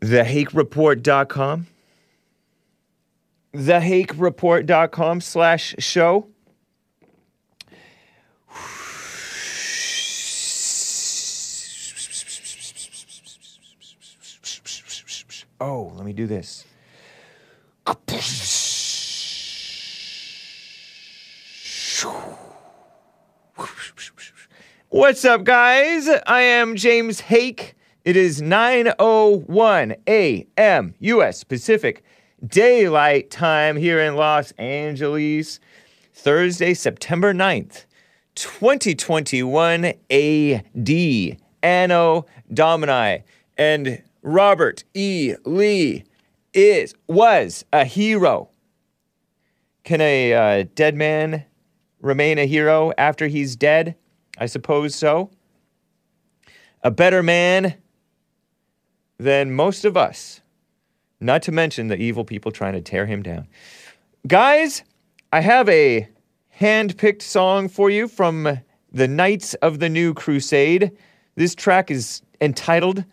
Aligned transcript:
thehakereport.com, 0.00 1.66
thehakereport.com 3.54 5.20
slash 5.20 5.74
show. 5.78 6.28
Oh, 15.60 15.92
let 15.94 16.04
me 16.04 16.12
do 16.12 16.26
this. 16.26 16.64
What's 24.88 25.24
up, 25.24 25.44
guys? 25.44 26.08
I 26.26 26.40
am 26.42 26.76
James 26.76 27.20
Hake. 27.20 27.74
It 28.04 28.16
is 28.16 28.42
9:01 28.42 29.96
a.m. 30.06 30.94
U.S. 30.98 31.42
Pacific 31.42 32.04
Daylight 32.46 33.30
Time 33.30 33.78
here 33.78 33.98
in 33.98 34.14
Los 34.14 34.50
Angeles. 34.58 35.58
Thursday, 36.12 36.74
September 36.74 37.32
9th, 37.32 37.86
2021 38.34 39.94
AD. 40.10 41.38
Anno 41.62 42.26
Domini. 42.52 43.24
And 43.56 44.02
Robert 44.20 44.84
E. 44.92 45.34
Lee 45.46 46.04
is 46.52 46.94
was 47.08 47.64
a 47.72 47.86
hero. 47.86 48.50
Can 49.82 50.02
a 50.02 50.34
uh, 50.34 50.64
dead 50.74 50.94
man 50.94 51.46
remain 52.02 52.36
a 52.36 52.44
hero 52.44 52.92
after 52.98 53.28
he's 53.28 53.56
dead? 53.56 53.96
I 54.36 54.44
suppose 54.44 54.94
so. 54.94 55.30
A 56.82 56.90
better 56.90 57.22
man 57.22 57.76
than 59.18 59.52
most 59.52 59.84
of 59.84 59.96
us, 59.96 60.40
not 61.20 61.42
to 61.42 61.52
mention 61.52 61.88
the 61.88 61.96
evil 61.96 62.24
people 62.24 62.50
trying 62.50 62.72
to 62.74 62.80
tear 62.80 63.06
him 63.06 63.22
down. 63.22 63.46
Guys, 64.26 64.82
I 65.32 65.40
have 65.40 65.68
a 65.68 66.08
hand 66.50 66.96
picked 66.96 67.22
song 67.22 67.68
for 67.68 67.90
you 67.90 68.08
from 68.08 68.60
the 68.92 69.08
Knights 69.08 69.54
of 69.54 69.80
the 69.80 69.88
New 69.88 70.14
Crusade. 70.14 70.92
This 71.34 71.54
track 71.54 71.90
is 71.90 72.22
entitled 72.40 73.04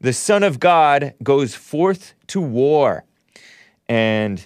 The 0.00 0.12
Son 0.12 0.42
of 0.42 0.60
God 0.60 1.14
Goes 1.22 1.54
Forth 1.54 2.14
to 2.28 2.40
War. 2.40 3.04
And 3.88 4.44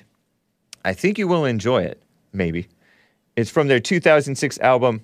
I 0.85 0.95
think 0.95 1.19
you 1.19 1.29
will 1.29 1.45
enjoy 1.45 1.83
it, 1.83 2.03
maybe. 2.33 2.69
It's 3.37 3.51
from 3.51 3.69
their 3.69 3.81
2006 3.81 4.59
album, 4.61 5.03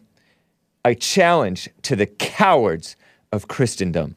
A 0.85 0.95
Challenge 0.95 1.69
to 1.83 1.95
the 1.95 2.07
Cowards 2.07 2.97
of 3.31 3.49
Christendom. 3.49 4.17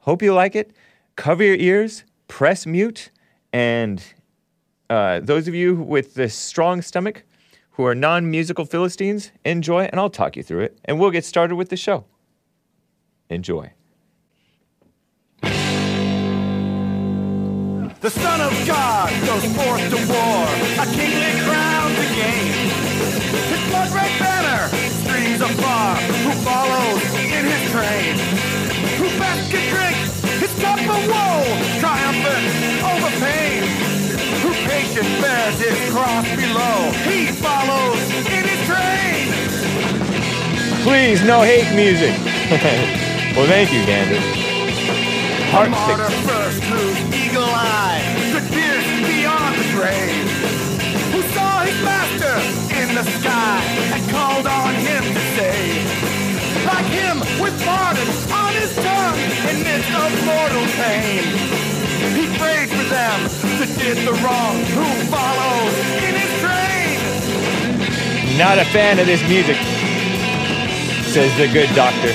Hope 0.00 0.20
you 0.20 0.34
like 0.34 0.56
it. 0.56 0.72
Cover 1.16 1.44
your 1.44 1.56
ears, 1.56 2.04
press 2.26 2.66
mute, 2.66 3.10
and 3.52 4.02
uh, 4.90 5.20
those 5.20 5.46
of 5.46 5.54
you 5.54 5.76
with 5.76 6.14
the 6.14 6.28
strong 6.28 6.82
stomach 6.82 7.22
who 7.72 7.84
are 7.84 7.94
non 7.94 8.30
musical 8.30 8.64
Philistines, 8.64 9.30
enjoy, 9.44 9.84
and 9.84 10.00
I'll 10.00 10.10
talk 10.10 10.36
you 10.36 10.42
through 10.42 10.60
it. 10.60 10.78
And 10.84 10.98
we'll 10.98 11.12
get 11.12 11.24
started 11.24 11.54
with 11.56 11.68
the 11.68 11.76
show. 11.76 12.04
Enjoy. 13.30 13.72
The 18.00 18.10
Son 18.10 18.40
of 18.40 18.66
God 18.66 19.10
goes 19.24 19.44
forth 19.56 19.88
to 19.90 19.96
war, 20.12 20.46
a 20.78 20.86
kingly 20.92 21.40
crown 21.46 21.90
to 21.94 22.04
gain. 22.14 22.68
His 23.48 23.70
blood-red 23.70 24.18
banner 24.20 24.68
streams 25.00 25.40
afar, 25.40 25.96
who 25.96 26.32
follows 26.42 27.02
in 27.14 27.44
his 27.46 27.70
train. 27.70 28.18
Who 28.98 29.06
best 29.18 29.50
can 29.50 29.74
drink 29.74 30.13
his 30.54 30.62
cup 30.62 30.78
of 30.78 31.08
woe, 31.08 31.44
triumphant 31.80 32.46
over 32.84 33.10
pain. 33.20 33.62
Who 34.42 34.52
patient 34.68 35.08
bears 35.20 35.58
his 35.58 35.90
cross 35.90 36.26
below, 36.36 36.92
he 37.08 37.26
follows 37.32 38.00
in 38.26 38.44
his 38.44 38.60
train. 38.66 39.32
Please, 40.82 41.22
no 41.24 41.40
hate 41.42 41.74
music. 41.74 42.14
well, 43.36 43.46
thank 43.46 43.72
you, 43.72 43.84
Gander. 43.86 44.20
Heart 45.50 45.70
martyr 45.70 46.04
fixer. 46.04 46.28
first 46.28 46.62
whose 46.64 47.00
eagle 47.14 47.44
eye 47.44 48.02
could 48.32 48.46
pierce 48.50 48.86
beyond 49.06 49.54
the 49.56 49.68
grave. 49.72 50.28
Who 51.12 51.22
saw 51.32 51.60
his 51.60 51.80
master 51.84 52.36
in 52.74 52.94
the 52.94 53.04
sky 53.18 53.62
and 53.94 54.10
called 54.10 54.46
on 54.46 54.74
him 54.74 55.02
to 55.14 55.20
save. 55.36 56.03
Like 56.64 56.86
him 56.86 57.20
with 57.40 57.54
pardon 57.64 58.08
on 58.32 58.52
his 58.54 58.74
tongue 58.76 59.18
in 59.50 59.62
midst 59.62 59.92
of 59.92 60.10
mortal 60.24 60.64
pain. 60.80 61.22
He 62.16 62.26
prays 62.38 62.70
for 62.72 62.86
them 62.88 63.18
that 63.60 63.70
did 63.78 63.98
the 64.06 64.12
wrong 64.24 64.56
who 64.72 64.86
follows 65.12 65.74
in 66.02 66.14
his 66.16 66.32
train. 66.40 68.38
Not 68.38 68.58
a 68.58 68.64
fan 68.72 68.98
of 68.98 69.06
this 69.06 69.22
music, 69.28 69.56
says 71.12 71.30
the 71.36 71.48
good 71.52 71.68
doctor. 71.76 72.12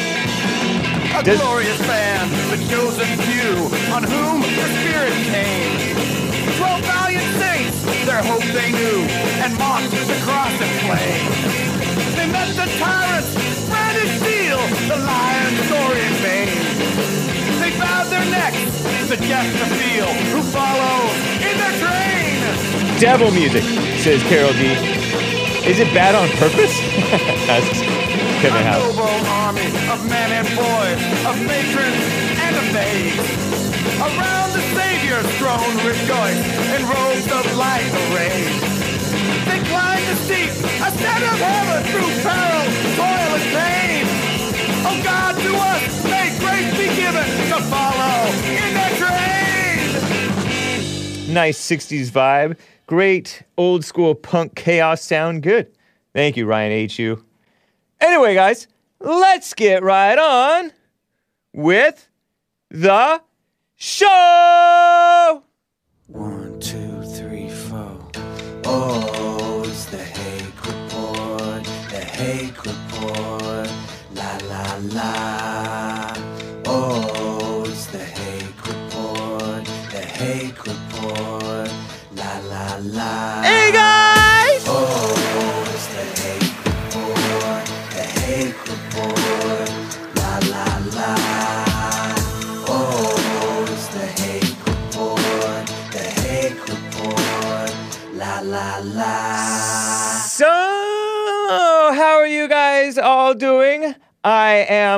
A 1.17 1.23
Does- 1.23 1.39
glorious 1.39 1.79
band, 1.87 2.31
the 2.51 2.57
chosen 2.69 3.07
few, 3.29 3.53
on 3.93 4.03
whom 4.03 4.41
the 4.41 4.67
Spirit 4.81 5.13
came. 5.29 5.95
Twelve 6.57 6.81
valiant 6.85 7.29
saints, 7.39 7.77
their 8.05 8.23
hope 8.23 8.43
they 8.51 8.71
knew, 8.71 8.99
and 9.43 9.57
mocked 9.57 9.91
the 9.91 10.19
cross 10.25 10.53
and 10.59 10.73
flame. 10.87 11.78
They 12.15 12.27
met 12.31 12.49
the 12.55 12.67
tyrants, 12.79 13.29
steel, 14.19 14.61
the 14.87 14.97
lion's 14.97 15.59
story 15.67 16.01
in 16.01 16.15
vain. 16.25 16.49
They 17.61 17.71
bowed 17.77 18.07
their 18.09 18.25
necks, 18.31 18.61
the 19.09 19.17
death 19.17 19.49
to 19.59 19.65
feel, 19.77 20.09
who 20.33 20.41
follow 20.49 21.11
in 21.43 21.55
their 21.57 21.75
train. 21.81 22.99
Devil 22.99 23.31
music, 23.31 23.63
says 23.99 24.21
Carol 24.23 24.53
D. 24.53 24.73
Is 25.67 25.79
it 25.79 25.93
bad 25.93 26.15
on 26.15 26.27
purpose? 26.37 26.73
Asks 27.49 27.81
Kevin 28.41 28.65
A 28.65 28.71
noble 28.79 29.03
army 29.27 29.67
of 29.91 29.99
men 30.07 30.31
and 30.31 30.47
boys, 30.55 31.01
of 31.29 31.35
matrons 31.45 32.03
and 32.45 32.55
of 32.55 32.65
maids. 32.73 33.49
Around 33.99 34.49
the 34.53 34.63
Savior's 34.73 35.29
throne 35.37 35.75
rejoice 35.85 36.41
in 36.75 36.81
robes 36.87 37.27
of 37.31 37.57
light 37.57 37.91
arrayed. 38.09 38.78
Climb 39.69 40.03
the 40.05 40.15
steep 40.15 40.49
of 40.81 40.93
heaven 41.39 41.83
through 41.91 42.11
peril, 42.23 42.65
toil, 42.95 43.31
and 43.37 43.47
pain. 43.53 44.03
Oh 44.85 44.97
God, 45.03 45.35
to 45.35 45.51
us 45.55 46.03
may 46.05 46.27
grace 46.39 46.71
be 46.77 46.87
given 46.95 47.27
to 47.49 47.57
follow 47.69 48.17
in 48.49 48.73
train. 48.97 49.79
Nice 51.33 51.59
60s 51.59 52.09
vibe. 52.09 52.57
Great 52.87 53.43
old 53.57 53.85
school 53.85 54.15
punk 54.15 54.55
chaos 54.55 55.03
sound. 55.03 55.43
Good. 55.43 55.71
Thank 56.13 56.37
you, 56.37 56.45
Ryan 56.47 56.89
HU. 56.89 57.23
Anyway, 58.01 58.33
guys, 58.33 58.67
let's 58.99 59.53
get 59.53 59.83
right 59.83 60.17
on 60.17 60.71
with 61.53 62.09
the 62.71 63.21
show. 63.75 65.43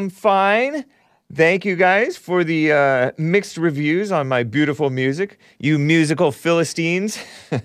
I 0.02 0.04
am 0.04 0.10
fine. 0.10 0.86
Thank 1.32 1.64
you 1.64 1.76
guys 1.76 2.18
for 2.18 2.44
the 2.44 2.72
uh, 2.72 3.12
mixed 3.20 3.56
reviews 3.56 4.12
on 4.12 4.28
my 4.28 4.42
beautiful 4.42 4.90
music, 4.90 5.38
you 5.60 5.78
musical 5.78 6.32
Philistines. 6.32 7.20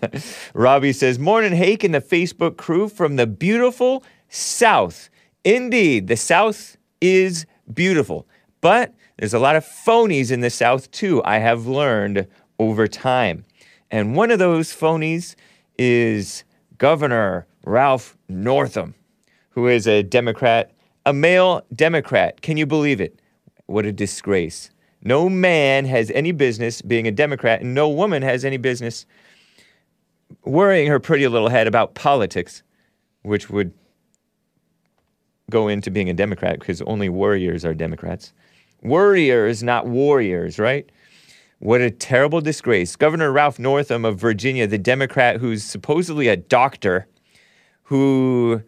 Robbie 0.53 0.93
says, 0.93 1.19
Morning 1.19 1.55
Hake 1.55 1.83
and 1.83 1.94
the 1.94 2.03
Facebook 2.03 2.59
crew 2.59 2.91
from 2.91 3.17
the 3.17 3.27
beautiful 3.27 4.05
South. 4.29 5.09
Indeed, 5.44 6.09
the 6.09 6.17
South 6.19 6.77
is 7.00 7.47
beautiful, 7.73 8.27
but 8.61 8.93
there's 9.17 9.33
a 9.33 9.38
lot 9.38 9.56
of 9.56 9.65
phonies 9.65 10.31
in 10.31 10.41
the 10.41 10.50
South 10.50 10.91
too, 10.91 11.25
I 11.25 11.38
have 11.38 11.67
learned 11.67 12.27
over 12.59 12.87
time. 12.87 13.47
And 13.91 14.15
one 14.15 14.31
of 14.31 14.38
those 14.38 14.75
phonies 14.75 15.37
is 15.79 16.44
Governor 16.77 17.47
Ralph 17.65 18.15
Northam, 18.29 18.94
who 19.53 19.69
is 19.69 19.88
a 19.88 20.03
Democrat, 20.03 20.75
a 21.06 21.12
male 21.12 21.62
Democrat. 21.75 22.43
Can 22.43 22.56
you 22.56 22.67
believe 22.67 23.00
it? 23.00 23.20
What 23.67 23.87
a 23.87 23.93
disgrace. 23.93 24.70
No 25.03 25.29
man 25.29 25.85
has 25.85 26.11
any 26.11 26.32
business 26.32 26.82
being 26.82 27.06
a 27.06 27.12
Democrat, 27.12 27.62
and 27.62 27.75
no 27.75 27.88
woman 27.88 28.23
has 28.23 28.44
any 28.44 28.56
business 28.56 29.06
worrying 30.44 30.88
her 30.88 30.99
pretty 30.99 31.26
little 31.29 31.49
head 31.49 31.69
about 31.69 31.94
politics, 31.94 32.64
which 33.23 33.49
would 33.49 33.73
go 35.49 35.69
into 35.69 35.93
being 35.93 36.11
a 36.11 36.14
Democrat 36.14 36.58
because 36.58 36.82
only 36.82 37.09
warriors 37.09 37.64
are 37.64 37.73
Democrats. 37.73 38.32
Warriors, 38.82 39.62
not 39.62 39.87
warriors, 39.87 40.59
right? 40.59 40.91
What 41.61 41.81
a 41.81 41.91
terrible 41.91 42.41
disgrace. 42.41 42.97
Governor 42.97 43.31
Ralph 43.31 43.61
Northam 43.61 44.05
of 44.05 44.19
Virginia, 44.19 44.67
the 44.67 44.76
Democrat 44.76 45.37
who's 45.37 45.62
supposedly 45.62 46.26
a 46.26 46.37
doctor, 46.37 47.06
who 47.85 48.61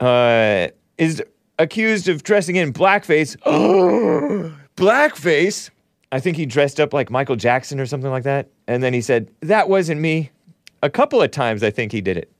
uh, 0.00 0.68
is 0.96 1.22
accused 1.58 2.08
of 2.08 2.22
dressing 2.22 2.56
in 2.56 2.72
blackface. 2.72 3.36
blackface? 4.76 5.70
I 6.10 6.20
think 6.20 6.36
he 6.36 6.46
dressed 6.46 6.80
up 6.80 6.94
like 6.94 7.10
Michael 7.10 7.36
Jackson 7.36 7.80
or 7.80 7.86
something 7.86 8.10
like 8.10 8.24
that. 8.24 8.48
And 8.66 8.82
then 8.82 8.94
he 8.94 9.00
said, 9.00 9.30
That 9.40 9.68
wasn't 9.68 10.00
me. 10.00 10.30
A 10.82 10.90
couple 10.90 11.20
of 11.20 11.30
times 11.30 11.62
I 11.62 11.70
think 11.70 11.92
he 11.92 12.00
did 12.00 12.16
it. 12.16 12.32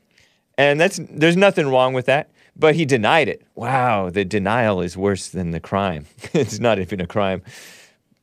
And 0.57 0.81
that's 0.81 1.01
there's 1.11 1.37
nothing 1.37 1.69
wrong 1.69 1.93
with 1.93 2.07
that. 2.07 2.31
But 2.57 2.75
he 2.75 2.85
denied 2.85 3.29
it. 3.29 3.43
Wow, 3.55 4.11
the 4.11 4.25
denial 4.25 4.81
is 4.81 4.97
worse 4.97 5.29
than 5.29 5.53
the 5.53 5.61
crime. 5.61 6.07
it's 6.33 6.59
not 6.59 6.79
even 6.79 7.01
a 7.01 7.07
crime. 7.07 7.43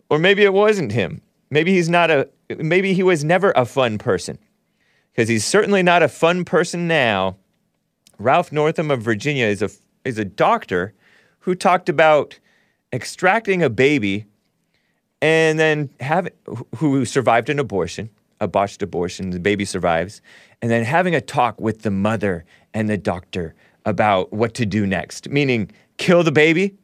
Or 0.10 0.20
maybe 0.20 0.44
it 0.44 0.54
wasn't 0.54 0.92
him. 0.92 1.22
Maybe 1.50 1.74
he's 1.74 1.90
not 1.90 2.12
a 2.12 2.30
maybe 2.50 2.94
he 2.94 3.04
was 3.04 3.24
never 3.24 3.54
a 3.56 3.66
fun 3.66 3.98
person. 3.98 4.38
Because 5.12 5.30
he's 5.30 5.46
certainly 5.46 5.82
not 5.82 6.04
a 6.04 6.10
fun 6.10 6.44
person 6.44 6.88
now. 6.88 7.38
Ralph 8.18 8.52
Northam 8.52 8.92
of 8.92 9.02
Virginia 9.02 9.46
is 9.46 9.62
a 9.62 9.70
is 10.06 10.18
a 10.18 10.26
doctor 10.26 10.94
who 11.40 11.56
talked 11.56 11.90
about 11.90 12.40
extracting 12.94 13.62
a 13.62 13.70
baby 13.70 14.26
and 15.22 15.60
then 15.60 15.90
have 16.00 16.30
who 16.76 17.04
survived 17.06 17.50
an 17.50 17.60
abortion, 17.60 18.10
a 18.40 18.48
botched 18.48 18.82
abortion, 18.82 19.32
the 19.32 19.40
baby 19.40 19.66
survives, 19.66 20.22
and 20.62 20.72
then 20.72 20.84
having 20.84 21.16
a 21.16 21.22
talk 21.22 21.60
with 21.60 21.82
the 21.82 21.92
mother 21.92 22.46
and 22.74 22.90
the 22.90 22.98
doctor 22.98 23.56
about 23.86 24.32
what 24.32 24.54
to 24.56 24.66
do 24.66 24.86
next. 24.86 25.30
Meaning, 25.30 25.72
kill 25.98 26.24
the 26.24 26.32
baby. 26.32 26.76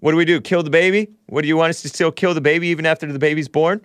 What 0.00 0.10
do 0.10 0.16
we 0.16 0.24
do? 0.24 0.40
Kill 0.40 0.62
the 0.62 0.70
baby? 0.70 1.08
What 1.26 1.42
do 1.42 1.48
you 1.48 1.56
want 1.56 1.70
us 1.70 1.82
to 1.82 1.88
still 1.88 2.10
kill 2.10 2.34
the 2.34 2.40
baby 2.40 2.68
even 2.68 2.86
after 2.86 3.10
the 3.10 3.18
baby's 3.18 3.48
born? 3.48 3.80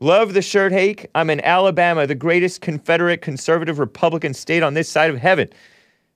Love 0.00 0.34
the 0.34 0.42
shirt, 0.42 0.72
Hake. 0.72 1.06
I'm 1.14 1.30
in 1.30 1.40
Alabama, 1.42 2.06
the 2.06 2.16
greatest 2.16 2.60
Confederate 2.60 3.22
conservative 3.22 3.78
Republican 3.78 4.34
state 4.34 4.62
on 4.62 4.74
this 4.74 4.88
side 4.88 5.10
of 5.10 5.18
heaven, 5.18 5.48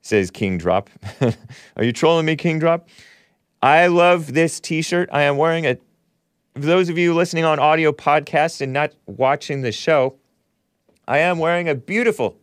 says 0.00 0.30
King 0.30 0.58
Drop. 0.58 0.90
Are 1.76 1.84
you 1.84 1.92
trolling 1.92 2.26
me, 2.26 2.36
King 2.36 2.58
Drop? 2.58 2.88
I 3.62 3.88
love 3.88 4.32
this 4.34 4.60
t 4.60 4.82
shirt. 4.82 5.08
I 5.12 5.22
am 5.22 5.36
wearing 5.36 5.64
it. 5.64 5.82
For 6.54 6.60
those 6.60 6.88
of 6.88 6.98
you 6.98 7.14
listening 7.14 7.44
on 7.44 7.58
audio 7.58 7.92
podcast 7.92 8.60
and 8.60 8.72
not 8.72 8.92
watching 9.06 9.62
the 9.62 9.72
show, 9.72 10.16
I 11.06 11.18
am 11.18 11.38
wearing 11.38 11.68
a 11.68 11.74
beautiful 11.74 12.38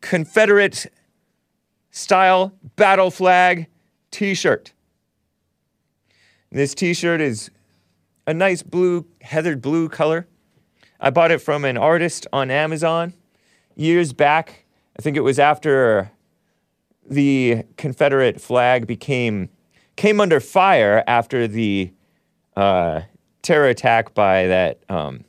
Confederate 0.00 0.86
style 1.90 2.52
battle 2.76 3.10
flag 3.10 3.66
t 4.10 4.34
shirt. 4.34 4.72
This 6.50 6.74
t 6.74 6.94
shirt 6.94 7.20
is 7.20 7.50
a 8.26 8.34
nice 8.34 8.62
blue, 8.62 9.06
heathered 9.20 9.62
blue 9.62 9.88
color. 9.88 10.26
I 11.00 11.10
bought 11.10 11.30
it 11.30 11.38
from 11.38 11.64
an 11.64 11.76
artist 11.76 12.26
on 12.32 12.50
Amazon 12.50 13.14
years 13.76 14.12
back. 14.12 14.64
I 14.98 15.02
think 15.02 15.16
it 15.16 15.20
was 15.20 15.38
after 15.38 16.10
the 17.08 17.64
Confederate 17.76 18.40
flag 18.40 18.86
became 18.86 19.48
came 19.96 20.20
under 20.20 20.40
fire 20.40 21.02
after 21.06 21.48
the 21.48 21.90
uh, 22.56 23.00
terror 23.42 23.68
attack 23.68 24.14
by 24.14 24.46
that 24.46 24.80
um, 24.88 25.24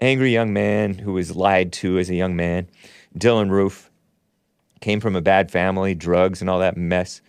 angry 0.00 0.32
young 0.32 0.52
man 0.52 0.94
who 0.94 1.14
was 1.14 1.34
lied 1.34 1.72
to 1.72 1.98
as 1.98 2.08
a 2.08 2.14
young 2.14 2.36
man, 2.36 2.68
Dylan 3.18 3.50
Roof. 3.50 3.90
Came 4.80 5.00
from 5.00 5.16
a 5.16 5.22
bad 5.22 5.50
family, 5.50 5.94
drugs 5.94 6.40
and 6.42 6.50
all 6.50 6.60
that 6.60 6.76
mess. 6.76 7.22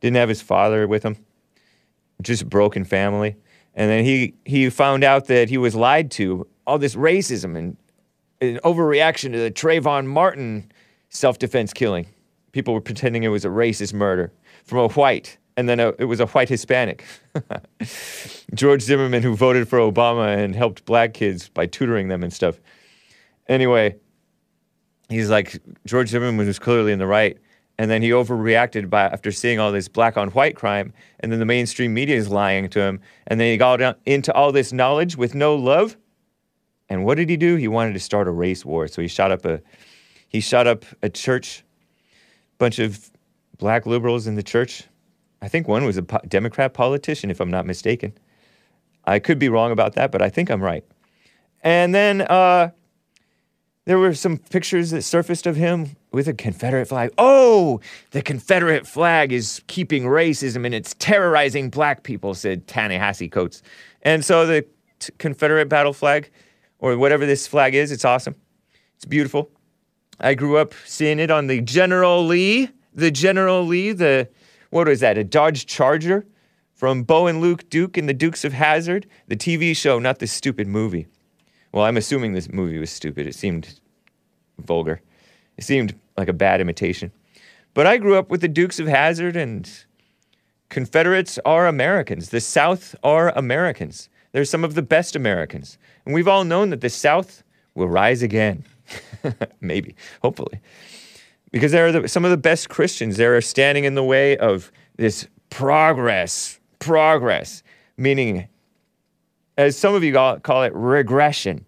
Didn't 0.00 0.16
have 0.16 0.28
his 0.28 0.40
father 0.40 0.86
with 0.86 1.02
him, 1.02 1.16
just 2.22 2.48
broken 2.48 2.84
family. 2.84 3.36
And 3.74 3.90
then 3.90 4.04
he, 4.04 4.34
he 4.44 4.70
found 4.70 5.02
out 5.02 5.26
that 5.26 5.48
he 5.48 5.58
was 5.58 5.74
lied 5.74 6.12
to, 6.12 6.46
all 6.64 6.78
this 6.78 6.94
racism 6.94 7.56
and 7.56 7.76
an 8.40 8.60
overreaction 8.64 9.32
to 9.32 9.38
the 9.38 9.50
Trayvon 9.50 10.06
Martin 10.06 10.70
self 11.08 11.38
defense 11.38 11.72
killing. 11.72 12.06
People 12.54 12.72
were 12.72 12.80
pretending 12.80 13.24
it 13.24 13.28
was 13.28 13.44
a 13.44 13.48
racist 13.48 13.92
murder 13.92 14.32
from 14.62 14.78
a 14.78 14.88
white, 14.90 15.38
and 15.56 15.68
then 15.68 15.80
a, 15.80 15.88
it 15.98 16.04
was 16.04 16.20
a 16.20 16.26
white 16.26 16.48
Hispanic. 16.48 17.04
George 18.54 18.80
Zimmerman, 18.80 19.24
who 19.24 19.34
voted 19.34 19.68
for 19.68 19.80
Obama 19.80 20.38
and 20.38 20.54
helped 20.54 20.84
black 20.84 21.14
kids 21.14 21.48
by 21.48 21.66
tutoring 21.66 22.06
them 22.06 22.22
and 22.22 22.32
stuff. 22.32 22.60
Anyway, 23.48 23.96
he's 25.08 25.30
like, 25.30 25.60
George 25.84 26.10
Zimmerman 26.10 26.46
was 26.46 26.60
clearly 26.60 26.92
in 26.92 27.00
the 27.00 27.08
right. 27.08 27.36
And 27.76 27.90
then 27.90 28.02
he 28.02 28.10
overreacted 28.10 28.88
by 28.88 29.02
after 29.02 29.32
seeing 29.32 29.58
all 29.58 29.72
this 29.72 29.88
black 29.88 30.16
on 30.16 30.28
white 30.28 30.54
crime, 30.54 30.92
and 31.18 31.32
then 31.32 31.40
the 31.40 31.44
mainstream 31.44 31.92
media 31.92 32.14
is 32.14 32.28
lying 32.28 32.68
to 32.68 32.80
him, 32.80 33.00
and 33.26 33.40
then 33.40 33.50
he 33.50 33.56
got 33.56 33.78
down 33.78 33.96
into 34.06 34.32
all 34.32 34.52
this 34.52 34.72
knowledge 34.72 35.16
with 35.16 35.34
no 35.34 35.56
love. 35.56 35.96
And 36.88 37.04
what 37.04 37.16
did 37.16 37.28
he 37.28 37.36
do? 37.36 37.56
He 37.56 37.66
wanted 37.66 37.94
to 37.94 37.98
start 37.98 38.28
a 38.28 38.30
race 38.30 38.64
war. 38.64 38.86
So 38.86 39.02
he 39.02 39.08
shot 39.08 39.32
up 39.32 39.44
a 39.44 39.60
he 40.28 40.40
shot 40.40 40.66
up 40.66 40.84
a 41.00 41.08
church, 41.08 41.64
bunch 42.58 42.78
of 42.78 43.10
black 43.58 43.86
liberals 43.86 44.26
in 44.26 44.34
the 44.34 44.42
church. 44.42 44.84
I 45.42 45.48
think 45.48 45.68
one 45.68 45.84
was 45.84 45.96
a 45.96 46.02
po- 46.02 46.20
Democrat 46.26 46.74
politician, 46.74 47.30
if 47.30 47.40
I'm 47.40 47.50
not 47.50 47.66
mistaken. 47.66 48.12
I 49.04 49.18
could 49.18 49.38
be 49.38 49.48
wrong 49.48 49.72
about 49.72 49.94
that, 49.94 50.10
but 50.10 50.22
I 50.22 50.30
think 50.30 50.50
I'm 50.50 50.62
right. 50.62 50.84
And 51.62 51.94
then 51.94 52.22
uh, 52.22 52.70
there 53.84 53.98
were 53.98 54.14
some 54.14 54.38
pictures 54.38 54.90
that 54.90 55.02
surfaced 55.02 55.46
of 55.46 55.56
him 55.56 55.96
with 56.12 56.28
a 56.28 56.34
Confederate 56.34 56.86
flag. 56.86 57.10
Oh, 57.18 57.80
the 58.12 58.22
Confederate 58.22 58.86
flag 58.86 59.32
is 59.32 59.60
keeping 59.66 60.04
racism 60.04 60.64
and 60.64 60.74
it's 60.74 60.94
terrorizing 60.98 61.70
black 61.70 62.02
people, 62.02 62.34
said 62.34 62.66
Ta-Nehisi 62.66 63.30
Coates. 63.30 63.62
And 64.02 64.24
so 64.24 64.46
the 64.46 64.66
t- 65.00 65.12
Confederate 65.18 65.68
battle 65.68 65.92
flag, 65.92 66.30
or 66.78 66.96
whatever 66.96 67.26
this 67.26 67.46
flag 67.46 67.74
is, 67.74 67.92
it's 67.92 68.04
awesome. 68.04 68.36
It's 68.96 69.04
beautiful. 69.04 69.50
I 70.20 70.34
grew 70.34 70.56
up 70.56 70.74
seeing 70.84 71.18
it 71.18 71.30
on 71.30 71.46
the 71.46 71.60
General 71.60 72.24
Lee, 72.24 72.70
the 72.94 73.10
General 73.10 73.64
Lee, 73.64 73.92
the, 73.92 74.28
what 74.70 74.86
was 74.86 75.00
that, 75.00 75.18
a 75.18 75.24
Dodge 75.24 75.66
Charger 75.66 76.26
from 76.74 77.02
Bo 77.02 77.26
and 77.26 77.40
Luke 77.40 77.68
Duke 77.70 77.96
and 77.96 78.08
the 78.08 78.14
Dukes 78.14 78.44
of 78.44 78.52
Hazzard, 78.52 79.06
the 79.28 79.36
TV 79.36 79.76
show, 79.76 79.98
not 79.98 80.18
the 80.18 80.26
stupid 80.26 80.66
movie. 80.66 81.06
Well, 81.72 81.84
I'm 81.84 81.96
assuming 81.96 82.32
this 82.32 82.52
movie 82.52 82.78
was 82.78 82.90
stupid. 82.90 83.26
It 83.26 83.34
seemed 83.34 83.80
vulgar. 84.58 85.00
It 85.56 85.64
seemed 85.64 85.94
like 86.16 86.28
a 86.28 86.32
bad 86.32 86.60
imitation. 86.60 87.10
But 87.74 87.86
I 87.86 87.96
grew 87.96 88.16
up 88.16 88.30
with 88.30 88.40
the 88.40 88.48
Dukes 88.48 88.78
of 88.78 88.86
Hazzard 88.86 89.34
and 89.34 89.68
Confederates 90.74 91.38
are 91.44 91.68
Americans. 91.68 92.30
The 92.30 92.40
South 92.40 92.96
are 93.04 93.30
Americans. 93.36 94.08
They're 94.32 94.44
some 94.44 94.64
of 94.64 94.74
the 94.74 94.82
best 94.82 95.14
Americans. 95.14 95.78
And 96.04 96.12
we've 96.12 96.26
all 96.26 96.42
known 96.42 96.70
that 96.70 96.80
the 96.80 96.90
South 96.90 97.44
will 97.76 97.88
rise 97.88 98.22
again. 98.22 98.64
Maybe, 99.60 99.94
hopefully. 100.22 100.60
Because 101.50 101.72
there 101.72 101.86
are 101.86 101.92
the, 101.92 102.08
some 102.08 102.24
of 102.24 102.30
the 102.30 102.36
best 102.36 102.68
Christians. 102.68 103.16
They're 103.16 103.40
standing 103.40 103.84
in 103.84 103.94
the 103.94 104.04
way 104.04 104.36
of 104.36 104.72
this 104.96 105.28
progress, 105.50 106.58
progress, 106.78 107.62
meaning, 107.96 108.48
as 109.56 109.76
some 109.76 109.94
of 109.94 110.02
you 110.02 110.12
call, 110.12 110.40
call 110.40 110.64
it, 110.64 110.72
regression. 110.74 111.64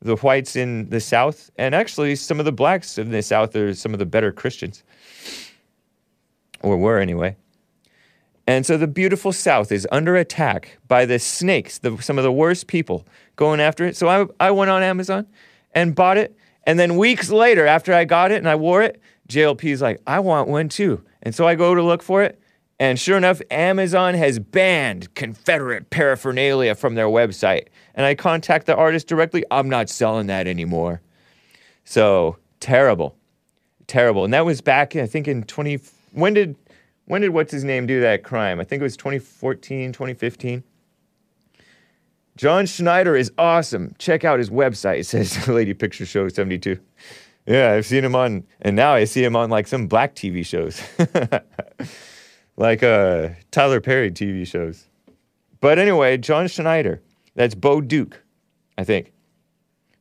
The 0.00 0.16
whites 0.16 0.56
in 0.56 0.88
the 0.90 0.98
South, 0.98 1.50
and 1.56 1.76
actually 1.76 2.16
some 2.16 2.40
of 2.40 2.44
the 2.44 2.50
blacks 2.50 2.98
in 2.98 3.10
the 3.10 3.22
South, 3.22 3.54
are 3.54 3.72
some 3.72 3.92
of 3.92 4.00
the 4.00 4.06
better 4.06 4.32
Christians, 4.32 4.82
or 6.60 6.76
were 6.76 6.98
anyway. 6.98 7.36
And 8.46 8.66
so 8.66 8.76
the 8.76 8.88
beautiful 8.88 9.32
South 9.32 9.70
is 9.70 9.86
under 9.92 10.16
attack 10.16 10.78
by 10.88 11.06
the 11.06 11.18
snakes, 11.18 11.78
the, 11.78 11.96
some 12.02 12.18
of 12.18 12.24
the 12.24 12.32
worst 12.32 12.66
people 12.66 13.06
going 13.36 13.60
after 13.60 13.84
it. 13.84 13.96
So 13.96 14.08
I, 14.08 14.26
I 14.48 14.50
went 14.50 14.70
on 14.70 14.82
Amazon 14.82 15.26
and 15.74 15.94
bought 15.94 16.18
it. 16.18 16.36
And 16.64 16.78
then 16.78 16.96
weeks 16.96 17.30
later, 17.30 17.66
after 17.66 17.92
I 17.92 18.04
got 18.04 18.30
it 18.30 18.36
and 18.36 18.48
I 18.48 18.54
wore 18.54 18.82
it, 18.82 19.00
JLP's 19.28 19.82
like, 19.82 20.00
I 20.06 20.20
want 20.20 20.48
one 20.48 20.68
too. 20.68 21.02
And 21.22 21.34
so 21.34 21.46
I 21.46 21.54
go 21.54 21.74
to 21.74 21.82
look 21.82 22.02
for 22.02 22.22
it. 22.22 22.40
And 22.78 22.98
sure 22.98 23.16
enough, 23.16 23.40
Amazon 23.50 24.14
has 24.14 24.38
banned 24.38 25.14
Confederate 25.14 25.90
paraphernalia 25.90 26.74
from 26.74 26.94
their 26.94 27.06
website. 27.06 27.68
And 27.94 28.04
I 28.04 28.14
contact 28.14 28.66
the 28.66 28.74
artist 28.74 29.06
directly. 29.06 29.44
I'm 29.50 29.68
not 29.68 29.88
selling 29.88 30.26
that 30.26 30.46
anymore. 30.46 31.00
So 31.84 32.38
terrible, 32.60 33.16
terrible. 33.86 34.24
And 34.24 34.34
that 34.34 34.44
was 34.44 34.60
back, 34.60 34.96
I 34.96 35.06
think, 35.06 35.28
in 35.28 35.44
20. 35.44 35.78
When 36.12 36.34
did 36.34 36.56
when 37.04 37.20
did 37.20 37.30
what's 37.30 37.52
his 37.52 37.64
name 37.64 37.86
do 37.86 38.00
that 38.00 38.22
crime? 38.22 38.60
I 38.60 38.64
think 38.64 38.80
it 38.80 38.84
was 38.84 38.96
2014, 38.96 39.92
2015. 39.92 40.62
John 42.36 42.66
Schneider 42.66 43.14
is 43.14 43.30
awesome. 43.36 43.94
Check 43.98 44.24
out 44.24 44.38
his 44.38 44.50
website. 44.50 45.00
It 45.00 45.06
says 45.06 45.48
Lady 45.48 45.74
Picture 45.74 46.06
Show 46.06 46.28
72. 46.28 46.78
Yeah, 47.46 47.72
I've 47.72 47.86
seen 47.86 48.04
him 48.04 48.14
on, 48.14 48.44
and 48.60 48.76
now 48.76 48.94
I 48.94 49.04
see 49.04 49.22
him 49.24 49.34
on 49.34 49.50
like 49.50 49.66
some 49.66 49.88
black 49.88 50.14
TV 50.14 50.46
shows, 50.46 50.80
like 52.56 52.82
uh, 52.84 53.30
Tyler 53.50 53.80
Perry 53.80 54.12
TV 54.12 54.46
shows. 54.46 54.86
But 55.60 55.78
anyway, 55.78 56.18
John 56.18 56.46
Schneider. 56.46 57.02
That's 57.34 57.54
Bo 57.54 57.80
Duke, 57.80 58.22
I 58.78 58.84
think. 58.84 59.12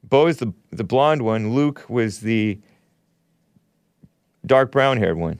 Bo 0.03 0.27
is 0.27 0.37
the, 0.37 0.53
the 0.71 0.83
blonde 0.83 1.21
one. 1.23 1.53
Luke 1.53 1.85
was 1.89 2.19
the 2.19 2.59
dark 4.45 4.71
brown 4.71 4.97
haired 4.97 5.17
one. 5.17 5.39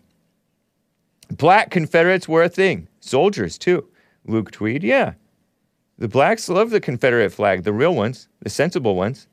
Black 1.29 1.69
Confederates 1.69 2.27
were 2.27 2.43
a 2.43 2.49
thing. 2.49 2.87
Soldiers, 2.99 3.57
too. 3.57 3.87
Luke 4.25 4.51
Tweed, 4.51 4.83
yeah. 4.83 5.13
The 6.01 6.07
blacks 6.07 6.49
love 6.49 6.71
the 6.71 6.81
Confederate 6.81 7.29
flag, 7.29 7.61
the 7.61 7.71
real 7.71 7.93
ones, 7.93 8.27
the 8.39 8.49
sensible 8.49 8.95
ones. 8.95 9.27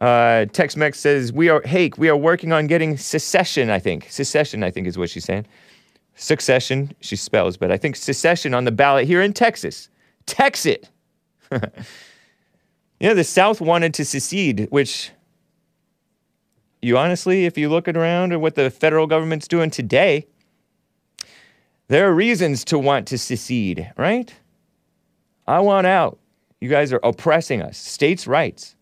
Uh, 0.00 0.46
Tex 0.46 0.76
Mex 0.76 0.98
says, 0.98 1.32
We 1.32 1.48
are, 1.48 1.62
Hake, 1.62 1.96
we 1.96 2.08
are 2.08 2.16
working 2.16 2.52
on 2.52 2.66
getting 2.66 2.96
secession, 2.96 3.70
I 3.70 3.78
think. 3.78 4.08
Secession, 4.10 4.64
I 4.64 4.72
think, 4.72 4.88
is 4.88 4.98
what 4.98 5.10
she's 5.10 5.24
saying. 5.24 5.46
Succession, 6.16 6.92
she 6.98 7.14
spells, 7.14 7.56
but 7.56 7.70
I 7.70 7.76
think 7.76 7.94
secession 7.94 8.52
on 8.52 8.64
the 8.64 8.72
ballot 8.72 9.06
here 9.06 9.22
in 9.22 9.32
Texas. 9.32 9.88
Texas. 10.26 10.88
you 11.52 11.60
know, 13.00 13.14
the 13.14 13.22
South 13.22 13.60
wanted 13.60 13.94
to 13.94 14.04
secede, 14.04 14.66
which 14.70 15.12
you 16.80 16.98
honestly, 16.98 17.44
if 17.44 17.56
you 17.56 17.68
look 17.68 17.86
around 17.86 18.32
at 18.32 18.40
what 18.40 18.56
the 18.56 18.70
federal 18.70 19.06
government's 19.06 19.46
doing 19.46 19.70
today, 19.70 20.26
there 21.88 22.08
are 22.08 22.14
reasons 22.14 22.64
to 22.66 22.78
want 22.78 23.08
to 23.08 23.18
secede, 23.18 23.92
right? 23.96 24.32
I 25.46 25.60
want 25.60 25.86
out. 25.86 26.18
You 26.60 26.68
guys 26.68 26.92
are 26.92 27.00
oppressing 27.02 27.60
us. 27.60 27.76
States' 27.76 28.26
rights. 28.26 28.76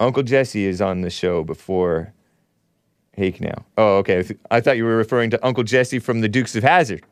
Uncle 0.00 0.22
Jesse 0.22 0.64
is 0.64 0.80
on 0.80 1.02
the 1.02 1.10
show 1.10 1.44
before 1.44 2.12
Hake 3.12 3.40
now. 3.40 3.64
Oh, 3.78 3.98
okay. 3.98 4.24
I 4.50 4.60
thought 4.60 4.76
you 4.76 4.84
were 4.84 4.96
referring 4.96 5.30
to 5.30 5.46
Uncle 5.46 5.62
Jesse 5.64 5.98
from 5.98 6.20
the 6.20 6.28
Dukes 6.28 6.56
of 6.56 6.62
Hazzard. 6.62 7.04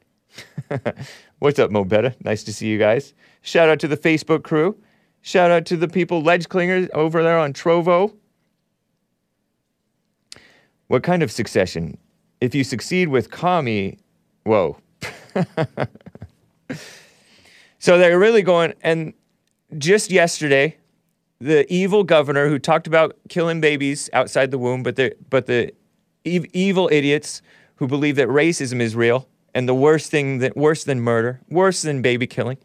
What's 1.38 1.58
up, 1.58 1.70
Mo 1.70 1.84
Betta? 1.84 2.14
Nice 2.24 2.42
to 2.44 2.52
see 2.52 2.66
you 2.68 2.78
guys. 2.78 3.14
Shout 3.42 3.68
out 3.68 3.78
to 3.80 3.88
the 3.88 3.96
Facebook 3.96 4.42
crew. 4.42 4.76
Shout 5.20 5.50
out 5.50 5.66
to 5.66 5.76
the 5.76 5.88
people, 5.88 6.22
Ledge 6.22 6.48
Clingers, 6.48 6.90
over 6.90 7.22
there 7.22 7.38
on 7.38 7.52
Trovo. 7.52 8.14
What 10.88 11.02
kind 11.02 11.22
of 11.22 11.30
succession? 11.30 11.96
If 12.42 12.54
you 12.56 12.64
succeed 12.64 13.06
with 13.06 13.30
Kami, 13.30 13.98
whoa. 14.42 14.76
so 17.78 17.98
they're 17.98 18.18
really 18.18 18.42
going, 18.42 18.74
and 18.82 19.12
just 19.78 20.10
yesterday, 20.10 20.76
the 21.38 21.72
evil 21.72 22.02
governor 22.02 22.48
who 22.48 22.58
talked 22.58 22.88
about 22.88 23.16
killing 23.28 23.60
babies 23.60 24.10
outside 24.12 24.50
the 24.50 24.58
womb, 24.58 24.82
but 24.82 24.96
the 24.96 25.14
but 25.30 25.46
the 25.46 25.72
ev- 26.26 26.46
evil 26.52 26.88
idiots 26.90 27.42
who 27.76 27.86
believe 27.86 28.16
that 28.16 28.26
racism 28.26 28.80
is 28.80 28.96
real 28.96 29.28
and 29.54 29.68
the 29.68 29.74
worst 29.74 30.10
thing 30.10 30.38
that 30.38 30.56
worse 30.56 30.82
than 30.82 31.00
murder, 31.00 31.40
worse 31.48 31.82
than 31.82 32.02
baby 32.02 32.26
killing. 32.26 32.58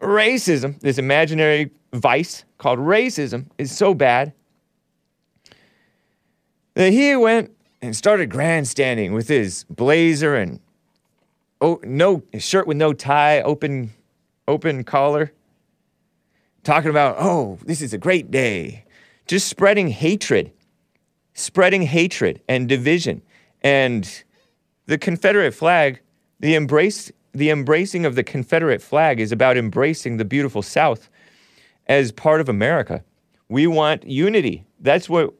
Racism, 0.00 0.78
this 0.82 0.98
imaginary 0.98 1.72
vice 1.92 2.44
called 2.58 2.78
racism, 2.78 3.46
is 3.58 3.76
so 3.76 3.92
bad 3.92 4.32
that 6.74 6.92
he 6.92 7.16
went 7.16 7.55
and 7.86 7.96
started 7.96 8.30
grandstanding 8.30 9.12
with 9.12 9.28
his 9.28 9.64
blazer 9.70 10.34
and 10.34 10.60
oh 11.60 11.80
no 11.84 12.22
shirt 12.38 12.66
with 12.66 12.76
no 12.76 12.92
tie, 12.92 13.40
open 13.40 13.92
open 14.46 14.84
collar 14.84 15.32
talking 16.66 16.90
about, 16.90 17.16
oh, 17.18 17.58
this 17.64 17.80
is 17.80 17.94
a 17.94 17.98
great 17.98 18.30
day. 18.30 18.84
Just 19.26 19.48
spreading 19.48 19.88
hatred, 19.88 20.52
spreading 21.32 21.82
hatred 21.82 22.42
and 22.48 22.68
division. 22.68 23.22
And 23.62 24.24
the 24.86 24.98
Confederate 24.98 25.52
flag, 25.52 26.00
the 26.40 26.54
embrace, 26.54 27.10
the 27.32 27.50
embracing 27.50 28.04
of 28.04 28.16
the 28.16 28.24
Confederate 28.24 28.82
flag 28.82 29.20
is 29.20 29.32
about 29.32 29.56
embracing 29.56 30.16
the 30.16 30.24
beautiful 30.24 30.62
South 30.62 31.08
as 31.86 32.12
part 32.12 32.40
of 32.40 32.48
America. 32.48 33.04
We 33.48 33.66
want 33.66 34.04
unity. 34.04 34.64
That's 34.80 35.08
what 35.08 35.34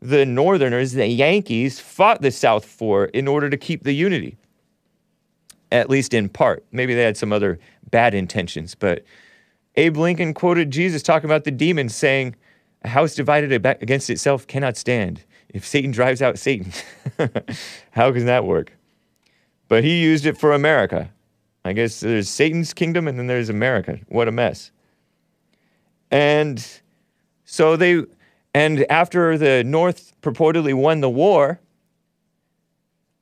the 0.00 0.24
Northerners, 0.24 0.92
the 0.92 1.06
Yankees, 1.06 1.80
fought 1.80 2.22
the 2.22 2.30
South 2.30 2.64
for 2.64 3.06
in 3.06 3.26
order 3.26 3.50
to 3.50 3.56
keep 3.56 3.84
the 3.84 3.92
unity. 3.92 4.36
At 5.70 5.90
least 5.90 6.14
in 6.14 6.28
part. 6.28 6.64
Maybe 6.72 6.94
they 6.94 7.02
had 7.02 7.16
some 7.16 7.32
other 7.32 7.58
bad 7.90 8.14
intentions, 8.14 8.74
but 8.74 9.04
Abe 9.76 9.96
Lincoln 9.96 10.34
quoted 10.34 10.70
Jesus 10.70 11.02
talking 11.02 11.28
about 11.28 11.44
the 11.44 11.50
demons, 11.50 11.94
saying, 11.94 12.34
A 12.82 12.88
house 12.88 13.14
divided 13.14 13.52
against 13.52 14.10
itself 14.10 14.46
cannot 14.46 14.76
stand. 14.76 15.24
If 15.50 15.66
Satan 15.66 15.90
drives 15.90 16.20
out 16.20 16.38
Satan, 16.38 16.72
how 17.92 18.12
can 18.12 18.26
that 18.26 18.44
work? 18.44 18.72
But 19.68 19.84
he 19.84 20.02
used 20.02 20.26
it 20.26 20.36
for 20.36 20.52
America. 20.52 21.10
I 21.64 21.74
guess 21.74 22.00
there's 22.00 22.28
Satan's 22.28 22.72
kingdom 22.72 23.06
and 23.06 23.18
then 23.18 23.26
there's 23.26 23.50
America. 23.50 23.98
What 24.08 24.26
a 24.26 24.32
mess. 24.32 24.70
And 26.10 26.64
so 27.44 27.76
they, 27.76 28.04
and 28.54 28.90
after 28.90 29.36
the 29.38 29.62
North 29.64 30.12
purportedly 30.20 30.74
won 30.74 31.00
the 31.00 31.10
war, 31.10 31.60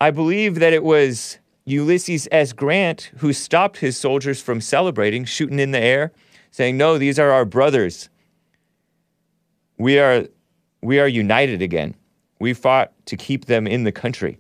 I 0.01 0.11
believe 0.11 0.57
that 0.57 0.73
it 0.73 0.85
was 0.85 1.39
Ulysses 1.65 2.29
S. 2.31 2.53
Grant 2.53 3.11
who 3.19 3.33
stopped 3.33 3.79
his 3.79 3.97
soldiers 3.97 4.41
from 4.41 4.61
celebrating, 4.61 5.25
shooting 5.25 5.59
in 5.59 5.73
the 5.73 5.81
air 5.81 6.13
saying, 6.57 6.77
No, 6.77 6.97
these 6.97 7.19
are 7.19 7.31
our 7.31 7.45
brothers. 7.45 8.09
We 9.79 9.99
are, 9.99 10.27
we 10.81 10.99
are 10.99 11.09
united 11.09 11.61
again. 11.61 11.95
We 12.41 12.55
fought 12.55 12.93
to 13.07 13.17
keep 13.17 13.45
them 13.45 13.67
in 13.67 13.85
the 13.85 13.93
country. 13.93 14.39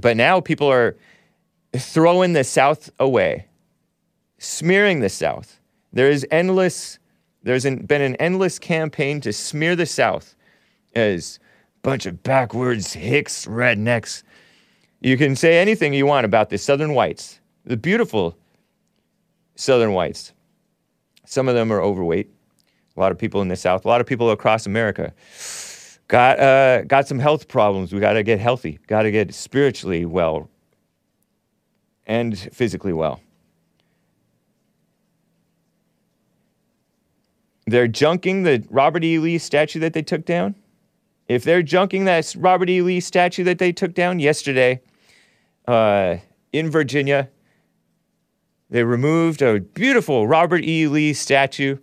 But 0.00 0.16
now 0.16 0.40
people 0.40 0.68
are 0.68 0.96
throwing 1.76 2.32
the 2.32 2.44
South 2.44 2.90
away, 2.98 3.46
smearing 4.38 5.00
the 5.00 5.08
South. 5.08 5.60
There 5.92 6.10
is 6.10 6.26
endless, 6.30 6.97
there's 7.48 7.64
an, 7.64 7.78
been 7.86 8.02
an 8.02 8.14
endless 8.16 8.58
campaign 8.58 9.22
to 9.22 9.32
smear 9.32 9.74
the 9.74 9.86
South 9.86 10.34
as 10.94 11.38
a 11.78 11.80
bunch 11.80 12.04
of 12.04 12.22
backwards 12.22 12.92
hicks, 12.92 13.46
rednecks. 13.46 14.22
You 15.00 15.16
can 15.16 15.34
say 15.34 15.58
anything 15.58 15.94
you 15.94 16.04
want 16.04 16.26
about 16.26 16.50
the 16.50 16.58
Southern 16.58 16.92
whites, 16.92 17.40
the 17.64 17.78
beautiful 17.78 18.36
Southern 19.54 19.94
whites. 19.94 20.34
Some 21.24 21.48
of 21.48 21.54
them 21.54 21.72
are 21.72 21.80
overweight. 21.80 22.28
A 22.98 23.00
lot 23.00 23.12
of 23.12 23.18
people 23.18 23.40
in 23.40 23.48
the 23.48 23.56
South, 23.56 23.86
a 23.86 23.88
lot 23.88 24.02
of 24.02 24.06
people 24.06 24.30
across 24.30 24.66
America 24.66 25.14
got 26.08 26.38
uh, 26.38 26.82
got 26.82 27.08
some 27.08 27.18
health 27.18 27.48
problems. 27.48 27.94
We 27.94 28.00
got 28.00 28.12
to 28.12 28.22
get 28.22 28.40
healthy. 28.40 28.78
Got 28.88 29.04
to 29.04 29.10
get 29.10 29.32
spiritually 29.32 30.04
well 30.04 30.50
and 32.06 32.38
physically 32.38 32.92
well. 32.92 33.22
They're 37.70 37.88
junking 37.88 38.44
the 38.44 38.66
Robert 38.70 39.04
E. 39.04 39.18
Lee 39.18 39.38
statue 39.38 39.80
that 39.80 39.92
they 39.92 40.02
took 40.02 40.24
down. 40.24 40.54
If 41.28 41.44
they're 41.44 41.62
junking 41.62 42.06
that 42.06 42.34
Robert 42.38 42.70
E. 42.70 42.80
Lee 42.80 43.00
statue 43.00 43.44
that 43.44 43.58
they 43.58 43.72
took 43.72 43.92
down 43.92 44.18
yesterday 44.18 44.80
uh, 45.66 46.16
in 46.52 46.70
Virginia, 46.70 47.28
they 48.70 48.84
removed 48.84 49.42
a 49.42 49.60
beautiful 49.60 50.26
Robert 50.26 50.64
E. 50.64 50.86
Lee 50.86 51.12
statue. 51.12 51.76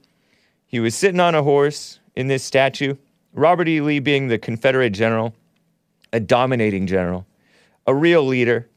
He 0.66 0.80
was 0.80 0.96
sitting 0.96 1.20
on 1.20 1.36
a 1.36 1.44
horse 1.44 2.00
in 2.16 2.28
this 2.28 2.44
statue. 2.44 2.96
Robert 3.34 3.68
E. 3.68 3.82
Lee 3.82 4.00
being 4.00 4.28
the 4.28 4.40
Confederate 4.40 4.92
general, 4.92 5.36
a 6.12 6.20
dominating 6.20 6.88
general, 6.88 7.28
a 7.86 7.94
real 7.94 8.24
leader. 8.24 8.68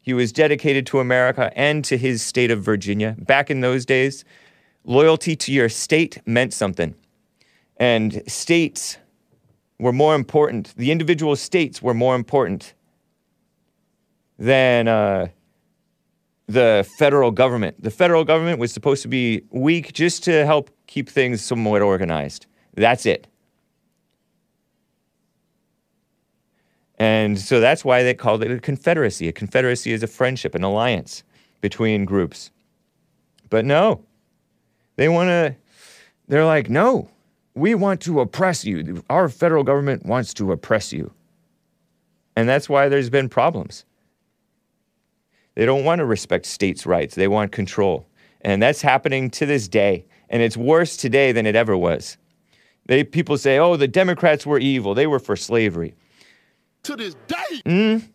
He 0.00 0.14
was 0.14 0.32
dedicated 0.32 0.86
to 0.86 1.00
America 1.00 1.52
and 1.56 1.84
to 1.86 1.96
his 1.96 2.22
state 2.22 2.50
of 2.52 2.62
Virginia. 2.62 3.16
Back 3.18 3.50
in 3.50 3.60
those 3.60 3.84
days, 3.84 4.24
loyalty 4.84 5.36
to 5.36 5.52
your 5.52 5.68
state 5.68 6.20
meant 6.26 6.52
something. 6.52 6.94
And 7.76 8.22
states 8.30 8.98
were 9.78 9.92
more 9.92 10.14
important, 10.14 10.74
the 10.76 10.90
individual 10.90 11.36
states 11.36 11.82
were 11.82 11.94
more 11.94 12.14
important 12.14 12.74
than. 14.38 14.88
Uh, 14.88 15.28
the 16.52 16.88
federal 16.98 17.30
government. 17.30 17.82
The 17.82 17.90
federal 17.90 18.24
government 18.24 18.58
was 18.58 18.72
supposed 18.72 19.02
to 19.02 19.08
be 19.08 19.42
weak 19.50 19.92
just 19.92 20.22
to 20.24 20.44
help 20.44 20.70
keep 20.86 21.08
things 21.08 21.42
somewhat 21.42 21.82
organized. 21.82 22.46
That's 22.74 23.06
it. 23.06 23.26
And 26.98 27.38
so 27.38 27.58
that's 27.58 27.84
why 27.84 28.02
they 28.02 28.14
called 28.14 28.44
it 28.44 28.50
a 28.50 28.60
confederacy. 28.60 29.28
A 29.28 29.32
confederacy 29.32 29.92
is 29.92 30.02
a 30.02 30.06
friendship, 30.06 30.54
an 30.54 30.62
alliance 30.62 31.24
between 31.60 32.04
groups. 32.04 32.50
But 33.50 33.64
no, 33.64 34.04
they 34.96 35.08
want 35.08 35.28
to, 35.28 35.56
they're 36.28 36.44
like, 36.44 36.68
no, 36.70 37.08
we 37.54 37.74
want 37.74 38.00
to 38.02 38.20
oppress 38.20 38.64
you. 38.64 39.02
Our 39.10 39.28
federal 39.28 39.64
government 39.64 40.06
wants 40.06 40.34
to 40.34 40.52
oppress 40.52 40.92
you. 40.92 41.12
And 42.36 42.48
that's 42.48 42.68
why 42.68 42.88
there's 42.88 43.10
been 43.10 43.28
problems. 43.28 43.84
They 45.54 45.66
don't 45.66 45.84
want 45.84 45.98
to 45.98 46.06
respect 46.06 46.46
states' 46.46 46.86
rights, 46.86 47.14
they 47.14 47.28
want 47.28 47.52
control. 47.52 48.06
And 48.40 48.62
that's 48.62 48.82
happening 48.82 49.30
to 49.30 49.46
this 49.46 49.68
day. 49.68 50.04
And 50.28 50.42
it's 50.42 50.56
worse 50.56 50.96
today 50.96 51.30
than 51.32 51.46
it 51.46 51.54
ever 51.54 51.76
was. 51.76 52.16
They, 52.86 53.04
people 53.04 53.36
say, 53.36 53.58
oh, 53.58 53.76
the 53.76 53.86
Democrats 53.86 54.46
were 54.46 54.58
evil, 54.58 54.94
they 54.94 55.06
were 55.06 55.20
for 55.20 55.36
slavery. 55.36 55.94
To 56.84 56.96
this 56.96 57.14
day. 57.28 57.62
Mm. 57.64 58.08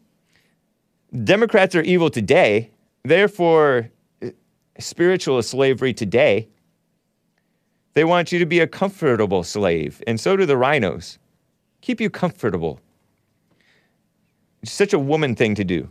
Democrats 1.23 1.73
are 1.75 1.83
evil 1.83 2.09
today, 2.09 2.71
Therefore, 3.07 3.89
uh, 4.21 4.31
spiritual 4.79 5.41
slavery 5.41 5.93
today, 5.93 6.49
they 7.97 8.03
want 8.03 8.31
you 8.31 8.37
to 8.37 8.45
be 8.45 8.59
a 8.59 8.67
comfortable 8.67 9.43
slave, 9.43 10.03
and 10.05 10.19
so 10.19 10.37
do 10.37 10.45
the 10.45 10.53
RINOs. 10.53 11.17
Keep 11.81 11.99
you 11.99 12.11
comfortable. 12.11 12.79
It's 14.61 14.71
such 14.71 14.93
a 14.93 14.99
woman 14.99 15.33
thing 15.33 15.55
to 15.55 15.63
do. 15.63 15.89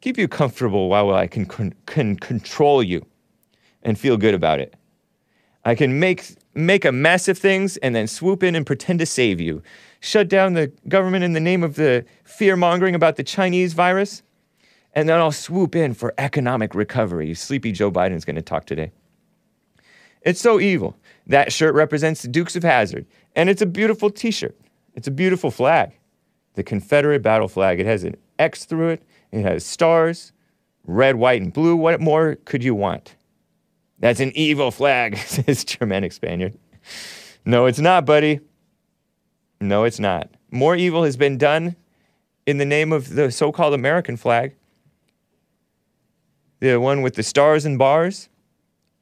Keep 0.00 0.18
you 0.18 0.28
comfortable 0.28 0.88
while 0.88 1.12
I 1.12 1.26
can, 1.26 1.46
con- 1.46 1.74
can 1.86 2.14
control 2.14 2.80
you 2.80 3.04
and 3.82 3.98
feel 3.98 4.16
good 4.16 4.34
about 4.34 4.60
it. 4.60 4.76
I 5.64 5.74
can 5.74 5.98
make 5.98 6.36
make 6.54 6.84
a 6.84 6.92
mess 6.92 7.26
of 7.26 7.36
things 7.36 7.76
and 7.78 7.92
then 7.92 8.06
swoop 8.06 8.44
in 8.44 8.54
and 8.54 8.64
pretend 8.64 9.00
to 9.00 9.06
save 9.06 9.40
you. 9.40 9.60
Shut 9.98 10.28
down 10.28 10.52
the 10.52 10.70
government 10.86 11.24
in 11.24 11.32
the 11.32 11.40
name 11.40 11.64
of 11.64 11.74
the 11.74 12.04
fear 12.22 12.54
mongering 12.54 12.94
about 12.94 13.16
the 13.16 13.24
Chinese 13.24 13.72
virus, 13.72 14.22
and 14.92 15.08
then 15.08 15.18
I'll 15.18 15.32
swoop 15.32 15.74
in 15.74 15.94
for 15.94 16.14
economic 16.18 16.76
recovery. 16.76 17.34
Sleepy 17.34 17.72
Joe 17.72 17.90
Biden's 17.90 18.24
going 18.24 18.36
to 18.36 18.42
talk 18.42 18.64
today. 18.64 18.92
It's 20.22 20.40
so 20.40 20.60
evil. 20.60 20.96
That 21.26 21.52
shirt 21.52 21.74
represents 21.74 22.22
the 22.22 22.28
Dukes 22.28 22.56
of 22.56 22.62
Hazzard, 22.62 23.06
and 23.36 23.50
it's 23.50 23.62
a 23.62 23.66
beautiful 23.66 24.10
T-shirt. 24.10 24.56
It's 24.94 25.06
a 25.06 25.12
beautiful 25.12 25.50
flag, 25.50 25.92
the 26.54 26.62
Confederate 26.62 27.22
battle 27.22 27.48
flag. 27.48 27.80
It 27.80 27.86
has 27.86 28.04
an 28.04 28.16
X 28.38 28.64
through 28.64 28.88
it. 28.90 29.02
It 29.30 29.42
has 29.42 29.64
stars, 29.64 30.32
red, 30.86 31.16
white, 31.16 31.42
and 31.42 31.52
blue. 31.52 31.76
What 31.76 32.00
more 32.00 32.36
could 32.44 32.64
you 32.64 32.74
want? 32.74 33.14
That's 34.00 34.20
an 34.20 34.32
evil 34.34 34.70
flag, 34.70 35.16
says 35.26 35.64
Germanic 35.64 36.12
Spaniard. 36.12 36.58
No, 37.44 37.66
it's 37.66 37.78
not, 37.78 38.06
buddy. 38.06 38.40
No, 39.60 39.84
it's 39.84 39.98
not. 39.98 40.30
More 40.50 40.76
evil 40.76 41.04
has 41.04 41.16
been 41.16 41.36
done 41.36 41.76
in 42.46 42.58
the 42.58 42.64
name 42.64 42.92
of 42.92 43.14
the 43.14 43.30
so 43.30 43.52
called 43.52 43.74
American 43.74 44.16
flag. 44.16 44.54
The 46.60 46.76
one 46.76 47.02
with 47.02 47.14
the 47.14 47.22
stars 47.22 47.64
and 47.64 47.78
bars. 47.78 48.28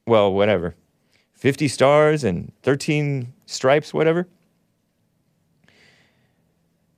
Well, 0.05 0.33
whatever. 0.33 0.75
50 1.37 1.67
stars 1.67 2.23
and 2.23 2.51
13 2.63 3.31
stripes, 3.45 3.93
whatever. 3.93 4.27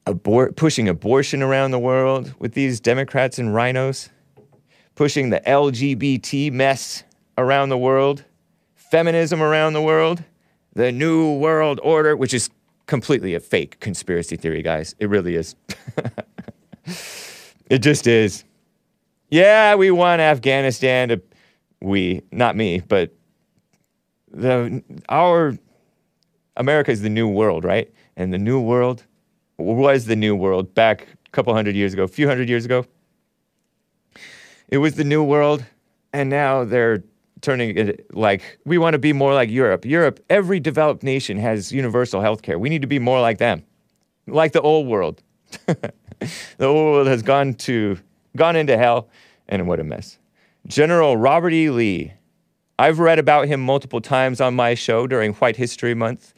Abor- 0.05 0.55
pushing 0.55 0.87
abortion 0.87 1.43
around 1.43 1.71
the 1.71 1.79
world 1.79 2.33
with 2.39 2.53
these 2.53 2.79
Democrats 2.79 3.37
and 3.37 3.49
RINOs. 3.49 4.09
Pushing 4.95 5.29
the 5.29 5.41
LGBT 5.41 6.51
mess 6.51 7.03
around 7.37 7.69
the 7.69 7.77
world, 7.77 8.23
feminism 8.75 9.41
around 9.41 9.73
the 9.73 9.81
world, 9.81 10.23
the 10.73 10.91
New 10.91 11.37
World 11.37 11.79
Order, 11.83 12.15
which 12.15 12.33
is 12.33 12.49
completely 12.85 13.33
a 13.35 13.39
fake 13.39 13.79
conspiracy 13.79 14.35
theory, 14.35 14.61
guys. 14.61 14.95
It 14.99 15.09
really 15.09 15.35
is. 15.35 15.55
it 17.69 17.79
just 17.79 18.07
is. 18.07 18.43
Yeah, 19.29 19.75
we 19.75 19.91
want 19.91 20.21
Afghanistan 20.21 21.09
to, 21.09 21.21
we, 21.81 22.23
not 22.31 22.55
me, 22.55 22.79
but 22.79 23.13
the, 24.31 24.83
our, 25.09 25.57
America 26.57 26.91
is 26.91 27.01
the 27.01 27.09
new 27.09 27.27
world, 27.27 27.63
right? 27.63 27.91
And 28.17 28.33
the 28.33 28.37
new 28.37 28.59
world 28.59 29.05
was 29.57 30.05
the 30.05 30.15
new 30.15 30.35
world 30.35 30.73
back 30.73 31.07
a 31.25 31.29
couple 31.31 31.53
hundred 31.53 31.75
years 31.75 31.93
ago, 31.93 32.03
a 32.03 32.07
few 32.07 32.27
hundred 32.27 32.49
years 32.49 32.65
ago. 32.65 32.85
It 34.67 34.77
was 34.77 34.95
the 34.95 35.03
new 35.03 35.23
world, 35.23 35.65
and 36.13 36.29
now 36.29 36.63
they're 36.63 37.03
turning 37.41 37.77
it 37.77 38.13
like 38.15 38.59
we 38.65 38.77
want 38.77 38.93
to 38.93 38.99
be 38.99 39.13
more 39.13 39.33
like 39.33 39.49
Europe. 39.49 39.85
Europe, 39.85 40.19
every 40.29 40.59
developed 40.59 41.03
nation 41.03 41.37
has 41.37 41.71
universal 41.71 42.21
health 42.21 42.41
care. 42.41 42.59
We 42.59 42.69
need 42.69 42.81
to 42.81 42.87
be 42.87 42.99
more 42.99 43.21
like 43.21 43.37
them, 43.37 43.63
like 44.27 44.51
the 44.51 44.61
old 44.61 44.87
world. 44.87 45.23
the 45.65 45.93
old 46.59 46.93
world 46.93 47.07
has 47.07 47.23
gone 47.23 47.53
to 47.55 47.97
gone 48.35 48.55
into 48.55 48.77
hell, 48.77 49.09
and 49.47 49.67
what 49.67 49.79
a 49.79 49.83
mess. 49.83 50.19
General 50.67 51.17
Robert 51.17 51.53
E. 51.53 51.69
Lee. 51.69 52.13
I've 52.79 52.99
read 52.99 53.19
about 53.19 53.49
him 53.49 53.59
multiple 53.59 53.99
times 53.99 54.39
on 54.39 54.55
my 54.55 54.73
show 54.73 55.05
during 55.05 55.33
White 55.33 55.57
History 55.57 55.93
Month 55.93 56.33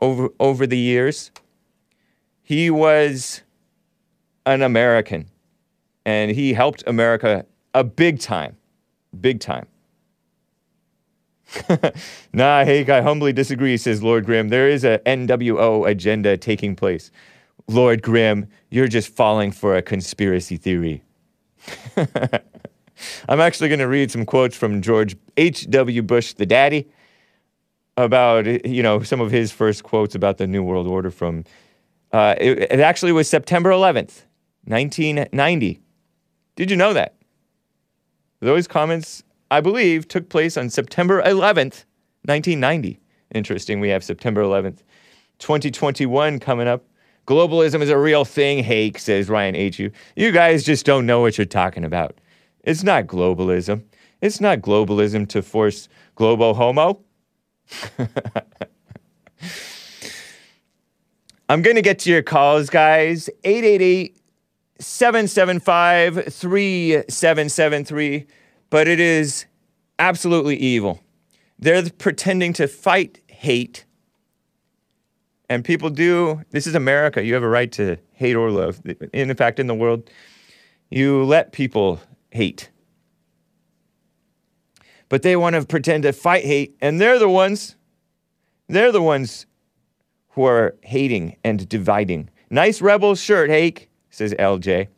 over 0.00 0.30
over 0.40 0.66
the 0.66 0.76
years. 0.76 1.30
He 2.42 2.70
was 2.70 3.42
an 4.44 4.62
American, 4.62 5.30
and 6.04 6.32
he 6.32 6.54
helped 6.54 6.82
America 6.88 7.46
a 7.72 7.84
big 7.84 8.18
time, 8.18 8.56
big 9.20 9.38
time. 9.38 9.68
nah, 12.32 12.64
Hake, 12.64 12.88
I 12.88 13.00
humbly 13.00 13.32
disagree, 13.32 13.76
says 13.76 14.02
Lord 14.02 14.26
Grimm. 14.26 14.48
There 14.48 14.68
is 14.68 14.82
a 14.82 15.00
NWO 15.06 15.88
agenda 15.88 16.36
taking 16.36 16.74
place. 16.74 17.12
Lord 17.68 18.02
Grimm, 18.02 18.48
you're 18.70 18.88
just 18.88 19.14
falling 19.14 19.52
for 19.52 19.76
a 19.76 19.82
conspiracy 19.82 20.56
theory. 20.56 21.04
I'm 23.28 23.40
actually 23.40 23.68
going 23.68 23.80
to 23.80 23.88
read 23.88 24.10
some 24.10 24.24
quotes 24.24 24.56
from 24.56 24.82
George 24.82 25.16
H.W. 25.36 26.02
Bush, 26.02 26.32
the 26.34 26.46
daddy, 26.46 26.88
about, 27.96 28.46
you 28.66 28.82
know, 28.82 29.02
some 29.02 29.20
of 29.20 29.30
his 29.30 29.52
first 29.52 29.82
quotes 29.82 30.14
about 30.14 30.38
the 30.38 30.46
New 30.46 30.62
World 30.62 30.86
Order 30.86 31.10
from, 31.10 31.44
uh, 32.12 32.34
it, 32.38 32.58
it 32.58 32.80
actually 32.80 33.12
was 33.12 33.28
September 33.28 33.70
11th, 33.70 34.24
1990. 34.64 35.80
Did 36.56 36.70
you 36.70 36.76
know 36.76 36.92
that? 36.92 37.14
Those 38.40 38.66
comments 38.68 39.22
I 39.50 39.60
believe, 39.60 40.08
took 40.08 40.28
place 40.28 40.56
on 40.56 40.70
September 40.70 41.22
11th, 41.22 41.84
1990. 42.24 43.00
Interesting, 43.34 43.80
we 43.80 43.90
have 43.90 44.02
September 44.02 44.42
11th, 44.42 44.78
2021 45.38 46.38
coming 46.40 46.66
up. 46.66 46.84
Globalism 47.26 47.80
is 47.80 47.90
a 47.90 47.98
real 47.98 48.24
thing, 48.24 48.62
Hake, 48.62 48.98
says 48.98 49.28
Ryan 49.28 49.56
H. 49.56 49.80
You 50.16 50.32
guys 50.32 50.64
just 50.64 50.86
don't 50.86 51.06
know 51.06 51.20
what 51.20 51.38
you're 51.38 51.44
talking 51.44 51.84
about. 51.84 52.18
It's 52.66 52.82
not 52.82 53.06
globalism. 53.06 53.84
It's 54.20 54.38
not 54.40 54.60
globalism 54.60 55.26
to 55.30 55.40
force 55.40 55.88
globo 56.14 56.52
homo. 56.52 57.00
I'm 61.48 61.62
going 61.62 61.76
to 61.76 61.82
get 61.82 62.00
to 62.00 62.10
your 62.10 62.22
calls, 62.22 62.68
guys. 62.68 63.30
888 63.44 64.20
775 64.78 66.34
3773 66.34 68.26
but 68.70 68.88
it 68.88 69.00
is 69.00 69.46
absolutely 69.98 70.56
evil. 70.56 71.00
They're 71.58 71.88
pretending 71.90 72.52
to 72.54 72.68
fight 72.68 73.20
hate. 73.28 73.84
And 75.48 75.64
people 75.64 75.90
do, 75.90 76.42
this 76.50 76.66
is 76.66 76.74
America. 76.74 77.24
You 77.24 77.34
have 77.34 77.42
a 77.42 77.48
right 77.48 77.70
to 77.72 77.96
hate 78.12 78.34
or 78.34 78.50
love. 78.50 78.82
In 79.12 79.34
fact, 79.34 79.60
in 79.60 79.68
the 79.68 79.74
world, 79.74 80.10
you 80.90 81.24
let 81.24 81.52
people 81.52 82.00
hate. 82.36 82.70
But 85.08 85.22
they 85.22 85.36
want 85.36 85.56
to 85.56 85.64
pretend 85.64 86.04
to 86.04 86.12
fight 86.12 86.44
hate, 86.44 86.76
and 86.80 87.00
they're 87.00 87.18
the 87.18 87.28
ones, 87.28 87.76
they're 88.68 88.92
the 88.92 89.02
ones 89.02 89.46
who 90.30 90.44
are 90.44 90.76
hating 90.82 91.36
and 91.42 91.68
dividing. 91.68 92.30
Nice 92.50 92.80
rebel 92.80 93.14
shirt, 93.14 93.50
Hake, 93.50 93.90
says 94.10 94.34
LJ. 94.34 94.88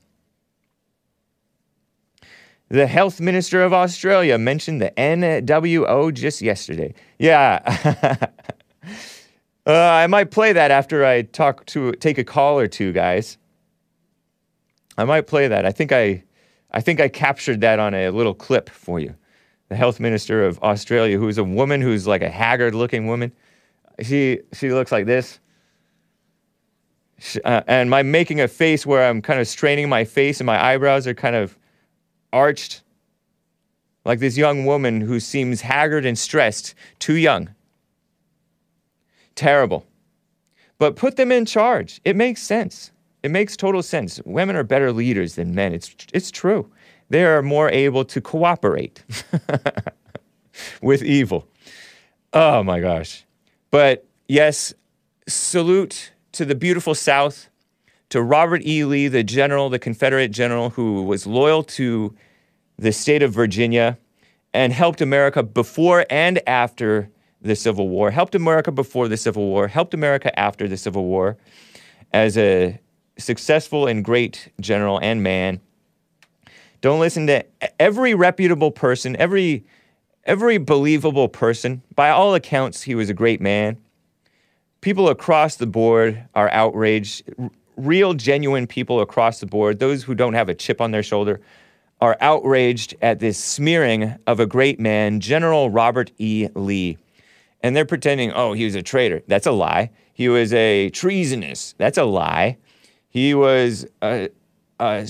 The 2.70 2.87
health 2.87 3.20
minister 3.20 3.62
of 3.62 3.72
Australia 3.72 4.37
mentioned 4.37 4.83
the 4.83 4.90
NWO 4.90 6.12
just 6.12 6.42
yesterday. 6.42 6.92
Yeah. 7.18 7.61
uh, 9.66 9.72
I 9.72 10.07
might 10.07 10.31
play 10.31 10.53
that 10.53 10.70
after 10.70 11.07
I 11.07 11.22
talk 11.22 11.64
to 11.66 11.92
take 11.92 12.18
a 12.18 12.24
call 12.24 12.59
or 12.59 12.66
two, 12.66 12.92
guys. 12.92 13.38
I 14.98 15.05
might 15.05 15.27
play 15.27 15.48
that. 15.48 15.64
I 15.64 15.72
think 15.72 15.92
I 15.92 16.24
I 16.71 16.81
think 16.81 17.01
I 17.01 17.09
captured 17.09 17.61
that 17.63 17.79
on 17.79 17.95
a 17.95 18.11
little 18.11 18.35
clip 18.35 18.69
for 18.69 19.01
you. 19.01 19.15
The 19.69 19.77
health 19.77 20.01
minister 20.01 20.45
of 20.45 20.59
Australia, 20.63 21.19
who's 21.19 21.39
a 21.39 21.45
woman 21.45 21.81
who's 21.81 22.07
like 22.07 22.23
a 22.23 22.31
haggard 22.31 22.75
looking 22.75 23.07
woman. 23.07 23.33
She 24.01 24.41
she 24.53 24.71
looks 24.71 24.93
like 24.93 25.07
this. 25.07 25.41
She, 27.19 27.41
uh, 27.43 27.63
and 27.67 27.93
I'm 27.95 28.11
making 28.11 28.41
a 28.41 28.49
face 28.49 28.87
where 28.87 29.09
I'm 29.09 29.21
kind 29.21 29.41
of 29.41 29.49
straining 29.49 29.89
my 29.89 30.05
face 30.05 30.41
and 30.41 30.47
my 30.47 30.63
eyebrows 30.63 31.07
are 31.07 31.15
kind 31.15 31.35
of 31.35 31.59
arched, 32.33 32.83
like 34.05 34.21
this 34.21 34.37
young 34.37 34.65
woman 34.65 35.01
who 35.01 35.19
seems 35.19 35.61
haggard 35.61 36.07
and 36.07 36.17
stressed, 36.17 36.75
too 36.99 37.17
young. 37.17 37.51
Terrible. 39.35 39.85
But 40.79 40.97
put 40.97 41.17
them 41.17 41.33
in 41.33 41.45
charge. 41.45 42.01
It 42.05 42.15
makes 42.15 42.41
sense. 42.41 42.93
It 43.23 43.31
makes 43.31 43.57
total 43.57 43.83
sense. 43.83 44.21
Women 44.25 44.57
are 44.57 44.63
better 44.63 44.93
leaders 44.93 45.35
than 45.35 45.55
men. 45.55 45.73
It's, 45.73 45.95
it's 46.13 46.31
true. 46.31 46.71
They 47.11 47.25
are 47.25 47.43
more 47.43 47.71
able 47.71 48.05
to 48.05 48.21
cooperate 48.21 49.03
with 50.83 51.03
evil. 51.03 51.49
Oh 52.33 52.63
my 52.63 52.81
gosh. 52.81 53.25
But 53.71 54.07
yes, 54.29 54.75
salute 55.27 56.13
to 56.33 56.45
the 56.45 56.55
beautiful 56.55 56.95
South 56.95 57.49
to 58.11 58.23
Robert 58.23 58.63
E. 58.65 58.85
Lee, 58.85 59.09
the 59.09 59.25
general, 59.25 59.69
the 59.69 59.79
Confederate 59.79 60.29
general 60.29 60.71
who 60.71 61.03
was 61.03 61.27
loyal 61.27 61.63
to 61.63 62.15
the 62.79 62.93
state 62.93 63.23
of 63.23 63.33
Virginia 63.33 63.99
and 64.55 64.73
helped 64.73 65.01
America 65.01 65.43
before 65.43 66.07
and 66.09 66.41
after 66.47 67.11
the 67.43 67.55
Civil 67.55 67.89
War, 67.89 68.11
helped 68.11 68.35
America 68.35 68.73
before 68.73 69.09
the 69.09 69.17
Civil 69.17 69.47
War, 69.47 69.69
helped 69.69 69.95
America 69.95 70.37
after 70.39 70.67
the 70.69 70.77
Civil 70.77 71.05
War 71.05 71.37
as 72.13 72.37
a 72.37 72.79
successful 73.19 73.87
and 73.87 74.05
great 74.05 74.51
general 74.61 74.99
and 74.99 75.23
man. 75.23 75.61
Don't 76.81 77.01
listen 77.01 77.27
to 77.27 77.45
every 77.81 78.15
reputable 78.15 78.71
person, 78.71 79.17
every 79.17 79.65
every 80.25 80.59
believable 80.59 81.29
person. 81.29 81.83
By 81.95 82.11
all 82.11 82.35
accounts, 82.35 82.83
he 82.83 82.95
was 82.95 83.11
a 83.11 83.15
great 83.15 83.41
man. 83.41 83.79
People 84.81 85.09
across 85.09 85.57
the 85.57 85.67
board 85.67 86.23
are 86.35 86.51
outraged. 86.51 87.23
Real, 87.77 88.15
genuine 88.15 88.67
people 88.67 89.01
across 89.01 89.41
the 89.41 89.47
board, 89.47 89.79
those 89.79 90.03
who 90.03 90.15
don't 90.15 90.35
have 90.35 90.49
a 90.49 90.55
chip 90.55 90.81
on 90.81 90.91
their 90.91 91.03
shoulder, 91.03 91.41
are 92.01 92.17
outraged 92.21 92.95
at 93.03 93.19
this 93.19 93.43
smearing 93.43 94.17
of 94.27 94.39
a 94.39 94.47
great 94.47 94.79
man, 94.79 95.21
General 95.21 95.71
Robert 95.71 96.13
E. 96.19 96.49
Lee. 96.55 96.99
And 97.61 97.75
they're 97.75 97.85
pretending, 97.85 98.33
oh, 98.33 98.53
he 98.53 98.65
was 98.65 98.77
a 98.77 98.83
traitor. 98.83 99.23
That's 99.27 99.47
a 99.47 99.53
lie. 99.53 99.91
He 100.13 100.29
was 100.29 100.53
a 100.53 100.91
treasonous. 100.91 101.75
That's 101.79 101.99
a 101.99 102.05
lie. 102.05 102.59
He 103.09 103.35
was 103.35 103.87
a, 104.03 104.31
a 104.79 105.09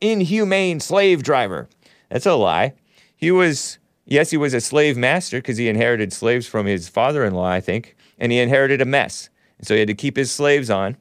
inhumane 0.00 0.80
slave 0.80 1.22
driver. 1.22 1.68
That's 2.08 2.26
a 2.26 2.34
lie. 2.34 2.74
He 3.16 3.30
was, 3.30 3.78
yes, 4.04 4.30
he 4.30 4.36
was 4.36 4.54
a 4.54 4.60
slave 4.60 4.96
master 4.96 5.38
because 5.38 5.56
he 5.56 5.68
inherited 5.68 6.12
slaves 6.12 6.46
from 6.46 6.66
his 6.66 6.88
father 6.88 7.24
in 7.24 7.34
law, 7.34 7.48
I 7.48 7.60
think, 7.60 7.96
and 8.18 8.30
he 8.30 8.38
inherited 8.38 8.80
a 8.80 8.84
mess. 8.84 9.30
And 9.58 9.66
so 9.66 9.74
he 9.74 9.80
had 9.80 9.88
to 9.88 9.94
keep 9.94 10.16
his 10.16 10.30
slaves 10.30 10.70
on. 10.70 10.96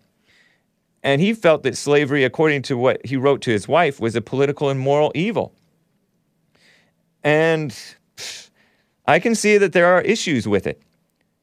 And 1.04 1.20
he 1.20 1.34
felt 1.34 1.64
that 1.64 1.76
slavery, 1.76 2.24
according 2.24 2.62
to 2.64 2.78
what 2.78 3.06
he 3.06 3.18
wrote 3.18 3.42
to 3.42 3.52
his 3.52 3.68
wife, 3.68 4.00
was 4.00 4.16
a 4.16 4.22
political 4.22 4.70
and 4.70 4.80
moral 4.80 5.12
evil. 5.14 5.54
And 7.24 7.78
I 9.06 9.20
can 9.20 9.36
see 9.36 9.58
that 9.58 9.74
there 9.74 9.88
are 9.88 10.02
issues 10.02 10.48
with 10.48 10.66
it. 10.66 10.82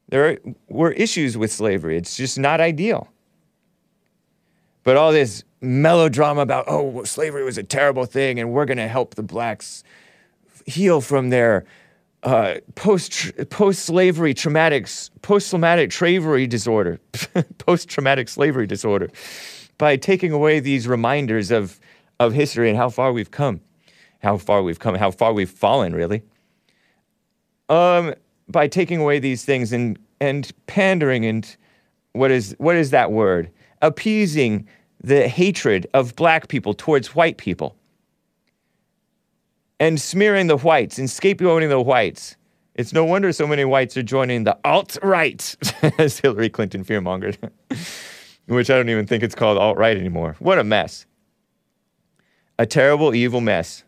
There 0.09 0.39
were 0.69 0.93
issues 0.93 1.37
with 1.37 1.53
slavery. 1.53 1.97
It's 1.99 2.17
just 2.17 2.39
not 2.39 2.61
ideal. 2.61 3.10
But 4.83 4.97
all 4.97 5.13
this 5.13 5.45
melodrama 5.61 6.41
about, 6.41 6.65
oh, 6.69 7.05
slavery 7.05 7.45
was 7.45 7.59
a 7.59 7.63
terrible 7.63 8.07
thing 8.07 8.39
and 8.39 8.51
we're 8.51 8.65
going 8.65 8.79
to 8.79 8.89
help 8.89 9.15
the 9.15 9.23
blacks 9.23 9.85
heal 10.67 11.01
from 11.01 11.31
their 11.31 11.67
uh, 12.23 12.57
post 12.75 13.33
post 13.49 13.85
slavery 13.87 14.35
traumatic 14.35 14.87
post 15.23 15.49
traumatic 15.51 15.91
slavery 15.91 16.47
disorder, 16.47 17.01
post 17.59 17.89
traumatic 17.89 18.29
slavery 18.29 18.67
disorder, 18.67 19.11
by 19.79 19.97
taking 19.97 20.31
away 20.33 20.61
these 20.61 20.87
reminders 20.87 21.51
of 21.51 21.81
of 22.19 22.35
history 22.35 22.69
and 22.69 22.77
how 22.77 22.91
far 22.91 23.13
we've 23.13 23.31
come, 23.31 23.61
how 24.23 24.37
far 24.37 24.63
we've 24.63 24.79
come, 24.79 24.95
how 24.97 25.11
far 25.11 25.33
we've 25.33 25.51
fallen, 25.51 25.95
really. 25.95 26.23
Um, 27.71 28.15
by 28.49 28.69
taking 28.69 29.01
away 29.01 29.19
these 29.19 29.45
things 29.45 29.73
and 29.73 29.99
and 30.21 30.53
pandering 30.67 31.25
and 31.25 31.57
what 32.13 32.31
is 32.31 32.55
what 32.59 32.77
is 32.77 32.91
that 32.91 33.13
word? 33.13 33.51
Appeasing 33.83 34.67
the 35.03 35.29
hatred 35.29 35.87
of 35.95 36.15
black 36.17 36.49
people 36.49 36.75
towards 36.75 37.15
white 37.15 37.39
people 37.39 37.77
and 39.81 39.99
smearing 39.99 40.47
the 40.47 40.59
whites 40.59 40.99
and 40.99 41.09
scapegoating 41.09 41.71
the 41.71 41.81
whites. 41.81 42.37
It's 42.75 42.93
no 42.93 43.05
wonder 43.05 43.33
so 43.33 43.47
many 43.47 43.65
whites 43.65 43.97
are 43.97 44.03
joining 44.03 44.45
the 44.45 44.57
alt 44.65 44.97
right, 45.03 45.57
as 45.99 46.21
Hillary 46.21 46.51
Clinton 46.51 46.85
fearmongered, 46.85 47.37
which 48.47 48.71
I 48.71 48.77
don't 48.77 48.91
even 48.91 49.07
think 49.07 49.23
it's 49.23 49.35
called 49.35 49.59
alt 49.59 49.77
right 49.77 49.97
anymore. 49.97 50.37
What 50.39 50.59
a 50.59 50.65
mess. 50.65 51.07
A 52.59 52.67
terrible, 52.67 53.15
evil 53.15 53.41
mess. 53.41 53.85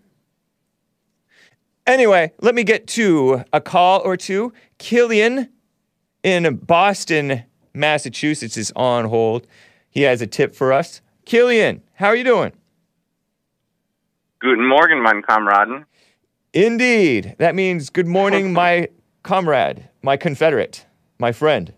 Anyway, 1.86 2.32
let 2.40 2.54
me 2.54 2.64
get 2.64 2.86
to 2.88 3.44
a 3.52 3.60
call 3.60 4.00
or 4.00 4.16
two. 4.16 4.52
Killian 4.78 5.48
in 6.22 6.56
Boston, 6.56 7.42
Massachusetts 7.74 8.56
is 8.56 8.72
on 8.76 9.04
hold. 9.04 9.46
He 9.92 10.02
has 10.02 10.22
a 10.22 10.26
tip 10.26 10.54
for 10.56 10.72
us. 10.72 11.02
Killian, 11.26 11.82
how 11.94 12.08
are 12.08 12.16
you 12.16 12.24
doing? 12.24 12.52
Guten 14.40 14.66
Morgen, 14.66 15.02
mein 15.02 15.22
Kameraden. 15.22 15.84
Indeed. 16.54 17.36
That 17.38 17.54
means 17.54 17.90
good 17.90 18.06
morning, 18.06 18.52
my 18.64 18.88
comrade, 19.22 19.88
my 20.02 20.16
confederate, 20.16 20.86
my 21.18 21.30
friend. 21.30 21.74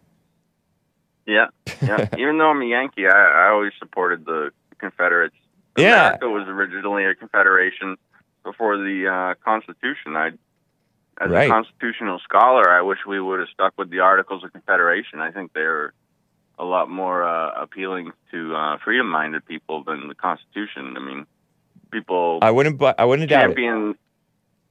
Yeah, 1.27 1.47
yeah. 1.83 2.09
Even 2.19 2.39
though 2.39 2.51
I'm 2.51 2.63
a 2.63 2.67
Yankee, 2.67 3.07
I, 3.07 3.47
I 3.47 3.49
always 3.51 3.73
supported 3.79 4.25
the 4.25 4.51
Confederates. 4.79 5.35
Yeah. 5.77 6.07
America 6.17 6.29
was 6.29 6.47
originally 6.49 7.05
a 7.05 7.15
confederation 7.15 7.97
before 8.45 8.77
the 8.77 9.09
uh, 9.09 9.45
Constitution. 9.45 10.15
I, 10.17 10.29
as 11.21 11.31
Right. 11.31 11.49
a 11.49 11.53
constitutional 11.53 12.19
scholar, 12.21 12.71
I 12.71 12.83
wish 12.83 12.99
we 13.07 13.21
would 13.21 13.41
have 13.41 13.49
stuck 13.53 13.73
with 13.79 13.91
the 13.91 14.01
Articles 14.01 14.45
of 14.45 14.53
Confederation. 14.53 15.21
I 15.21 15.31
think 15.33 15.53
they're 15.53 15.93
a 16.59 16.65
lot 16.65 16.89
more 16.89 17.25
uh, 17.25 17.51
appealing 17.63 18.13
to 18.31 18.55
uh, 18.55 18.79
freedom-minded 18.85 19.45
people 19.47 19.83
than 19.85 20.09
the 20.09 20.15
Constitution. 20.15 20.95
I 20.97 21.01
mean, 21.01 21.27
people 21.91 22.39
I 22.43 22.51
wouldn't, 22.51 22.79
bu- 22.79 22.93
I 22.99 23.05
wouldn't 23.05 23.29
doubt 23.29 23.45
it. 23.45 23.47
champion 23.49 23.95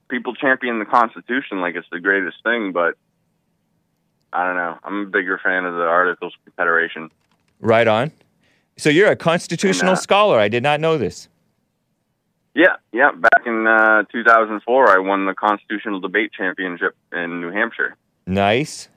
people 0.10 0.36
champion 0.36 0.80
the 0.80 0.86
Constitution 0.86 1.60
like 1.62 1.76
it's 1.76 1.88
the 1.92 2.00
greatest 2.00 2.38
thing, 2.44 2.72
but 2.72 2.96
I 4.32 4.46
don't 4.46 4.56
know. 4.56 4.78
I'm 4.84 5.02
a 5.02 5.06
bigger 5.06 5.40
fan 5.44 5.66
of 5.66 5.74
the 5.76 5.84
Articles 5.84 6.34
of 6.38 6.46
Confederation. 6.46 7.10
Right 7.60 7.88
on. 7.88 8.12
So 8.78 8.90
you're 8.90 9.12
a 9.12 9.16
constitutional 9.16 9.92
And, 9.92 9.98
uh, 9.98 10.02
scholar. 10.02 10.40
I 10.40 10.48
did 10.50 10.64
not 10.64 10.80
know 10.80 10.98
this. 10.98 11.28
Yeah, 12.56 12.76
yeah. 12.92 13.12
Back 13.12 13.46
in 13.46 13.66
uh, 13.68 14.04
2004, 14.12 14.90
I 14.90 15.00
won 15.00 15.26
the 15.26 15.34
Constitutional 15.34 16.00
Debate 16.00 16.32
Championship 16.34 16.96
in 17.12 17.42
New 17.42 17.52
Hampshire. 17.52 17.96
Nice. 18.28 18.90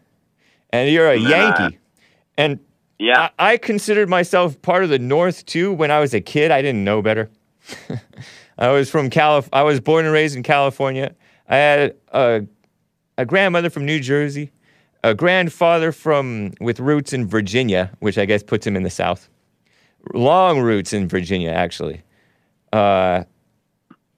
And 0.71 0.91
you're 0.91 1.09
a 1.11 1.17
And 1.17 1.27
uh, 1.27 1.29
Yankee. 1.31 1.79
And 2.39 2.61
Yeah, 2.99 3.31
I, 3.39 3.53
I 3.53 3.57
considered 3.57 4.09
myself 4.09 4.61
part 4.63 4.85
of 4.85 4.91
the 4.91 4.99
North 4.99 5.45
too 5.47 5.73
when 5.73 5.91
I 5.91 6.01
was 6.01 6.15
a 6.15 6.21
kid. 6.21 6.51
I 6.51 6.63
didn't 6.63 6.85
know 6.85 7.03
better. 7.03 7.31
I 8.59 8.71
was 8.71 8.91
from 8.91 9.11
Calif. 9.11 9.49
I 9.53 9.63
was 9.63 9.81
born 9.81 10.05
and 10.05 10.15
raised 10.15 10.37
in 10.37 10.43
California. 10.43 11.15
I 11.49 11.57
had 11.57 11.97
a, 12.13 12.47
a 13.19 13.27
grandmother 13.27 13.71
from 13.71 13.85
New 13.85 14.01
Jersey, 14.01 14.51
a 15.05 15.15
grandfather 15.15 15.93
from 15.93 16.53
with 16.61 16.81
roots 16.81 17.13
in 17.13 17.27
Virginia, 17.27 17.93
which 18.01 18.19
I 18.19 18.25
guess 18.25 18.43
puts 18.43 18.67
him 18.67 18.77
in 18.77 18.83
the 18.83 18.91
South. 18.91 19.29
Long 20.15 20.61
roots 20.61 20.93
in 20.93 21.09
Virginia, 21.09 21.51
actually. 21.51 22.03
Uh, 22.73 23.25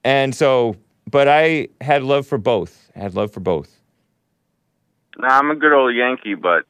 and 0.03 0.33
so, 0.33 0.75
but 1.09 1.27
I 1.27 1.67
had 1.81 2.03
love 2.03 2.25
for 2.25 2.37
both. 2.37 2.91
I 2.95 2.99
had 2.99 3.15
love 3.15 3.31
for 3.31 3.39
both. 3.39 3.75
now 5.17 5.37
I'm 5.37 5.51
a 5.51 5.55
good 5.55 5.73
old 5.73 5.95
Yankee, 5.95 6.35
but 6.35 6.63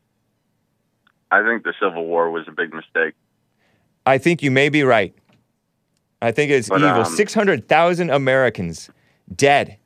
I 1.31 1.43
think 1.43 1.63
the 1.63 1.73
Civil 1.81 2.05
War 2.05 2.29
was 2.31 2.47
a 2.47 2.51
big 2.51 2.73
mistake. 2.73 3.13
I 4.05 4.17
think 4.17 4.41
you 4.41 4.51
may 4.51 4.69
be 4.69 4.83
right. 4.83 5.13
I 6.21 6.31
think 6.31 6.51
it's 6.51 6.69
But, 6.69 6.81
evil. 6.81 7.01
um, 7.01 7.05
600,000 7.05 8.09
Americans 8.09 8.89
dead. 9.35 9.77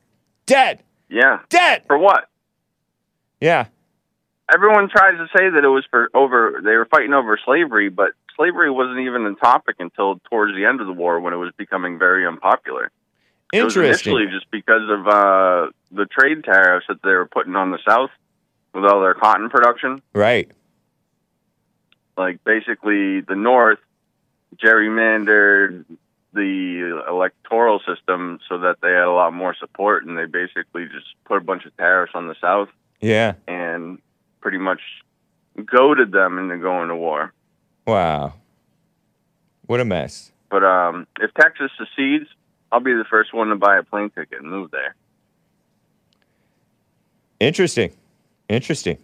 Dead. 0.45 0.83
Yeah, 1.09 1.39
Dead. 1.49 1.83
for 1.85 1.97
what? 1.97 2.27
Yeah. 3.39 3.65
Everyone 4.53 4.89
tries 4.89 5.15
to 5.17 5.27
say 5.37 5.49
that 5.49 5.63
it 5.63 5.67
was 5.67 5.85
for 5.91 6.09
over. 6.13 6.59
They 6.63 6.75
were 6.75 6.85
fighting 6.85 7.13
over 7.13 7.37
slavery, 7.45 7.89
but 7.89 8.11
slavery 8.35 8.71
wasn't 8.71 8.99
even 8.99 9.25
a 9.25 9.35
topic 9.35 9.75
until 9.79 10.19
towards 10.29 10.55
the 10.55 10.65
end 10.65 10.81
of 10.81 10.87
the 10.87 10.93
war 10.93 11.19
when 11.19 11.33
it 11.33 11.37
was 11.37 11.51
becoming 11.57 11.97
very 11.99 12.25
unpopular. 12.25 12.91
Interesting. 13.51 13.59
It 13.59 13.63
was 13.63 14.01
initially 14.01 14.25
just 14.31 14.49
because 14.51 14.89
of 14.89 15.07
uh, 15.07 15.67
the 15.91 16.05
trade 16.07 16.43
tariffs 16.43 16.87
that 16.89 17.01
they 17.03 17.11
were 17.11 17.27
putting 17.27 17.55
on 17.55 17.71
the 17.71 17.79
South 17.87 18.09
with 18.73 18.83
all 18.85 19.01
their 19.01 19.13
cotton 19.13 19.49
production. 19.49 20.01
Right. 20.13 20.49
Like 22.17 22.43
basically, 22.43 23.21
the 23.21 23.35
North 23.35 23.79
gerrymandered 24.57 25.85
the 26.33 27.03
electoral 27.07 27.79
system 27.87 28.39
so 28.49 28.59
that 28.59 28.77
they 28.81 28.89
had 28.89 29.03
a 29.03 29.11
lot 29.11 29.33
more 29.33 29.55
support, 29.59 30.05
and 30.05 30.17
they 30.17 30.25
basically 30.25 30.85
just 30.85 31.05
put 31.25 31.37
a 31.37 31.41
bunch 31.43 31.65
of 31.65 31.75
tariffs 31.77 32.13
on 32.15 32.27
the 32.27 32.35
South 32.41 32.69
Yeah. 33.01 33.33
and 33.47 33.99
pretty 34.41 34.57
much 34.57 34.81
goaded 35.65 36.11
them 36.11 36.39
into 36.39 36.57
going 36.57 36.89
to 36.89 36.95
war. 36.95 37.31
Wow. 37.85 38.33
What 39.67 39.79
a 39.79 39.85
mess. 39.85 40.31
But 40.49 40.63
um, 40.63 41.07
if 41.19 41.33
Texas 41.35 41.71
secedes, 41.77 42.27
I'll 42.71 42.79
be 42.79 42.93
the 42.93 43.05
first 43.09 43.33
one 43.33 43.49
to 43.49 43.55
buy 43.55 43.77
a 43.77 43.83
plane 43.83 44.09
ticket 44.09 44.41
and 44.41 44.49
move 44.49 44.71
there. 44.71 44.95
Interesting. 47.39 47.91
Interesting. 48.49 48.97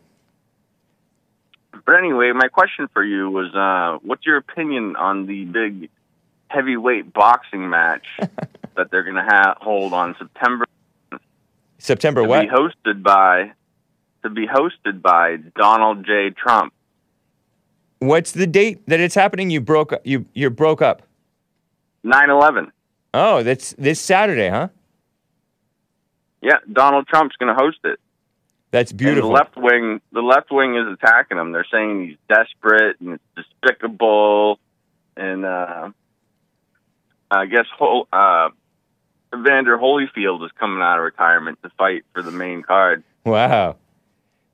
But 1.89 1.97
anyway, 1.97 2.32
my 2.36 2.49
question 2.49 2.88
for 2.93 3.04
you 3.04 3.32
was, 3.32 3.52
uh, 3.56 3.97
what's 4.06 4.23
your 4.23 4.38
opinion 4.38 4.95
on 4.95 5.25
the 5.25 5.45
big 5.45 5.89
heavyweight 6.47 7.12
boxing 7.12 7.67
match 7.67 8.06
that 8.19 8.91
they're 8.91 9.02
going 9.02 9.15
to 9.15 9.23
ha- 9.23 9.56
hold 9.60 9.91
on 9.93 10.15
September 10.19 10.65
September 11.80 12.21
to 12.21 12.28
what? 12.28 12.41
be 12.41 12.47
hosted 12.47 13.02
by 13.02 13.54
to 14.21 14.30
be 14.30 14.45
hosted 14.45 15.02
by 15.02 15.38
Donald 15.56 16.06
J. 16.06 16.30
Trump? 16.30 16.73
What's 17.97 18.34
the 18.34 18.45
date 18.45 18.86
that 18.86 18.99
it's 18.99 19.15
happening? 19.15 19.49
You 19.49 19.60
broke 19.60 19.91
you 20.04 20.28
you 20.36 20.52
broke 20.52 20.84
up. 20.84 21.02
9/11. 22.06 22.69
Oh, 23.15 23.41
that's 23.41 23.73
this 23.80 23.99
Saturday, 23.99 24.49
huh? 24.49 24.67
Yeah, 26.43 26.58
Donald 26.71 27.08
Trump's 27.08 27.36
going 27.38 27.52
to 27.52 27.60
host 27.60 27.80
it. 27.84 27.99
That's 28.71 28.91
beautiful. 28.91 29.29
And 29.29 29.36
the 29.36 29.39
left 29.39 29.58
wing, 29.58 30.01
the 30.12 30.21
left 30.21 30.51
wing 30.51 30.75
is 30.75 30.93
attacking 30.93 31.38
him. 31.38 31.51
They're 31.51 31.65
saying 31.71 32.08
he's 32.08 32.17
desperate 32.27 32.99
and 32.99 33.13
it's 33.13 33.23
despicable, 33.36 34.60
and 35.17 35.43
uh, 35.43 35.89
I 37.32 37.45
guess 37.47 37.65
whole, 37.77 38.08
uh, 38.13 38.49
Evander 39.34 39.77
Holyfield 39.77 40.45
is 40.45 40.51
coming 40.60 40.82
out 40.82 40.97
of 40.97 41.03
retirement 41.03 41.60
to 41.63 41.69
fight 41.77 42.03
for 42.13 42.21
the 42.21 42.32
main 42.32 42.62
card. 42.63 43.03
Wow. 43.25 43.77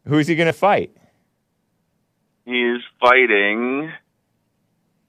Who's 0.06 0.28
he 0.28 0.36
going 0.36 0.48
to 0.48 0.54
fight? 0.54 0.96
He's 2.46 2.82
fighting 3.00 3.92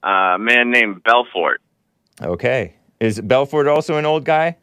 a 0.03 0.37
man 0.39 0.71
named 0.71 1.03
Belfort. 1.03 1.61
Okay. 2.21 2.75
Is 2.99 3.21
Belfort 3.21 3.67
also 3.67 3.97
an 3.97 4.05
old 4.05 4.25
guy? 4.25 4.57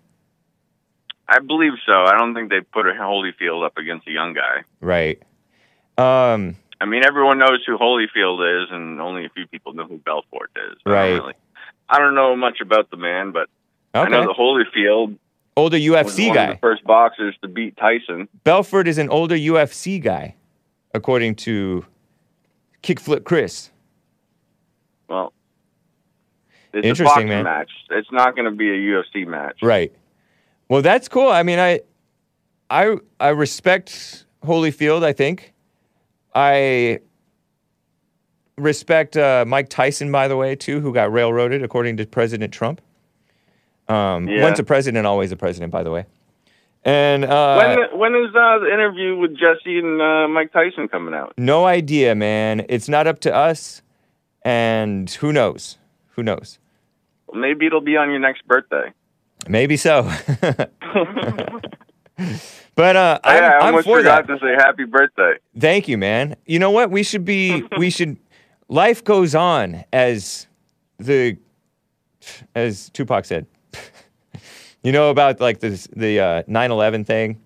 I 1.28 1.38
believe 1.40 1.72
so. 1.87 1.92
I 1.92 2.16
don't 2.18 2.34
think 2.34 2.50
they 2.50 2.60
put 2.60 2.87
a 2.87 2.92
Holyfield 2.92 3.64
up 3.64 3.76
against 3.78 4.06
a 4.06 4.10
young 4.10 4.34
guy. 4.34 4.62
Right. 4.80 5.22
Um, 5.96 6.56
I 6.80 6.87
mean, 6.87 7.04
everyone 7.04 7.38
knows 7.38 7.64
who 7.66 7.78
Holyfield 7.78 8.64
is, 8.64 8.68
and 8.70 9.00
only 9.00 9.24
a 9.24 9.28
few 9.30 9.46
people 9.46 9.72
know 9.74 9.84
who 9.87 9.98
Belfort 9.98 10.50
is. 10.56 10.76
I 10.84 10.90
don't 10.90 10.92
Right. 10.92 11.12
really- 11.14 11.34
I 11.88 11.98
don't 11.98 12.14
know 12.14 12.34
much 12.37 12.60
about 12.60 12.90
the 12.90 12.96
man, 12.96 13.30
but 13.30 13.48
I 13.94 14.08
know 14.08 14.22
that 14.22 14.37
Holyfield 14.37 15.16
Older 15.56 15.76
UFC 15.78 16.28
one 16.28 16.30
of 16.30 16.34
guy. 16.34 16.52
the 16.54 16.58
first 16.58 16.82
boxers 16.84 17.37
to 17.42 17.48
beat 17.48 17.76
Tyson. 17.76 18.28
Belfort 18.42 18.88
is 18.88 18.98
an 18.98 19.08
older 19.08 19.37
UFC 19.37 20.00
guy, 20.00 20.34
according 20.92 21.37
to 21.37 21.84
Kickflip 22.82 23.22
Chris. 23.24 23.70
Well, 25.08 25.32
it's 26.72 26.84
Interesting, 26.87 27.06
a 27.06 27.08
boxing 27.08 27.28
man. 27.28 27.44
match. 27.44 27.70
It's 27.90 28.10
not 28.10 28.34
going 28.34 28.46
to 28.46 28.56
be 28.56 28.68
a 28.70 28.76
UFC 28.76 29.24
match. 29.26 29.58
Right. 29.62 29.92
Well, 30.68 30.83
that's 30.83 31.09
cool. 31.09 31.29
I 31.29 31.42
mean, 31.42 31.59
I, 31.59 31.81
I, 32.70 32.96
I 33.20 33.29
respect 33.29 34.27
Holyfield. 34.42 35.05
I 35.05 35.12
think. 35.12 35.53
I 36.35 37.00
respect 38.57 39.16
uh, 39.16 39.44
Mike 39.46 39.68
Tyson, 39.68 40.11
by 40.11 40.29
the 40.29 40.37
way, 40.37 40.57
too, 40.57 40.81
who 40.81 40.92
got 40.92 41.12
railroaded, 41.12 41.62
according 41.62 41.96
to 41.98 42.07
President 42.07 42.53
Trump. 42.53 42.81
Um, 43.88 44.29
Yeah. 44.29 44.42
Once 44.42 44.59
a 44.59 44.64
president, 44.64 45.07
always 45.07 45.31
a 45.33 45.37
president, 45.37 45.70
by 45.70 45.83
the 45.83 45.90
way. 45.90 46.07
And 46.85 47.24
uh, 47.24 47.57
when 47.57 47.98
when 47.98 48.14
is 48.14 48.29
uh, 48.35 48.59
the 48.59 48.70
interview 48.72 49.16
with 49.16 49.35
Jesse 49.37 49.79
and 49.79 50.03
uh, 50.03 50.29
Mike 50.29 50.53
Tyson 50.53 50.88
coming 50.88 51.14
out? 51.14 51.33
no 51.38 51.64
idea, 51.64 52.14
man. 52.14 52.66
It's 52.68 52.90
not 52.90 53.07
up 53.07 53.20
to 53.20 53.35
us, 53.35 53.81
and 54.42 55.11
who 55.11 55.33
knows? 55.33 55.79
Who 56.11 56.22
knows? 56.22 56.59
Maybe 57.33 57.66
it'll 57.66 57.81
be 57.81 57.96
on 57.96 58.11
your 58.11 58.18
next 58.18 58.46
birthday. 58.46 58.92
Maybe 59.48 59.76
so. 59.76 60.11
but 62.74 62.96
uh, 62.96 63.18
I'm, 63.24 63.42
I 63.42 63.57
I'm 63.57 63.62
almost 63.66 63.87
for 63.87 64.02
that. 64.02 64.26
forgot 64.26 64.40
to 64.40 64.46
say 64.46 64.54
happy 64.54 64.85
birthday. 64.85 65.35
Thank 65.59 65.88
you, 65.88 65.98
man. 65.98 66.37
You 66.46 66.59
know 66.59 66.70
what? 66.70 66.90
We 66.90 67.02
should 67.02 67.24
be. 67.24 67.62
we 67.78 67.90
should. 67.90 68.16
Life 68.68 69.04
goes 69.04 69.35
on, 69.35 69.85
as 69.92 70.46
the 70.98 71.37
as 72.54 72.90
Tupac 72.90 73.24
said. 73.24 73.46
you 74.83 74.92
know 74.92 75.11
about 75.11 75.40
like 75.40 75.61
this 75.61 75.87
the 75.94 76.20
uh, 76.20 76.42
9/11 76.44 77.07
thing. 77.07 77.40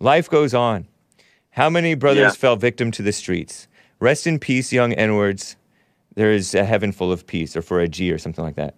Life 0.00 0.30
goes 0.30 0.54
on. 0.54 0.86
How 1.50 1.70
many 1.70 1.94
brothers 1.94 2.20
Yeah. 2.22 2.30
fell 2.30 2.56
victim 2.56 2.90
to 2.92 3.02
the 3.02 3.12
streets? 3.12 3.68
Rest 4.00 4.26
in 4.26 4.38
peace, 4.40 4.72
young 4.72 4.92
N-words. 4.92 5.56
There 6.16 6.32
is 6.32 6.54
a 6.54 6.64
heaven 6.64 6.90
full 6.92 7.12
of 7.12 7.26
peace, 7.26 7.56
or 7.56 7.62
for 7.62 7.80
a 7.80 7.88
G, 7.88 8.10
or 8.12 8.18
something 8.18 8.44
like 8.44 8.56
that. 8.56 8.74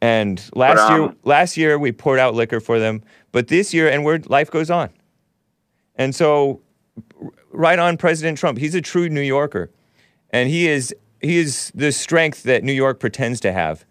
And 0.00 0.42
last 0.54 0.90
year, 0.92 1.02
um, 1.02 1.16
last 1.24 1.56
year 1.56 1.78
we 1.78 1.90
poured 1.92 2.18
out 2.20 2.34
liquor 2.34 2.60
for 2.60 2.78
them, 2.78 3.02
but 3.32 3.48
this 3.48 3.74
year, 3.74 3.88
N-word, 3.88 4.30
life 4.30 4.50
goes 4.50 4.70
on. 4.70 4.90
And 5.96 6.14
so 6.14 6.60
right 7.50 7.78
on 7.78 7.96
President 7.96 8.38
Trump. 8.38 8.58
He's 8.58 8.74
a 8.74 8.80
true 8.80 9.08
New 9.08 9.20
Yorker, 9.20 9.70
and 10.30 10.48
he 10.48 10.68
is 10.68 10.94
he 11.20 11.38
is 11.38 11.72
the 11.74 11.90
strength 11.90 12.44
that 12.44 12.62
New 12.62 12.72
York 12.72 13.00
pretends 13.00 13.40
to 13.40 13.52
have. 13.52 13.84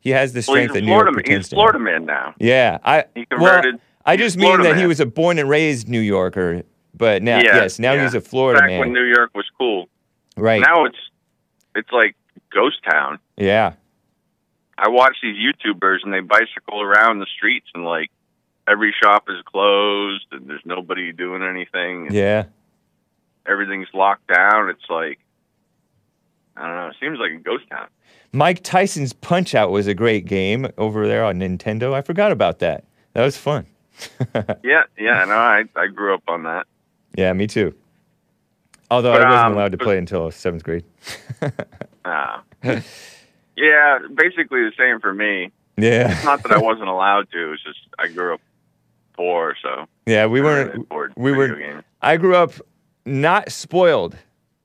He 0.00 0.10
has 0.10 0.32
the 0.32 0.42
strength 0.42 0.70
he's 0.70 0.74
that 0.74 0.80
New 0.82 0.92
York 0.92 1.00
Florida, 1.00 1.10
man. 1.10 1.14
pretends 1.14 1.46
he's 1.46 1.50
to. 1.50 1.56
Florida 1.56 1.78
have. 1.78 1.84
man 1.84 2.06
now. 2.06 2.34
Yeah, 2.38 2.78
I 2.84 3.04
He 3.16 3.26
well, 3.32 3.38
converted- 3.40 3.80
I 4.06 4.16
just 4.16 4.36
mean 4.36 4.46
Florida 4.46 4.68
that 4.74 4.78
he 4.78 4.86
was 4.86 5.00
a 5.00 5.06
born 5.06 5.38
and 5.38 5.48
raised 5.48 5.88
New 5.88 6.00
Yorker, 6.00 6.62
but 6.94 7.22
now 7.22 7.38
yeah, 7.38 7.56
yes, 7.56 7.78
now 7.80 7.92
yeah. 7.92 8.04
he's 8.04 8.14
a 8.14 8.20
Florida 8.20 8.60
Back 8.60 8.68
man. 8.70 8.78
Back 8.80 8.86
when 8.86 8.92
New 8.94 9.04
York 9.04 9.32
was 9.34 9.44
cool. 9.58 9.88
right? 10.36 10.60
Now 10.62 10.84
it's 10.84 10.96
it's 11.74 11.90
like 11.90 12.14
ghost 12.54 12.76
town. 12.88 13.18
yeah, 13.36 13.72
I 14.78 14.88
watch 14.88 15.16
these 15.22 15.36
YouTubers 15.36 15.98
and 16.04 16.14
they 16.14 16.20
bicycle 16.20 16.80
around 16.80 17.18
the 17.18 17.26
streets 17.36 17.66
and 17.74 17.84
like 17.84 18.10
every 18.68 18.94
shop 19.02 19.24
is 19.28 19.42
closed 19.44 20.26
and 20.30 20.48
there's 20.48 20.62
nobody 20.64 21.12
doing 21.12 21.42
anything. 21.42 22.08
Yeah. 22.12 22.44
Everything's 23.46 23.88
locked 23.92 24.28
down. 24.28 24.68
It's 24.70 24.88
like 24.88 25.18
I 26.56 26.66
don't 26.66 26.76
know. 26.76 26.86
It 26.88 26.96
seems 27.00 27.18
like 27.18 27.32
a 27.32 27.42
ghost 27.42 27.64
town. 27.70 27.88
Mike 28.32 28.62
Tyson's 28.62 29.12
Punch 29.12 29.54
Out 29.54 29.70
was 29.70 29.86
a 29.86 29.94
great 29.94 30.26
game 30.26 30.68
over 30.76 31.06
there 31.06 31.24
on 31.24 31.38
Nintendo. 31.38 31.92
I 31.94 32.02
forgot 32.02 32.30
about 32.30 32.58
that. 32.60 32.84
That 33.14 33.24
was 33.24 33.36
fun. 33.36 33.66
Yeah, 34.62 34.84
yeah. 34.96 35.24
No, 35.24 35.34
I 35.34 35.64
I 35.74 35.88
grew 35.88 36.14
up 36.14 36.22
on 36.28 36.44
that. 36.44 36.66
Yeah, 37.16 37.32
me 37.32 37.48
too. 37.48 37.74
Although 38.90 39.12
But, 39.12 39.22
I 39.22 39.30
wasn't 39.30 39.46
um, 39.46 39.52
allowed 39.54 39.72
to 39.72 39.78
play 39.78 39.98
until 39.98 40.30
seventh 40.30 40.62
grade. 40.62 40.84
Uh, 42.04 42.40
yeah, 43.58 43.98
basically 44.14 44.60
the 44.60 44.72
same 44.78 45.00
for 45.00 45.12
me. 45.12 45.50
Yeah, 45.76 46.12
It's 46.12 46.24
Not 46.24 46.42
that 46.42 46.52
I 46.52 46.58
wasn't 46.58 46.88
allowed 46.88 47.30
to. 47.30 47.52
It's 47.52 47.62
just 47.62 47.78
I 47.98 48.08
grew 48.08 48.34
up 48.34 48.40
poor, 49.14 49.54
so 49.62 49.86
yeah. 50.06 50.26
We 50.26 50.40
weren't. 50.40 50.86
really 50.90 51.12
we 51.16 51.32
were- 51.32 51.54
games. 51.54 51.84
I 52.02 52.16
grew 52.16 52.34
up 52.36 52.52
not 53.04 53.50
spoiled, 53.52 54.16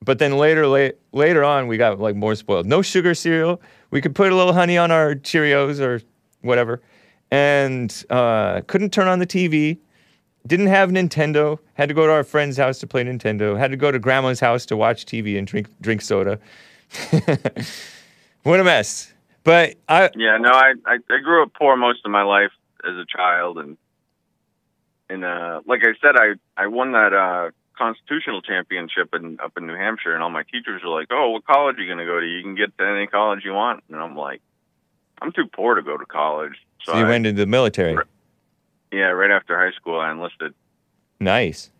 but 0.02 0.18
then 0.18 0.36
later, 0.36 0.66
late, 0.66 0.96
later 1.12 1.44
on, 1.44 1.66
we 1.68 1.76
got 1.76 1.98
like 2.00 2.16
more 2.16 2.34
spoiled. 2.34 2.66
No 2.66 2.82
sugar 2.82 3.14
cereal. 3.14 3.60
We 3.90 4.00
could 4.00 4.14
put 4.14 4.32
a 4.32 4.34
little 4.34 4.52
honey 4.52 4.76
on 4.76 4.90
our 4.90 5.14
Cheerios 5.14 5.80
or 5.80 6.02
whatever, 6.42 6.82
and 7.30 8.04
uh, 8.10 8.62
couldn't 8.66 8.92
turn 8.92 9.06
on 9.08 9.18
the 9.20 9.26
TV. 9.26 9.78
Didn't 10.46 10.66
have 10.66 10.90
Nintendo. 10.90 11.58
Had 11.74 11.88
to 11.88 11.94
go 11.94 12.06
to 12.06 12.12
our 12.12 12.24
friend's 12.24 12.56
house 12.56 12.78
to 12.80 12.86
play 12.86 13.02
Nintendo. 13.04 13.56
Had 13.58 13.70
to 13.70 13.76
go 13.76 13.90
to 13.90 13.98
grandma's 13.98 14.40
house 14.40 14.66
to 14.66 14.76
watch 14.76 15.06
TV 15.06 15.38
and 15.38 15.46
drink 15.46 15.68
drink 15.80 16.02
soda. 16.02 16.38
what 18.44 18.60
a 18.60 18.64
mess. 18.64 19.12
But 19.42 19.74
I 19.88 20.10
Yeah, 20.14 20.38
no, 20.38 20.50
I, 20.50 20.72
I 20.86 20.94
I 21.10 21.18
grew 21.22 21.42
up 21.42 21.52
poor 21.58 21.76
most 21.76 22.00
of 22.04 22.10
my 22.10 22.22
life 22.22 22.52
as 22.88 22.94
a 22.96 23.04
child, 23.04 23.58
and 23.58 23.76
and 25.10 25.24
uh, 25.24 25.60
like 25.66 25.80
I 25.82 25.92
said, 26.00 26.16
I 26.16 26.34
I 26.56 26.68
won 26.68 26.92
that 26.92 27.12
uh, 27.12 27.50
constitutional 27.76 28.40
championship 28.40 29.14
in 29.14 29.38
up 29.44 29.52
in 29.56 29.66
New 29.66 29.74
Hampshire, 29.76 30.14
and 30.14 30.22
all 30.22 30.30
my 30.30 30.44
teachers 30.44 30.82
were 30.82 30.90
like, 30.90 31.08
"Oh, 31.10 31.30
what 31.30 31.44
college 31.44 31.76
are 31.76 31.82
you 31.82 31.88
going 31.88 31.98
to 31.98 32.10
go 32.10 32.20
to? 32.20 32.26
You 32.26 32.42
can 32.42 32.54
get 32.54 32.76
to 32.78 32.84
any 32.86 33.06
college 33.06 33.40
you 33.44 33.52
want." 33.52 33.84
And 33.90 33.98
I'm 34.00 34.16
like, 34.16 34.40
"I'm 35.20 35.32
too 35.32 35.46
poor 35.52 35.74
to 35.74 35.82
go 35.82 35.98
to 35.98 36.06
college." 36.06 36.54
So, 36.84 36.92
so 36.92 36.98
you 36.98 37.04
I- 37.04 37.08
went 37.08 37.26
into 37.26 37.40
the 37.42 37.46
military. 37.46 37.96
yeah, 38.92 39.10
right 39.12 39.30
after 39.30 39.58
high 39.58 39.74
school, 39.76 40.00
I 40.00 40.10
enlisted. 40.10 40.54
Nice. 41.20 41.70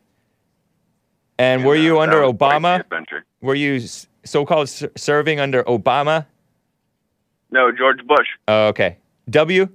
And 1.38 1.60
And, 1.60 1.66
were 1.68 1.74
uh, 1.76 1.78
you 1.78 1.94
that 1.94 2.00
under 2.00 2.20
was 2.26 2.36
quite 2.36 2.60
the 2.60 2.66
Obama? 2.68 2.80
Adventure. 2.80 3.24
Were 3.40 3.54
you 3.56 3.80
so-called 4.24 4.68
serving 4.96 5.40
under 5.40 5.64
Obama? 5.64 6.26
No, 7.54 7.70
George 7.70 8.04
Bush. 8.04 8.26
Oh, 8.48 8.66
okay. 8.66 8.98
W. 9.30 9.68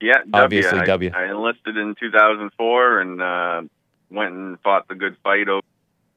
Yeah, 0.00 0.18
Obviously, 0.32 0.80
I, 0.80 0.84
W. 0.84 1.10
I 1.14 1.30
enlisted 1.30 1.76
in 1.76 1.94
2004 2.00 3.00
and 3.00 3.22
uh, 3.22 3.62
went 4.10 4.34
and 4.34 4.58
fought 4.60 4.88
the 4.88 4.96
good 4.96 5.16
fight 5.22 5.48
over 5.48 5.62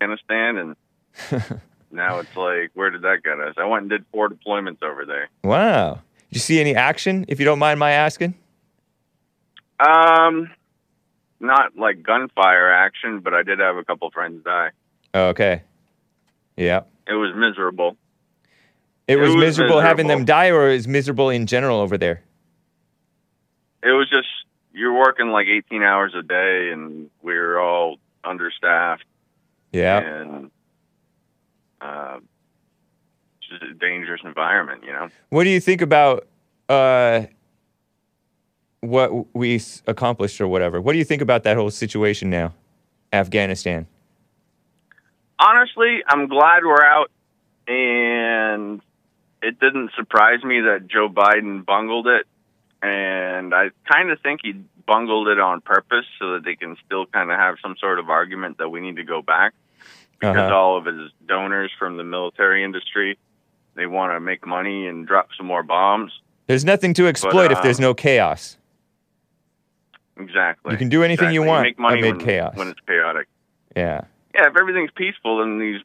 Afghanistan, 0.02 0.58
and 0.58 1.62
now 1.92 2.18
it's 2.18 2.36
like, 2.36 2.72
where 2.74 2.90
did 2.90 3.04
that 3.04 3.20
get 3.24 3.40
us? 3.40 3.54
I 3.60 3.66
went 3.66 3.84
and 3.84 3.90
did 3.92 4.04
four 4.12 4.30
deployments 4.30 4.82
over 4.82 5.06
there. 5.06 5.30
Wow. 5.44 6.02
Did 6.30 6.38
you 6.38 6.40
see 6.40 6.60
any 6.60 6.74
action? 6.76 7.26
If 7.28 7.38
you 7.40 7.46
don't 7.46 7.60
mind 7.60 7.80
my 7.80 7.92
asking. 7.92 8.34
Um, 9.80 10.50
not 11.40 11.78
like 11.78 12.02
gunfire 12.02 12.74
action, 12.74 13.20
but 13.20 13.36
I 13.36 13.44
did 13.44 13.60
have 13.60 13.76
a 13.76 13.86
couple 13.86 14.10
friends 14.10 14.44
die. 14.44 14.72
Okay. 15.14 15.62
Yeah. 16.56 16.82
It 17.06 17.14
was 17.14 17.36
miserable. 17.36 17.96
It, 19.08 19.14
It 19.14 19.22
was, 19.22 19.30
was 19.30 19.38
miserable, 19.38 19.80
having 19.80 20.08
them 20.08 20.26
die, 20.26 20.50
or 20.50 20.70
is 20.70 20.88
miserable 20.88 21.30
in 21.30 21.46
general 21.48 21.80
over 21.80 21.98
there? 21.98 22.24
It 23.84 23.92
was 23.92 24.10
just 24.10 24.28
you're 24.74 24.94
working 24.98 25.30
like 25.30 25.48
18 25.48 25.82
hours 25.82 26.14
a 26.18 26.22
day, 26.22 26.70
and 26.72 27.10
we 27.22 27.34
were 27.34 27.60
all 27.60 27.98
understaffed, 28.24 29.06
Yeah. 29.72 30.00
and 30.00 30.52
uh, 31.80 32.18
it's 33.40 33.50
just 33.50 33.64
a 33.64 33.74
dangerous 33.74 34.22
environment, 34.26 34.84
you 34.84 34.92
know. 34.92 35.10
What 35.30 35.46
do 35.46 35.50
you 35.52 35.60
think 35.62 35.82
about 35.82 36.28
uh, 36.68 37.22
what 38.82 39.34
we 39.34 39.62
accomplished 39.88 40.42
or 40.42 40.48
whatever? 40.50 40.82
What 40.82 40.92
do 40.92 40.98
you 40.98 41.06
think 41.06 41.22
about 41.22 41.44
that 41.44 41.56
whole 41.56 41.72
situation 41.72 42.30
now, 42.30 42.54
Afghanistan? 43.14 43.88
honestly, 45.40 46.00
I'm 46.08 46.28
glad 46.28 46.64
we're 46.66 46.84
out, 46.84 47.12
and 47.68 48.82
it 49.42 49.60
didn't 49.60 49.92
surprise 49.96 50.44
me 50.44 50.62
that 50.62 50.88
Joe 50.88 51.10
Biden 51.10 51.66
bungled 51.66 52.08
it, 52.08 52.26
and 52.82 53.54
I 53.54 53.70
kind 53.92 54.12
of 54.12 54.20
think 54.22 54.42
he 54.44 54.54
bungled 54.86 55.28
it 55.28 55.40
on 55.40 55.62
purpose 55.62 56.06
so 56.20 56.34
that 56.34 56.44
they 56.46 56.56
can 56.56 56.78
still 56.86 57.06
kind 57.08 57.30
of 57.32 57.38
have 57.38 57.56
some 57.62 57.76
sort 57.80 58.00
of 58.00 58.10
argument 58.10 58.58
that 58.60 58.70
we 58.70 58.80
need 58.82 58.96
to 58.98 59.04
go 59.04 59.22
back 59.22 59.54
because 60.20 60.38
Uh-huh. 60.38 60.56
all 60.56 60.78
of 60.78 60.86
his 60.86 61.12
donors 61.28 61.72
from 61.78 61.98
the 61.98 62.04
military 62.04 62.64
industry 62.64 63.18
they 63.76 63.86
want 63.86 64.12
to 64.14 64.20
make 64.20 64.48
money 64.48 64.88
and 64.88 65.06
drop 65.06 65.30
some 65.38 65.46
more 65.46 65.62
bombs. 65.62 66.12
There's 66.48 66.66
nothing 66.66 66.94
to 66.96 67.08
exploit 67.08 67.52
if 67.52 67.60
uh, 67.60 67.62
there's 67.62 67.80
no 67.80 67.94
chaos. 67.94 68.58
exactly. 70.20 70.72
You 70.72 70.78
can 70.78 70.90
do 70.90 71.04
anything 71.04 71.32
you 71.32 71.42
Exactly. 71.44 71.48
want 71.48 71.64
make 71.64 71.80
money 71.80 72.00
amid 72.00 72.18
when, 72.18 72.26
chaos. 72.26 72.56
when 72.56 72.68
it's 72.70 72.80
chaotic. 72.88 73.28
Yeah. 73.76 74.02
Yeah, 74.34 74.48
if 74.48 74.58
everything's 74.58 74.92
peaceful 74.96 75.40
then 75.40 75.60
these 75.60 75.82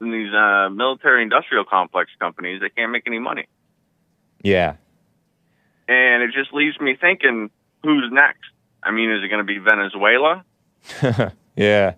these 0.00 0.32
uh, 0.32 0.68
military 0.70 1.22
industrial 1.22 1.64
complex 1.64 2.10
companies, 2.18 2.60
they 2.60 2.70
can't 2.70 2.90
make 2.92 3.04
any 3.06 3.18
money, 3.18 3.46
Yeah. 4.42 4.74
and 5.88 6.22
it 6.22 6.30
just 6.32 6.52
leaves 6.52 6.78
me 6.80 6.96
thinking, 7.00 7.50
who's 7.82 8.08
next? 8.12 8.40
I 8.82 8.90
mean, 8.92 9.10
is 9.10 9.22
it 9.22 9.28
going 9.28 9.44
to 9.46 9.52
be 9.52 9.58
Venezuela? 9.58 10.44
yeah. 11.56 11.94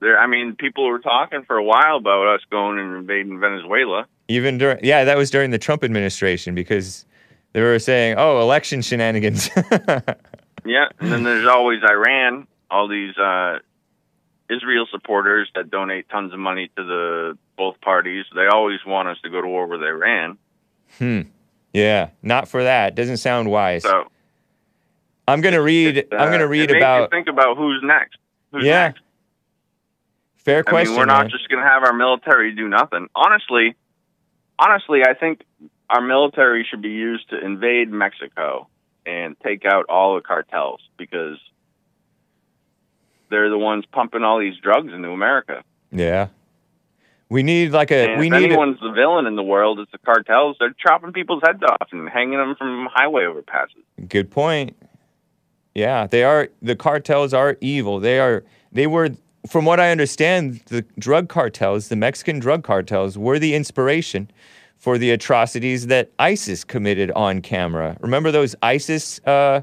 There, 0.00 0.18
I 0.18 0.26
mean, 0.26 0.56
people 0.56 0.86
were 0.88 0.98
talking 0.98 1.44
for 1.44 1.56
a 1.56 1.62
while 1.62 1.96
about 1.98 2.26
us 2.34 2.40
going 2.50 2.78
and 2.78 2.96
invading 2.96 3.38
Venezuela. 3.40 4.06
Even 4.28 4.56
during 4.58 4.78
yeah, 4.82 5.04
that 5.04 5.16
was 5.16 5.30
during 5.30 5.50
the 5.50 5.58
Trump 5.58 5.84
administration 5.84 6.54
because 6.54 7.04
they 7.52 7.60
were 7.60 7.78
saying, 7.78 8.14
"Oh, 8.18 8.40
election 8.40 8.82
shenanigans." 8.82 9.50
Yeah, 10.64 10.86
and 11.00 11.10
then 11.10 11.24
there's 11.24 11.46
always 11.48 11.80
Iran, 11.82 12.46
all 12.70 12.86
these 12.86 13.18
uh, 13.18 13.58
Israel 14.50 14.86
supporters 14.90 15.48
that 15.54 15.70
donate 15.70 16.08
tons 16.08 16.32
of 16.32 16.38
money 16.38 16.68
to 16.76 16.84
the 16.84 17.38
both 17.56 17.80
parties. 17.80 18.24
They 18.34 18.46
always 18.46 18.80
want 18.86 19.08
us 19.08 19.16
to 19.22 19.30
go 19.30 19.40
to 19.40 19.46
war 19.48 19.66
with 19.66 19.82
Iran. 19.82 20.38
hmm. 20.98 21.22
Yeah, 21.72 22.10
not 22.22 22.48
for 22.48 22.64
that. 22.64 22.94
Doesn't 22.94 23.16
sound 23.16 23.50
wise. 23.50 23.82
So 23.82 24.04
I'm 25.26 25.40
gonna 25.40 25.62
read. 25.62 26.06
uh, 26.12 26.16
I'm 26.16 26.30
gonna 26.30 26.46
read 26.46 26.68
makes 26.68 26.72
you 26.72 26.76
about. 26.78 27.10
think 27.10 27.28
about 27.28 27.56
who's 27.56 27.80
next. 27.82 28.18
Who's 28.52 28.64
Yeah, 28.64 28.88
next? 28.88 29.00
Fair 30.36 30.58
I 30.58 30.62
question. 30.70 30.90
mean, 30.90 30.98
we're 30.98 31.06
not 31.06 31.22
man. 31.22 31.30
just 31.30 31.48
going 31.48 31.62
to 31.62 31.68
have 31.68 31.84
our 31.84 31.92
military 31.92 32.52
do 32.54 32.68
nothing. 32.68 33.06
Honestly, 33.14 33.76
honestly, 34.58 35.02
I 35.06 35.14
think 35.14 35.42
our 35.88 36.00
military 36.02 36.66
should 36.68 36.82
be 36.82 36.88
used 36.90 37.30
to 37.30 37.38
invade 37.38 37.90
Mexico 37.90 38.66
and 39.06 39.36
take 39.40 39.64
out 39.64 39.86
all 39.88 40.16
the 40.16 40.20
cartels 40.20 40.80
because 40.98 41.38
they're 43.32 43.50
the 43.50 43.58
ones 43.58 43.84
pumping 43.90 44.22
all 44.22 44.38
these 44.38 44.56
drugs 44.62 44.92
into 44.92 45.08
America. 45.08 45.64
Yeah. 45.90 46.28
We 47.28 47.42
need 47.42 47.72
like 47.72 47.90
a. 47.90 48.10
And 48.10 48.20
we 48.20 48.26
if 48.26 48.32
need. 48.32 48.42
A, 48.42 48.46
anyone's 48.46 48.78
the 48.80 48.92
villain 48.92 49.26
in 49.26 49.36
the 49.36 49.42
world, 49.42 49.80
it's 49.80 49.90
the 49.90 49.98
cartels. 49.98 50.56
They're 50.60 50.74
chopping 50.78 51.12
people's 51.12 51.42
heads 51.44 51.62
off 51.62 51.88
and 51.90 52.08
hanging 52.08 52.38
them 52.38 52.54
from 52.56 52.88
highway 52.92 53.22
overpasses. 53.24 54.08
Good 54.08 54.30
point. 54.30 54.76
Yeah, 55.74 56.06
they 56.06 56.22
are. 56.24 56.50
The 56.60 56.76
cartels 56.76 57.32
are 57.32 57.56
evil. 57.62 57.98
They 58.00 58.20
are. 58.20 58.44
They 58.70 58.86
were, 58.86 59.10
from 59.48 59.64
what 59.64 59.80
I 59.80 59.90
understand, 59.90 60.60
the 60.66 60.82
drug 60.98 61.30
cartels, 61.30 61.88
the 61.88 61.96
Mexican 61.96 62.38
drug 62.38 62.64
cartels, 62.64 63.16
were 63.16 63.38
the 63.38 63.54
inspiration 63.54 64.30
for 64.76 64.98
the 64.98 65.10
atrocities 65.10 65.86
that 65.86 66.10
ISIS 66.18 66.64
committed 66.64 67.10
on 67.12 67.40
camera. 67.40 67.96
Remember 68.00 68.30
those 68.30 68.54
ISIS, 68.62 69.20
uh, 69.26 69.62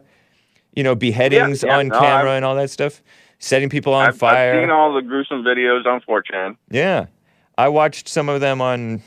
you 0.73 0.82
know, 0.82 0.95
beheadings 0.95 1.62
yeah, 1.62 1.77
on 1.77 1.89
no, 1.89 1.99
camera 1.99 2.32
I've- 2.32 2.38
and 2.38 2.45
all 2.45 2.55
that 2.55 2.71
stuff, 2.71 3.03
setting 3.39 3.69
people 3.69 3.93
on 3.93 4.08
I've, 4.10 4.17
fire. 4.17 4.54
I've 4.56 4.62
seen 4.63 4.69
all 4.69 4.93
the 4.93 5.02
gruesome 5.02 5.43
videos 5.43 5.86
on 5.86 6.02
4chan. 6.02 6.58
Yeah, 6.69 7.08
I 7.58 7.69
watched 7.69 8.08
some 8.08 8.30
of 8.30 8.41
them 8.41 8.62
on 8.62 9.02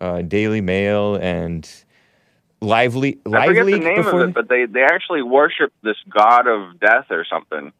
uh, 0.00 0.22
Daily 0.22 0.60
Mail 0.60 1.16
and 1.16 1.68
LiveLeak. 2.62 3.18
I 3.34 3.46
forget 3.46 3.66
the 3.66 3.78
name 3.78 3.96
before 3.96 4.22
of 4.22 4.28
it, 4.30 4.34
but 4.34 4.48
they, 4.48 4.66
they 4.66 4.82
actually 4.82 5.22
worship 5.22 5.72
this 5.82 5.96
god 6.08 6.46
of 6.46 6.78
death 6.78 7.06
or 7.10 7.24
something. 7.24 7.72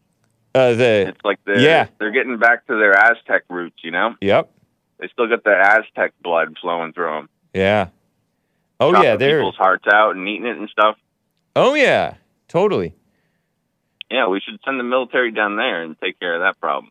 uh, 0.55 0.75
the 0.75 1.07
It's 1.09 1.21
like 1.25 1.39
they're 1.45 1.61
Yeah. 1.61 1.87
they're 1.99 2.11
getting 2.11 2.39
back 2.39 2.67
to 2.67 2.75
their 2.79 2.93
Aztec 2.97 3.43
roots. 3.49 3.77
You 3.85 3.91
know, 3.93 4.15
yep. 4.21 4.51
they 4.99 5.09
still 5.09 5.29
got 5.29 5.45
the 5.45 5.55
Aztec 5.57 6.13
blood 6.23 6.57
flowing 6.61 6.93
through 6.93 7.11
them. 7.11 7.29
Yeah. 7.55 7.89
Oh 8.81 8.93
chopping 8.93 9.05
yeah, 9.09 9.17
they're. 9.17 9.39
people's 9.41 9.57
hearts 9.57 9.85
out 9.93 10.17
and 10.17 10.27
eating 10.27 10.47
it 10.47 10.57
and 10.57 10.69
stuff. 10.71 10.97
Oh 11.55 11.75
yeah, 11.75 12.15
totally. 12.49 12.95
Yeah, 14.11 14.27
we 14.29 14.41
should 14.41 14.59
send 14.65 14.79
the 14.81 14.85
military 14.85 15.31
down 15.31 15.57
there 15.57 15.83
and 15.83 15.97
take 16.01 16.19
care 16.19 16.35
of 16.35 16.41
that 16.41 16.61
problem. 16.61 16.91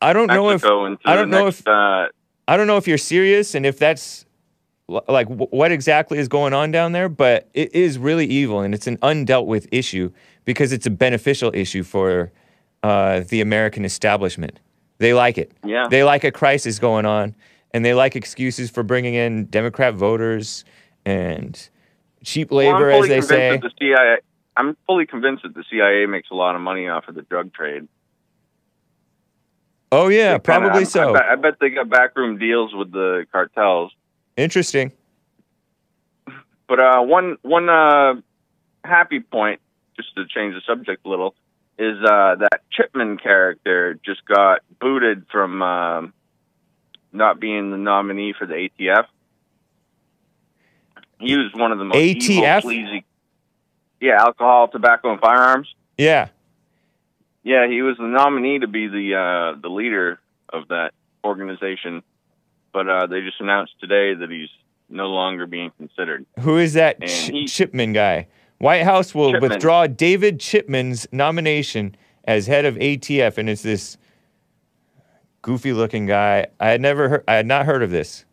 I 0.00 0.12
don't 0.12 0.26
know 0.28 0.48
if 0.50 0.62
Mexico 0.62 0.96
I 1.04 1.14
don't 1.16 1.30
know 1.30 1.44
next, 1.46 1.60
if- 1.60 1.68
uh, 1.68 2.06
I 2.46 2.56
don't 2.56 2.66
know 2.66 2.76
if 2.76 2.86
you're 2.88 2.98
serious 2.98 3.54
and 3.54 3.64
if 3.64 3.78
that's 3.78 4.26
like 4.86 5.28
what 5.28 5.72
exactly 5.72 6.18
is 6.18 6.28
going 6.28 6.52
on 6.52 6.70
down 6.70 6.92
there, 6.92 7.08
but 7.08 7.48
it 7.54 7.74
is 7.74 7.96
really 7.98 8.26
evil 8.26 8.60
and 8.60 8.74
it's 8.74 8.86
an 8.86 8.98
undealt 8.98 9.46
with 9.46 9.66
issue 9.72 10.10
because 10.44 10.72
it's 10.72 10.84
a 10.84 10.90
beneficial 10.90 11.50
issue 11.54 11.82
for 11.82 12.30
uh, 12.82 13.20
the 13.28 13.40
American 13.40 13.84
establishment. 13.86 14.60
They 14.98 15.14
like 15.14 15.38
it. 15.38 15.52
yeah. 15.64 15.86
They 15.90 16.04
like 16.04 16.22
a 16.22 16.30
crisis 16.30 16.78
going 16.78 17.06
on, 17.06 17.34
and 17.72 17.82
they 17.84 17.94
like 17.94 18.14
excuses 18.14 18.70
for 18.70 18.82
bringing 18.82 19.14
in 19.14 19.46
Democrat 19.46 19.94
voters 19.94 20.64
and 21.06 21.68
cheap 22.22 22.50
Well, 22.50 22.72
labor, 22.72 22.90
as 22.90 23.08
they 23.08 23.20
say. 23.22 23.56
the 23.56 23.70
CIA. 23.78 24.18
I'm 24.56 24.76
fully 24.86 25.06
convinced 25.06 25.42
that 25.42 25.54
the 25.54 25.64
CIA 25.70 26.06
makes 26.06 26.30
a 26.30 26.34
lot 26.34 26.54
of 26.54 26.60
money 26.60 26.88
off 26.88 27.08
of 27.08 27.14
the 27.14 27.22
drug 27.22 27.52
trade. 27.52 27.88
Oh 29.90 30.08
yeah, 30.08 30.34
They 30.34 30.38
probably 30.40 30.84
so. 30.84 31.10
I 31.10 31.12
bet, 31.12 31.22
I 31.22 31.34
bet 31.36 31.54
they 31.60 31.70
got 31.70 31.88
backroom 31.88 32.38
deals 32.38 32.74
with 32.74 32.90
the 32.92 33.26
cartels. 33.32 33.92
Interesting. 34.36 34.92
But 36.66 36.80
uh, 36.80 37.02
one 37.02 37.36
one 37.42 37.68
uh, 37.68 38.14
happy 38.82 39.20
point, 39.20 39.60
just 39.96 40.14
to 40.14 40.24
change 40.26 40.54
the 40.54 40.62
subject 40.66 41.04
a 41.04 41.08
little, 41.10 41.34
is 41.78 41.98
uh, 42.02 42.36
that 42.36 42.62
Chipman 42.72 43.18
character 43.18 44.00
just 44.02 44.24
got 44.24 44.60
booted 44.80 45.26
from 45.30 45.60
um 45.60 46.14
not 47.12 47.38
being 47.38 47.70
the 47.70 47.76
nominee 47.76 48.32
for 48.36 48.46
the 48.46 48.54
ATF. 48.54 49.04
He 51.20 51.36
was 51.36 51.52
one 51.54 51.70
of 51.70 51.78
the 51.78 51.84
most 51.84 51.96
evil, 51.96 52.42
ATF? 52.42 52.62
sleazy. 52.62 53.04
Yeah, 54.04 54.20
alcohol, 54.20 54.68
tobacco, 54.68 55.12
and 55.12 55.20
firearms. 55.20 55.66
Yeah. 55.96 56.28
Yeah, 57.42 57.66
he 57.66 57.80
was 57.80 57.96
the 57.96 58.04
nominee 58.06 58.58
to 58.58 58.66
be 58.68 58.86
the 58.86 59.14
uh, 59.14 59.58
the 59.62 59.68
leader 59.70 60.20
of 60.52 60.68
that 60.68 60.90
organization, 61.24 62.02
but 62.70 62.86
uh, 62.86 63.06
they 63.06 63.22
just 63.22 63.40
announced 63.40 63.72
today 63.80 64.12
that 64.12 64.30
he's 64.30 64.50
no 64.90 65.06
longer 65.06 65.46
being 65.46 65.70
considered. 65.78 66.26
Who 66.40 66.58
is 66.58 66.74
that 66.74 67.00
Ch- 67.06 67.30
he- 67.30 67.46
Chipman 67.46 67.94
guy? 67.94 68.26
White 68.58 68.82
House 68.84 69.14
will 69.14 69.32
Chipman. 69.32 69.50
withdraw 69.50 69.86
David 69.86 70.38
Chipman's 70.38 71.06
nomination 71.10 71.96
as 72.24 72.46
head 72.46 72.66
of 72.66 72.74
ATF, 72.76 73.38
and 73.38 73.48
it's 73.48 73.62
this 73.62 73.96
goofy-looking 75.42 76.04
guy. 76.06 76.46
I 76.60 76.68
had 76.68 76.80
never 76.82 77.08
heard. 77.08 77.24
I 77.26 77.34
had 77.36 77.46
not 77.46 77.64
heard 77.64 77.82
of 77.82 77.90
this. 77.90 78.26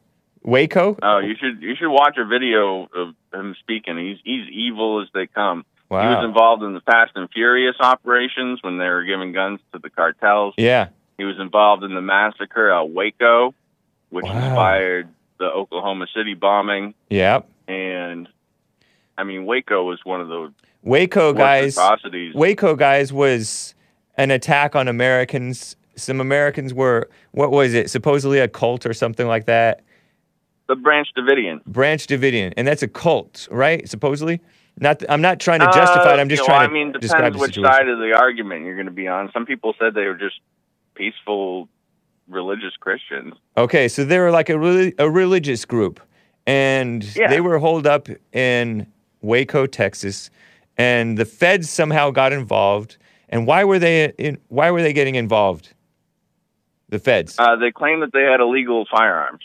Waco. 0.44 0.98
Oh, 1.02 1.20
you 1.20 1.36
should 1.40 1.62
you 1.62 1.76
should 1.78 1.90
watch 1.92 2.18
a 2.18 2.26
video 2.26 2.88
of 2.96 3.14
him 3.34 3.56
speaking. 3.60 3.98
He's 3.98 4.18
he's 4.24 4.48
evil 4.52 5.02
as 5.02 5.08
they 5.14 5.28
come. 5.28 5.66
He 5.90 5.96
was 5.98 6.24
involved 6.24 6.64
in 6.64 6.74
the 6.74 6.80
Fast 6.80 7.12
and 7.16 7.30
Furious 7.32 7.76
operations 7.82 8.60
when 8.64 8.78
they 8.78 8.86
were 8.88 9.04
giving 9.04 9.34
guns 9.34 9.60
to 9.74 9.80
the 9.80 9.90
cartels. 9.90 10.54
Yeah. 10.58 10.88
He 11.18 11.26
was 11.26 11.38
involved 11.38 11.84
in 11.84 11.94
the 11.94 12.02
massacre 12.02 12.72
at 12.72 12.90
Waco, 12.90 13.54
which 14.10 14.24
Wow. 14.24 14.38
inspired 14.38 15.10
the 15.38 15.46
Oklahoma 15.52 16.08
City 16.16 16.34
bombing. 16.34 16.94
Yep. 17.10 17.46
And 17.68 18.30
I 19.18 19.26
mean, 19.26 19.46
Waco 19.46 19.84
was 19.84 20.00
one 20.06 20.22
of 20.22 20.30
the 20.30 20.54
Waco 20.82 21.34
guys. 21.34 21.78
atrocities. 21.78 22.34
Waco 22.36 22.76
guys 22.78 23.12
was 23.12 23.76
an 24.16 24.32
attack 24.32 24.78
on 24.78 24.88
Americans. 24.88 25.76
Some 25.98 26.22
Americans 26.22 26.74
were 26.74 27.10
what 27.32 27.52
was 27.52 27.74
it? 27.74 27.90
Supposedly 27.90 28.40
a 28.40 28.48
cult 28.48 28.86
or 28.86 28.94
something 28.94 29.28
like 29.28 29.46
that. 29.46 29.82
The 30.72 30.76
Branch 30.78 31.08
Davidian. 31.18 31.62
Branch 31.66 32.06
Davidian, 32.08 32.54
and 32.56 32.66
that's 32.66 32.82
a 32.82 32.88
cult, 32.88 33.48
right? 33.52 33.88
Supposedly. 33.90 34.40
Not. 34.80 35.04
I'm 35.10 35.22
not 35.22 35.42
trying 35.42 35.60
to 35.60 35.66
justify 35.66 36.14
it. 36.14 36.20
I'm 36.20 36.30
just 36.30 36.44
Uh, 36.44 36.46
trying 36.46 36.60
well, 36.62 36.70
to 36.70 36.72
I 36.72 36.74
mean, 36.74 36.92
depends 36.94 37.38
which 37.38 37.56
situation. 37.56 37.74
side 37.74 37.90
of 37.90 38.00
the 38.00 38.14
argument 38.18 38.64
you're 38.66 38.76
going 38.76 38.86
to 38.86 38.92
be 38.94 39.08
on. 39.08 39.30
Some 39.34 39.46
people 39.46 39.76
said 39.78 39.94
they 39.94 40.06
were 40.06 40.16
just 40.16 40.40
peaceful 40.96 41.68
religious 42.30 42.74
Christians. 42.80 43.34
Okay, 43.58 43.90
so 43.90 44.06
they 44.06 44.18
were 44.18 44.32
like 44.32 44.50
a 44.50 44.54
reli- 44.54 44.94
a 44.98 45.10
religious 45.10 45.66
group, 45.66 46.00
and 46.48 47.04
Yeah. 47.16 47.28
they 47.28 47.42
were 47.42 47.60
holed 47.60 47.86
up 47.86 48.08
in 48.32 48.88
Waco, 49.22 49.66
Texas, 49.68 50.32
and 50.78 51.18
the 51.18 51.26
feds 51.26 51.70
somehow 51.70 52.10
got 52.12 52.32
involved. 52.32 52.96
And 53.28 53.46
why 53.46 53.66
were 53.66 53.78
they 53.78 54.14
in? 54.18 54.38
Why 54.48 54.72
were 54.72 54.82
they 54.82 54.94
getting 54.94 55.16
involved? 55.16 55.74
The 56.88 57.00
feds. 57.00 57.36
Uh, 57.38 57.58
they 57.58 57.72
claimed 57.72 58.02
that 58.04 58.14
they 58.14 58.24
had 58.24 58.40
illegal 58.40 58.86
firearms, 58.90 59.44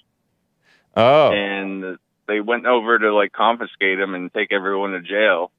oh, 0.97 1.33
and 1.33 1.99
they 2.27 2.41
went 2.41 2.67
over 2.67 2.99
to 2.99 3.15
like 3.15 3.33
confiscate 3.33 3.99
them 3.99 4.15
and 4.15 4.33
take 4.33 4.53
everyone 4.53 4.93
to 4.93 5.01
jail. 5.03 5.51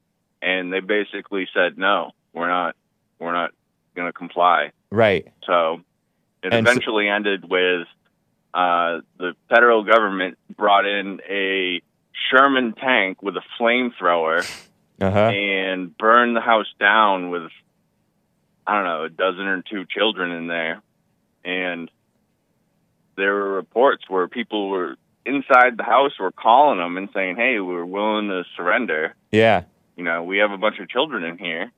And 0.42 0.72
they 0.72 0.80
basically 0.80 1.48
said, 1.54 1.78
"No, 1.78 2.12
we're 2.32 2.48
not, 2.48 2.76
we're 3.18 3.32
not 3.32 3.50
going 3.96 4.08
to 4.08 4.12
comply." 4.12 4.72
right. 4.90 5.26
So 5.46 5.80
it 6.42 6.52
And 6.52 6.66
so- 6.66 6.70
eventually 6.70 7.08
ended 7.08 7.44
with 7.48 7.86
uh, 8.54 9.00
the 9.18 9.34
federal 9.48 9.82
government 9.84 10.38
brought 10.56 10.86
in 10.86 11.20
a 11.28 11.82
Sherman 12.30 12.72
tank 12.74 13.22
with 13.22 13.36
a 13.36 13.42
flamethrower 13.60 14.40
Uh 15.00 15.10
huh. 15.10 15.18
and 15.28 15.96
burned 15.98 16.34
the 16.36 16.40
house 16.40 16.66
down 16.80 17.30
with 17.30 17.50
I 18.66 18.74
don't 18.74 18.84
know 18.84 19.04
a 19.04 19.08
dozen 19.10 19.46
or 19.46 19.62
two 19.62 19.84
children 19.86 20.30
in 20.32 20.46
there, 20.46 20.82
and 21.44 21.90
there 23.16 23.34
were 23.34 23.54
reports 23.54 24.04
where 24.08 24.28
people 24.28 24.68
were 24.68 24.96
inside 25.28 25.76
the 25.76 25.82
house 25.84 26.12
were 26.18 26.32
calling 26.32 26.78
them 26.78 26.96
and 26.96 27.08
saying, 27.14 27.36
"Hey, 27.36 27.60
we're 27.60 27.84
willing 27.84 28.28
to 28.28 28.44
surrender. 28.56 29.14
Yeah. 29.30 29.64
You 29.96 30.04
know, 30.04 30.22
we 30.24 30.38
have 30.38 30.50
a 30.52 30.58
bunch 30.58 30.78
of 30.80 30.88
children 30.88 31.22
in 31.24 31.38
here." 31.38 31.70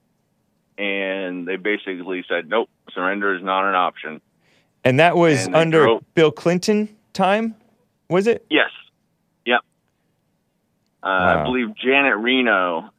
and 0.77 1.45
they 1.47 1.57
basically 1.57 2.23
said, 2.27 2.49
"Nope, 2.49 2.69
surrender 2.93 3.35
is 3.35 3.43
not 3.43 3.67
an 3.67 3.75
option." 3.75 4.21
And 4.83 4.99
that 4.99 5.15
was 5.15 5.45
And 5.45 5.55
under 5.55 5.83
drove- 5.83 6.03
Bill 6.15 6.31
Clinton 6.31 6.89
time, 7.13 7.53
was 8.09 8.25
it? 8.25 8.45
Yes. 8.49 8.71
Yep. 9.45 9.59
Uh, 11.03 11.07
Wow. 11.07 11.39
I 11.41 11.43
believe 11.43 11.75
Janet 11.75 12.17
Reno 12.17 12.89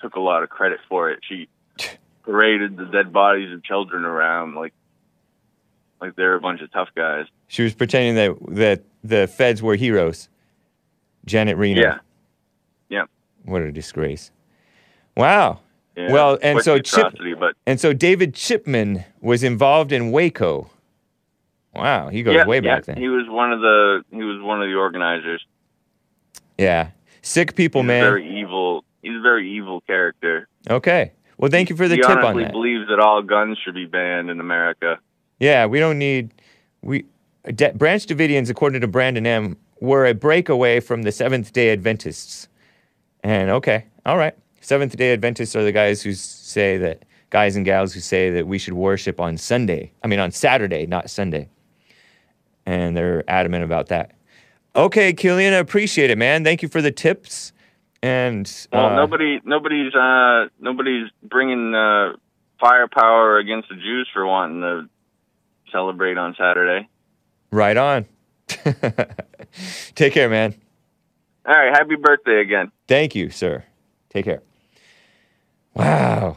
took 0.00 0.14
a 0.14 0.20
lot 0.20 0.42
of 0.44 0.48
credit 0.50 0.78
for 0.88 1.10
it. 1.10 1.18
She 1.28 1.48
paraded 2.24 2.76
the 2.78 2.86
dead 2.86 3.12
bodies 3.12 3.52
of 3.52 3.62
children 3.64 4.04
around 4.06 4.54
like 4.54 4.72
like 6.00 6.16
they're 6.16 6.34
a 6.34 6.40
bunch 6.40 6.60
of 6.60 6.70
tough 6.72 6.88
guys. 6.94 7.26
She 7.48 7.62
was 7.62 7.74
pretending 7.74 8.14
that 8.16 8.56
that 8.56 8.84
the 9.04 9.26
feds 9.26 9.62
were 9.62 9.76
heroes. 9.76 10.28
Janet 11.26 11.56
Reno. 11.56 11.80
Yeah. 11.82 11.98
Yeah. 12.88 13.04
What 13.44 13.62
a 13.62 13.70
disgrace. 13.72 14.30
Wow. 15.16 15.60
yeah. 15.96 16.12
Well, 16.12 16.38
and 16.42 16.62
so 16.62 16.78
Chip- 16.78 17.14
but 17.38 17.54
And 17.66 17.78
so 17.80 17.92
David 17.92 18.34
Chipman 18.34 19.04
was 19.20 19.42
involved 19.42 19.92
in 19.92 20.10
Waco. 20.12 20.70
Wow, 21.74 22.08
he 22.08 22.22
goes 22.24 22.34
yeah, 22.34 22.46
way 22.46 22.56
yeah, 22.56 22.76
back 22.76 22.84
then. 22.86 22.96
He 22.96 23.08
was 23.08 23.28
one 23.28 23.52
of 23.52 23.60
the 23.60 24.02
he 24.10 24.22
was 24.24 24.42
one 24.42 24.60
of 24.62 24.68
the 24.68 24.74
organizers. 24.74 25.44
yeah. 26.58 26.90
Sick 27.22 27.54
people, 27.54 27.82
He's 27.82 27.88
man. 27.88 28.02
very 28.02 28.40
evil. 28.40 28.82
He's 29.02 29.16
a 29.16 29.20
very 29.20 29.50
evil 29.56 29.82
character. 29.82 30.48
okay. 30.68 31.12
Well, 31.36 31.50
thank 31.50 31.70
you 31.70 31.76
for 31.76 31.86
the 31.88 31.96
he 31.96 32.02
tip 32.02 32.22
on 32.24 32.36
that. 32.38 32.52
believes 32.52 32.88
that 32.88 32.98
all 32.98 33.22
guns 33.22 33.56
should 33.64 33.74
be 33.74 33.86
banned 33.86 34.28
in 34.30 34.40
America. 34.40 34.98
Yeah, 35.40 35.66
we 35.66 35.80
don't 35.80 35.98
need 35.98 36.32
we 36.82 37.06
De- 37.44 37.72
Branch 37.72 38.06
Davidians, 38.06 38.50
according 38.50 38.82
to 38.82 38.86
Brandon 38.86 39.26
M, 39.26 39.56
were 39.80 40.06
a 40.06 40.14
breakaway 40.14 40.78
from 40.78 41.02
the 41.02 41.10
Seventh 41.10 41.52
Day 41.52 41.72
Adventists. 41.72 42.48
And 43.24 43.50
okay, 43.50 43.86
all 44.04 44.18
right, 44.18 44.34
Seventh 44.60 44.96
Day 44.96 45.12
Adventists 45.12 45.56
are 45.56 45.64
the 45.64 45.72
guys 45.72 46.02
who 46.02 46.12
say 46.12 46.76
that 46.78 47.04
guys 47.30 47.56
and 47.56 47.64
gals 47.64 47.94
who 47.94 48.00
say 48.00 48.30
that 48.30 48.46
we 48.46 48.58
should 48.58 48.74
worship 48.74 49.20
on 49.20 49.38
Sunday. 49.38 49.92
I 50.04 50.08
mean 50.08 50.20
on 50.20 50.30
Saturday, 50.30 50.86
not 50.86 51.08
Sunday. 51.08 51.48
And 52.66 52.96
they're 52.96 53.28
adamant 53.28 53.64
about 53.64 53.88
that. 53.88 54.12
Okay, 54.76 55.12
Killian, 55.12 55.54
I 55.54 55.56
appreciate 55.56 56.10
it, 56.10 56.18
man. 56.18 56.44
Thank 56.44 56.62
you 56.62 56.68
for 56.68 56.82
the 56.82 56.92
tips. 56.92 57.52
And 58.02 58.50
Well, 58.72 58.86
uh, 58.86 58.96
nobody, 58.96 59.40
nobody's, 59.44 59.94
uh, 59.94 60.46
nobody's 60.60 61.08
bringing 61.22 61.74
uh, 61.74 62.12
firepower 62.60 63.38
against 63.38 63.68
the 63.70 63.74
Jews 63.74 64.08
for 64.12 64.26
wanting 64.26 64.60
to 64.60 64.88
celebrate 65.72 66.18
on 66.18 66.34
Saturday. 66.38 66.88
right 67.50 67.76
on. 67.76 68.06
Take 69.94 70.12
care, 70.12 70.28
man. 70.28 70.54
All 71.46 71.54
right, 71.54 71.72
happy 71.72 71.96
birthday 71.96 72.40
again. 72.40 72.70
Thank 72.88 73.14
you, 73.14 73.30
sir. 73.30 73.64
Take 74.10 74.24
care. 74.24 74.42
Wow. 75.74 76.36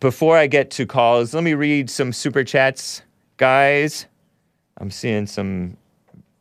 Before 0.00 0.36
I 0.36 0.46
get 0.46 0.70
to 0.72 0.86
calls, 0.86 1.34
let 1.34 1.42
me 1.42 1.54
read 1.54 1.90
some 1.90 2.12
super 2.12 2.44
chats, 2.44 3.02
guys. 3.36 4.06
I'm 4.76 4.90
seeing 4.90 5.26
some 5.26 5.76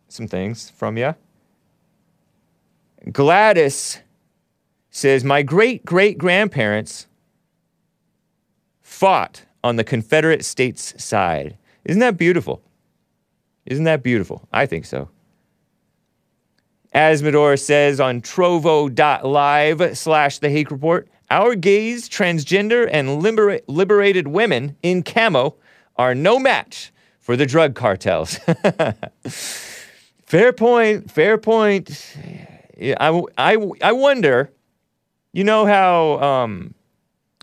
some 0.10 0.28
things 0.28 0.70
from 0.70 0.98
you. 0.98 1.16
Gladys 3.12 4.00
says 4.90 5.24
my 5.24 5.42
great 5.44 5.86
great 5.86 6.18
grandparents 6.18 7.08
fought 8.82 9.46
on 9.64 9.76
the 9.76 9.84
Confederate 9.84 10.46
States 10.46 10.94
side. 11.04 11.58
Isn't 11.86 12.00
that 12.00 12.18
beautiful? 12.18 12.62
Isn't 13.66 13.86
that 13.86 14.04
beautiful? 14.04 14.48
I 14.52 14.66
think 14.66 14.86
so. 14.86 15.10
Asmodor 16.94 17.60
says 17.60 18.00
on 18.00 18.22
trovo.live 18.22 19.98
slash 19.98 20.40
the 20.40 20.50
Hake 20.50 20.72
Report, 20.72 21.08
our 21.30 21.56
gays, 21.56 22.10
transgender, 22.10 22.90
and 22.92 23.22
libera- 23.22 23.62
liberated 23.68 24.30
women 24.30 24.76
in 24.82 25.04
camo 25.04 25.56
are 25.98 26.16
no 26.16 26.40
match 26.40 26.92
for 27.20 27.36
the 27.36 27.46
drug 27.46 27.76
cartels. 27.76 28.40
fair 30.26 30.54
point, 30.54 31.12
fair 31.12 31.38
point. 31.38 32.16
I, 32.82 33.22
I, 33.38 33.58
I 33.82 33.92
wonder, 33.92 34.52
you 35.34 35.44
know 35.44 35.66
how 35.66 36.20
um, 36.20 36.74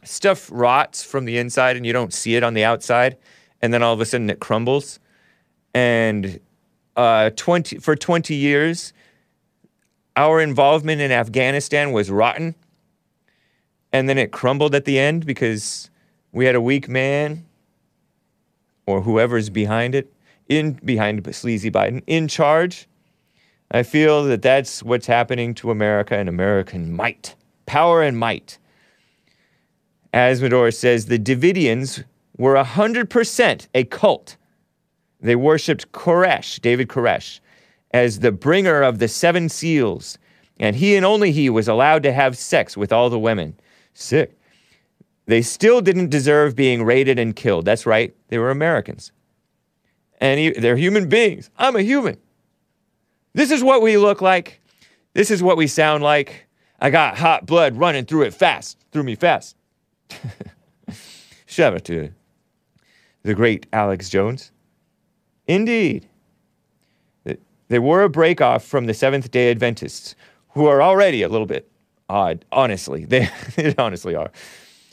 stuff 0.05 0.49
rots 0.53 1.03
from 1.03 1.25
the 1.25 1.39
inside 1.39 1.77
and 1.77 1.85
you 1.85 1.93
don't 1.93 2.13
see 2.13 2.37
it 2.37 2.43
on 2.43 2.55
the 2.55 2.65
outside, 2.65 3.17
and 3.63 3.73
then 3.73 3.83
all 3.83 3.93
of 3.93 4.01
a 4.01 4.07
sudden 4.07 4.31
it 4.31 4.41
crumbles? 4.41 5.01
And 5.75 6.41
uh, 6.97 7.31
20, 7.31 7.79
for 7.79 7.97
20 7.97 8.35
years, 8.35 8.93
our 10.17 10.41
involvement 10.41 11.01
in 11.01 11.11
Afghanistan 11.11 11.93
was 11.93 12.11
rotten. 12.11 12.55
And 13.93 14.09
then 14.09 14.19
it 14.19 14.33
crumbled 14.33 14.75
at 14.75 14.85
the 14.85 14.99
end 14.99 15.27
because 15.27 15.91
we 16.33 16.47
had 16.47 16.55
a 16.55 16.61
weak 16.61 16.89
man 16.89 17.47
or 18.87 19.01
whoever's 19.01 19.51
behind 19.51 19.95
it, 19.95 20.13
in 20.49 20.73
behind 20.85 21.35
sleazy 21.35 21.71
Biden, 21.71 22.03
in 22.07 22.29
charge. 22.29 22.87
I 23.71 23.83
feel 23.83 24.25
that 24.25 24.43
that's 24.43 24.83
what's 24.83 25.07
happening 25.07 25.55
to 25.55 25.71
America 25.71 26.17
and 26.17 26.29
American 26.29 26.93
might, 26.93 27.35
power 27.67 28.03
and 28.03 28.19
might. 28.19 28.59
Asmodor 30.15 30.73
says 30.73 31.07
the 31.07 31.19
Davidians 31.19 32.05
were 32.39 32.55
100% 32.55 33.69
a 33.75 33.85
cult. 33.85 34.37
They 35.21 35.35
worshipped 35.35 35.91
Koresh, 35.91 36.61
David 36.61 36.89
Koresh, 36.89 37.41
as 37.91 38.21
the 38.21 38.31
bringer 38.31 38.81
of 38.83 39.01
the 39.01 39.09
seven 39.09 39.49
seals, 39.49 40.17
and 40.61 40.77
he 40.77 40.95
and 40.95 41.05
only 41.05 41.33
he 41.33 41.51
was 41.51 41.67
allowed 41.67 42.05
to 42.05 42.13
have 42.13 42.39
sex 42.39 42.77
with 42.77 42.93
all 42.93 43.11
the 43.11 43.19
women. 43.19 43.59
Sick. 43.93 44.39
They 45.27 45.43
still 45.43 45.81
didn't 45.81 46.11
deserve 46.11 46.55
being 46.55 46.85
raided 46.85 47.19
and 47.19 47.35
killed. 47.35 47.65
That's 47.65 47.87
right, 47.87 48.15
they 48.29 48.39
were 48.39 48.51
Americans. 48.51 49.11
And 50.21 50.39
he, 50.39 50.51
they're 50.51 50.77
human 50.77 51.09
beings. 51.09 51.51
I'm 51.57 51.75
a 51.75 51.83
human. 51.83 52.19
This 53.33 53.51
is 53.51 53.65
what 53.65 53.83
we 53.83 53.97
look 53.97 54.23
like. 54.23 54.61
This 55.15 55.33
is 55.33 55.43
what 55.43 55.57
we 55.57 55.67
sound 55.67 56.05
like. 56.05 56.47
I 56.81 56.91
got 56.91 57.19
hot 57.19 57.47
blood 57.47 57.77
running 57.77 58.05
through 58.05 58.23
it 58.23 58.35
fast, 58.35 58.79
through 58.93 59.03
me 59.03 59.17
fast. 59.17 59.57
Shout 61.47 61.75
out 61.75 61.85
to 61.85 62.11
the 63.23 63.35
great 63.35 63.67
Alex 63.73 64.09
Jones. 64.09 64.51
Indeed. 65.47 66.09
They 67.69 67.79
were 67.79 68.03
a 68.03 68.09
break 68.09 68.41
off 68.41 68.65
from 68.65 68.87
the 68.87 68.95
Seventh 68.95 69.31
day 69.31 69.51
Adventists, 69.51 70.15
who 70.51 70.67
are 70.67 70.83
already 70.83 71.23
a 71.23 71.29
little 71.29 71.47
bit 71.47 71.71
odd, 72.09 72.45
honestly. 72.53 73.05
They, 73.09 73.29
they 73.57 73.75
honestly 73.79 74.15
are. 74.15 74.31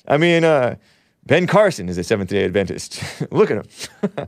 I 0.08 0.18
mean, 0.18 0.44
uh, 0.44 0.76
Ben 1.26 1.48
Carson 1.48 1.90
is 1.90 1.98
a 1.98 2.04
Seventh 2.04 2.30
day 2.30 2.46
Adventist. 2.46 3.04
Look 3.32 3.52
at 3.52 3.58
him. 3.58 4.28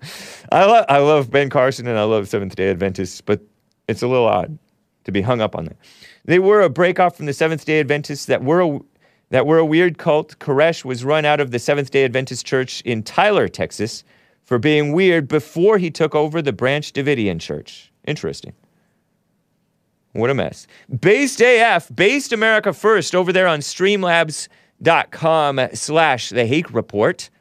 I, 0.52 0.66
lo- 0.66 0.86
I 0.90 0.98
love 1.00 1.32
Ben 1.32 1.50
Carson 1.50 1.88
and 1.88 1.98
I 1.98 2.04
love 2.04 2.28
Seventh 2.28 2.56
day 2.56 2.70
Adventists, 2.70 3.22
but 3.22 3.42
it's 3.88 4.04
a 4.04 4.08
little 4.08 4.28
odd 4.28 4.58
to 5.06 5.12
be 5.12 5.22
hung 5.22 5.42
up 5.42 5.56
on 5.56 5.66
that. 5.66 5.78
They 6.26 6.40
were 6.40 6.62
a 6.62 6.70
break 6.70 7.00
off 7.00 7.18
from 7.18 7.26
the 7.26 7.34
Seventh 7.34 7.66
day 7.66 7.80
Adventists 7.80 8.26
that 8.26 8.44
were 8.44 8.80
that 9.34 9.46
were 9.48 9.58
a 9.58 9.66
weird 9.66 9.98
cult. 9.98 10.38
Koresh 10.38 10.86
was 10.86 11.04
run 11.04 11.26
out 11.26 11.40
of 11.40 11.50
the 11.50 11.58
Seventh 11.58 11.90
day 11.90 12.06
Adventist 12.06 12.46
church 12.46 12.82
in 12.82 13.02
Tyler, 13.02 13.48
Texas, 13.48 14.04
for 14.44 14.60
being 14.60 14.94
weird 14.94 15.28
before 15.28 15.80
he 15.80 15.90
took 15.90 16.14
over 16.14 16.40
the 16.40 16.54
Branch 16.54 16.94
Davidian 16.94 17.40
church. 17.40 17.92
Interesting. 18.06 18.54
What 20.12 20.30
a 20.30 20.36
mess. 20.36 20.68
Based 21.02 21.42
AF, 21.42 21.90
Based 21.96 22.32
America 22.32 22.74
First, 22.74 23.16
over 23.16 23.34
there 23.34 23.48
on 23.48 23.62
streamlabs.com 23.62 25.70
slash 25.74 26.30
the 26.30 26.46
Hake 26.46 26.72
Report, 26.72 27.32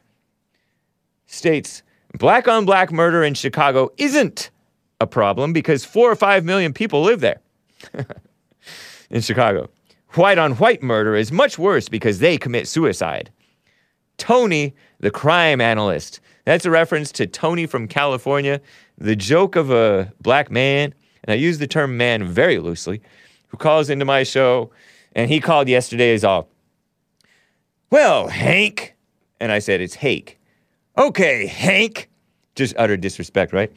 states 1.27 1.83
black 2.17 2.47
on 2.47 2.65
black 2.65 2.91
murder 2.91 3.23
in 3.23 3.35
Chicago 3.35 3.91
isn't 3.97 4.49
a 4.99 5.05
problem 5.05 5.53
because 5.53 5.85
four 5.85 6.11
or 6.11 6.15
five 6.15 6.43
million 6.43 6.73
people 6.73 7.03
live 7.03 7.19
there 7.19 7.39
in 9.11 9.21
Chicago. 9.21 9.69
White 10.15 10.37
on 10.37 10.53
white 10.53 10.83
murder 10.83 11.15
is 11.15 11.31
much 11.31 11.57
worse 11.57 11.89
because 11.89 12.19
they 12.19 12.37
commit 12.37 12.67
suicide. 12.67 13.31
Tony, 14.17 14.75
the 14.99 15.09
crime 15.09 15.59
analyst. 15.59 16.19
That's 16.45 16.65
a 16.65 16.69
reference 16.69 17.11
to 17.13 17.25
Tony 17.25 17.65
from 17.65 17.87
California, 17.87 18.61
the 18.97 19.15
joke 19.15 19.55
of 19.55 19.71
a 19.71 20.13
black 20.21 20.51
man, 20.51 20.93
and 21.23 21.33
I 21.33 21.35
use 21.35 21.57
the 21.57 21.67
term 21.67 21.97
man 21.97 22.25
very 22.25 22.59
loosely, 22.59 23.01
who 23.47 23.57
calls 23.57 23.89
into 23.89 24.05
my 24.05 24.23
show, 24.23 24.71
and 25.13 25.31
he 25.31 25.39
called 25.39 25.67
yesterday 25.67 26.13
as 26.13 26.23
all, 26.23 26.49
well, 27.93 28.27
Hank. 28.27 28.95
And 29.39 29.51
I 29.51 29.59
said, 29.59 29.79
it's 29.79 29.93
Hake. 29.93 30.39
Okay, 30.97 31.45
Hank. 31.45 32.09
Just 32.55 32.73
utter 32.77 32.97
disrespect, 32.97 33.53
right? 33.53 33.71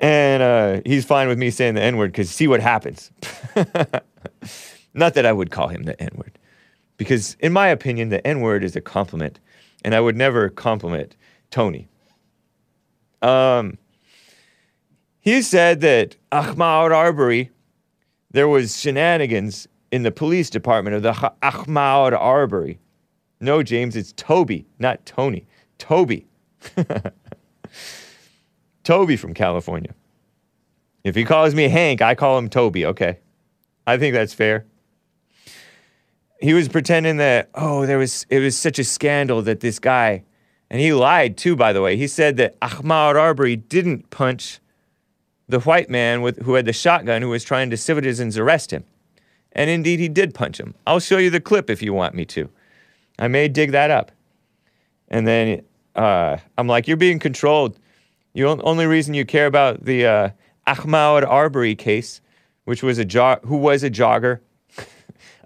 And 0.00 0.42
uh, 0.42 0.80
he's 0.84 1.04
fine 1.04 1.28
with 1.28 1.38
me 1.38 1.50
saying 1.50 1.74
the 1.74 1.82
N 1.82 1.96
word 1.96 2.10
because 2.10 2.30
see 2.30 2.48
what 2.48 2.60
happens. 2.60 3.12
Not 4.94 5.14
that 5.14 5.26
I 5.26 5.32
would 5.32 5.50
call 5.50 5.68
him 5.68 5.84
the 5.84 6.00
N 6.00 6.10
word, 6.16 6.38
because 6.96 7.36
in 7.40 7.52
my 7.52 7.68
opinion, 7.68 8.10
the 8.10 8.26
N 8.26 8.40
word 8.40 8.64
is 8.64 8.76
a 8.76 8.80
compliment, 8.80 9.40
and 9.84 9.94
I 9.94 10.00
would 10.00 10.16
never 10.16 10.48
compliment 10.48 11.16
Tony. 11.50 11.88
Um, 13.22 13.78
he 15.20 15.40
said 15.42 15.80
that 15.82 16.16
Ahmaud 16.32 16.90
Arbery, 16.90 17.50
there 18.30 18.48
was 18.48 18.78
shenanigans 18.78 19.68
in 19.92 20.02
the 20.02 20.10
police 20.10 20.50
department 20.50 20.96
of 20.96 21.02
the 21.02 21.12
Ha- 21.12 21.34
Ahmaud 21.42 22.18
Arbery. 22.18 22.80
No, 23.40 23.62
James, 23.62 23.94
it's 23.94 24.12
Toby, 24.12 24.66
not 24.78 25.04
Tony. 25.06 25.46
Toby. 25.78 26.26
Toby 28.84 29.16
from 29.16 29.34
California. 29.34 29.94
If 31.04 31.14
he 31.14 31.24
calls 31.24 31.54
me 31.54 31.68
Hank, 31.68 32.02
I 32.02 32.14
call 32.14 32.38
him 32.38 32.48
Toby, 32.48 32.86
okay? 32.86 33.18
I 33.86 33.98
think 33.98 34.14
that's 34.14 34.34
fair. 34.34 34.64
He 36.42 36.54
was 36.54 36.68
pretending 36.68 37.18
that, 37.18 37.50
oh, 37.54 37.86
there 37.86 37.98
was 37.98 38.26
it 38.28 38.40
was 38.40 38.58
such 38.58 38.80
a 38.80 38.84
scandal 38.84 39.42
that 39.42 39.60
this 39.60 39.78
guy, 39.78 40.24
and 40.68 40.80
he 40.80 40.92
lied 40.92 41.36
too, 41.36 41.54
by 41.54 41.72
the 41.72 41.80
way. 41.80 41.96
He 41.96 42.08
said 42.08 42.36
that 42.38 42.58
Ahmaud 42.58 43.14
Arbery 43.14 43.54
didn't 43.54 44.10
punch 44.10 44.58
the 45.48 45.60
white 45.60 45.88
man 45.88 46.20
with, 46.20 46.42
who 46.42 46.54
had 46.54 46.64
the 46.64 46.72
shotgun 46.72 47.22
who 47.22 47.28
was 47.28 47.44
trying 47.44 47.70
to 47.70 47.76
citizens 47.76 48.36
arrest 48.36 48.72
him. 48.72 48.82
And 49.52 49.70
indeed, 49.70 50.00
he 50.00 50.08
did 50.08 50.34
punch 50.34 50.58
him. 50.58 50.74
I'll 50.84 50.98
show 50.98 51.18
you 51.18 51.30
the 51.30 51.40
clip 51.40 51.70
if 51.70 51.80
you 51.80 51.92
want 51.92 52.16
me 52.16 52.24
to. 52.24 52.50
I 53.20 53.28
may 53.28 53.46
dig 53.46 53.70
that 53.70 53.92
up. 53.92 54.10
And 55.08 55.28
then 55.28 55.62
uh, 55.94 56.38
I'm 56.58 56.66
like, 56.66 56.88
you're 56.88 56.96
being 56.96 57.20
controlled. 57.20 57.78
The 58.32 58.44
only 58.44 58.86
reason 58.86 59.14
you 59.14 59.24
care 59.24 59.46
about 59.46 59.84
the 59.84 60.06
uh, 60.06 60.30
Ahmaud 60.66 61.24
Arbery 61.24 61.76
case, 61.76 62.20
which 62.64 62.82
was 62.82 62.98
a 62.98 63.04
jo- 63.04 63.38
who 63.44 63.58
was 63.58 63.84
a 63.84 63.90
jogger, 63.90 64.40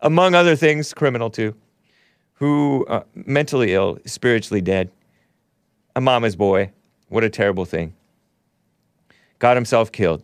among 0.03 0.35
other 0.35 0.57
things, 0.57 0.93
criminal 0.95 1.31
too, 1.31 1.55
who 2.35 2.85
uh, 2.87 3.03
mentally 3.15 3.73
ill, 3.73 3.99
spiritually 4.07 4.61
dead, 4.61 4.91
a 5.95 6.01
mama's 6.01 6.37
boy. 6.37 6.71
What 7.09 7.25
a 7.25 7.31
terrible 7.31 7.65
thing. 7.65 7.95
Got 9.39 9.57
himself 9.57 9.93
killed 9.93 10.23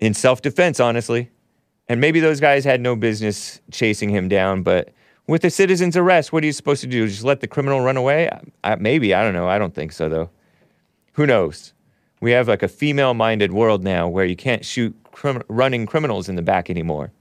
in 0.00 0.14
self-defense, 0.14 0.80
honestly. 0.80 1.30
And 1.88 2.00
maybe 2.00 2.20
those 2.20 2.40
guys 2.40 2.64
had 2.64 2.80
no 2.80 2.96
business 2.96 3.60
chasing 3.70 4.08
him 4.08 4.28
down, 4.28 4.62
but 4.62 4.90
with 5.26 5.44
a 5.44 5.50
citizen's 5.50 5.96
arrest, 5.96 6.32
what 6.32 6.42
are 6.42 6.46
you 6.46 6.52
supposed 6.52 6.80
to 6.82 6.86
do? 6.86 7.06
Just 7.06 7.24
let 7.24 7.40
the 7.40 7.46
criminal 7.46 7.80
run 7.80 7.96
away? 7.96 8.28
I, 8.62 8.76
maybe. 8.76 9.14
I 9.14 9.22
don't 9.22 9.34
know. 9.34 9.48
I 9.48 9.58
don't 9.58 9.74
think 9.74 9.92
so, 9.92 10.08
though. 10.08 10.30
Who 11.12 11.26
knows? 11.26 11.72
We 12.20 12.32
have 12.32 12.48
like 12.48 12.62
a 12.62 12.68
female 12.68 13.14
minded 13.14 13.52
world 13.52 13.84
now 13.84 14.08
where 14.08 14.24
you 14.24 14.36
can't 14.36 14.64
shoot 14.64 14.94
crim- 15.12 15.42
running 15.48 15.86
criminals 15.86 16.28
in 16.28 16.36
the 16.36 16.42
back 16.42 16.70
anymore, 16.70 17.12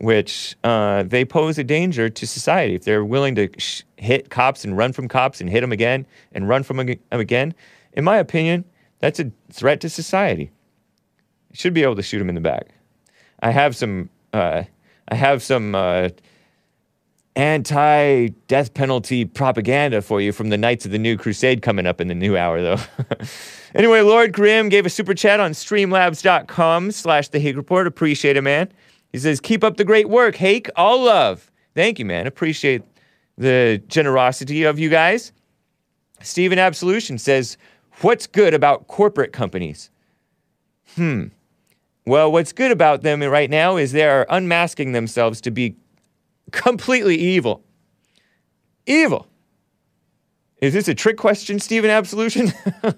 which 0.00 0.56
uh, 0.64 1.02
they 1.02 1.26
pose 1.26 1.58
a 1.58 1.64
danger 1.64 2.08
to 2.08 2.26
society. 2.26 2.74
If 2.74 2.84
they're 2.84 3.04
willing 3.04 3.34
to 3.34 3.48
sh- 3.58 3.82
hit 3.98 4.30
cops 4.30 4.64
and 4.64 4.74
run 4.76 4.94
from 4.94 5.08
cops 5.08 5.42
and 5.42 5.50
hit 5.50 5.60
them 5.60 5.72
again 5.72 6.06
and 6.32 6.48
run 6.48 6.62
from 6.62 6.78
them 6.78 6.96
again, 7.10 7.54
in 7.92 8.04
my 8.04 8.16
opinion, 8.16 8.64
that's 8.98 9.20
a 9.20 9.30
threat 9.52 9.80
to 9.82 9.90
society. 9.90 10.50
Should 11.52 11.74
be 11.74 11.82
able 11.82 11.96
to 11.96 12.02
shoot 12.02 12.18
them 12.18 12.30
in 12.30 12.34
the 12.34 12.40
back. 12.40 12.68
I 13.42 13.50
have 13.50 13.76
some. 13.76 14.08
Uh, 14.32 14.62
I 15.08 15.14
have 15.16 15.42
some 15.42 15.74
uh, 15.74 16.10
anti 17.36 18.28
death 18.48 18.72
penalty 18.72 19.24
propaganda 19.24 20.00
for 20.00 20.20
you 20.20 20.32
from 20.32 20.50
the 20.50 20.56
Knights 20.56 20.84
of 20.86 20.92
the 20.92 20.98
New 20.98 21.16
Crusade 21.16 21.60
coming 21.60 21.86
up 21.86 22.00
in 22.00 22.08
the 22.08 22.14
new 22.14 22.36
hour, 22.36 22.62
though. 22.62 22.78
anyway, 23.74 24.00
Lord 24.00 24.32
Grimm 24.32 24.68
gave 24.68 24.86
a 24.86 24.90
super 24.90 25.14
chat 25.14 25.40
on 25.40 25.50
streamlabs.com 25.50 26.92
slash 26.92 27.28
the 27.28 27.40
Hake 27.40 27.56
Report. 27.56 27.86
Appreciate 27.86 28.36
it, 28.36 28.42
man. 28.42 28.72
He 29.12 29.18
says, 29.18 29.40
Keep 29.40 29.64
up 29.64 29.76
the 29.76 29.84
great 29.84 30.08
work, 30.08 30.36
Hake. 30.36 30.68
All 30.76 31.04
love. 31.04 31.50
Thank 31.74 31.98
you, 31.98 32.04
man. 32.04 32.26
Appreciate 32.26 32.82
the 33.36 33.82
generosity 33.88 34.64
of 34.64 34.78
you 34.78 34.88
guys. 34.88 35.32
Stephen 36.22 36.58
Absolution 36.58 37.18
says, 37.18 37.56
What's 38.00 38.26
good 38.26 38.54
about 38.54 38.86
corporate 38.86 39.32
companies? 39.32 39.90
Hmm. 40.96 41.26
Well, 42.06 42.32
what's 42.32 42.52
good 42.52 42.70
about 42.70 43.02
them 43.02 43.22
right 43.22 43.50
now 43.50 43.76
is 43.76 43.92
they 43.92 44.04
are 44.04 44.26
unmasking 44.30 44.92
themselves 44.92 45.40
to 45.42 45.50
be 45.50 45.76
completely 46.50 47.16
evil. 47.16 47.62
Evil. 48.86 49.26
Is 50.60 50.74
this 50.74 50.88
a 50.88 50.94
trick 50.94 51.16
question, 51.16 51.58
Stephen 51.58 51.90
Absolution? 51.90 52.52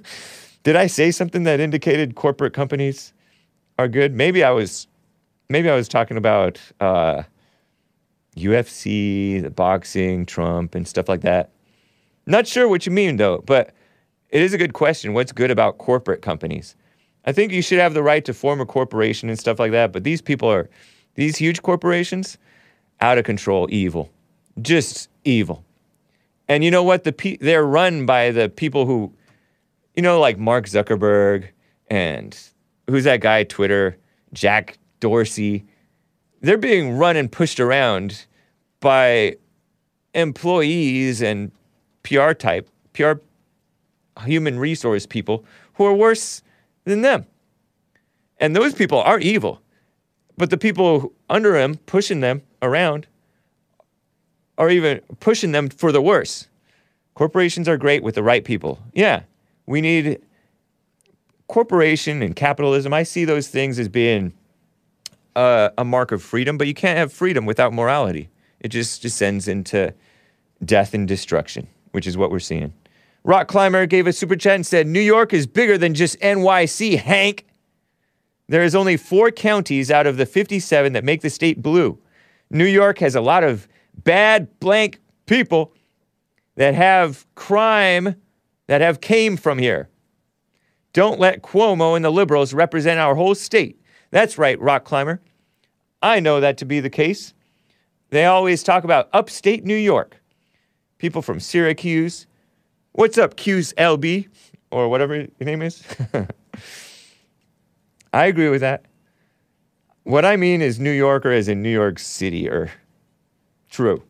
Did 0.62 0.76
I 0.76 0.86
say 0.86 1.10
something 1.10 1.44
that 1.44 1.60
indicated 1.60 2.14
corporate 2.14 2.52
companies 2.52 3.12
are 3.78 3.88
good? 3.88 4.14
Maybe 4.14 4.42
I 4.42 4.50
was, 4.50 4.86
maybe 5.52 5.68
I 5.68 5.76
was 5.76 5.86
talking 5.86 6.16
about 6.16 6.58
uh, 6.80 7.22
UFC, 8.36 9.40
the 9.42 9.50
boxing, 9.50 10.26
Trump, 10.26 10.74
and 10.74 10.88
stuff 10.88 11.08
like 11.08 11.20
that. 11.20 11.50
Not 12.26 12.46
sure 12.46 12.68
what 12.68 12.86
you 12.86 12.92
mean 12.92 13.18
though, 13.18 13.38
but 13.46 13.74
it 14.30 14.42
is 14.42 14.54
a 14.54 14.58
good 14.58 14.72
question. 14.72 15.12
What's 15.12 15.30
good 15.30 15.50
about 15.50 15.78
corporate 15.78 16.22
companies? 16.22 16.74
I 17.26 17.32
think 17.32 17.52
you 17.52 17.62
should 17.62 17.78
have 17.78 17.94
the 17.94 18.02
right 18.02 18.24
to 18.24 18.34
form 18.34 18.60
a 18.60 18.66
corporation 18.66 19.28
and 19.28 19.38
stuff 19.38 19.58
like 19.60 19.72
that, 19.72 19.92
but 19.92 20.02
these 20.02 20.22
people 20.22 20.50
are, 20.50 20.68
these 21.14 21.36
huge 21.36 21.62
corporations, 21.62 22.38
out 23.00 23.18
of 23.18 23.24
control 23.24 23.68
evil. 23.70 24.10
Just 24.60 25.08
evil. 25.24 25.64
And 26.48 26.64
you 26.64 26.70
know 26.70 26.82
what? 26.82 27.04
The 27.04 27.12
pe- 27.12 27.36
they're 27.36 27.66
run 27.66 28.06
by 28.06 28.30
the 28.30 28.48
people 28.48 28.86
who, 28.86 29.12
you 29.94 30.02
know, 30.02 30.18
like 30.18 30.38
Mark 30.38 30.66
Zuckerberg 30.66 31.48
and 31.88 32.38
who's 32.88 33.04
that 33.04 33.20
guy, 33.20 33.44
Twitter, 33.44 33.98
Jack 34.32 34.78
Dorsey. 35.02 35.66
They're 36.40 36.56
being 36.56 36.96
run 36.96 37.16
and 37.16 37.30
pushed 37.30 37.58
around 37.58 38.24
by 38.80 39.36
employees 40.14 41.20
and 41.20 41.50
PR 42.04 42.32
type, 42.32 42.70
PR 42.92 43.14
human 44.24 44.58
resource 44.58 45.04
people 45.04 45.44
who 45.74 45.84
are 45.84 45.92
worse 45.94 46.42
than 46.84 47.02
them. 47.02 47.26
And 48.38 48.54
those 48.54 48.74
people 48.74 49.00
are 49.00 49.18
evil. 49.18 49.60
But 50.38 50.50
the 50.50 50.56
people 50.56 51.12
under 51.28 51.56
him 51.56 51.76
pushing 51.86 52.20
them 52.20 52.42
around 52.62 53.06
are 54.56 54.70
even 54.70 55.00
pushing 55.18 55.50
them 55.50 55.68
for 55.68 55.90
the 55.90 56.00
worse. 56.00 56.46
Corporations 57.14 57.68
are 57.68 57.76
great 57.76 58.04
with 58.04 58.14
the 58.14 58.22
right 58.22 58.44
people. 58.44 58.78
Yeah, 58.94 59.22
we 59.66 59.80
need 59.80 60.22
corporation 61.48 62.22
and 62.22 62.36
capitalism. 62.36 62.92
I 62.92 63.02
see 63.02 63.24
those 63.24 63.48
things 63.48 63.78
as 63.80 63.88
being 63.88 64.32
uh, 65.36 65.70
a 65.78 65.84
mark 65.84 66.12
of 66.12 66.22
freedom, 66.22 66.58
but 66.58 66.66
you 66.66 66.74
can't 66.74 66.98
have 66.98 67.12
freedom 67.12 67.46
without 67.46 67.72
morality. 67.72 68.28
It 68.60 68.68
just 68.68 69.02
descends 69.02 69.48
into 69.48 69.94
death 70.64 70.94
and 70.94 71.06
destruction, 71.08 71.68
which 71.92 72.06
is 72.06 72.16
what 72.16 72.30
we're 72.30 72.38
seeing. 72.38 72.72
Rock 73.24 73.48
Climber 73.48 73.86
gave 73.86 74.06
a 74.06 74.12
super 74.12 74.36
chat 74.36 74.56
and 74.56 74.66
said, 74.66 74.86
New 74.86 75.00
York 75.00 75.32
is 75.32 75.46
bigger 75.46 75.78
than 75.78 75.94
just 75.94 76.18
NYC, 76.20 76.98
Hank. 76.98 77.46
There 78.48 78.62
is 78.62 78.74
only 78.74 78.96
four 78.96 79.30
counties 79.30 79.90
out 79.90 80.06
of 80.06 80.16
the 80.16 80.26
57 80.26 80.92
that 80.92 81.04
make 81.04 81.22
the 81.22 81.30
state 81.30 81.62
blue. 81.62 81.98
New 82.50 82.66
York 82.66 82.98
has 82.98 83.14
a 83.14 83.20
lot 83.20 83.44
of 83.44 83.68
bad 84.04 84.58
blank 84.60 84.98
people 85.26 85.72
that 86.56 86.74
have 86.74 87.26
crime 87.34 88.16
that 88.66 88.80
have 88.80 89.00
came 89.00 89.36
from 89.36 89.58
here. 89.58 89.88
Don't 90.92 91.18
let 91.18 91.42
Cuomo 91.42 91.96
and 91.96 92.04
the 92.04 92.10
liberals 92.10 92.52
represent 92.52 93.00
our 93.00 93.14
whole 93.14 93.34
state. 93.34 93.81
That's 94.12 94.38
right, 94.38 94.60
rock 94.60 94.84
climber. 94.84 95.20
I 96.02 96.20
know 96.20 96.38
that 96.40 96.58
to 96.58 96.64
be 96.64 96.78
the 96.78 96.90
case. 96.90 97.34
They 98.10 98.26
always 98.26 98.62
talk 98.62 98.84
about 98.84 99.08
upstate 99.12 99.64
New 99.64 99.74
York. 99.74 100.16
People 100.98 101.22
from 101.22 101.40
Syracuse. 101.40 102.28
What's 102.92 103.18
up, 103.18 103.34
Q's 103.36 103.72
LB? 103.72 104.28
Or 104.70 104.88
whatever 104.88 105.16
your 105.16 105.26
name 105.40 105.62
is. 105.62 105.82
I 108.12 108.26
agree 108.26 108.50
with 108.50 108.60
that. 108.60 108.84
What 110.04 110.26
I 110.26 110.36
mean 110.36 110.60
is 110.60 110.78
New 110.78 110.90
Yorker 110.90 111.30
as 111.30 111.48
in 111.48 111.62
New 111.62 111.70
York 111.70 111.98
City 111.98 112.46
or 112.48 112.70
true. 113.70 114.02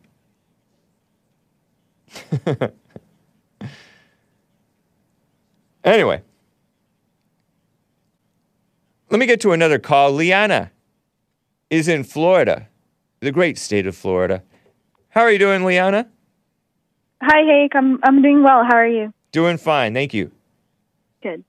anyway, 5.83 6.21
let 9.13 9.19
me 9.19 9.27
get 9.27 9.39
to 9.41 9.51
another 9.51 9.77
call. 9.77 10.11
Liana 10.11 10.71
is 11.69 11.87
in 11.87 12.03
Florida, 12.03 12.67
the 13.19 13.31
great 13.31 13.59
state 13.59 13.85
of 13.85 13.95
Florida. 13.95 14.41
How 15.09 15.21
are 15.21 15.31
you 15.31 15.37
doing, 15.37 15.63
Liana? 15.63 16.07
Hi, 17.21 17.45
Hake. 17.45 17.75
I'm 17.75 17.99
I'm 18.03 18.23
doing 18.23 18.41
well. 18.41 18.63
How 18.63 18.75
are 18.75 18.87
you? 18.87 19.13
Doing 19.31 19.57
fine, 19.59 19.93
thank 19.93 20.15
you. 20.15 20.31
Good. 21.21 21.43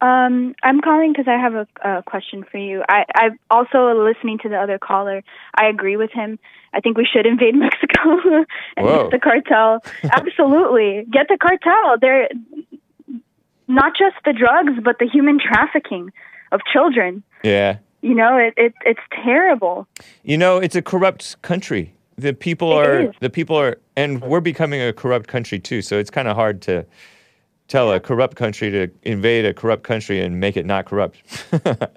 Um, 0.00 0.54
I'm 0.62 0.80
calling 0.80 1.12
because 1.12 1.28
I 1.28 1.38
have 1.38 1.54
a, 1.54 1.66
a 1.84 2.02
question 2.02 2.42
for 2.50 2.56
you. 2.56 2.82
I, 2.88 3.04
I'm 3.14 3.38
also 3.50 3.92
listening 4.02 4.38
to 4.38 4.48
the 4.48 4.56
other 4.56 4.78
caller. 4.78 5.22
I 5.54 5.66
agree 5.66 5.98
with 5.98 6.10
him. 6.10 6.38
I 6.72 6.80
think 6.80 6.96
we 6.96 7.06
should 7.06 7.26
invade 7.32 7.54
Mexico 7.54 8.18
and 8.78 8.86
Whoa. 8.86 9.10
get 9.10 9.10
the 9.10 9.18
cartel. 9.18 9.84
Absolutely, 10.04 11.04
get 11.12 11.28
the 11.28 11.36
cartel. 11.36 11.98
They're 12.00 12.30
not 13.68 13.92
just 13.92 14.16
the 14.24 14.32
drugs, 14.32 14.72
but 14.82 14.98
the 14.98 15.06
human 15.06 15.38
trafficking 15.38 16.10
of 16.52 16.60
children. 16.72 17.22
Yeah. 17.42 17.78
You 18.02 18.14
know, 18.14 18.36
it, 18.36 18.54
it 18.56 18.74
it's 18.84 19.00
terrible. 19.24 19.86
You 20.24 20.36
know, 20.38 20.58
it's 20.58 20.76
a 20.76 20.82
corrupt 20.82 21.40
country. 21.42 21.94
The 22.16 22.32
people 22.32 22.72
It 22.80 22.86
are 22.86 23.00
is. 23.02 23.14
the 23.20 23.30
people 23.30 23.56
are 23.56 23.78
and 23.96 24.20
we're 24.22 24.40
becoming 24.40 24.80
a 24.80 24.92
corrupt 24.92 25.26
country 25.26 25.58
too. 25.58 25.82
So 25.82 25.98
it's 25.98 26.10
kind 26.10 26.28
of 26.28 26.36
hard 26.36 26.60
to 26.62 26.84
tell 27.68 27.90
a 27.92 27.98
corrupt 27.98 28.36
country 28.36 28.70
to 28.70 28.88
invade 29.02 29.44
a 29.46 29.54
corrupt 29.54 29.82
country 29.84 30.20
and 30.20 30.38
make 30.38 30.56
it 30.56 30.66
not 30.66 30.84
corrupt. 30.86 31.16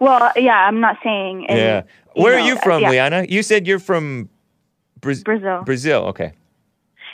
Well, 0.00 0.32
yeah, 0.36 0.66
I'm 0.66 0.80
not 0.80 0.96
saying. 1.04 1.44
in- 1.48 1.56
yeah. 1.58 1.82
Where 2.14 2.36
know, 2.38 2.42
are 2.44 2.46
you 2.48 2.56
from, 2.56 2.82
yeah, 2.82 2.90
Liana? 2.90 3.26
You 3.28 3.42
said 3.42 3.66
you're 3.68 3.78
from 3.78 4.28
Braz- 5.00 5.22
Brazil. 5.22 5.62
Brazil. 5.64 5.98
Okay. 6.06 6.32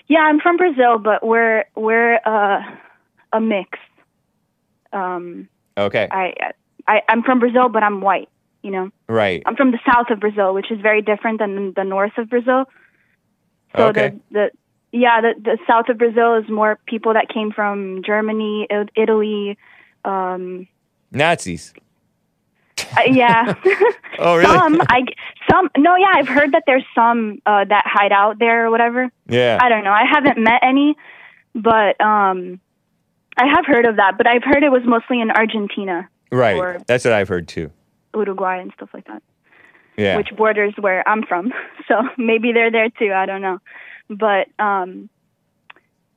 Yeah, 0.06 0.20
I'm 0.20 0.40
from 0.40 0.56
Brazil, 0.56 0.96
but 0.98 1.26
we're 1.26 1.64
we're 1.74 2.18
uh, 2.24 2.62
a 3.32 3.40
mix. 3.40 3.78
Um, 4.92 5.48
Okay. 5.76 6.08
I, 6.10 6.32
I 6.88 7.02
I'm 7.08 7.22
from 7.22 7.38
Brazil, 7.38 7.68
but 7.68 7.82
I'm 7.84 8.00
white. 8.00 8.28
You 8.62 8.72
know, 8.72 8.90
right. 9.08 9.42
I'm 9.46 9.54
from 9.54 9.70
the 9.70 9.78
south 9.86 10.10
of 10.10 10.18
Brazil, 10.18 10.52
which 10.52 10.70
is 10.72 10.80
very 10.80 11.00
different 11.02 11.38
than 11.38 11.72
the 11.76 11.84
north 11.84 12.18
of 12.18 12.28
Brazil. 12.28 12.64
So 13.76 13.88
Okay. 13.88 14.08
the 14.08 14.20
the 14.32 14.50
yeah 14.90 15.20
the 15.20 15.34
the 15.40 15.58
south 15.68 15.88
of 15.88 15.98
Brazil 15.98 16.34
is 16.34 16.48
more 16.50 16.78
people 16.86 17.14
that 17.14 17.28
came 17.28 17.52
from 17.52 18.02
Germany, 18.04 18.66
Italy. 18.96 19.56
Um, 20.04 20.66
Nazis. 21.12 21.72
uh, 22.96 23.02
yeah. 23.06 23.54
Oh, 24.20 24.34
really? 24.36 24.52
some 24.52 24.80
I 24.88 25.02
some 25.48 25.70
no 25.76 25.94
yeah 25.94 26.12
I've 26.16 26.26
heard 26.26 26.50
that 26.52 26.64
there's 26.66 26.84
some 26.92 27.40
uh, 27.46 27.64
that 27.64 27.84
hide 27.86 28.10
out 28.10 28.40
there 28.40 28.66
or 28.66 28.70
whatever. 28.72 29.08
Yeah. 29.28 29.58
I 29.60 29.68
don't 29.68 29.84
know. 29.84 29.92
I 29.92 30.02
haven't 30.12 30.42
met 30.42 30.60
any, 30.62 30.96
but 31.54 32.00
um, 32.00 32.60
I 33.36 33.46
have 33.54 33.64
heard 33.64 33.86
of 33.86 33.96
that. 33.96 34.14
But 34.18 34.26
I've 34.26 34.42
heard 34.42 34.64
it 34.64 34.70
was 34.72 34.82
mostly 34.84 35.20
in 35.20 35.30
Argentina, 35.30 36.08
Right. 36.30 36.86
That's 36.86 37.04
what 37.04 37.14
I've 37.14 37.28
heard 37.28 37.48
too. 37.48 37.70
Uruguay, 38.14 38.58
and 38.58 38.72
stuff 38.74 38.90
like 38.92 39.06
that. 39.06 39.22
Yeah. 39.96 40.16
which 40.16 40.28
borders 40.36 40.74
where 40.78 41.06
I'm 41.08 41.24
from. 41.24 41.52
So 41.88 42.02
maybe 42.18 42.52
they're 42.52 42.70
there 42.70 42.90
too. 42.90 43.14
I 43.14 43.24
don't 43.24 43.40
know. 43.40 43.60
But 44.10 44.48
um, 44.62 45.08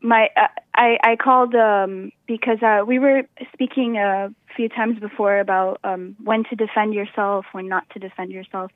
my 0.02 0.28
uh, 0.36 0.48
I 0.76 0.98
I 1.02 1.16
called 1.16 1.56
um, 1.56 2.12
because 2.28 2.62
uh, 2.62 2.84
we 2.86 3.00
were 3.00 3.24
speaking 3.54 3.96
a 3.96 4.34
few 4.58 4.68
times 4.68 5.00
before 5.00 5.40
about 5.40 5.80
um, 5.86 6.18
when 6.22 6.44
to 6.50 6.58
defend 6.58 6.94
yourself, 6.94 7.46
when 7.54 7.70
not 7.70 7.90
to 7.92 8.00
defend 8.00 8.32
yourself. 8.32 8.70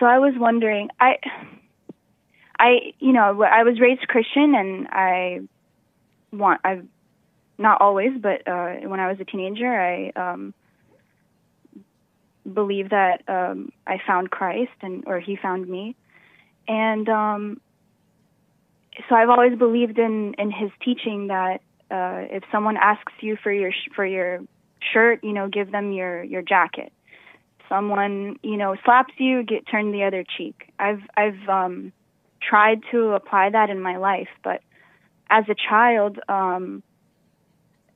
So 0.00 0.06
I 0.06 0.18
was 0.18 0.34
wondering, 0.36 0.88
I 0.98 1.18
I 2.58 2.92
you 2.98 3.12
know 3.12 3.42
I 3.42 3.62
was 3.62 3.78
raised 3.80 4.08
Christian 4.08 4.56
and 4.56 4.88
I 4.90 5.40
want 6.32 6.60
I 6.64 6.80
not 7.58 7.80
always, 7.80 8.12
but 8.20 8.46
uh, 8.46 8.74
when 8.88 9.00
I 9.00 9.08
was 9.08 9.18
a 9.20 9.24
teenager, 9.24 9.66
I 9.66 10.12
um, 10.14 10.54
believe 12.52 12.90
that 12.90 13.22
um, 13.28 13.70
I 13.86 13.98
found 14.06 14.30
Christ 14.30 14.72
and 14.82 15.04
or 15.06 15.20
He 15.20 15.36
found 15.36 15.68
me, 15.68 15.96
and 16.68 17.08
um, 17.08 17.60
so 19.08 19.14
I've 19.14 19.30
always 19.30 19.58
believed 19.58 19.98
in 19.98 20.34
in 20.38 20.50
His 20.50 20.70
teaching 20.84 21.28
that 21.28 21.60
uh, 21.90 22.26
if 22.30 22.42
someone 22.52 22.76
asks 22.76 23.12
you 23.20 23.36
for 23.42 23.52
your 23.52 23.72
sh- 23.72 23.90
for 23.94 24.04
your 24.04 24.40
shirt, 24.92 25.24
you 25.24 25.32
know, 25.32 25.48
give 25.48 25.72
them 25.72 25.92
your 25.92 26.22
your 26.22 26.42
jacket. 26.42 26.92
Someone 27.68 28.38
you 28.42 28.56
know 28.56 28.76
slaps 28.84 29.14
you, 29.18 29.42
get 29.42 29.66
turn 29.66 29.92
the 29.92 30.04
other 30.04 30.24
cheek. 30.36 30.72
I've 30.78 31.02
I've 31.16 31.48
um, 31.48 31.92
tried 32.42 32.82
to 32.92 33.12
apply 33.12 33.50
that 33.50 33.70
in 33.70 33.80
my 33.80 33.96
life, 33.96 34.28
but 34.44 34.60
as 35.30 35.44
a 35.48 35.54
child, 35.54 36.18
um, 36.28 36.82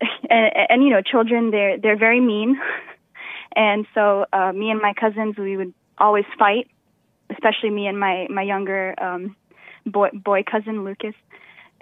and, 0.30 0.51
and 0.68 0.82
you 0.82 0.90
know, 0.90 1.03
children 1.03 1.51
they're 1.51 1.78
they're 1.78 1.98
very 1.98 2.20
mean. 2.20 2.59
And 3.57 3.84
so 3.94 4.26
uh, 4.32 4.53
me 4.53 4.70
and 4.70 4.80
my 4.80 4.92
cousins, 4.94 5.36
we 5.36 5.57
would 5.57 5.74
always 5.98 6.24
fight, 6.38 6.68
especially 7.30 7.70
me 7.70 7.88
and 7.88 7.98
my 7.98 8.28
my 8.30 8.42
younger 8.42 8.94
um, 9.03 9.34
boy 9.84 10.11
boy 10.14 10.44
cousin 10.48 10.84
Lucas. 10.84 11.14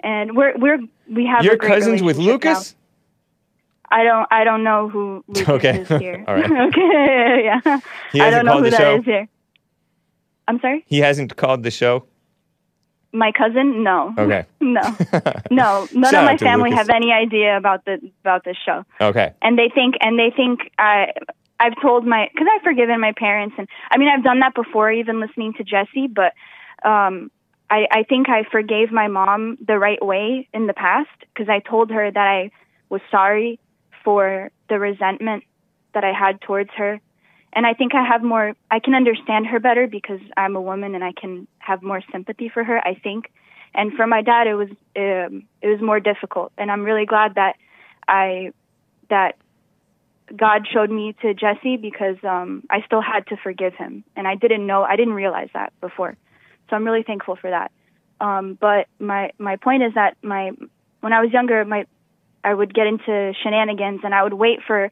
And 0.01 0.35
we're 0.35 0.57
we're 0.57 0.79
we 1.07 1.27
have 1.27 1.45
great 1.45 1.61
cousins 1.61 2.01
with 2.01 2.17
relationship 2.17 2.43
now. 2.43 2.49
Lucas? 2.49 2.75
I 3.91 4.03
don't 4.03 4.27
I 4.31 4.43
don't 4.43 4.63
know 4.63 4.89
who 4.89 5.23
Lucas 5.27 5.47
Okay. 5.57 5.81
is 5.81 5.87
here. 5.99 6.25
All 6.27 6.33
right. 6.35 6.51
okay, 6.69 7.41
yeah. 7.45 7.79
He 8.11 8.19
I 8.21 8.31
don't 8.31 8.45
know 8.45 8.53
called 8.53 8.65
who 8.65 8.69
the 8.71 8.77
that 8.77 8.81
show? 8.81 8.95
is 8.97 9.05
here. 9.05 9.27
I'm 10.47 10.59
sorry. 10.59 10.83
He 10.87 10.99
hasn't 11.01 11.35
called 11.35 11.61
the 11.61 11.71
show. 11.71 12.05
My 13.11 13.31
cousin? 13.31 13.83
No. 13.83 14.13
Okay. 14.17 14.45
no. 14.59 14.81
No. 15.49 15.87
None 15.93 16.15
of 16.15 16.25
my 16.25 16.37
family 16.37 16.69
Lucas. 16.69 16.87
have 16.87 16.89
any 16.89 17.11
idea 17.11 17.57
about 17.57 17.85
the 17.85 17.99
about 18.21 18.43
this 18.43 18.57
show. 18.65 18.85
Okay. 19.01 19.33
and 19.41 19.57
they 19.57 19.69
think 19.73 19.95
and 20.01 20.17
they 20.19 20.31
think 20.35 20.71
I 20.77 21.13
I've 21.59 21.73
told 21.81 22.05
my 22.05 22.27
because 22.31 22.47
I've 22.53 22.61
forgiven 22.63 22.99
my 22.99 23.13
parents 23.17 23.55
and 23.57 23.67
I 23.91 23.97
mean 23.97 24.09
I've 24.09 24.23
done 24.23 24.39
that 24.39 24.53
before 24.53 24.91
even 24.91 25.19
listening 25.19 25.53
to 25.53 25.63
Jesse 25.63 26.07
but 26.07 26.33
um 26.87 27.31
I 27.69 27.87
I 27.91 28.03
think 28.03 28.29
I 28.29 28.43
forgave 28.49 28.91
my 28.91 29.07
mom 29.07 29.57
the 29.65 29.79
right 29.79 30.03
way 30.03 30.47
in 30.53 30.67
the 30.67 30.73
past 30.73 31.09
because 31.33 31.49
I 31.49 31.59
told 31.59 31.89
her 31.91 32.11
that 32.11 32.27
I 32.27 32.51
was 32.89 33.01
sorry 33.09 33.59
for 34.03 34.51
the 34.69 34.79
resentment 34.79 35.43
that 35.93 36.03
I 36.03 36.13
had 36.13 36.41
towards 36.41 36.69
her 36.77 37.01
and 37.53 37.65
I 37.65 37.73
think 37.73 37.95
I 37.95 38.05
have 38.05 38.23
more 38.23 38.53
I 38.71 38.79
can 38.79 38.95
understand 38.95 39.47
her 39.47 39.59
better 39.59 39.87
because 39.87 40.19
I'm 40.37 40.55
a 40.55 40.61
woman 40.61 40.95
and 40.95 41.03
I 41.03 41.11
can 41.11 41.47
have 41.59 41.81
more 41.83 42.01
sympathy 42.11 42.49
for 42.49 42.63
her 42.63 42.79
I 42.79 42.95
think 42.95 43.31
and 43.73 43.93
for 43.93 44.07
my 44.07 44.21
dad 44.21 44.47
it 44.47 44.55
was 44.55 44.69
um, 44.95 45.43
it 45.61 45.67
was 45.67 45.81
more 45.81 45.99
difficult 45.99 46.51
and 46.57 46.71
I'm 46.71 46.83
really 46.83 47.05
glad 47.05 47.35
that 47.35 47.55
I 48.07 48.51
that 49.09 49.35
God 50.35 50.67
showed 50.71 50.89
me 50.89 51.15
to 51.21 51.33
Jesse 51.33 51.77
because 51.77 52.17
um, 52.23 52.63
I 52.69 52.81
still 52.85 53.01
had 53.01 53.27
to 53.27 53.37
forgive 53.37 53.73
him, 53.73 54.03
and 54.15 54.27
I 54.27 54.35
didn't 54.35 54.65
know, 54.65 54.83
I 54.83 54.95
didn't 54.95 55.13
realize 55.13 55.49
that 55.53 55.73
before. 55.81 56.15
So 56.69 56.75
I'm 56.75 56.85
really 56.85 57.03
thankful 57.03 57.35
for 57.35 57.49
that. 57.49 57.71
Um, 58.21 58.57
but 58.59 58.87
my 58.99 59.31
my 59.37 59.55
point 59.55 59.83
is 59.83 59.93
that 59.95 60.17
my 60.21 60.51
when 61.01 61.13
I 61.13 61.21
was 61.21 61.31
younger, 61.31 61.63
my 61.65 61.85
I 62.43 62.53
would 62.53 62.73
get 62.73 62.87
into 62.87 63.33
shenanigans, 63.41 64.01
and 64.03 64.13
I 64.13 64.23
would 64.23 64.33
wait 64.33 64.59
for, 64.65 64.91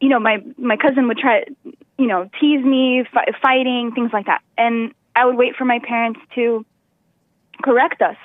you 0.00 0.08
know, 0.08 0.18
my 0.20 0.38
my 0.58 0.76
cousin 0.76 1.08
would 1.08 1.18
try, 1.18 1.44
you 1.98 2.06
know, 2.06 2.28
tease 2.40 2.64
me, 2.64 3.04
fi- 3.12 3.32
fighting, 3.42 3.92
things 3.94 4.10
like 4.12 4.26
that, 4.26 4.42
and 4.58 4.92
I 5.16 5.24
would 5.24 5.36
wait 5.36 5.56
for 5.56 5.64
my 5.64 5.78
parents 5.80 6.20
to 6.34 6.64
correct 7.62 8.00
us 8.02 8.16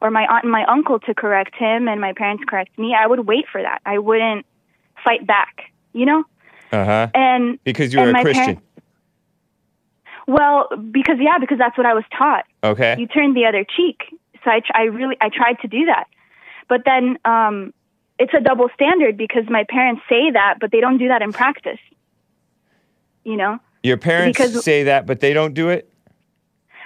or 0.00 0.10
my 0.10 0.26
aunt 0.26 0.44
and 0.44 0.52
my 0.52 0.64
uncle 0.66 1.00
to 1.00 1.14
correct 1.14 1.54
him 1.56 1.88
and 1.88 2.00
my 2.00 2.12
parents 2.12 2.44
correct 2.46 2.78
me. 2.78 2.94
I 2.94 3.06
would 3.06 3.26
wait 3.26 3.46
for 3.50 3.60
that. 3.62 3.80
I 3.86 3.98
wouldn't 3.98 4.44
fight 5.04 5.26
back 5.26 5.72
you 5.96 6.04
know? 6.04 6.24
Uh 6.70 6.84
huh. 6.84 7.08
and 7.14 7.58
Because 7.64 7.92
you 7.92 8.00
were 8.00 8.10
a 8.10 8.12
Christian. 8.22 8.34
parents- 8.44 8.62
well 10.28 10.68
because 10.90 11.16
yeah 11.20 11.38
because 11.40 11.56
that's 11.56 11.78
what 11.78 11.86
i 11.86 11.94
was 11.94 12.02
taught. 12.16 12.44
Okay. 12.64 12.96
you 12.98 13.06
turn 13.06 13.32
the 13.34 13.46
other 13.46 13.64
cheek. 13.64 14.02
So 14.44 14.50
i 14.50 14.60
i 14.74 14.82
really 14.82 15.16
i 15.20 15.28
tried 15.28 15.58
to 15.62 15.68
do 15.68 15.86
that. 15.86 16.06
But 16.68 16.82
then 16.84 17.16
um 17.24 17.72
it's 18.18 18.32
a 18.34 18.40
double 18.40 18.68
standard 18.74 19.16
because 19.16 19.44
my 19.48 19.64
parents 19.68 20.02
say 20.08 20.30
that 20.32 20.54
but 20.60 20.70
they 20.70 20.80
don't 20.80 20.98
do 20.98 21.08
that 21.08 21.22
in 21.22 21.32
practice 21.32 21.78
you 23.24 23.36
know 23.36 23.58
Your 23.82 23.96
parents 23.96 24.38
because- 24.38 24.64
say 24.64 24.84
that, 24.84 25.06
but 25.06 25.20
they 25.20 25.32
don't 25.32 25.54
do 25.54 25.68
it. 25.68 25.90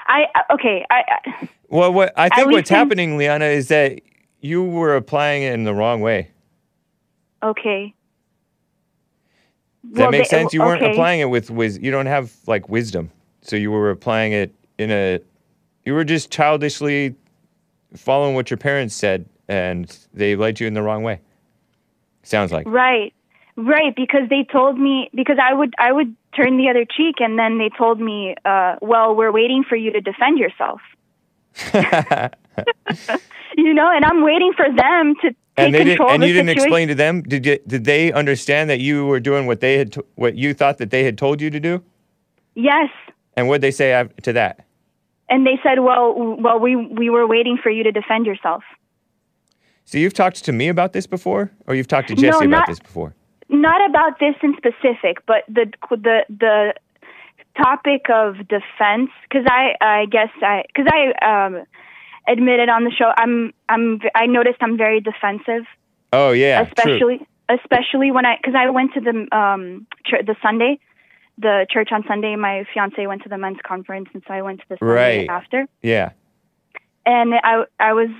i 0.07 0.25
uh, 0.35 0.55
okay 0.55 0.85
i, 0.91 1.03
I 1.09 1.49
Well, 1.69 1.93
what 1.93 2.13
I 2.17 2.29
think 2.31 2.51
what's 2.51 2.71
in- 2.71 2.77
happening, 2.77 3.17
Liana, 3.17 3.45
is 3.47 3.69
that 3.69 4.01
you 4.41 4.65
were 4.65 4.97
applying 4.97 5.43
it 5.45 5.53
in 5.55 5.65
the 5.65 5.75
wrong 5.75 6.01
way. 6.01 6.31
okay 7.43 7.95
Does 9.89 9.95
that 9.99 10.11
make 10.11 10.23
they- 10.23 10.29
sense? 10.29 10.53
You 10.53 10.61
weren't 10.61 10.83
okay. 10.83 10.93
applying 10.93 11.21
it 11.21 11.31
with 11.31 11.51
wis- 11.51 11.79
You 11.81 11.91
don't 11.91 12.07
have 12.07 12.33
like 12.47 12.69
wisdom, 12.69 13.11
so 13.43 13.57
you 13.57 13.71
were 13.71 13.91
applying 13.91 14.33
it 14.33 14.55
in 14.79 14.91
a. 14.91 15.21
You 15.85 15.95
were 15.95 16.05
just 16.05 16.31
childishly 16.31 17.15
following 17.97 18.35
what 18.35 18.51
your 18.51 18.59
parents 18.59 18.95
said, 18.95 19.25
and 19.51 19.99
they 20.15 20.37
led 20.37 20.61
you 20.61 20.69
in 20.69 20.75
the 20.75 20.83
wrong 20.83 21.03
way. 21.03 21.21
Sounds 22.23 22.53
like. 22.53 22.67
Right. 22.69 23.13
Right, 23.57 23.95
because 23.95 24.29
they 24.31 24.47
told 24.51 24.79
me 24.79 25.11
because 25.13 25.37
I 25.43 25.53
would 25.53 25.75
I 25.79 25.93
would 25.93 26.15
turn 26.35 26.57
the 26.57 26.71
other 26.71 26.87
cheek 26.87 27.17
and 27.19 27.39
then 27.39 27.59
they 27.59 27.69
told 27.77 28.01
me, 28.01 28.37
uh, 28.45 28.77
well, 28.81 29.15
we're 29.15 29.33
waiting 29.33 29.65
for 29.69 29.77
you 29.77 29.93
to 29.93 30.01
defend 30.01 30.39
yourself. 30.39 30.81
you 33.59 33.75
know, 33.75 33.91
and 33.91 34.05
I'm 34.05 34.23
waiting 34.23 34.53
for 34.57 34.65
them 34.65 35.15
to 35.17 35.31
take 35.31 35.37
and 35.57 35.75
they 35.75 35.85
didn't. 35.85 36.09
And 36.09 36.23
you 36.23 36.33
didn't 36.33 36.49
situation. 36.49 36.63
explain 36.63 36.89
to 36.89 36.95
them. 36.95 37.23
Did 37.23 37.45
you? 37.45 37.59
Did 37.67 37.85
they 37.85 38.13
understand 38.13 38.71
that 38.71 38.81
you 38.81 39.05
were 39.05 39.21
doing 39.21 39.47
what 39.47 39.61
they 39.61 39.77
had, 39.77 39.93
t- 39.93 40.01
what 40.15 40.37
you 40.37 40.55
thought 40.55 40.79
that 40.79 40.91
they 40.91 41.03
had 41.05 41.19
told 41.19 41.43
you 41.43 41.51
to 41.51 41.61
do? 41.61 41.83
Yes. 42.55 42.89
And 43.37 43.49
what 43.49 43.61
they 43.61 43.73
say 43.73 44.09
to 44.23 44.33
that? 44.33 44.65
And 45.29 45.45
they 45.47 45.59
said, 45.63 45.81
well, 45.81 46.15
well, 46.39 46.59
we 46.59 46.77
we 46.77 47.11
were 47.11 47.27
waiting 47.27 47.59
for 47.61 47.69
you 47.69 47.83
to 47.83 47.93
defend 47.93 48.27
yourself. 48.27 48.63
So 49.91 49.99
you've 49.99 50.15
talked 50.15 50.45
to 50.45 50.53
me 50.53 50.69
about 50.69 50.93
this 50.93 51.09
before, 51.09 51.51
or 51.67 51.75
you've 51.75 51.89
talked 51.89 52.07
to 52.11 52.15
No, 52.15 52.21
Jesse 52.21 52.45
about 52.45 52.69
this 52.69 52.79
before? 52.79 53.13
Not 53.49 53.85
about 53.91 54.21
this 54.21 54.37
in 54.41 54.55
specific, 54.57 55.27
but 55.27 55.43
the 55.49 55.67
the 55.91 56.21
the 56.29 56.75
topic 57.61 58.03
of 58.09 58.37
defense 58.47 59.11
because 59.25 59.47
I 59.49 59.75
I 59.81 60.07
guess 60.07 60.29
I 60.43 60.63
because 60.69 60.87
I 60.93 61.45
um 61.45 61.65
admitted 62.29 62.69
on 62.69 62.85
the 62.85 62.93
show 62.93 63.11
I'm 63.17 63.53
I'm 63.69 63.99
I 64.15 64.27
noticed 64.27 64.59
I'm 64.61 64.77
very 64.79 65.01
defensive 65.01 65.65
Oh 66.13 66.31
yeah, 66.31 66.63
true. 66.67 66.93
especially 66.95 67.27
especially 67.49 68.13
when 68.13 68.25
I 68.25 68.37
because 68.37 68.55
I 68.57 68.71
went 68.71 68.95
to 68.95 69.01
the 69.01 69.37
um 69.37 69.89
chur 70.07 70.23
the 70.25 70.37
Sunday, 70.41 70.79
the 71.37 71.67
church 71.69 71.89
on 71.91 72.05
Sunday. 72.07 72.37
My 72.37 72.63
fiance 72.73 73.05
went 73.09 73.25
to 73.25 73.29
the 73.29 73.39
men's 73.39 73.59
conference, 73.67 74.09
and 74.15 74.23
so 74.25 74.35
I 74.35 74.43
went 74.43 74.61
to 74.61 74.67
the 74.69 74.77
Sunday 74.79 75.27
Right. 75.27 75.29
after. 75.29 75.67
Yeah. 75.83 76.11
And 77.05 77.35
I 77.35 77.65
I 77.81 77.93
was 77.95 78.11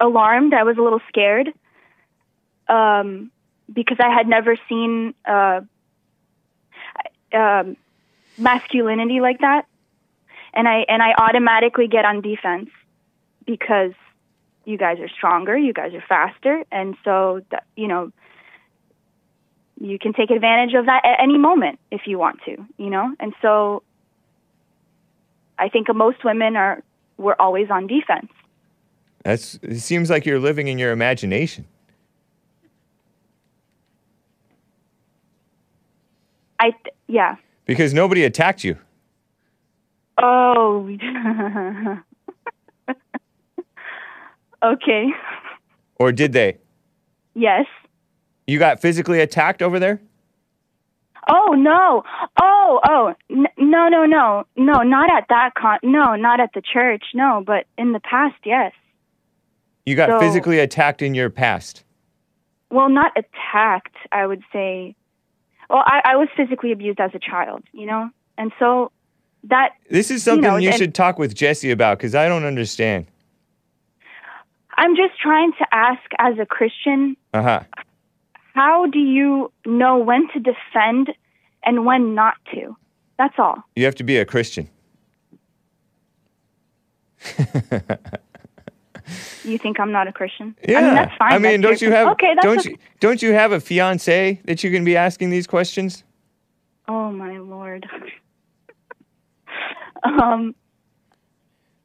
alarmed. 0.00 0.54
I 0.54 0.62
was 0.64 0.76
a 0.76 0.82
little 0.82 1.00
scared, 1.08 1.48
um, 2.68 3.30
because 3.72 3.98
I 4.00 4.10
had 4.10 4.26
never 4.28 4.56
seen 4.68 5.14
uh, 5.24 5.60
um, 7.32 7.76
masculinity 8.36 9.20
like 9.20 9.40
that, 9.40 9.66
and 10.52 10.68
I 10.68 10.84
and 10.88 11.02
I 11.02 11.14
automatically 11.18 11.88
get 11.88 12.04
on 12.04 12.20
defense 12.20 12.70
because 13.46 13.92
you 14.64 14.78
guys 14.78 14.98
are 15.00 15.08
stronger, 15.08 15.56
you 15.56 15.72
guys 15.72 15.92
are 15.94 16.04
faster, 16.08 16.64
and 16.72 16.96
so 17.04 17.40
that, 17.50 17.64
you 17.76 17.88
know 17.88 18.12
you 19.80 19.98
can 19.98 20.12
take 20.12 20.30
advantage 20.30 20.74
of 20.74 20.86
that 20.86 21.04
at 21.04 21.20
any 21.20 21.36
moment 21.36 21.78
if 21.90 22.02
you 22.06 22.18
want 22.18 22.40
to, 22.44 22.56
you 22.78 22.90
know. 22.90 23.14
And 23.18 23.34
so 23.42 23.82
I 25.58 25.68
think 25.68 25.92
most 25.94 26.24
women 26.24 26.56
are 26.56 26.82
we're 27.16 27.36
always 27.38 27.70
on 27.70 27.86
defense. 27.86 28.30
That's. 29.24 29.58
It 29.62 29.80
seems 29.80 30.10
like 30.10 30.26
you're 30.26 30.38
living 30.38 30.68
in 30.68 30.78
your 30.78 30.92
imagination. 30.92 31.64
I 36.60 36.70
th- 36.70 36.94
yeah. 37.08 37.36
Because 37.64 37.92
nobody 37.92 38.24
attacked 38.24 38.62
you. 38.64 38.76
Oh. 40.18 40.88
okay. 44.62 45.06
Or 45.96 46.12
did 46.12 46.32
they? 46.32 46.58
Yes. 47.34 47.66
You 48.46 48.58
got 48.58 48.80
physically 48.80 49.20
attacked 49.20 49.62
over 49.62 49.78
there? 49.80 50.00
Oh 51.28 51.54
no! 51.56 52.02
Oh 52.42 52.80
oh 52.86 53.14
N- 53.30 53.46
no 53.56 53.88
no 53.88 54.04
no 54.04 54.44
no 54.56 54.82
not 54.82 55.10
at 55.10 55.24
that 55.30 55.52
con 55.56 55.78
no 55.82 56.16
not 56.16 56.38
at 56.38 56.50
the 56.54 56.60
church 56.60 57.02
no 57.14 57.42
but 57.46 57.64
in 57.78 57.92
the 57.92 58.00
past 58.00 58.34
yes 58.44 58.72
You 59.86 59.94
got 59.96 60.08
So- 60.08 60.20
physically 60.20 60.58
attacked 60.60 61.02
in 61.02 61.14
your 61.14 61.30
past. 61.30 61.84
well 62.70 62.88
not 62.88 63.12
attacked 63.16 63.96
I 64.12 64.26
would 64.26 64.42
say 64.52 64.94
well 65.70 65.84
I, 65.86 66.00
I 66.12 66.16
was 66.16 66.28
physically 66.36 66.72
abused 66.72 66.98
as 67.00 67.10
a 67.14 67.18
child 67.18 67.62
you 67.72 67.86
know 67.86 68.10
and 68.38 68.50
so 68.58 68.90
that 69.44 69.70
This 69.90 70.10
is 70.10 70.22
something 70.22 70.44
you, 70.44 70.50
know, 70.50 70.56
and- 70.68 70.74
should 70.74 70.94
talk 70.94 71.18
with 71.18 71.34
Jesse 71.34 71.70
about 71.70 71.98
because 71.98 72.14
I 72.14 72.28
don't 72.28 72.44
understand. 72.44 73.06
I'm 74.76 74.96
just 74.96 75.20
trying 75.20 75.52
to 75.58 75.66
ask 75.72 76.02
as 76.18 76.38
a 76.38 76.46
Christian 76.46 77.16
Uh 77.34 77.42
huh. 77.42 77.60
how 78.54 78.86
do 78.86 78.98
you 78.98 79.52
know 79.66 79.98
when 79.98 80.26
to 80.32 80.40
defend 80.40 81.12
and 81.62 81.84
when 81.84 82.14
not 82.14 82.34
to 82.54 82.74
that's 83.18 83.38
all 83.38 83.62
You 83.76 83.84
have 83.84 83.94
to 83.96 84.04
be 84.04 84.16
a 84.18 84.24
Christian. 84.24 84.68
you 89.44 89.58
think 89.58 89.78
I'm 89.80 89.92
not 89.92 90.08
a 90.08 90.12
Christian 90.12 90.54
Yeah. 90.68 90.78
I 90.78 90.82
mean 90.82 90.94
that's 90.94 91.16
fine 91.16 91.32
I 91.32 91.38
mean, 91.38 91.60
That's 91.60 91.80
don't 91.80 91.88
you 91.88 91.94
have? 91.94 92.08
okay 92.08 92.34
don't 92.40 92.58
okay. 92.60 92.70
you 92.70 92.76
don't 93.00 93.22
you 93.22 93.32
have 93.32 93.52
a 93.52 93.60
fiance 93.60 94.40
that 94.44 94.64
you 94.64 94.70
can 94.70 94.84
be 94.84 94.96
asking 94.96 95.30
these 95.30 95.46
questions? 95.46 96.04
oh 96.88 97.10
my 97.10 97.38
lord 97.38 97.86
um 100.04 100.54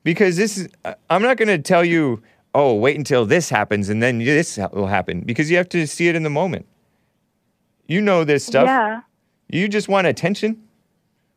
Because 0.04 0.38
this 0.38 0.58
is. 0.58 0.70
I'm 1.10 1.22
not 1.22 1.38
going 1.38 1.48
to 1.50 1.60
tell 1.60 1.84
you. 1.86 2.22
Oh, 2.56 2.74
wait 2.74 2.98
until 2.98 3.26
this 3.28 3.50
happens 3.50 3.90
and 3.90 4.02
then 4.02 4.18
this 4.20 4.58
will 4.74 4.88
happen 4.88 5.22
because 5.22 5.52
you 5.52 5.58
have 5.58 5.70
to 5.70 5.86
see 5.86 6.08
it 6.08 6.16
in 6.16 6.24
the 6.24 6.32
moment. 6.32 6.66
You 7.88 8.02
know 8.02 8.24
this 8.24 8.44
stuff. 8.46 8.66
yeah 8.66 9.02
You 9.50 9.68
just 9.68 9.88
want 9.88 10.08
attention. 10.08 10.64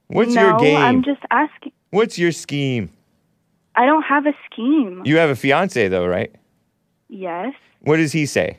What's 0.07 0.35
no, 0.35 0.43
your 0.43 0.59
game? 0.59 0.81
I'm 0.81 1.03
just 1.03 1.21
asking. 1.31 1.73
What's 1.91 2.19
your 2.19 2.33
scheme? 2.33 2.91
I 3.75 3.87
don't 3.87 4.03
have 4.03 4.27
a 4.27 4.35
scheme. 4.51 5.03
You 5.05 5.17
have 5.17 5.31
a 5.31 5.37
fiance 5.37 5.89
though, 5.89 6.07
right? 6.07 6.35
yes. 7.09 7.55
What 7.81 7.97
does 7.97 8.13
he 8.13 8.27
say? 8.27 8.59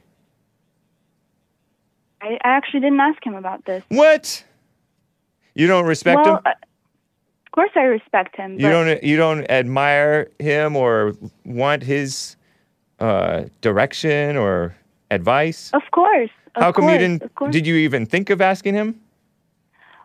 I, 2.22 2.38
I 2.43 2.49
actually 2.49 2.82
didn't 2.82 2.99
ask 2.99 3.26
him 3.26 3.36
about 3.36 3.66
this. 3.66 3.84
What? 3.89 4.43
You 5.55 5.68
don't 5.68 5.86
respect 5.86 6.22
well, 6.26 6.38
him? 6.38 6.41
uh, 6.45 6.49
of 6.49 7.51
course 7.51 7.72
I 7.76 7.82
respect 7.84 8.36
him. 8.36 8.59
You 8.59 8.70
don't 8.70 9.03
you 9.03 9.18
don't 9.18 9.49
admire 9.49 10.30
him 10.39 10.76
or 10.76 11.14
want 11.45 11.84
his 11.84 12.36
uh, 12.99 13.43
direction 13.61 14.38
or 14.38 14.76
advice? 15.11 15.72
Of 15.74 15.84
course. 15.91 16.32
Of 16.55 16.64
How 16.64 16.72
come 16.72 16.86
course, 16.86 16.93
you 16.93 16.99
didn't? 16.99 17.51
Did 17.51 17.68
you 17.68 17.76
even 17.76 18.05
think 18.05 18.30
of 18.30 18.41
asking 18.41 18.74
him? 18.74 18.99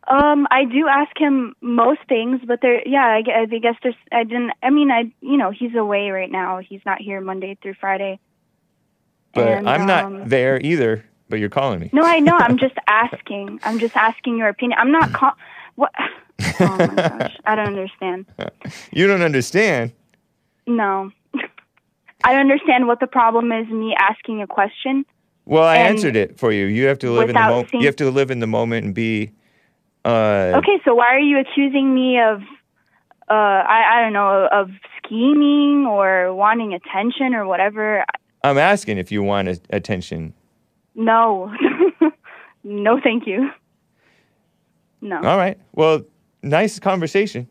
Um, 0.09 0.47
I 0.51 0.65
do 0.65 0.89
ask 0.89 1.11
him 1.19 1.55
most 1.61 2.01
things, 2.09 2.41
but 2.47 2.61
there, 2.63 2.87
yeah, 2.89 3.05
I, 3.05 3.19
I 3.19 3.45
guess 3.59 3.75
there's. 3.83 3.95
I 4.11 4.25
didn't. 4.25 4.53
I 4.63 4.71
mean, 4.71 4.91
I, 4.91 5.13
you 5.21 5.37
know, 5.37 5.51
he's 5.51 5.75
away 5.75 6.09
right 6.11 6.31
now. 6.31 6.59
He's 6.59 6.81
not 6.87 7.01
here 7.01 7.21
Monday 7.21 7.59
through 7.63 7.75
Friday. 7.75 8.19
But 9.35 9.49
And, 9.49 9.69
I'm 9.69 9.87
not 9.87 10.05
um, 10.05 10.29
there 10.29 10.59
either. 10.63 11.05
But 11.29 11.41
you're 11.41 11.51
calling 11.51 11.79
me. 11.79 11.91
No, 11.93 12.03
I 12.03 12.21
know. 12.21 12.35
I'm 12.35 12.57
just 12.67 12.77
asking. 12.87 13.61
I'm 13.63 13.79
just 13.79 13.95
asking 13.97 14.39
your 14.39 14.49
opinion. 14.49 14.79
I'm 14.81 14.91
not. 14.91 15.13
Call- 15.13 15.37
what? 15.75 15.93
Oh 16.61 16.77
my 16.77 16.95
gosh, 16.95 17.37
I 17.45 17.57
don't 17.57 17.67
understand. 17.67 18.27
You 18.93 19.09
don't 19.09 19.23
understand. 19.23 19.93
No. 20.69 21.11
I 22.23 22.33
don't 22.33 22.43
understand 22.43 22.87
what 22.87 23.01
the 23.01 23.09
problem 23.09 23.51
is 23.51 23.69
me 23.69 23.95
asking 23.99 24.41
a 24.41 24.47
question. 24.47 25.05
Well, 25.47 25.65
I 25.65 25.79
answered 25.79 26.15
it 26.15 26.39
for 26.39 26.53
you. 26.53 26.67
You 26.67 26.87
have 26.87 26.99
to 27.01 27.11
live 27.11 27.29
in 27.29 27.35
the 27.35 27.41
moment. 27.41 27.73
You 27.73 27.87
have 27.87 27.97
to 27.97 28.11
live 28.11 28.31
in 28.31 28.39
the 28.39 28.47
moment 28.47 28.87
and 28.87 28.95
be. 28.95 29.33
Uh, 30.05 30.53
Okay, 30.57 30.81
so 30.85 30.95
why 30.95 31.15
are 31.15 31.19
you 31.19 31.39
accusing 31.39 31.95
me 31.95 32.19
of 32.21 32.41
uh 33.31 33.35
I, 33.35 33.99
I 33.99 34.01
don't 34.03 34.13
know, 34.15 34.49
of 34.51 34.71
scheming 34.97 35.87
or 35.87 36.33
wanting 36.35 36.73
attention 36.73 37.35
or 37.35 37.47
whatever? 37.47 38.05
I'm 38.45 38.59
asking 38.59 38.99
if 38.99 39.11
you 39.13 39.23
want 39.23 39.49
a- 39.49 39.61
attention. 39.71 40.33
No. 40.95 41.53
no, 42.65 43.01
thank 43.03 43.27
you. 43.27 43.51
No. 45.01 45.17
All 45.17 45.37
right. 45.37 45.59
Well, 45.73 46.03
nice 46.43 46.79
conversation. 46.79 47.47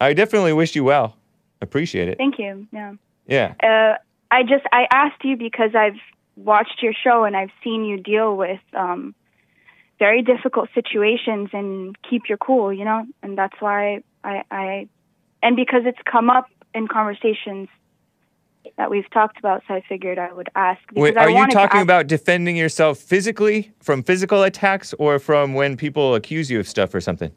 I 0.00 0.14
definitely 0.14 0.52
wish 0.52 0.74
you 0.76 0.84
well. 0.84 1.16
Appreciate 1.60 2.08
it. 2.08 2.18
Thank 2.18 2.38
you. 2.38 2.66
Yeah. 2.72 2.92
Yeah. 3.26 3.54
Uh 3.62 3.96
I 4.30 4.42
just 4.42 4.64
I 4.72 4.86
asked 4.92 5.24
you 5.24 5.36
because 5.36 5.74
I've 5.74 5.98
watched 6.36 6.82
your 6.82 6.92
show 6.94 7.24
and 7.24 7.36
I've 7.36 7.50
seen 7.64 7.84
you 7.84 7.98
deal 8.00 8.36
with 8.36 8.60
um 8.74 9.14
very 10.02 10.20
difficult 10.20 10.68
situations 10.74 11.50
and 11.52 11.96
keep 12.08 12.22
your 12.28 12.38
cool, 12.38 12.72
you 12.72 12.84
know? 12.84 13.06
And 13.22 13.38
that's 13.38 13.54
why 13.60 14.02
I 14.24 14.42
I 14.50 14.88
and 15.44 15.54
because 15.54 15.82
it's 15.84 16.02
come 16.10 16.28
up 16.28 16.46
in 16.74 16.88
conversations 16.88 17.68
that 18.76 18.90
we've 18.90 19.08
talked 19.10 19.38
about, 19.38 19.62
so 19.68 19.74
I 19.74 19.82
figured 19.88 20.18
I 20.18 20.32
would 20.32 20.48
ask. 20.56 20.80
Wait, 20.92 21.16
are 21.16 21.30
you 21.30 21.46
talking 21.48 21.78
ask- 21.78 21.90
about 21.90 22.08
defending 22.08 22.56
yourself 22.56 22.98
physically 22.98 23.70
from 23.80 24.02
physical 24.02 24.42
attacks 24.42 24.92
or 24.98 25.20
from 25.20 25.54
when 25.54 25.76
people 25.76 26.16
accuse 26.16 26.50
you 26.50 26.58
of 26.58 26.66
stuff 26.66 26.92
or 26.94 27.00
something? 27.00 27.30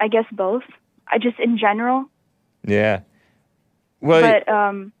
I 0.00 0.08
guess 0.08 0.26
both. 0.32 0.66
I 1.06 1.18
just 1.18 1.38
in 1.38 1.58
general, 1.58 2.06
Yeah. 2.66 3.00
Well, 4.00 4.20
but 4.20 4.48
um, 4.48 4.92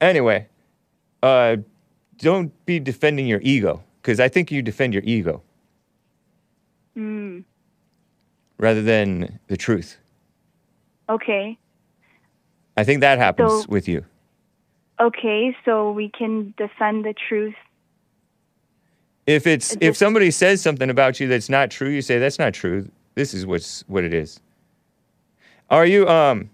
anyway, 0.00 0.46
uh, 1.22 1.56
don't 2.20 2.52
be 2.66 2.78
defending 2.78 3.26
your 3.26 3.40
ego 3.42 3.82
because 4.00 4.20
I 4.20 4.28
think 4.28 4.50
you 4.50 4.62
defend 4.62 4.94
your 4.94 5.02
ego 5.04 5.42
mm, 6.96 7.44
rather 8.58 8.82
than 8.82 9.38
the 9.48 9.56
truth. 9.56 9.96
okay, 11.08 11.58
I 12.76 12.84
think 12.84 13.00
that 13.00 13.18
happens 13.18 13.50
So- 13.50 13.66
with 13.68 13.88
you. 13.88 14.04
okay. 15.00 15.56
So 15.64 15.90
we 15.92 16.08
can 16.10 16.54
defend 16.56 17.04
the 17.04 17.14
truth. 17.28 17.54
If 19.26 19.46
it's 19.46 19.76
if 19.80 19.96
somebody 19.96 20.30
says 20.30 20.60
something 20.60 20.90
about 20.90 21.20
you 21.20 21.28
that's 21.28 21.48
not 21.48 21.70
true, 21.70 21.88
you 21.90 22.02
say 22.02 22.18
that's 22.18 22.38
not 22.38 22.52
true. 22.54 22.90
This 23.14 23.34
is 23.34 23.44
what's 23.46 23.84
what 23.86 24.02
it 24.04 24.14
is. 24.14 24.40
Are 25.68 25.86
you 25.86 26.08
um? 26.08 26.50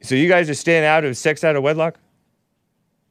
So 0.00 0.14
you 0.14 0.28
guys 0.28 0.48
are 0.48 0.54
staying 0.54 0.84
out 0.84 1.04
of 1.04 1.16
sex 1.16 1.44
out 1.44 1.54
of 1.56 1.62
wedlock? 1.62 1.98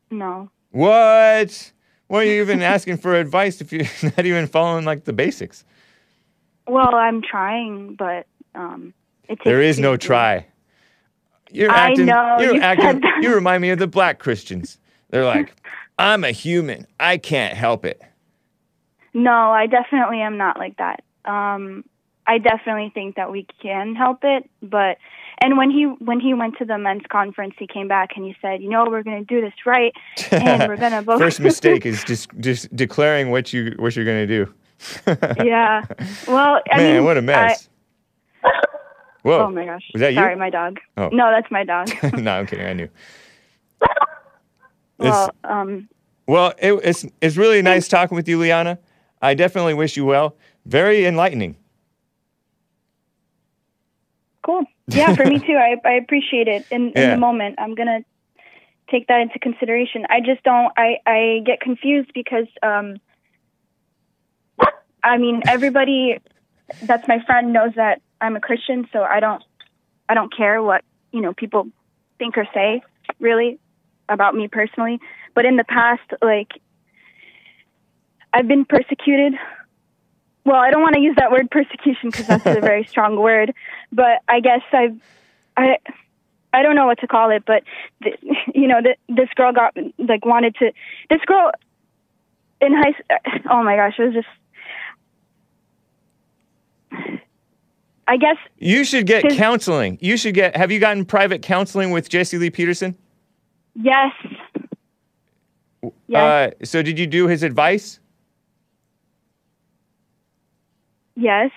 No, 0.10 0.50
What? 0.72 1.72
Why 2.08 2.20
are 2.20 2.24
you 2.24 2.42
even 2.42 2.62
asking 2.62 2.98
for 2.98 3.16
advice 3.16 3.62
if 3.62 3.72
you're 3.72 3.86
not 4.04 4.26
even 4.26 4.48
following 4.48 4.86
like 4.86 5.06
the 5.06 5.14
basics? 5.14 5.64
well, 6.68 6.96
I'm 6.96 7.22
trying, 7.22 7.96
but 7.96 8.28
um, 8.56 8.94
it 9.28 9.40
takes. 9.40 9.44
There 9.46 9.62
is 9.62 9.80
no 9.80 9.98
to 9.98 9.98
do 9.98 10.06
it. 10.06 10.08
try. 10.08 10.46
You're 11.52 11.72
I 11.72 11.90
acting. 11.90 12.06
know, 12.06 12.38
You're 12.40 12.56
you 12.56 12.62
acting. 12.62 13.02
You 13.22 13.36
remind 13.36 13.62
me 13.62 13.70
of 13.72 13.80
the 13.80 13.88
black 13.88 14.20
Christians. 14.20 14.78
They're 15.10 15.26
like, 15.26 15.54
I'm 16.00 16.24
a 16.24 16.32
human. 16.32 16.88
I 17.00 17.18
can't 17.18 17.54
help 17.56 17.84
it. 17.86 18.02
No, 19.14 19.52
I 19.52 19.68
definitely 19.68 20.22
am 20.22 20.38
not 20.38 20.58
like 20.58 20.78
that. 20.78 21.04
Um, 21.26 21.84
I 22.26 22.38
definitely 22.38 22.92
think 22.94 23.16
that 23.18 23.32
we 23.32 23.46
can 23.62 23.96
help 23.96 24.20
it, 24.24 24.50
but 24.62 24.98
and 25.42 25.58
when 25.58 25.72
he 25.72 25.86
when 26.00 26.20
he 26.20 26.34
went 26.34 26.58
to 26.60 26.66
the 26.66 26.78
men's 26.78 27.04
conference, 27.12 27.56
he 27.58 27.68
came 27.68 27.88
back 27.88 28.12
and 28.16 28.26
he 28.26 28.36
said, 28.42 28.62
you 28.62 28.70
know, 28.70 28.86
we're 28.90 29.04
going 29.04 29.26
to 29.26 29.26
do 29.26 29.42
this 29.42 29.54
right, 29.66 29.94
and 30.32 30.68
we're 30.70 30.78
going 30.78 30.92
to 30.98 31.02
both. 31.02 31.20
First 31.20 31.40
mistake 31.40 31.86
is 31.86 32.04
just 32.08 32.30
just 32.40 32.74
declaring 32.76 33.32
what 33.32 33.52
you 33.52 33.74
what 33.78 33.96
you're 33.96 34.06
gonna 34.06 34.28
do. 34.28 34.54
yeah. 35.44 35.84
Well, 36.28 36.62
I 36.72 36.78
Man, 36.78 36.96
mean, 36.98 37.06
what 37.06 37.18
a 37.18 37.22
mess. 37.22 37.68
I- 38.44 38.52
Whoa. 39.24 39.46
oh 39.46 39.52
my 39.52 39.66
gosh. 39.66 39.84
Was 39.94 40.00
that 40.00 40.14
you? 40.14 40.18
Sorry, 40.18 40.36
my 40.36 40.50
dog. 40.50 40.80
Oh. 40.98 41.10
No, 41.10 41.30
that's 41.30 41.52
my 41.52 41.64
dog. 41.64 41.90
no, 42.18 42.32
I'm 42.40 42.48
kidding. 42.48 42.66
I 42.66 42.74
knew. 42.74 42.90
well, 44.98 45.30
um, 45.44 45.88
Well, 46.26 46.54
it, 46.58 46.74
it's 46.84 47.06
it's 47.22 47.38
really 47.38 47.62
nice 47.62 47.88
talking 47.88 48.16
with 48.16 48.28
you, 48.28 48.40
Liana. 48.40 48.80
I 49.22 49.36
definitely 49.36 49.76
wish 49.76 49.96
you 49.96 50.06
well. 50.06 50.36
Very 50.66 51.06
enlightening. 51.06 51.56
cool. 54.44 54.64
Yeah, 54.94 55.16
for 55.16 55.26
me 55.26 55.40
too. 55.48 55.58
I 55.58 55.76
I 55.88 55.94
appreciate 55.94 56.48
it. 56.48 56.66
In, 56.72 56.92
in 56.96 57.10
the 57.12 57.18
moment, 57.18 57.56
I'm 57.60 57.76
gonna 57.76 58.00
take 58.90 59.08
that 59.08 59.22
into 59.22 59.40
consideration. 59.40 60.06
I 60.10 60.20
just 60.20 60.44
don't. 60.44 60.72
I 60.78 60.98
I 61.06 61.42
get 61.46 61.62
confused 61.62 62.12
because 62.14 62.48
um. 62.62 62.98
I 65.04 65.18
mean, 65.18 65.42
everybody 65.48 66.20
that's 66.84 67.08
my 67.08 67.24
friend 67.26 67.52
knows 67.54 67.72
that 67.76 68.02
I'm 68.20 68.36
a 68.36 68.40
Christian, 68.40 68.88
so 68.94 69.02
I 69.02 69.20
don't 69.20 69.44
I 70.08 70.14
don't 70.14 70.36
care 70.36 70.62
what 70.62 70.84
you 71.12 71.22
know 71.22 71.34
people 71.34 71.68
think 72.20 72.38
or 72.38 72.48
say 72.54 72.82
really 73.20 73.60
about 74.10 74.36
me 74.36 74.48
personally. 74.48 75.00
But 75.34 75.46
in 75.46 75.58
the 75.58 75.64
past, 75.64 76.02
like 76.22 76.52
I've 78.34 78.48
been 78.48 78.66
persecuted. 78.66 79.34
Well, 80.44 80.56
I 80.56 80.72
don't 80.72 80.82
want 80.82 80.96
to 80.96 81.02
use 81.02 81.16
that 81.18 81.32
word 81.32 81.52
persecution 81.52 82.10
because 82.10 82.28
that's 82.28 82.46
a 82.46 82.60
very 82.62 82.84
strong 82.90 83.16
word, 83.18 83.54
but 83.92 84.22
I 84.28 84.40
guess 84.40 84.62
I've 84.72 85.00
I 85.56 85.78
I 86.54 86.64
don't 86.64 86.76
know 86.76 86.86
what 86.88 87.00
to 87.00 87.08
call 87.08 87.30
it, 87.32 87.44
but 87.46 87.64
th- 88.04 88.20
you 88.56 88.68
know, 88.68 88.82
th- 88.82 88.98
this 89.08 89.30
girl 89.36 89.54
got 89.54 89.76
like 90.00 90.26
wanted 90.26 90.56
to 90.56 90.72
this 91.10 91.22
girl 91.26 91.52
in 92.60 92.74
high 92.74 92.94
oh 93.52 93.64
my 93.64 93.76
gosh, 93.76 93.94
it 94.00 94.04
was 94.04 94.14
just 94.14 94.28
I 98.08 98.18
guess 98.18 98.36
You 98.58 98.84
should 98.84 99.06
get 99.08 99.24
His- 99.24 99.38
counseling. 99.38 99.98
You 100.02 100.18
should 100.18 100.34
get. 100.34 100.58
Have 100.58 100.70
you 100.72 100.80
gotten 100.80 101.06
private 101.06 101.42
counseling 101.42 101.92
with 101.92 102.10
Jesse 102.10 102.38
Lee 102.38 102.50
Peterson? 102.50 102.96
yes. 103.76 104.12
Yes. 106.08 106.54
Uh, 106.62 106.66
so 106.66 106.82
did 106.84 107.00
you 107.00 107.08
do 107.08 107.28
his 107.28 107.42
advice? 107.42 108.01
Yes. 111.22 111.52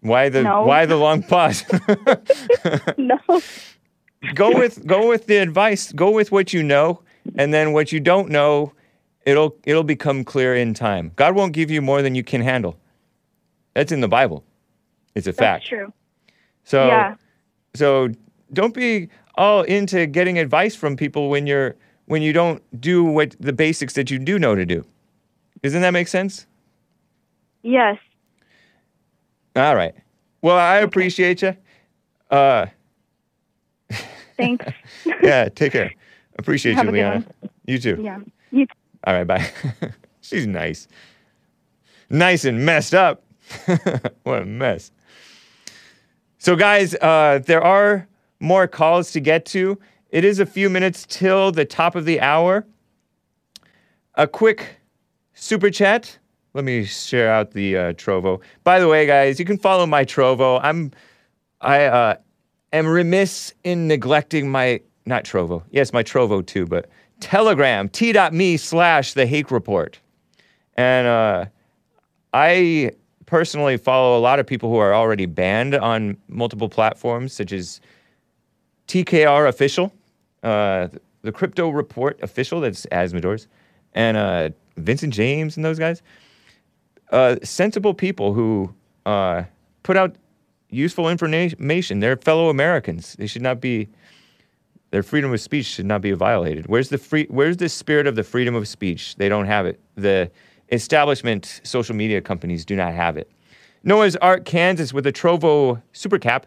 Why 0.00 0.28
the 0.28 0.42
No. 0.42 0.62
Why 0.64 0.86
the 0.86 0.96
long 0.96 1.22
pause? 1.22 1.64
No. 2.98 3.18
go 4.34 4.56
with 4.56 4.86
go 4.86 5.08
with 5.08 5.26
the 5.26 5.36
advice. 5.36 5.92
Go 5.92 6.10
with 6.10 6.32
what 6.32 6.52
you 6.52 6.62
know, 6.62 7.02
and 7.36 7.52
then 7.54 7.72
what 7.72 7.92
you 7.92 8.00
don't 8.00 8.28
know, 8.30 8.72
it'll 9.26 9.56
it'll 9.64 9.84
become 9.84 10.24
clear 10.24 10.54
in 10.54 10.74
time. 10.74 11.12
God 11.16 11.34
won't 11.34 11.52
give 11.52 11.70
you 11.70 11.80
more 11.82 12.02
than 12.02 12.14
you 12.14 12.24
can 12.24 12.40
handle. 12.42 12.76
That's 13.74 13.92
in 13.92 14.00
the 14.00 14.08
Bible. 14.08 14.44
It's 15.14 15.26
a 15.26 15.32
fact. 15.32 15.64
That's 15.64 15.68
true. 15.68 15.92
So 16.64 16.86
Yeah. 16.86 17.14
so 17.74 18.08
don't 18.52 18.74
be 18.74 19.08
all 19.36 19.62
into 19.62 20.06
getting 20.06 20.38
advice 20.38 20.74
from 20.76 20.96
people 20.96 21.28
when 21.28 21.46
you're 21.46 21.76
when 22.06 22.22
you 22.22 22.32
don't 22.32 22.62
do 22.80 23.02
what 23.04 23.36
the 23.40 23.52
basics 23.52 23.94
that 23.94 24.10
you 24.10 24.18
do 24.18 24.38
know 24.38 24.54
to 24.54 24.64
do. 24.66 24.84
Doesn't 25.62 25.80
that 25.82 25.92
make 25.92 26.08
sense? 26.08 26.46
Yes. 27.62 27.96
All 29.56 29.76
right. 29.76 29.94
Well, 30.42 30.56
I 30.56 30.78
appreciate 30.78 31.42
you. 31.42 31.56
Uh, 32.30 32.66
Thanks. 34.36 34.66
yeah, 35.22 35.48
take 35.48 35.72
care. 35.72 35.92
Appreciate 36.38 36.74
Have 36.74 36.86
you, 36.86 36.90
a 36.90 36.92
good 36.92 36.98
Liana. 36.98 37.26
You 37.66 37.78
too. 37.78 37.98
yeah. 38.02 38.18
You 38.50 38.66
All 39.06 39.14
right, 39.14 39.24
bye. 39.26 39.48
She's 40.20 40.46
nice. 40.46 40.88
Nice 42.10 42.44
and 42.44 42.64
messed 42.66 42.94
up. 42.94 43.22
what 44.24 44.42
a 44.42 44.44
mess. 44.44 44.90
So, 46.38 46.56
guys, 46.56 46.94
uh, 46.96 47.40
there 47.46 47.62
are 47.62 48.06
more 48.40 48.66
calls 48.66 49.12
to 49.12 49.20
get 49.20 49.44
to. 49.46 49.78
It 50.10 50.24
is 50.24 50.38
a 50.40 50.46
few 50.46 50.68
minutes 50.68 51.06
till 51.08 51.52
the 51.52 51.64
top 51.64 51.94
of 51.94 52.04
the 52.04 52.20
hour. 52.20 52.66
A 54.16 54.26
quick 54.26 54.76
super 55.34 55.70
chat. 55.70 56.18
Let 56.54 56.64
me 56.64 56.84
share 56.84 57.32
out 57.32 57.50
the 57.50 57.76
uh, 57.76 57.92
Trovo. 57.94 58.40
By 58.62 58.78
the 58.78 58.86
way, 58.86 59.06
guys, 59.06 59.40
you 59.40 59.44
can 59.44 59.58
follow 59.58 59.86
my 59.86 60.04
Trovo. 60.04 60.60
I'm, 60.62 60.92
I 61.60 61.86
uh, 61.86 62.16
am 62.72 62.86
remiss 62.86 63.52
in 63.64 63.88
neglecting 63.88 64.48
my 64.48 64.80
not 65.04 65.24
Trovo. 65.24 65.64
Yes, 65.72 65.92
my 65.92 66.04
Trovo 66.04 66.46
too, 66.46 66.64
but 66.64 66.88
Telegram 67.18 67.88
t.me 67.88 68.56
slash 68.56 69.14
the 69.14 69.26
Hake 69.26 69.50
Report, 69.50 69.98
and 70.76 71.06
uh, 71.08 71.46
I 72.32 72.92
personally 73.26 73.76
follow 73.76 74.16
a 74.16 74.20
lot 74.20 74.38
of 74.38 74.46
people 74.46 74.70
who 74.70 74.76
are 74.76 74.94
already 74.94 75.26
banned 75.26 75.74
on 75.74 76.16
multiple 76.28 76.68
platforms, 76.68 77.32
such 77.32 77.52
as 77.52 77.80
TKR 78.86 79.48
Official, 79.48 79.92
uh, 80.44 80.88
the 81.22 81.32
Crypto 81.32 81.70
Report 81.70 82.22
Official, 82.22 82.60
that's 82.60 82.86
Asmodors, 82.86 83.48
and 83.92 84.16
uh, 84.16 84.50
Vincent 84.76 85.12
James 85.12 85.56
and 85.56 85.64
those 85.64 85.78
guys. 85.78 86.00
Uh, 87.14 87.36
sensible 87.44 87.94
people 87.94 88.32
who 88.32 88.74
uh, 89.06 89.44
put 89.84 89.96
out 89.96 90.16
useful 90.68 91.08
information. 91.08 92.00
They're 92.00 92.16
fellow 92.16 92.48
Americans. 92.48 93.14
They 93.14 93.28
should 93.28 93.42
not 93.42 93.60
be. 93.60 93.88
Their 94.90 95.04
freedom 95.04 95.32
of 95.32 95.40
speech 95.40 95.66
should 95.66 95.86
not 95.86 96.00
be 96.00 96.10
violated. 96.10 96.66
Where's 96.66 96.88
the 96.88 96.98
free? 96.98 97.26
Where's 97.30 97.56
the 97.58 97.68
spirit 97.68 98.08
of 98.08 98.16
the 98.16 98.24
freedom 98.24 98.56
of 98.56 98.66
speech? 98.66 99.14
They 99.14 99.28
don't 99.28 99.46
have 99.46 99.64
it. 99.64 99.78
The 99.94 100.28
establishment 100.72 101.60
social 101.62 101.94
media 101.94 102.20
companies 102.20 102.64
do 102.64 102.74
not 102.74 102.92
have 102.92 103.16
it. 103.16 103.30
Noah's 103.84 104.16
Ark 104.16 104.44
Kansas, 104.44 104.92
with 104.92 105.06
a 105.06 105.12
Trovo 105.12 105.80
super 105.92 106.18
cap 106.18 106.46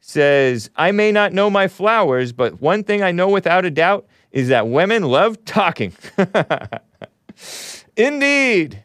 says, 0.00 0.70
I 0.76 0.92
may 0.92 1.10
not 1.10 1.32
know 1.32 1.50
my 1.50 1.68
flowers, 1.68 2.32
but 2.32 2.60
one 2.60 2.84
thing 2.84 3.02
I 3.02 3.12
know 3.12 3.28
without 3.28 3.64
a 3.64 3.70
doubt 3.70 4.06
is 4.30 4.48
that 4.48 4.68
women 4.68 5.02
love 5.02 5.44
talking. 5.44 5.92
Indeed. 7.96 8.82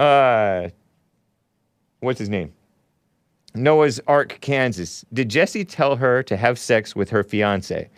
Uh, 0.00 0.70
what's 2.00 2.18
his 2.18 2.30
name? 2.30 2.54
Noah's 3.54 4.00
Ark, 4.06 4.38
Kansas. 4.40 5.04
Did 5.12 5.28
Jesse 5.28 5.62
tell 5.62 5.94
her 5.96 6.22
to 6.22 6.38
have 6.38 6.58
sex 6.58 6.96
with 6.96 7.10
her 7.10 7.22
fiance? 7.22 7.90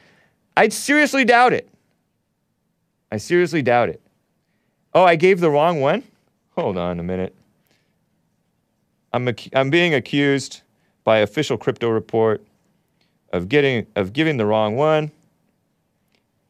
I'd 0.56 0.72
seriously 0.72 1.24
doubt 1.24 1.52
it. 1.52 1.68
I 3.12 3.18
seriously 3.18 3.62
doubt 3.62 3.88
it. 3.88 4.00
Oh, 4.94 5.04
I 5.04 5.14
gave 5.14 5.38
the 5.38 5.50
wrong 5.50 5.80
one? 5.80 6.02
Hold 6.56 6.76
on 6.76 6.98
a 6.98 7.04
minute. 7.04 7.36
I'm, 9.12 9.32
I'm 9.54 9.70
being 9.70 9.94
accused 9.94 10.62
by 11.04 11.18
official 11.18 11.56
crypto 11.56 11.88
report 11.88 12.44
of 13.32 13.48
getting 13.48 13.86
of 13.94 14.12
giving 14.12 14.38
the 14.38 14.46
wrong 14.46 14.74
one. 14.74 15.12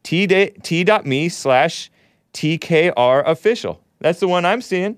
T 0.01 0.25
t.me 0.25 1.29
slash 1.29 1.91
TKR 2.33 3.23
official. 3.27 3.79
That's 3.99 4.19
the 4.19 4.27
one 4.27 4.45
I'm 4.45 4.61
seeing. 4.61 4.97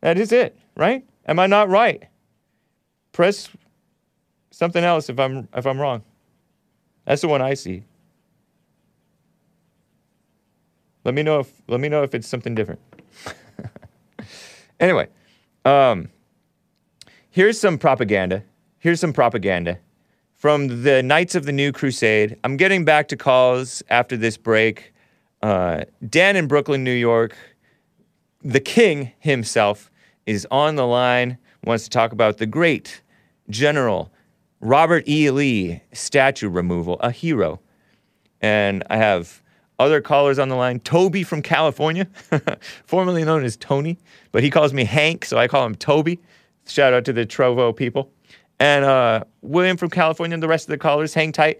That 0.00 0.18
is 0.18 0.32
it, 0.32 0.58
right? 0.76 1.04
Am 1.26 1.38
I 1.38 1.46
not 1.46 1.68
right? 1.68 2.04
Press 3.12 3.48
something 4.50 4.84
else 4.84 5.08
if 5.08 5.18
I'm 5.18 5.48
if 5.54 5.66
I'm 5.66 5.78
wrong. 5.78 6.02
That's 7.04 7.22
the 7.22 7.28
one 7.28 7.42
I 7.42 7.54
see. 7.54 7.84
Let 11.04 11.14
me 11.14 11.22
know 11.22 11.40
if 11.40 11.52
let 11.68 11.80
me 11.80 11.88
know 11.88 12.02
if 12.02 12.14
it's 12.14 12.28
something 12.28 12.54
different. 12.54 12.80
anyway, 14.80 15.08
um, 15.64 16.08
here's 17.30 17.58
some 17.58 17.78
propaganda. 17.78 18.42
Here's 18.78 19.00
some 19.00 19.12
propaganda 19.12 19.78
from 20.34 20.82
the 20.82 21.02
Knights 21.02 21.34
of 21.34 21.44
the 21.44 21.52
New 21.52 21.72
Crusade. 21.72 22.36
I'm 22.44 22.56
getting 22.56 22.84
back 22.84 23.08
to 23.08 23.16
calls 23.16 23.82
after 23.88 24.16
this 24.16 24.36
break. 24.36 24.92
Uh, 25.42 25.84
Dan 26.08 26.36
in 26.36 26.46
Brooklyn, 26.46 26.82
New 26.82 26.92
York, 26.92 27.36
the 28.46 28.60
king 28.60 29.10
himself 29.18 29.90
is 30.24 30.46
on 30.52 30.76
the 30.76 30.86
line, 30.86 31.36
wants 31.64 31.82
to 31.84 31.90
talk 31.90 32.12
about 32.12 32.38
the 32.38 32.46
great 32.46 33.02
General 33.50 34.12
Robert 34.60 35.02
E. 35.08 35.28
Lee 35.30 35.80
statue 35.92 36.48
removal, 36.48 36.94
a 37.00 37.10
hero. 37.10 37.60
And 38.40 38.84
I 38.88 38.98
have 38.98 39.42
other 39.80 40.00
callers 40.00 40.38
on 40.38 40.48
the 40.48 40.54
line. 40.54 40.78
Toby 40.80 41.24
from 41.24 41.42
California, 41.42 42.06
formerly 42.86 43.24
known 43.24 43.44
as 43.44 43.56
Tony, 43.56 43.98
but 44.30 44.44
he 44.44 44.50
calls 44.50 44.72
me 44.72 44.84
Hank, 44.84 45.24
so 45.24 45.36
I 45.36 45.48
call 45.48 45.66
him 45.66 45.74
Toby. 45.74 46.20
Shout 46.68 46.94
out 46.94 47.04
to 47.06 47.12
the 47.12 47.26
Trovo 47.26 47.74
people. 47.74 48.12
And 48.60 48.84
uh, 48.84 49.24
William 49.42 49.76
from 49.76 49.90
California 49.90 50.34
and 50.34 50.42
the 50.42 50.48
rest 50.48 50.66
of 50.66 50.70
the 50.70 50.78
callers, 50.78 51.14
hang 51.14 51.32
tight. 51.32 51.58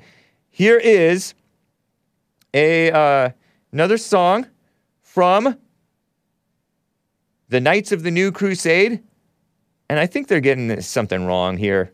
Here 0.51 0.79
is 0.79 1.35
a 2.55 2.93
uh, 2.93 3.31
another 3.73 3.99
song 3.99 4.47
from 5.03 5.59
the 7.49 7.61
Knights 7.61 7.93
of 7.93 8.03
the 8.03 8.11
New 8.11 8.33
Crusade. 8.33 9.03
And 9.89 9.99
I 9.99 10.07
think 10.07 10.29
they're 10.29 10.41
getting 10.41 10.81
something 10.81 11.27
wrong 11.27 11.57
here. 11.57 11.93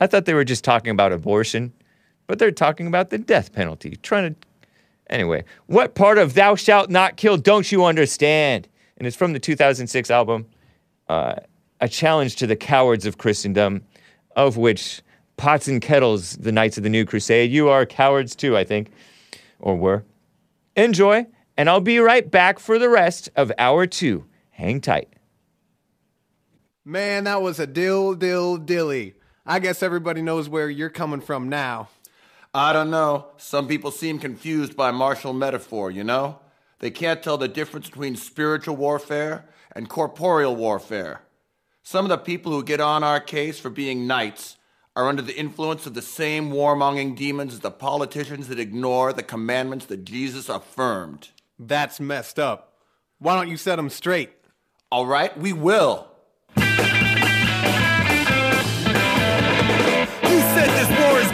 I 0.00 0.06
thought 0.06 0.24
they 0.24 0.34
were 0.34 0.44
just 0.44 0.64
talking 0.64 0.90
about 0.90 1.12
abortion, 1.12 1.72
but 2.26 2.38
they're 2.38 2.50
talking 2.50 2.86
about 2.86 3.10
the 3.10 3.18
death 3.18 3.52
penalty. 3.52 3.96
Trying 4.02 4.34
to. 4.34 4.40
Anyway, 5.10 5.44
what 5.66 5.94
part 5.94 6.18
of 6.18 6.34
Thou 6.34 6.54
Shalt 6.54 6.90
Not 6.90 7.16
Kill 7.16 7.36
don't 7.36 7.70
you 7.72 7.84
understand? 7.84 8.68
And 8.98 9.06
it's 9.06 9.16
from 9.16 9.32
the 9.32 9.38
2006 9.38 10.10
album, 10.10 10.46
uh, 11.08 11.36
A 11.80 11.88
Challenge 11.88 12.36
to 12.36 12.46
the 12.46 12.56
Cowards 12.56 13.06
of 13.06 13.16
Christendom, 13.16 13.82
of 14.36 14.56
which 14.56 15.00
Pots 15.38 15.68
and 15.68 15.80
Kettles, 15.80 16.32
the 16.32 16.52
Knights 16.52 16.76
of 16.76 16.82
the 16.82 16.90
New 16.90 17.06
Crusade, 17.06 17.50
you 17.50 17.68
are 17.68 17.86
cowards 17.86 18.36
too, 18.36 18.56
I 18.56 18.64
think, 18.64 18.90
or 19.60 19.76
were. 19.76 20.04
Enjoy, 20.76 21.26
and 21.56 21.70
I'll 21.70 21.80
be 21.80 22.00
right 22.00 22.28
back 22.28 22.58
for 22.58 22.78
the 22.78 22.88
rest 22.88 23.30
of 23.34 23.50
hour 23.56 23.86
two. 23.86 24.26
Hang 24.58 24.80
tight. 24.80 25.08
Man, 26.84 27.24
that 27.24 27.40
was 27.40 27.60
a 27.60 27.66
dill 27.66 28.16
dill 28.16 28.56
dilly. 28.56 29.14
I 29.46 29.60
guess 29.60 29.84
everybody 29.84 30.20
knows 30.20 30.48
where 30.48 30.68
you're 30.68 30.90
coming 30.90 31.20
from 31.20 31.48
now. 31.48 31.90
I 32.52 32.72
don't 32.72 32.90
know. 32.90 33.28
Some 33.36 33.68
people 33.68 33.92
seem 33.92 34.18
confused 34.18 34.76
by 34.76 34.90
martial 34.90 35.32
metaphor, 35.32 35.92
you 35.92 36.02
know? 36.02 36.40
They 36.80 36.90
can't 36.90 37.22
tell 37.22 37.38
the 37.38 37.46
difference 37.46 37.88
between 37.88 38.16
spiritual 38.16 38.74
warfare 38.74 39.44
and 39.76 39.88
corporeal 39.88 40.56
warfare. 40.56 41.20
Some 41.84 42.04
of 42.04 42.08
the 42.08 42.18
people 42.18 42.50
who 42.50 42.64
get 42.64 42.80
on 42.80 43.04
our 43.04 43.20
case 43.20 43.60
for 43.60 43.70
being 43.70 44.08
knights 44.08 44.56
are 44.96 45.06
under 45.06 45.22
the 45.22 45.38
influence 45.38 45.86
of 45.86 45.94
the 45.94 46.02
same 46.02 46.50
warmongering 46.50 47.14
demons 47.14 47.54
as 47.54 47.60
the 47.60 47.70
politicians 47.70 48.48
that 48.48 48.58
ignore 48.58 49.12
the 49.12 49.22
commandments 49.22 49.86
that 49.86 50.04
Jesus 50.04 50.48
affirmed. 50.48 51.28
That's 51.60 52.00
messed 52.00 52.40
up. 52.40 52.74
Why 53.20 53.36
don't 53.36 53.48
you 53.48 53.56
set 53.56 53.76
them 53.76 53.88
straight? 53.88 54.32
All 54.90 55.04
right, 55.06 55.36
we 55.36 55.52
will. 55.52 56.06
You 56.56 56.64
said 60.54 60.70
this 60.72 60.88
war 60.98 61.20
is 61.20 61.27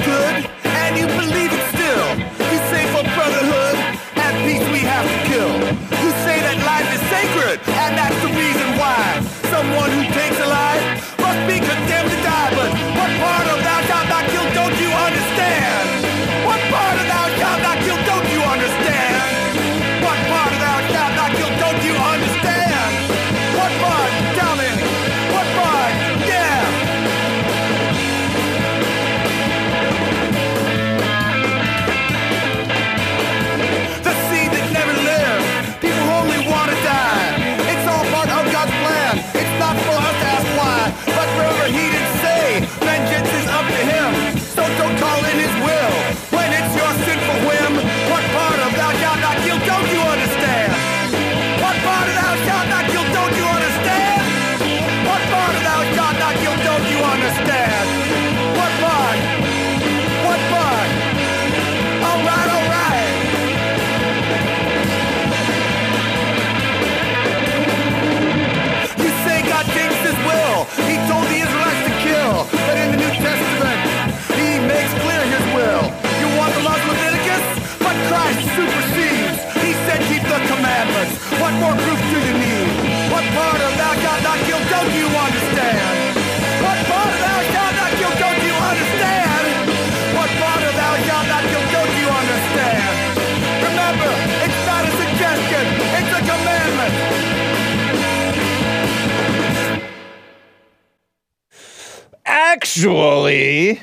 Actually, 102.77 103.81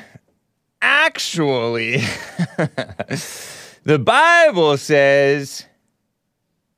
actually, 0.82 1.96
the 3.84 3.98
Bible 3.98 4.76
says 4.76 5.64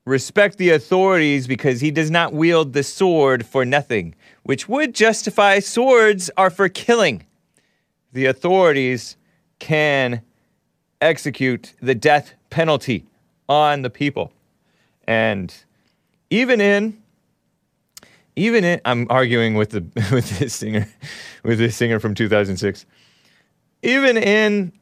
respect 0.05 0.59
the 0.59 0.71
authorities 0.71 1.49
because 1.49 1.81
he 1.81 1.91
does 1.91 2.13
not 2.13 2.33
wield 2.33 2.73
the 2.73 2.85
sword 2.85 3.45
for 3.45 3.65
nothing, 3.65 4.15
which 4.45 4.69
would 4.69 4.95
justify 4.95 5.59
swords 5.59 6.31
are 6.37 6.51
for 6.51 6.69
killing. 6.69 7.27
The 8.13 8.27
authorities 8.27 9.17
can 9.59 10.23
execute 11.01 11.75
the 11.83 11.97
death 11.97 12.35
penalty 12.49 13.07
on 13.49 13.83
the 13.83 13.91
people. 13.91 14.33
And 15.09 15.53
even 16.31 16.61
in 16.61 17.03
even 18.37 18.65
in 18.65 18.81
I'm 18.85 19.07
arguing 19.11 19.55
with 19.55 19.71
the 19.71 19.81
with 20.13 20.39
this 20.39 20.55
singer 20.55 20.89
with 21.43 21.59
this 21.59 21.77
singer 21.77 22.01
from 22.01 22.15
2006. 22.15 22.87
Even 23.83 24.17
in 24.17 24.73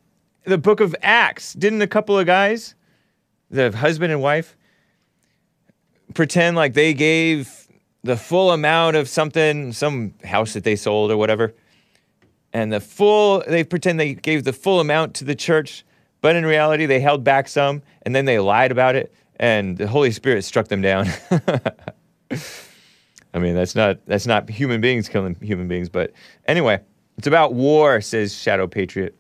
the 0.45 0.59
book 0.59 0.81
of 0.81 0.95
Acts, 1.03 1.55
didn't 1.55 1.83
a 1.83 1.87
couple 1.87 2.19
of 2.19 2.27
guys, 2.27 2.75
the 3.51 3.77
husband 3.77 4.13
and 4.13 4.23
wife, 4.23 4.57
pretend 6.15 6.57
like 6.57 6.75
they 6.75 6.95
gave 6.95 7.69
the 8.05 8.17
full 8.17 8.51
amount 8.53 8.97
of 8.97 9.09
something, 9.09 9.73
some 9.73 10.15
house 10.25 10.53
that 10.55 10.65
they 10.65 10.77
sold 10.77 11.11
or 11.11 11.17
whatever, 11.17 11.55
and 12.53 12.73
the 12.73 12.81
full 12.81 13.43
they 13.47 13.65
pretend 13.65 13.99
they 13.99 14.15
gave 14.15 14.45
the 14.45 14.53
full 14.53 14.81
amount 14.81 15.15
to 15.15 15.25
the 15.25 15.35
church, 15.35 15.85
but 16.21 16.37
in 16.37 16.47
reality 16.47 16.87
they 16.87 17.01
held 17.01 17.25
back 17.25 17.49
some 17.49 17.83
and 18.03 18.15
then 18.15 18.25
they 18.25 18.39
lied 18.39 18.73
about 18.73 18.95
it 18.95 19.13
and 19.37 19.77
the 19.77 19.89
Holy 19.89 20.13
Spirit 20.13 20.45
struck 20.45 20.69
them 20.69 20.81
down. 20.81 21.09
I 23.35 23.39
mean, 23.39 23.55
that's 23.55 23.75
not 23.75 24.05
that's 24.07 24.27
not 24.27 24.49
human 24.49 24.81
beings 24.81 25.09
killing 25.09 25.37
human 25.41 25.69
beings, 25.69 25.89
but 25.89 26.13
anyway, 26.47 26.81
it's 27.19 27.27
about 27.27 27.55
war, 27.55 28.01
says 28.01 28.35
Shadow 28.35 28.67
Patriot. 28.67 29.17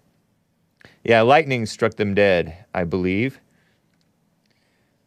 Yeah, 1.05 1.23
lightning 1.23 1.67
struck 1.67 1.95
them 1.95 2.15
dead, 2.15 2.65
I 2.75 2.85
believe. 2.85 3.41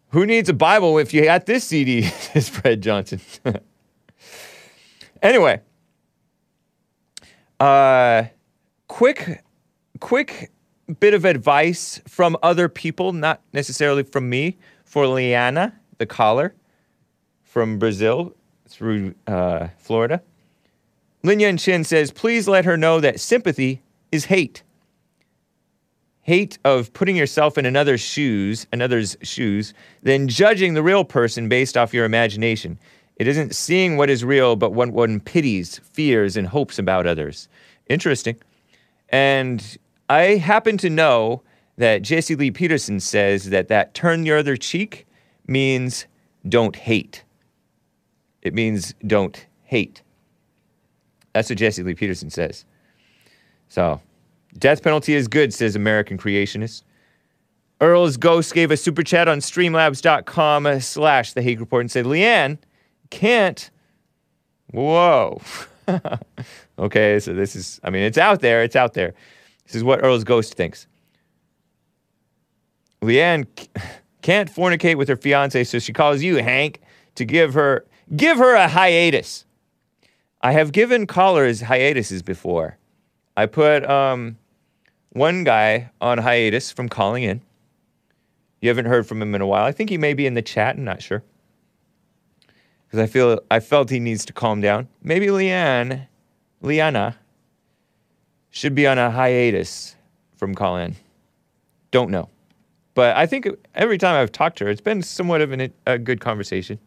Who 0.10 0.26
needs 0.26 0.50
a 0.50 0.54
Bible 0.54 0.98
if 0.98 1.14
you 1.14 1.24
got 1.26 1.46
this 1.46 1.66
CD? 1.66 2.02
says 2.04 2.50
Fred 2.50 2.82
Johnson. 2.82 3.22
anyway, 5.22 5.62
uh, 7.60 8.24
quick, 8.88 9.44
quick 10.00 10.52
bit 11.00 11.14
of 11.14 11.26
advice 11.26 12.02
from 12.08 12.38
other 12.44 12.70
people, 12.70 13.14
not 13.14 13.42
necessarily 13.54 14.04
from 14.04 14.30
me, 14.30 14.58
for 14.84 15.08
Liana, 15.08 15.80
the 15.98 16.06
caller 16.06 16.54
from 17.44 17.80
Brazil 17.80 18.36
through 18.76 19.16
uh, 19.26 19.70
Florida. 19.78 20.22
Lin 21.24 21.40
Yan 21.40 21.58
Chin 21.58 21.84
says, 21.84 22.12
please 22.12 22.48
let 22.48 22.66
her 22.66 22.78
know 22.78 23.00
that 23.00 23.20
sympathy 23.20 23.82
is 24.12 24.26
hate. 24.26 24.64
Hate 26.22 26.58
of 26.66 26.92
putting 26.94 27.16
yourself 27.16 27.58
in 27.58 27.66
another's 27.66 28.02
shoes, 28.02 28.68
another's 28.74 29.16
shoes, 29.22 29.74
then 30.04 30.28
judging 30.28 30.74
the 30.74 30.84
real 30.84 31.06
person 31.06 31.48
based 31.48 31.78
off 31.78 31.94
your 31.94 32.06
imagination. 32.06 32.78
It 33.16 33.28
isn't 33.28 33.56
seeing 33.56 33.96
what 33.96 34.10
is 34.10 34.24
real, 34.24 34.56
but 34.56 34.74
what 34.74 34.90
one 34.90 35.20
pities, 35.20 35.80
fears, 35.80 36.36
and 36.36 36.48
hopes 36.48 36.78
about 36.78 37.08
others. 37.08 37.48
Interesting. 37.88 38.36
And 39.10 39.78
I 40.10 40.36
happen 40.36 40.78
to 40.80 40.90
know 40.90 41.44
that 41.78 42.02
Jesse 42.02 42.36
Lee 42.36 42.52
Peterson 42.52 43.00
says 43.00 43.50
that 43.52 43.68
that 43.70 43.94
turn 43.94 44.26
your 44.26 44.38
other 44.38 44.58
cheek 44.58 45.06
means 45.48 46.08
don't 46.48 46.76
hate. 46.76 47.24
It 48.46 48.54
means 48.54 48.94
don't 49.06 49.44
hate. 49.64 50.04
That's 51.34 51.50
what 51.50 51.58
Jesse 51.58 51.82
Lee 51.82 51.96
Peterson 51.96 52.30
says. 52.30 52.64
So, 53.68 54.00
death 54.60 54.84
penalty 54.84 55.16
is 55.16 55.28
good, 55.28 55.52
says 55.52 55.76
American 55.76 56.20
creationist. 56.20 56.84
Earl's 57.82 58.18
Ghost 58.18 58.54
gave 58.54 58.70
a 58.70 58.78
super 58.78 59.02
chat 59.02 59.28
on 59.28 59.40
streamlabs.com 59.40 60.80
slash 60.80 61.34
the 61.34 61.42
Hake 61.42 61.60
Report 61.60 61.82
and 61.82 61.92
said, 61.92 62.06
Leanne 62.06 62.60
can't. 63.10 63.72
Whoa. 64.72 65.42
okay, 66.80 67.20
so 67.20 67.34
this 67.34 67.56
is, 67.56 67.82
I 67.84 67.90
mean, 67.90 68.04
it's 68.04 68.20
out 68.20 68.42
there. 68.42 68.62
It's 68.62 68.76
out 68.76 68.94
there. 68.94 69.16
This 69.66 69.74
is 69.74 69.84
what 69.84 70.04
Earl's 70.04 70.24
Ghost 70.24 70.54
thinks. 70.54 70.86
Leanne 73.02 73.48
can't 74.22 74.54
fornicate 74.54 74.98
with 74.98 75.08
her 75.08 75.16
fiance, 75.16 75.64
so 75.64 75.80
she 75.80 75.94
calls 75.94 76.22
you, 76.22 76.38
Hake, 76.38 76.82
to 77.16 77.26
give 77.26 77.56
her 77.56 77.86
give 78.14 78.38
her 78.38 78.56
a 78.56 78.68
hiatus. 78.68 79.46
I 80.42 80.52
have 80.52 80.72
given 80.72 81.08
callers 81.08 81.62
hiatuses 81.62 82.22
before. 82.22 82.78
I 83.38 83.46
put 83.46 83.88
um, 83.90 84.38
one 85.10 85.44
guy 85.44 85.90
on 86.02 86.18
hiatus 86.18 86.72
from 86.72 86.90
calling 86.90 87.24
in. 87.24 87.42
You 88.62 88.70
haven't 88.70 88.86
heard 88.86 89.08
from 89.08 89.22
him 89.22 89.36
in 89.36 89.42
a 89.42 89.48
while. 89.48 89.66
I 89.66 89.72
think 89.72 89.90
he 89.90 89.98
may 89.98 90.14
be 90.14 90.26
in 90.26 90.34
the 90.34 90.42
chat. 90.42 90.76
I'm 90.76 90.84
not 90.84 91.02
sure 91.02 91.24
because 92.96 93.00
I 93.00 93.12
feel 93.12 93.40
I 93.52 93.60
felt 93.60 93.90
he 93.90 94.00
needs 94.00 94.26
to 94.26 94.34
calm 94.34 94.62
down. 94.62 94.88
Maybe 95.04 95.28
Leanne, 95.28 96.08
Liana, 96.62 97.18
should 98.52 98.74
be 98.74 98.88
on 98.88 98.98
a 98.98 99.12
hiatus 99.12 99.96
from 100.38 100.56
Colin. 100.56 100.96
Don't 101.92 102.10
know. 102.10 102.30
But 102.94 103.18
I 103.18 103.26
think 103.26 103.48
every 103.74 103.98
time 103.98 104.16
I've 104.16 104.32
talked 104.32 104.58
to 104.60 104.66
her, 104.66 104.72
it's 104.72 104.80
been 104.80 105.02
somewhat 105.02 105.42
of 105.42 105.52
an, 105.52 105.74
a 105.86 105.98
good 105.98 106.22
conversation. 106.22 106.80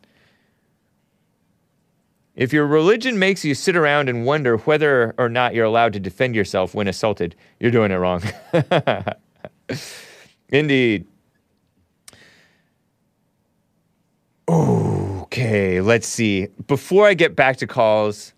If 2.39 2.53
your 2.53 2.69
religion 2.69 3.19
makes 3.19 3.45
you 3.45 3.53
sit 3.57 3.75
around 3.75 4.09
and 4.09 4.25
wonder 4.25 4.59
whether 4.59 5.13
or 5.19 5.29
not 5.29 5.55
you're 5.55 5.65
allowed 5.65 5.93
to 5.95 6.01
defend 6.01 6.37
yourself 6.37 6.73
when 6.73 6.87
assaulted, 6.87 7.35
you're 7.59 7.73
doing 7.73 7.91
it 7.91 7.97
wrong. 7.97 8.23
Indeed. 10.49 11.05
Okay, 14.49 15.81
let's 15.81 16.07
see. 16.07 16.47
Before 16.69 17.09
I 17.09 17.15
get 17.15 17.35
back 17.35 17.57
to 17.57 17.67
calls, 17.67 18.35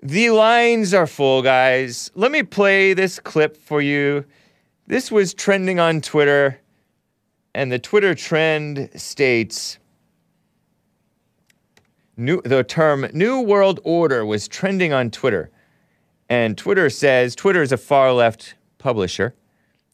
the 0.00 0.30
lines 0.30 0.94
are 0.94 1.08
full, 1.08 1.42
guys. 1.42 2.08
Let 2.14 2.30
me 2.30 2.44
play 2.44 2.94
this 2.94 3.18
clip 3.18 3.56
for 3.56 3.82
you. 3.82 4.24
This 4.86 5.10
was 5.10 5.34
trending 5.34 5.80
on 5.80 6.02
Twitter, 6.02 6.60
and 7.52 7.72
the 7.72 7.80
Twitter 7.80 8.14
trend 8.14 8.90
states 8.94 9.80
new, 12.16 12.40
the 12.42 12.64
term 12.64 13.06
New 13.12 13.40
World 13.40 13.80
Order 13.84 14.24
was 14.24 14.48
trending 14.48 14.92
on 14.92 15.10
Twitter. 15.10 15.50
And 16.28 16.56
Twitter 16.56 16.88
says 16.88 17.34
Twitter 17.34 17.62
is 17.62 17.72
a 17.72 17.76
far 17.76 18.12
left 18.12 18.54
publisher. 18.78 19.34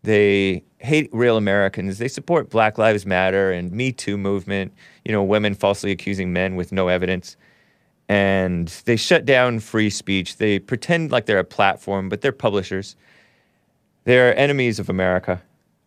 They 0.02 0.62
hate 0.78 1.10
real 1.12 1.36
Americans. 1.36 1.98
They 1.98 2.08
support 2.08 2.50
Black 2.50 2.78
Lives 2.78 3.04
Matter 3.04 3.50
and 3.50 3.72
Me 3.72 3.92
Too 3.92 4.16
movement, 4.16 4.72
you 5.04 5.12
know, 5.12 5.22
women 5.22 5.54
falsely 5.54 5.90
accusing 5.90 6.32
men 6.32 6.56
with 6.56 6.70
no 6.70 6.88
evidence. 6.88 7.36
And 8.08 8.68
they 8.84 8.96
shut 8.96 9.24
down 9.24 9.60
free 9.60 9.90
speech. 9.90 10.36
They 10.36 10.58
pretend 10.58 11.10
like 11.10 11.26
they're 11.26 11.38
a 11.38 11.44
platform, 11.44 12.08
but 12.08 12.20
they're 12.20 12.32
publishers. 12.32 12.96
They're 14.04 14.36
enemies 14.38 14.78
of 14.78 14.88
America, 14.88 15.42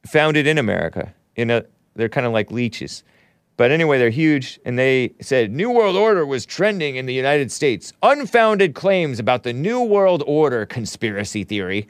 founded 0.06 0.46
in 0.46 0.58
America. 0.58 1.14
In 1.36 1.50
a, 1.50 1.64
they're 1.96 2.10
kind 2.10 2.28
of 2.28 2.34
like 2.34 2.52
leeches. 2.52 3.04
But 3.58 3.72
anyway, 3.72 4.00
they're 4.00 4.10
huge, 4.10 4.60
and 4.66 4.80
they 4.80 5.14
said 5.22 5.52
New 5.52 5.70
World 5.70 5.96
Order 5.96 6.26
was 6.26 6.46
trending 6.46 6.96
in 6.96 7.06
the 7.06 7.14
United 7.14 7.52
States. 7.52 7.94
Unfounded 8.02 8.74
claims 8.74 9.20
about 9.20 9.44
the 9.44 9.54
New 9.54 9.84
World 9.84 10.24
Order 10.26 10.66
conspiracy 10.66 11.44
theory, 11.44 11.88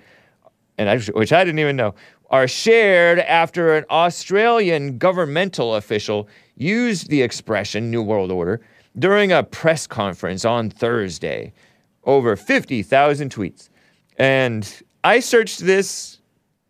and 0.77 0.89
I, 0.89 0.99
which 0.99 1.31
I 1.31 1.43
didn't 1.43 1.59
even 1.59 1.75
know, 1.75 1.95
are 2.29 2.47
shared 2.47 3.19
after 3.19 3.75
an 3.75 3.85
Australian 3.89 4.97
governmental 4.97 5.75
official 5.75 6.27
used 6.55 7.09
the 7.09 7.21
expression 7.21 7.91
New 7.91 8.01
World 8.01 8.31
Order 8.31 8.61
during 8.97 9.31
a 9.31 9.43
press 9.43 9.87
conference 9.87 10.43
on 10.45 10.69
Thursday. 10.69 11.53
Over 12.03 12.35
50,000 12.35 13.31
tweets. 13.31 13.69
And 14.17 14.67
I 15.03 15.19
searched 15.19 15.59
this 15.59 16.19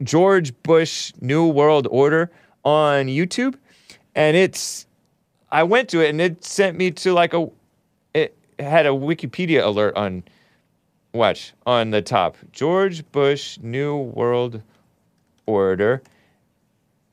George 0.04 0.54
Bush 0.64 1.14
New 1.22 1.48
World 1.48 1.88
Order 1.89 2.32
on 2.66 3.06
YouTube, 3.06 3.56
and 4.16 4.36
it's 4.38 4.86
I 5.51 5.64
went 5.64 5.89
to 5.89 6.01
it 6.01 6.09
and 6.09 6.22
it 6.22 6.43
sent 6.43 6.78
me 6.78 6.91
to 6.91 7.14
like 7.14 7.34
a 7.34 7.49
it 8.14 8.36
had 8.59 8.86
a 8.86 8.89
Wikipedia 8.89 9.64
alert 9.64 9.95
on 9.95 10.24
watch 11.14 11.53
on 11.66 11.91
the 11.91 12.01
top. 12.01 12.38
George 12.51 13.09
Bush 13.12 13.57
New 13.62 13.97
World 13.97 14.62
Order. 15.45 16.01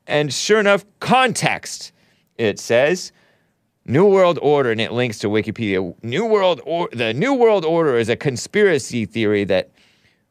And 0.07 0.33
sure 0.33 0.61
enough, 0.61 0.85
context. 1.01 1.93
It 2.39 2.59
says 2.59 3.13
New 3.85 4.07
World 4.07 4.39
Order 4.41 4.71
and 4.71 4.81
it 4.81 4.93
links 4.93 5.19
to 5.19 5.29
Wikipedia. 5.29 5.95
New 6.03 6.25
World 6.25 6.61
or 6.65 6.89
the 6.93 7.13
New 7.13 7.35
World 7.35 7.65
Order 7.65 7.97
is 7.99 8.09
a 8.09 8.17
conspiracy 8.17 9.05
theory 9.05 9.45
that 9.45 9.71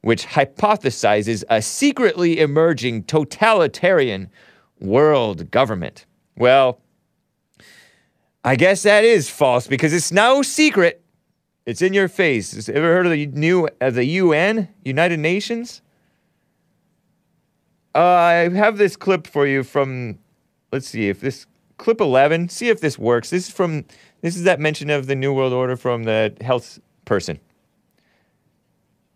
which 0.01 0.25
hypothesizes 0.25 1.43
a 1.49 1.61
secretly 1.61 2.39
emerging 2.39 3.03
totalitarian 3.03 4.29
world 4.79 5.51
government. 5.51 6.05
Well, 6.37 6.79
I 8.43 8.55
guess 8.55 8.83
that 8.83 9.03
is 9.03 9.29
false 9.29 9.67
because 9.67 9.91
it's 9.91 10.11
no 10.11 10.43
secret. 10.43 11.03
It's 11.65 11.81
in 11.81 11.93
your 11.93 12.07
face. 12.07 12.53
Has 12.53 12.69
ever 12.69 12.93
heard 12.93 13.07
of 13.07 13.11
the 13.11 13.25
new 13.25 13.67
of 13.81 13.95
the 13.95 14.05
UN, 14.05 14.69
United 14.85 15.19
Nations? 15.19 15.81
Uh, 17.93 17.99
I 17.99 18.49
have 18.49 18.77
this 18.77 18.95
clip 18.95 19.27
for 19.27 19.47
you 19.47 19.63
from. 19.63 20.19
Let's 20.71 20.87
see 20.87 21.09
if 21.09 21.19
this 21.19 21.47
clip 21.77 21.99
eleven. 21.99 22.47
See 22.47 22.69
if 22.69 22.79
this 22.79 22.97
works. 22.99 23.31
This 23.31 23.47
is 23.47 23.53
from. 23.53 23.85
This 24.21 24.37
is 24.37 24.43
that 24.43 24.59
mention 24.59 24.89
of 24.91 25.07
the 25.07 25.15
New 25.15 25.33
World 25.33 25.53
Order 25.53 25.75
from 25.75 26.03
the 26.03 26.33
health 26.41 26.79
person. 27.05 27.39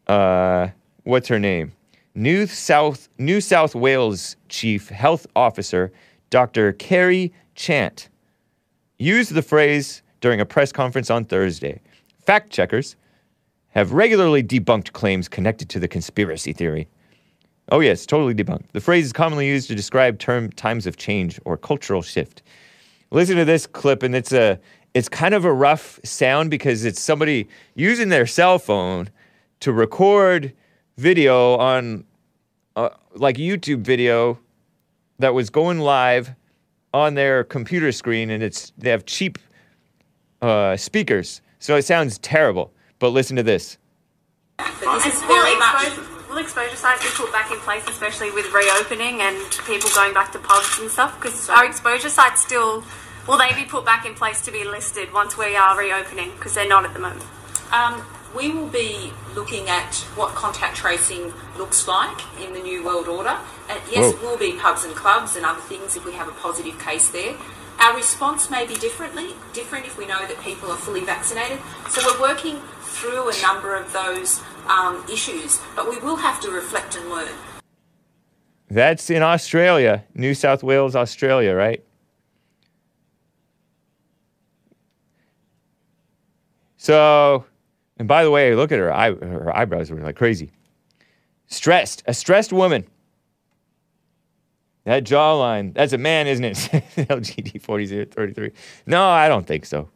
Uh, 0.08 0.70
what's 1.04 1.28
her 1.28 1.40
name? 1.40 1.74
New 2.16 2.48
South 2.48 3.08
New 3.18 3.40
South 3.40 3.76
Wales 3.76 4.36
Chief 4.50 4.90
Health 4.90 5.28
Officer 5.36 5.94
Dr. 6.32 6.74
Kerry 6.74 7.32
Chant 7.54 8.10
used 8.98 9.34
the 9.34 9.42
phrase 9.44 10.02
during 10.22 10.40
a 10.40 10.46
press 10.46 10.72
conference 10.72 11.12
on 11.12 11.26
Thursday. 11.26 11.82
Fact 12.26 12.50
checkers 12.50 12.96
have 13.70 13.94
regularly 13.94 14.42
debunked 14.42 14.94
claims 14.94 15.28
connected 15.28 15.70
to 15.70 15.80
the 15.80 15.88
conspiracy 15.88 16.54
theory. 16.54 16.88
Oh, 17.70 17.80
yes, 17.80 18.06
totally 18.06 18.34
debunked. 18.34 18.72
The 18.72 18.82
phrase 18.82 19.06
is 19.06 19.14
commonly 19.14 19.48
used 19.48 19.68
to 19.68 19.76
describe 19.76 20.20
term 20.20 20.50
times 20.52 20.88
of 20.88 20.98
change 20.98 21.40
or 21.46 21.58
cultural 21.58 22.02
shift. 22.02 22.42
Listen 23.12 23.36
to 23.36 23.46
this 23.46 23.68
clip, 23.68 24.04
and 24.04 24.16
it's 24.16 24.32
a 24.32 24.60
it's 24.94 25.08
kind 25.08 25.34
of 25.34 25.46
a 25.46 25.54
rough 25.54 26.00
sound 26.04 26.50
because 26.50 26.84
it's 26.84 27.00
somebody 27.00 27.48
using 27.76 28.10
their 28.10 28.26
cell 28.26 28.60
phone 28.60 29.10
to 29.62 29.72
record 29.72 30.54
video 30.98 31.56
on 31.58 32.04
uh, 32.76 32.90
like 33.16 33.38
YouTube 33.38 33.82
video 33.82 34.38
that 35.22 35.34
was 35.34 35.50
going 35.50 35.80
live 35.80 36.36
on 36.94 37.14
their 37.16 37.44
computer 37.44 37.92
screen, 37.92 38.30
and 38.30 38.44
it's 38.44 38.74
they 38.78 38.90
have 38.90 39.06
cheap 39.06 39.38
uh, 40.42 40.76
speakers, 40.76 41.42
so 41.60 41.76
it 41.76 41.84
sounds 41.84 42.18
terrible. 42.20 42.74
But 43.00 43.10
listen 43.10 43.36
to 43.38 43.44
this. 43.44 43.78
This 44.60 45.06
is 45.06 45.22
very. 45.24 45.56
Will 46.30 46.38
exposure 46.38 46.78
sites 46.78 47.04
be 47.04 47.10
put 47.10 47.30
back 47.34 47.52
in 47.52 47.58
place, 47.58 47.86
especially 47.90 48.32
with 48.32 48.54
reopening 48.54 49.20
and 49.20 49.38
people 49.68 49.90
going 49.94 50.14
back 50.14 50.32
to 50.32 50.40
pubs 50.40 50.80
and 50.80 50.90
stuff? 50.90 51.20
Because 51.20 51.50
our 51.50 51.66
exposure 51.66 52.08
sites 52.08 52.42
still, 52.42 52.86
will 53.28 53.38
they 53.38 53.54
be 53.54 53.66
put 53.66 53.84
back 53.84 54.06
in 54.06 54.14
place 54.14 54.40
to 54.46 54.52
be 54.52 54.64
listed 54.64 55.12
once 55.12 55.38
we 55.38 55.58
are 55.58 55.78
reopening? 55.78 56.32
Because 56.32 56.54
they're 56.54 56.70
not 56.70 56.86
at 56.86 56.94
the 56.94 57.00
moment. 57.00 57.26
Um, 57.74 58.02
we 58.36 58.50
will 58.50 58.68
be 58.68 59.12
looking 59.36 59.68
at 59.68 59.96
what 60.16 60.36
contact 60.36 60.76
tracing 60.78 61.34
looks 61.58 61.88
like 61.88 62.20
in 62.42 62.54
the 62.54 62.60
New 62.60 62.84
World 62.84 63.08
Order. 63.08 63.38
And 63.70 63.80
yes, 63.92 64.04
Whoa. 64.04 64.10
it 64.10 64.22
will 64.22 64.38
be 64.38 64.54
pubs 64.54 64.84
and 64.84 64.96
clubs 64.96 65.36
and 65.36 65.46
other 65.46 65.62
things 65.62 65.96
if 65.96 66.06
we 66.06 66.14
have 66.14 66.28
a 66.28 66.32
positive 66.34 66.80
case 66.80 67.10
there. 67.10 67.36
Our 67.80 67.96
response 67.96 68.50
may 68.50 68.66
be 68.66 68.76
differently, 68.76 69.30
different 69.54 69.86
if 69.86 69.98
we 69.98 70.06
know 70.06 70.20
that 70.28 70.40
people 70.42 70.70
are 70.72 70.78
fully 70.78 71.04
vaccinated. 71.04 71.60
So 71.90 72.02
we're 72.06 72.22
working 72.22 72.60
through 72.82 73.30
a 73.30 73.42
number 73.42 73.76
of 73.76 73.92
those 73.92 74.42
um, 74.68 75.04
issues, 75.12 75.60
but 75.76 75.90
we 75.90 75.98
will 76.00 76.18
have 76.18 76.40
to 76.42 76.52
reflect 76.52 76.96
and 76.96 77.10
learn. 77.10 77.34
That's 78.70 79.10
in 79.10 79.22
Australia, 79.22 80.06
New 80.14 80.34
South 80.34 80.64
Wales, 80.64 80.96
Australia, 80.96 81.54
right? 81.54 81.84
So, 86.78 87.46
and 88.02 88.08
by 88.08 88.24
the 88.24 88.32
way, 88.32 88.56
look 88.56 88.72
at 88.72 88.80
her. 88.80 88.92
Eye, 88.92 89.12
her 89.12 89.56
eyebrows 89.56 89.92
were 89.92 90.02
like 90.02 90.16
crazy. 90.16 90.50
Stressed, 91.46 92.02
a 92.08 92.16
stressed 92.16 92.52
woman. 92.52 92.88
That 94.86 95.04
jawline, 95.04 95.76
that's 95.76 95.94
a 95.94 96.00
man, 96.00 96.26
isn't 96.26 96.44
it? 96.44 96.56
LGD 96.96 97.62
4033. 97.62 98.54
No, 98.88 99.08
I 99.08 99.28
don't 99.28 99.46
think 99.46 99.68
so. 99.68 99.88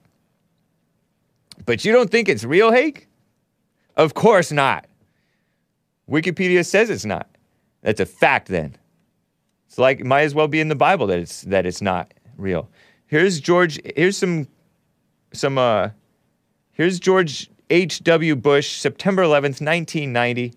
But 1.66 1.84
you 1.84 1.92
don't 1.92 2.12
think 2.12 2.30
it's 2.30 2.44
real, 2.44 2.72
Hake? 2.72 3.08
Of 3.98 4.14
course 4.14 4.52
not. 4.52 4.86
Wikipedia 6.08 6.64
says 6.64 6.92
it's 6.92 7.06
not. 7.06 7.28
That's 7.82 8.00
a 8.00 8.06
fact 8.06 8.50
then. 8.50 8.76
It's 9.68 9.80
like 9.80 10.00
it 10.00 10.06
might 10.06 10.26
as 10.26 10.36
well 10.36 10.48
be 10.48 10.60
in 10.60 10.68
the 10.68 10.76
Bible 10.76 11.08
that 11.08 11.18
it's 11.18 11.42
that 11.42 11.66
it's 11.66 11.82
not 11.82 12.14
real. 12.38 12.70
Here's 13.08 13.40
George 13.40 13.80
here's 13.96 14.16
some 14.16 14.48
some 15.34 15.58
uh 15.58 15.90
here's 16.74 17.00
George 17.00 17.50
H.W. 17.70 18.36
Bush, 18.36 18.78
September 18.78 19.24
11th, 19.24 19.62
1990. 19.62 20.54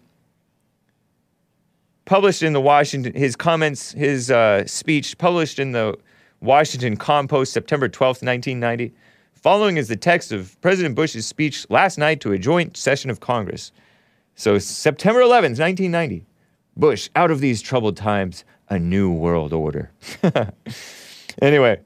Published 2.05 2.43
in 2.43 2.53
the 2.53 2.61
Washington, 2.61 3.15
his 3.15 3.37
comments, 3.37 3.93
his 3.93 4.31
uh, 4.31 4.67
speech 4.67 5.17
published 5.19 5.59
in 5.59 5.73
the 5.73 5.97
Washington 6.41 6.97
Compost, 6.97 7.53
September 7.53 7.89
12th, 7.89 8.23
1990. 8.23 8.93
Following 9.35 9.77
is 9.77 9.89
the 9.89 9.97
text 9.97 10.33
of 10.33 10.61
President 10.61 10.95
Bush's 10.95 11.27
speech 11.27 11.69
last 11.71 11.99
night 11.99 12.21
to 12.21 12.33
a 12.33 12.39
joint 12.39 12.77
session 12.77 13.11
of 13.11 13.21
Congress. 13.21 13.73
So, 14.35 14.59
September 14.59 15.21
11th, 15.21 15.59
1990. 15.59 16.25
Bush, 16.77 17.11
out 17.17 17.31
of 17.31 17.41
these 17.41 17.61
troubled 17.61 17.97
times, 17.97 18.45
a 18.69 18.79
new 18.79 19.11
world 19.11 19.53
order. 19.53 19.91
anyway, 21.43 21.81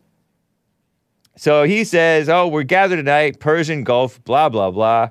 so 1.36 1.64
he 1.64 1.84
says, 1.84 2.28
Oh, 2.28 2.48
we're 2.48 2.62
gathered 2.62 2.96
tonight, 2.96 3.40
Persian 3.40 3.84
Gulf, 3.84 4.22
blah, 4.24 4.48
blah, 4.48 4.70
blah. 4.70 5.10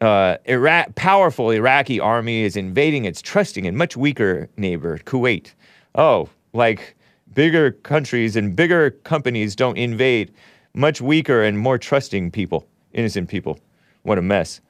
Uh, 0.00 0.38
Iraq, 0.46 0.94
powerful 0.94 1.50
Iraqi 1.50 2.00
army 2.00 2.42
is 2.42 2.56
invading 2.56 3.04
its 3.04 3.20
trusting 3.20 3.66
and 3.66 3.76
much 3.76 3.96
weaker 3.96 4.48
neighbor, 4.56 4.98
Kuwait. 4.98 5.52
Oh, 5.94 6.30
like 6.54 6.96
bigger 7.34 7.72
countries 7.72 8.34
and 8.34 8.56
bigger 8.56 8.90
companies 8.90 9.54
don't 9.54 9.76
invade 9.76 10.32
much 10.74 11.00
weaker 11.00 11.42
and 11.42 11.58
more 11.58 11.76
trusting 11.76 12.30
people, 12.30 12.66
innocent 12.92 13.28
people. 13.28 13.58
What 14.02 14.18
a 14.18 14.22
mess. 14.22 14.60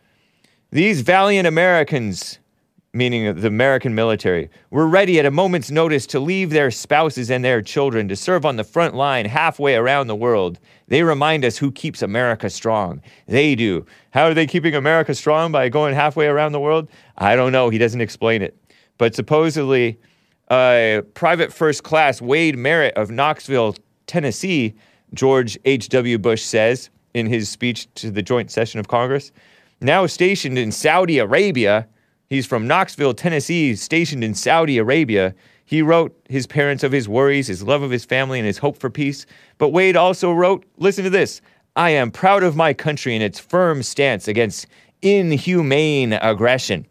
These 0.72 1.02
valiant 1.02 1.46
Americans, 1.46 2.38
meaning 2.92 3.34
the 3.40 3.46
American 3.46 3.94
military, 3.94 4.50
were 4.70 4.86
ready 4.86 5.18
at 5.20 5.26
a 5.26 5.30
moment's 5.30 5.70
notice 5.70 6.06
to 6.08 6.18
leave 6.18 6.50
their 6.50 6.70
spouses 6.70 7.30
and 7.30 7.44
their 7.44 7.62
children 7.62 8.08
to 8.08 8.16
serve 8.16 8.44
on 8.44 8.56
the 8.56 8.64
front 8.64 8.94
line 8.94 9.26
halfway 9.26 9.76
around 9.76 10.08
the 10.08 10.16
world. 10.16 10.58
They 10.88 11.04
remind 11.04 11.44
us 11.44 11.56
who 11.56 11.70
keeps 11.70 12.02
America 12.02 12.50
strong. 12.50 13.00
They 13.26 13.54
do. 13.54 13.86
How 14.10 14.24
are 14.24 14.34
they 14.34 14.46
keeping 14.46 14.74
America 14.74 15.14
strong 15.14 15.52
by 15.52 15.68
going 15.68 15.94
halfway 15.94 16.26
around 16.26 16.52
the 16.52 16.60
world? 16.60 16.88
I 17.16 17.36
don't 17.36 17.52
know. 17.52 17.70
He 17.70 17.78
doesn't 17.78 18.00
explain 18.00 18.42
it. 18.42 18.56
But 18.98 19.14
supposedly, 19.14 19.98
uh, 20.48 21.02
Private 21.14 21.52
First 21.52 21.84
Class 21.84 22.20
Wade 22.20 22.58
Merritt 22.58 22.94
of 22.96 23.10
Knoxville, 23.10 23.76
Tennessee, 24.08 24.74
George 25.14 25.56
H.W. 25.64 26.18
Bush 26.18 26.42
says 26.42 26.90
in 27.14 27.26
his 27.26 27.48
speech 27.48 27.92
to 27.94 28.10
the 28.10 28.22
joint 28.22 28.50
session 28.50 28.80
of 28.80 28.88
Congress, 28.88 29.30
now 29.80 30.06
stationed 30.06 30.58
in 30.58 30.72
Saudi 30.72 31.18
Arabia. 31.18 31.86
He's 32.30 32.46
from 32.46 32.68
Knoxville, 32.68 33.14
Tennessee, 33.14 33.74
stationed 33.74 34.22
in 34.22 34.34
Saudi 34.34 34.78
Arabia. 34.78 35.34
He 35.64 35.82
wrote 35.82 36.16
his 36.28 36.46
parents 36.46 36.84
of 36.84 36.92
his 36.92 37.08
worries, 37.08 37.48
his 37.48 37.64
love 37.64 37.82
of 37.82 37.90
his 37.90 38.04
family, 38.04 38.38
and 38.38 38.46
his 38.46 38.58
hope 38.58 38.78
for 38.78 38.88
peace. 38.88 39.26
But 39.58 39.70
Wade 39.70 39.96
also 39.96 40.32
wrote, 40.32 40.64
listen 40.76 41.02
to 41.02 41.10
this 41.10 41.42
I 41.74 41.90
am 41.90 42.12
proud 42.12 42.44
of 42.44 42.54
my 42.54 42.72
country 42.72 43.16
and 43.16 43.24
its 43.24 43.40
firm 43.40 43.82
stance 43.82 44.28
against 44.28 44.68
inhumane 45.02 46.12
aggression. 46.12 46.86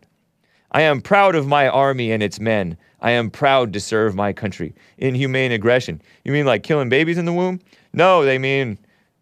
I 0.73 0.81
am 0.81 0.99
proud 0.99 1.35
of 1.35 1.47
my 1.47 1.69
army 1.69 2.11
and 2.11 2.21
its 2.21 2.41
men. 2.41 2.77
I 2.99 3.11
am 3.11 3.31
proud 3.31 3.71
to 3.73 3.79
serve 3.79 4.15
my 4.15 4.33
country. 4.33 4.75
Inhumane 4.97 5.53
aggression. 5.53 6.01
You 6.25 6.33
mean 6.33 6.45
like 6.45 6.63
killing 6.63 6.89
babies 6.89 7.17
in 7.17 7.23
the 7.23 7.33
womb? 7.33 7.61
No, 7.93 8.25
they 8.25 8.37
mean 8.37 8.77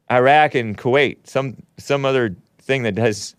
Iraq 0.09 0.55
and 0.55 0.75
Kuwait, 0.75 1.27
some 1.27 1.57
some 1.77 2.05
other 2.05 2.35
thing 2.59 2.81
that 2.83 2.97
has 2.97 3.35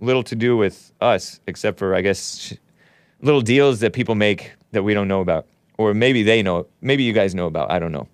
little 0.00 0.22
to 0.24 0.34
do 0.34 0.56
with 0.56 0.92
us, 1.00 1.40
except 1.46 1.78
for 1.78 1.94
I 1.94 2.00
guess 2.00 2.54
little 3.22 3.40
deals 3.40 3.80
that 3.80 3.92
people 3.92 4.14
make 4.14 4.52
that 4.72 4.82
we 4.82 4.94
don't 4.94 5.08
know 5.08 5.20
about, 5.20 5.46
or 5.78 5.94
maybe 5.94 6.22
they 6.22 6.42
know. 6.42 6.66
Maybe 6.80 7.04
you 7.04 7.12
guys 7.12 7.34
know 7.34 7.46
about. 7.46 7.70
I 7.70 7.78
don't 7.78 7.92
know. 7.92 8.08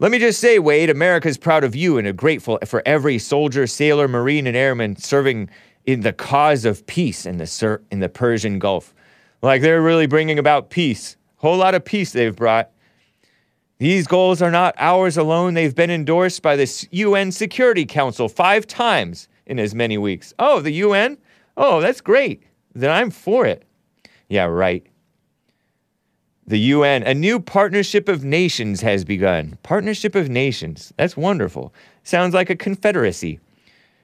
Let 0.00 0.12
me 0.12 0.20
just 0.20 0.40
say, 0.40 0.60
Wade, 0.60 0.90
America's 0.90 1.36
proud 1.36 1.64
of 1.64 1.74
you 1.74 1.98
and 1.98 2.06
are 2.06 2.12
grateful 2.12 2.60
for 2.64 2.82
every 2.86 3.18
soldier, 3.18 3.66
sailor, 3.66 4.06
marine, 4.06 4.46
and 4.46 4.56
airman 4.56 4.94
serving 4.94 5.50
in 5.86 6.02
the 6.02 6.12
cause 6.12 6.64
of 6.64 6.86
peace 6.86 7.26
in 7.26 7.38
the 7.38 7.80
in 7.90 8.00
the 8.00 8.08
Persian 8.08 8.58
Gulf. 8.58 8.94
Like 9.42 9.62
they're 9.62 9.82
really 9.82 10.06
bringing 10.06 10.38
about 10.38 10.70
peace. 10.70 11.16
Whole 11.36 11.56
lot 11.56 11.74
of 11.74 11.84
peace 11.84 12.12
they've 12.12 12.34
brought. 12.34 12.70
These 13.78 14.06
goals 14.06 14.42
are 14.42 14.50
not 14.50 14.74
ours 14.78 15.16
alone. 15.16 15.54
They've 15.54 15.74
been 15.74 15.90
endorsed 15.90 16.42
by 16.42 16.56
the 16.56 16.88
UN 16.90 17.30
Security 17.30 17.86
Council 17.86 18.28
five 18.28 18.66
times 18.66 19.28
in 19.48 19.58
as 19.58 19.74
many 19.74 19.98
weeks. 19.98 20.32
Oh, 20.38 20.60
the 20.60 20.72
UN? 20.72 21.18
Oh, 21.56 21.80
that's 21.80 22.00
great. 22.00 22.44
Then 22.74 22.90
I'm 22.90 23.10
for 23.10 23.46
it. 23.46 23.64
Yeah, 24.28 24.44
right. 24.44 24.86
The 26.46 26.58
UN, 26.58 27.02
a 27.02 27.12
new 27.12 27.40
partnership 27.40 28.08
of 28.08 28.24
nations 28.24 28.80
has 28.80 29.04
begun. 29.04 29.58
Partnership 29.62 30.14
of 30.14 30.30
nations. 30.30 30.92
That's 30.96 31.16
wonderful. 31.16 31.74
Sounds 32.04 32.32
like 32.32 32.48
a 32.48 32.56
confederacy. 32.56 33.38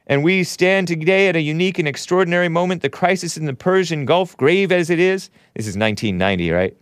And 0.07 0.23
we 0.23 0.45
stand 0.45 0.89
today 0.89 1.29
at 1.29 1.37
a 1.37 1.41
unique 1.41 1.79
and 1.79 1.89
extraordinary 1.89 2.51
moment. 2.51 2.83
The 2.83 2.91
crisis 2.91 3.39
in 3.39 3.47
the 3.47 3.55
Persian 3.55 4.05
Gulf, 4.05 4.37
grave 4.37 4.71
as 4.73 4.91
it 4.91 4.99
is, 4.99 5.31
this 5.55 5.67
is 5.67 5.77
1990, 5.79 6.51
right? 6.51 6.77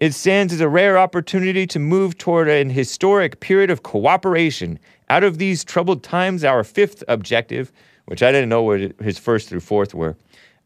It 0.00 0.14
stands 0.14 0.54
as 0.54 0.62
a 0.62 0.68
rare 0.68 0.96
opportunity 0.96 1.66
to 1.66 1.78
move 1.78 2.16
toward 2.16 2.48
an 2.48 2.70
historic 2.70 3.40
period 3.40 3.68
of 3.68 3.82
cooperation. 3.82 4.78
Out 5.10 5.24
of 5.24 5.36
these 5.36 5.62
troubled 5.62 6.02
times, 6.02 6.42
our 6.42 6.64
fifth 6.64 7.04
objective, 7.06 7.70
which 8.06 8.22
I 8.22 8.32
didn't 8.32 8.48
know 8.48 8.62
what 8.62 8.80
his 9.02 9.18
first 9.18 9.50
through 9.50 9.60
fourth 9.60 9.94
were, 9.94 10.16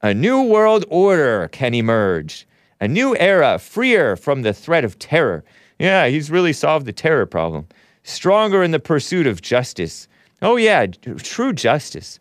a 0.02 0.15
new 0.15 0.40
world 0.44 0.85
order 0.89 1.48
can 1.48 1.74
emerge. 1.74 2.47
A 2.81 2.86
new 2.86 3.16
era, 3.16 3.59
freer 3.59 4.15
from 4.15 4.43
the 4.43 4.52
threat 4.52 4.85
of 4.85 5.01
terror. 5.01 5.43
Yeah, 5.81 6.06
he's 6.06 6.31
really 6.31 6.52
solved 6.52 6.86
the 6.86 6.93
terror 6.93 7.27
problem. 7.27 7.66
Stronger 8.05 8.62
in 8.62 8.70
the 8.70 8.78
pursuit 8.78 9.27
of 9.27 9.43
justice. 9.43 10.06
Oh, 10.43 10.55
yeah, 10.55 10.86
true 10.86 11.52
justice. 11.52 12.20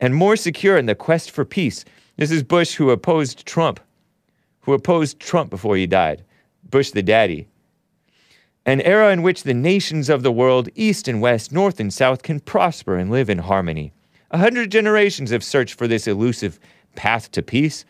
And 0.00 0.16
more 0.16 0.34
secure 0.34 0.76
in 0.76 0.86
the 0.86 0.96
quest 0.96 1.30
for 1.30 1.44
peace. 1.44 1.84
This 2.16 2.32
is 2.32 2.42
Bush 2.42 2.74
who 2.74 2.90
opposed 2.90 3.46
Trump, 3.46 3.78
who 4.62 4.72
opposed 4.72 5.20
Trump 5.20 5.50
before 5.50 5.76
he 5.76 5.86
died. 5.86 6.24
Bush 6.70 6.90
the 6.90 7.02
daddy. 7.02 7.48
An 8.66 8.80
era 8.82 9.12
in 9.12 9.22
which 9.22 9.42
the 9.42 9.54
nations 9.54 10.08
of 10.08 10.22
the 10.22 10.32
world, 10.32 10.68
east 10.74 11.08
and 11.08 11.20
west, 11.20 11.50
north 11.50 11.80
and 11.80 11.92
south, 11.92 12.22
can 12.22 12.40
prosper 12.40 12.96
and 12.96 13.10
live 13.10 13.30
in 13.30 13.38
harmony. 13.38 13.92
A 14.30 14.38
hundred 14.38 14.70
generations 14.70 15.30
have 15.30 15.42
searched 15.42 15.74
for 15.74 15.88
this 15.88 16.06
elusive 16.06 16.60
path 16.94 17.30
to 17.32 17.42
peace, 17.42 17.84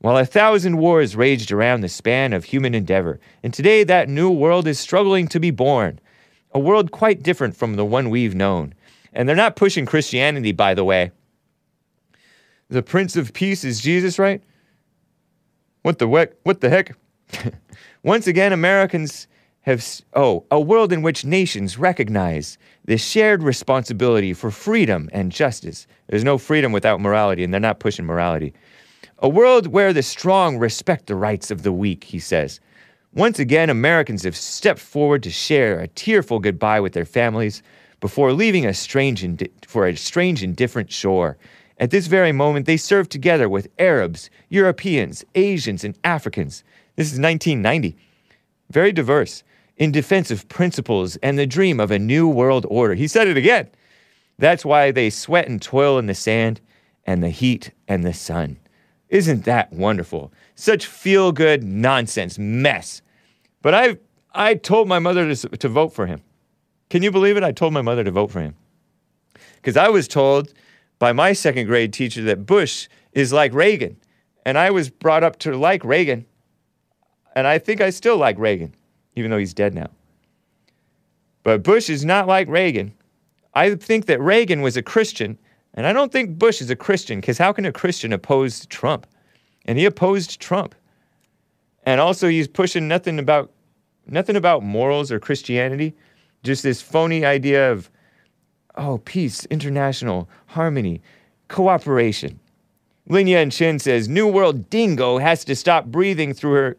while 0.00 0.18
a 0.18 0.26
thousand 0.26 0.76
wars 0.76 1.16
raged 1.16 1.52
around 1.52 1.80
the 1.80 1.88
span 1.88 2.32
of 2.32 2.44
human 2.44 2.74
endeavor. 2.74 3.18
And 3.42 3.54
today, 3.54 3.84
that 3.84 4.08
new 4.08 4.30
world 4.30 4.66
is 4.66 4.78
struggling 4.78 5.26
to 5.28 5.40
be 5.40 5.50
born. 5.50 6.00
A 6.52 6.58
world 6.58 6.90
quite 6.90 7.22
different 7.22 7.56
from 7.56 7.76
the 7.76 7.84
one 7.84 8.10
we've 8.10 8.34
known. 8.34 8.74
And 9.12 9.28
they're 9.28 9.36
not 9.36 9.56
pushing 9.56 9.86
Christianity, 9.86 10.52
by 10.52 10.74
the 10.74 10.84
way. 10.84 11.12
The 12.68 12.82
Prince 12.82 13.16
of 13.16 13.32
Peace 13.32 13.64
is 13.64 13.80
Jesus, 13.80 14.18
right? 14.18 14.42
What 15.82 15.98
the 15.98 16.08
heck? 16.08 16.32
What 16.42 16.60
the 16.60 16.68
heck? 16.68 16.96
Once 18.06 18.28
again, 18.28 18.52
Americans 18.52 19.26
have, 19.62 19.84
oh, 20.14 20.44
a 20.52 20.60
world 20.60 20.92
in 20.92 21.02
which 21.02 21.24
nations 21.24 21.76
recognize 21.76 22.56
the 22.84 22.96
shared 22.96 23.42
responsibility 23.42 24.32
for 24.32 24.48
freedom 24.48 25.10
and 25.12 25.32
justice. 25.32 25.88
There's 26.06 26.22
no 26.22 26.38
freedom 26.38 26.70
without 26.70 27.00
morality, 27.00 27.42
and 27.42 27.52
they're 27.52 27.60
not 27.60 27.80
pushing 27.80 28.04
morality. 28.04 28.54
A 29.18 29.28
world 29.28 29.66
where 29.66 29.92
the 29.92 30.04
strong 30.04 30.56
respect 30.56 31.08
the 31.08 31.16
rights 31.16 31.50
of 31.50 31.64
the 31.64 31.72
weak, 31.72 32.04
he 32.04 32.20
says. 32.20 32.60
Once 33.12 33.40
again, 33.40 33.70
Americans 33.70 34.22
have 34.22 34.36
stepped 34.36 34.78
forward 34.78 35.24
to 35.24 35.30
share 35.32 35.80
a 35.80 35.88
tearful 35.88 36.38
goodbye 36.38 36.78
with 36.78 36.92
their 36.92 37.04
families 37.04 37.60
before 37.98 38.32
leaving 38.32 38.64
a 38.64 38.72
strange 38.72 39.26
for 39.66 39.88
a 39.88 39.96
strange 39.96 40.44
and 40.44 40.54
different 40.54 40.92
shore. 40.92 41.36
At 41.78 41.90
this 41.90 42.06
very 42.06 42.30
moment, 42.30 42.66
they 42.66 42.76
serve 42.76 43.08
together 43.08 43.48
with 43.48 43.68
Arabs, 43.80 44.30
Europeans, 44.48 45.24
Asians, 45.34 45.82
and 45.82 45.98
Africans. 46.04 46.62
This 46.96 47.12
is 47.12 47.20
1990. 47.20 47.96
Very 48.70 48.92
diverse 48.92 49.44
in 49.76 49.92
defense 49.92 50.30
of 50.30 50.48
principles 50.48 51.16
and 51.16 51.38
the 51.38 51.46
dream 51.46 51.78
of 51.78 51.90
a 51.90 51.98
new 51.98 52.26
world 52.26 52.66
order. 52.68 52.94
He 52.94 53.06
said 53.06 53.28
it 53.28 53.36
again. 53.36 53.68
That's 54.38 54.64
why 54.64 54.90
they 54.90 55.10
sweat 55.10 55.48
and 55.48 55.60
toil 55.60 55.98
in 55.98 56.06
the 56.06 56.14
sand 56.14 56.60
and 57.06 57.22
the 57.22 57.30
heat 57.30 57.70
and 57.86 58.04
the 58.04 58.12
sun. 58.12 58.58
Isn't 59.08 59.44
that 59.44 59.72
wonderful? 59.72 60.32
Such 60.56 60.86
feel 60.86 61.32
good 61.32 61.62
nonsense 61.62 62.38
mess. 62.38 63.02
But 63.62 63.74
I, 63.74 63.98
I 64.34 64.54
told 64.54 64.88
my 64.88 64.98
mother 64.98 65.34
to, 65.34 65.48
to 65.48 65.68
vote 65.68 65.92
for 65.92 66.06
him. 66.06 66.22
Can 66.90 67.02
you 67.02 67.10
believe 67.10 67.36
it? 67.36 67.44
I 67.44 67.52
told 67.52 67.72
my 67.72 67.82
mother 67.82 68.04
to 68.04 68.10
vote 68.10 68.30
for 68.30 68.40
him. 68.40 68.54
Because 69.56 69.76
I 69.76 69.88
was 69.88 70.08
told 70.08 70.52
by 70.98 71.12
my 71.12 71.32
second 71.32 71.66
grade 71.66 71.92
teacher 71.92 72.22
that 72.22 72.46
Bush 72.46 72.88
is 73.12 73.32
like 73.32 73.52
Reagan. 73.52 73.96
And 74.44 74.56
I 74.56 74.70
was 74.70 74.90
brought 74.90 75.24
up 75.24 75.38
to 75.40 75.56
like 75.56 75.84
Reagan. 75.84 76.26
And 77.36 77.46
I 77.46 77.58
think 77.58 77.82
I 77.82 77.90
still 77.90 78.16
like 78.16 78.38
Reagan, 78.38 78.74
even 79.14 79.30
though 79.30 79.36
he's 79.36 79.52
dead 79.52 79.74
now. 79.74 79.90
But 81.42 81.62
Bush 81.62 81.90
is 81.90 82.02
not 82.02 82.26
like 82.26 82.48
Reagan. 82.48 82.94
I 83.54 83.74
think 83.74 84.06
that 84.06 84.20
Reagan 84.22 84.62
was 84.62 84.76
a 84.78 84.82
Christian, 84.82 85.38
and 85.74 85.86
I 85.86 85.92
don't 85.92 86.10
think 86.10 86.38
Bush 86.38 86.62
is 86.62 86.70
a 86.70 86.76
Christian, 86.76 87.20
because 87.20 87.36
how 87.36 87.52
can 87.52 87.66
a 87.66 87.72
Christian 87.72 88.14
oppose 88.14 88.64
Trump? 88.66 89.06
And 89.66 89.78
he 89.78 89.84
opposed 89.84 90.40
Trump. 90.40 90.74
And 91.84 92.00
also 92.00 92.26
he's 92.26 92.48
pushing 92.48 92.88
nothing 92.88 93.18
about 93.18 93.52
nothing 94.06 94.36
about 94.36 94.62
morals 94.62 95.12
or 95.12 95.20
Christianity, 95.20 95.94
just 96.42 96.62
this 96.62 96.80
phony 96.80 97.24
idea 97.24 97.70
of 97.70 97.90
oh, 98.76 98.98
peace, 99.04 99.44
international 99.46 100.28
harmony, 100.46 101.02
cooperation. 101.48 102.40
Lin 103.08 103.26
Yan 103.26 103.50
Chen 103.50 103.78
says 103.78 104.08
New 104.08 104.26
World 104.26 104.70
Dingo 104.70 105.18
has 105.18 105.44
to 105.44 105.54
stop 105.54 105.86
breathing 105.86 106.32
through 106.32 106.52
her 106.52 106.76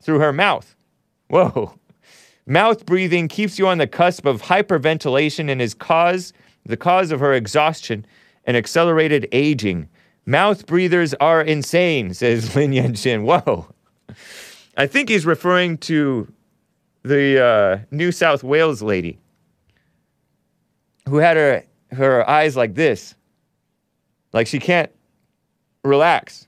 through 0.00 0.20
her 0.20 0.32
mouth. 0.32 0.74
Whoa. 1.28 1.74
Mouth 2.46 2.84
breathing 2.84 3.28
keeps 3.28 3.58
you 3.58 3.68
on 3.68 3.78
the 3.78 3.86
cusp 3.86 4.26
of 4.26 4.42
hyperventilation 4.42 5.48
and 5.48 5.62
is 5.62 5.74
cause 5.74 6.32
the 6.64 6.76
cause 6.76 7.12
of 7.12 7.20
her 7.20 7.32
exhaustion 7.32 8.04
and 8.44 8.56
accelerated 8.56 9.28
aging. 9.30 9.88
Mouth 10.26 10.66
breathers 10.66 11.14
are 11.14 11.42
insane, 11.42 12.12
says 12.14 12.56
Lin 12.56 12.72
Yan 12.72 12.94
Chen. 12.94 13.22
Whoa. 13.22 13.66
I 14.76 14.86
think 14.86 15.08
he's 15.08 15.26
referring 15.26 15.78
to 15.78 16.32
the 17.02 17.44
uh, 17.44 17.78
New 17.90 18.12
South 18.12 18.42
Wales 18.42 18.82
lady 18.82 19.18
who 21.08 21.16
had 21.16 21.36
her 21.36 21.64
her 21.92 22.28
eyes 22.28 22.56
like 22.56 22.74
this. 22.74 23.14
Like 24.32 24.46
she 24.46 24.60
can't 24.60 24.90
relax. 25.82 26.46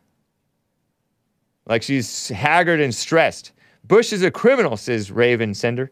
Like 1.66 1.82
she's 1.82 2.28
haggard 2.28 2.80
and 2.80 2.94
stressed. 2.94 3.52
Bush 3.84 4.12
is 4.12 4.22
a 4.22 4.30
criminal, 4.30 4.76
says 4.76 5.10
Raven 5.10 5.54
Sender. 5.54 5.90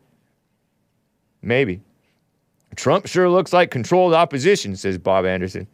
Maybe. 1.43 1.83
Trump 2.77 3.07
sure 3.07 3.29
looks 3.29 3.53
like 3.53 3.71
controlled 3.71 4.15
opposition, 4.15 4.77
says 4.77 4.99
Bob 4.99 5.25
Anderson. 5.25 5.67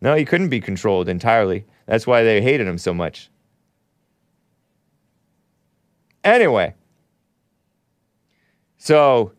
No, 0.00 0.14
he 0.14 0.24
couldn't 0.24 0.48
be 0.48 0.60
controlled 0.60 1.08
entirely. 1.08 1.64
That's 1.86 2.06
why 2.06 2.22
they 2.22 2.40
hated 2.40 2.66
him 2.66 2.78
so 2.78 2.94
much. 2.94 3.30
Anyway, 6.22 6.74
so 8.78 9.32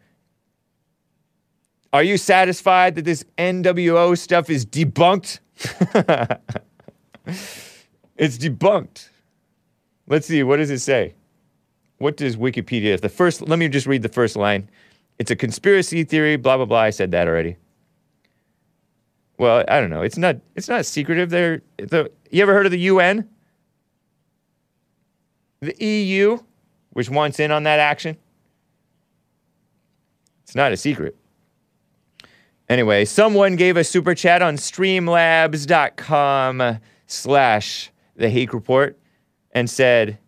are 1.92 2.04
you 2.04 2.18
satisfied 2.18 2.96
that 2.96 3.06
this 3.06 3.24
NWO 3.38 4.18
stuff 4.18 4.50
is 4.50 4.66
debunked? 4.66 5.40
it's 8.18 8.38
debunked. 8.38 9.10
Let's 10.08 10.28
see, 10.28 10.44
what 10.44 10.58
does 10.58 10.70
it 10.70 10.80
say? 10.80 11.16
What 11.98 12.18
does 12.18 12.38
Wikipedia? 12.38 13.00
The 13.00 13.10
first, 13.10 13.42
let 13.42 13.58
me 13.58 13.70
just 13.70 13.88
read 13.88 14.02
the 14.02 14.10
first 14.10 14.36
line. 14.36 14.70
It's 15.18 15.32
a 15.32 15.36
conspiracy 15.36 16.04
theory, 16.04 16.36
blah 16.36 16.58
blah 16.58 16.66
blah. 16.66 16.82
I 16.82 16.90
said 16.90 17.12
that 17.12 17.28
already. 17.28 17.56
Well, 19.38 19.64
I 19.68 19.80
don't 19.80 19.90
know. 19.90 20.02
It's 20.02 20.18
not. 20.18 20.38
It's 20.56 20.70
not 20.70 20.86
secretive. 20.86 21.30
They're 21.30 21.62
the. 21.78 22.12
You 22.30 22.42
ever 22.42 22.54
heard 22.54 22.66
of 22.66 22.72
the 22.72 22.80
UN? 22.80 23.30
The 25.62 25.76
EU, 25.84 26.38
which 26.92 27.10
wants 27.10 27.40
in 27.40 27.52
on 27.52 27.64
that 27.64 27.80
action. 27.80 28.18
It's 30.44 30.56
not 30.56 30.74
a 30.74 30.78
secret. 30.78 31.16
Anyway, 32.68 33.06
someone 33.06 33.56
gave 33.56 33.78
a 33.78 33.84
super 33.84 34.16
chat 34.16 34.42
on 34.42 34.58
streamlabs.com 34.58 36.80
slash 37.08 37.92
the 38.16 38.30
Hake 38.30 38.54
Report 38.54 38.98
and 39.56 39.70
said, 39.70 40.20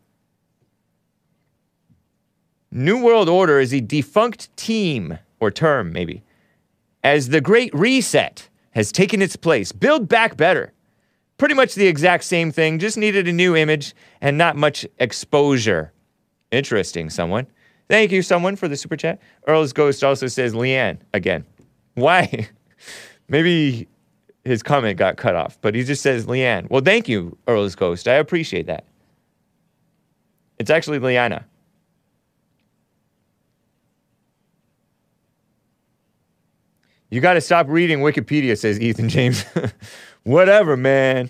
New 2.72 3.04
World 3.04 3.30
Order 3.30 3.60
is 3.60 3.74
a 3.74 3.82
defunct 3.82 4.56
team, 4.58 5.20
or 5.40 5.52
term 5.52 5.92
maybe, 5.92 6.24
as 7.04 7.30
the 7.30 7.42
Great 7.42 7.74
Reset 7.76 8.50
has 8.72 8.92
taken 8.92 9.22
its 9.22 9.36
place. 9.36 9.72
Build 9.72 10.08
back 10.08 10.38
better. 10.38 10.74
Pretty 11.38 11.54
much 11.54 11.76
the 11.76 11.88
exact 11.88 12.24
same 12.24 12.52
thing, 12.52 12.80
just 12.80 12.98
needed 12.98 13.28
a 13.28 13.32
new 13.32 13.56
image 13.56 13.94
and 14.22 14.38
not 14.38 14.56
much 14.56 14.88
exposure. 14.98 15.92
Interesting, 16.52 17.10
someone. 17.10 17.46
Thank 17.90 18.12
you, 18.12 18.22
someone, 18.22 18.56
for 18.56 18.68
the 18.68 18.76
super 18.76 18.96
chat. 18.96 19.20
Earl's 19.46 19.74
Ghost 19.74 20.04
also 20.04 20.28
says 20.28 20.54
Leanne 20.54 21.00
again. 21.14 21.46
Why? 21.94 22.48
Maybe 23.28 23.88
his 24.46 24.64
comment 24.64 24.98
got 24.98 25.18
cut 25.18 25.36
off, 25.36 25.58
but 25.62 25.76
he 25.76 25.84
just 25.84 26.02
says 26.02 26.26
Leanne. 26.26 26.70
Well, 26.70 26.82
thank 26.82 27.08
you, 27.08 27.38
Earl's 27.48 27.76
Ghost. 27.76 28.08
I 28.08 28.16
appreciate 28.16 28.66
that. 28.68 28.86
It's 30.60 30.70
actually 30.70 31.00
Liana. 31.00 31.46
You 37.10 37.22
got 37.22 37.34
to 37.34 37.42
stop 37.42 37.68
reading 37.70 38.00
Wikipedia, 38.00 38.58
says 38.58 38.80
Ethan 38.80 39.08
James. 39.08 39.46
Whatever, 40.24 40.76
man. 40.76 41.30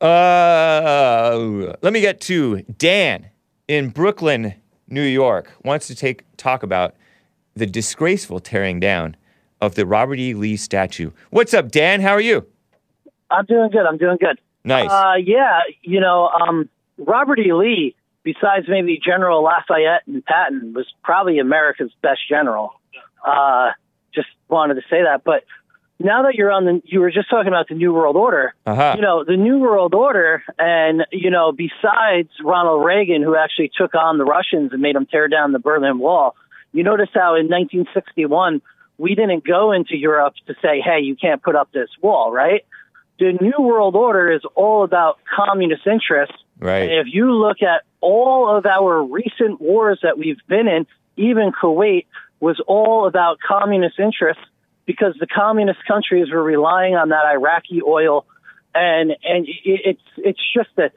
Uh, 0.00 1.74
let 1.80 1.92
me 1.92 2.00
get 2.00 2.20
to 2.22 2.62
Dan 2.62 3.26
in 3.68 3.90
Brooklyn, 3.90 4.54
New 4.88 5.02
York. 5.02 5.52
Wants 5.64 5.86
to 5.86 5.94
take 5.94 6.24
talk 6.36 6.62
about 6.64 6.96
the 7.54 7.66
disgraceful 7.66 8.40
tearing 8.40 8.80
down 8.80 9.16
of 9.60 9.74
the 9.76 9.86
Robert 9.86 10.18
E. 10.18 10.34
Lee 10.34 10.56
statue. 10.56 11.12
What's 11.30 11.54
up, 11.54 11.70
Dan? 11.70 12.00
How 12.00 12.10
are 12.10 12.20
you? 12.20 12.46
I'm 13.30 13.44
doing 13.46 13.70
good. 13.70 13.86
I'm 13.86 13.96
doing 13.96 14.18
good. 14.20 14.40
Nice. 14.64 14.90
Uh, 14.90 15.14
yeah, 15.22 15.60
you 15.82 16.00
know, 16.00 16.28
um, 16.28 16.68
Robert 16.98 17.38
E. 17.38 17.52
Lee, 17.52 17.94
besides 18.22 18.66
maybe 18.68 19.00
General 19.04 19.42
Lafayette 19.42 20.02
and 20.06 20.24
Patton, 20.24 20.72
was 20.74 20.86
probably 21.02 21.38
America's 21.38 21.92
best 22.02 22.20
general. 22.28 22.72
Uh, 23.26 23.70
just 24.14 24.28
wanted 24.48 24.74
to 24.74 24.82
say 24.82 25.02
that. 25.02 25.22
But 25.24 25.44
now 25.98 26.24
that 26.24 26.34
you're 26.34 26.50
on 26.50 26.64
the, 26.64 26.82
you 26.84 27.00
were 27.00 27.10
just 27.10 27.30
talking 27.30 27.48
about 27.48 27.68
the 27.68 27.74
New 27.74 27.92
World 27.92 28.16
Order. 28.16 28.54
Uh-huh. 28.66 28.94
You 28.96 29.02
know, 29.02 29.24
the 29.24 29.36
New 29.36 29.58
World 29.58 29.94
Order, 29.94 30.42
and 30.58 31.06
you 31.12 31.30
know, 31.30 31.52
besides 31.52 32.30
Ronald 32.42 32.84
Reagan, 32.84 33.22
who 33.22 33.36
actually 33.36 33.70
took 33.76 33.94
on 33.94 34.18
the 34.18 34.24
Russians 34.24 34.72
and 34.72 34.82
made 34.82 34.96
them 34.96 35.06
tear 35.06 35.28
down 35.28 35.52
the 35.52 35.58
Berlin 35.58 35.98
Wall. 35.98 36.34
You 36.72 36.82
notice 36.82 37.08
how 37.14 37.36
in 37.36 37.48
1961 37.48 38.60
we 38.98 39.14
didn't 39.14 39.44
go 39.44 39.72
into 39.72 39.96
Europe 39.96 40.34
to 40.46 40.54
say, 40.60 40.80
"Hey, 40.80 41.00
you 41.00 41.16
can't 41.16 41.42
put 41.42 41.56
up 41.56 41.72
this 41.72 41.88
wall," 42.02 42.30
right? 42.30 42.64
The 43.18 43.32
New 43.40 43.64
World 43.64 43.96
Order 43.96 44.30
is 44.30 44.42
all 44.54 44.84
about 44.84 45.18
communist 45.34 45.86
interests. 45.86 46.36
Right. 46.58 46.90
And 46.90 46.92
if 46.92 47.06
you 47.12 47.32
look 47.32 47.62
at 47.62 47.82
all 48.00 48.56
of 48.56 48.66
our 48.66 49.02
recent 49.02 49.60
wars 49.60 50.00
that 50.02 50.18
we've 50.18 50.40
been 50.48 50.68
in, 50.68 50.86
even 51.16 51.52
Kuwait 51.52 52.06
was 52.40 52.60
all 52.66 53.06
about 53.06 53.38
communist 53.46 53.98
interests 53.98 54.42
because 54.86 55.14
the 55.18 55.26
communist 55.26 55.80
countries 55.86 56.30
were 56.30 56.42
relying 56.42 56.94
on 56.94 57.10
that 57.10 57.26
Iraqi 57.26 57.82
oil, 57.82 58.24
and 58.74 59.10
and 59.24 59.46
it's 59.64 60.00
it's 60.16 60.40
just 60.54 60.68
that 60.76 60.92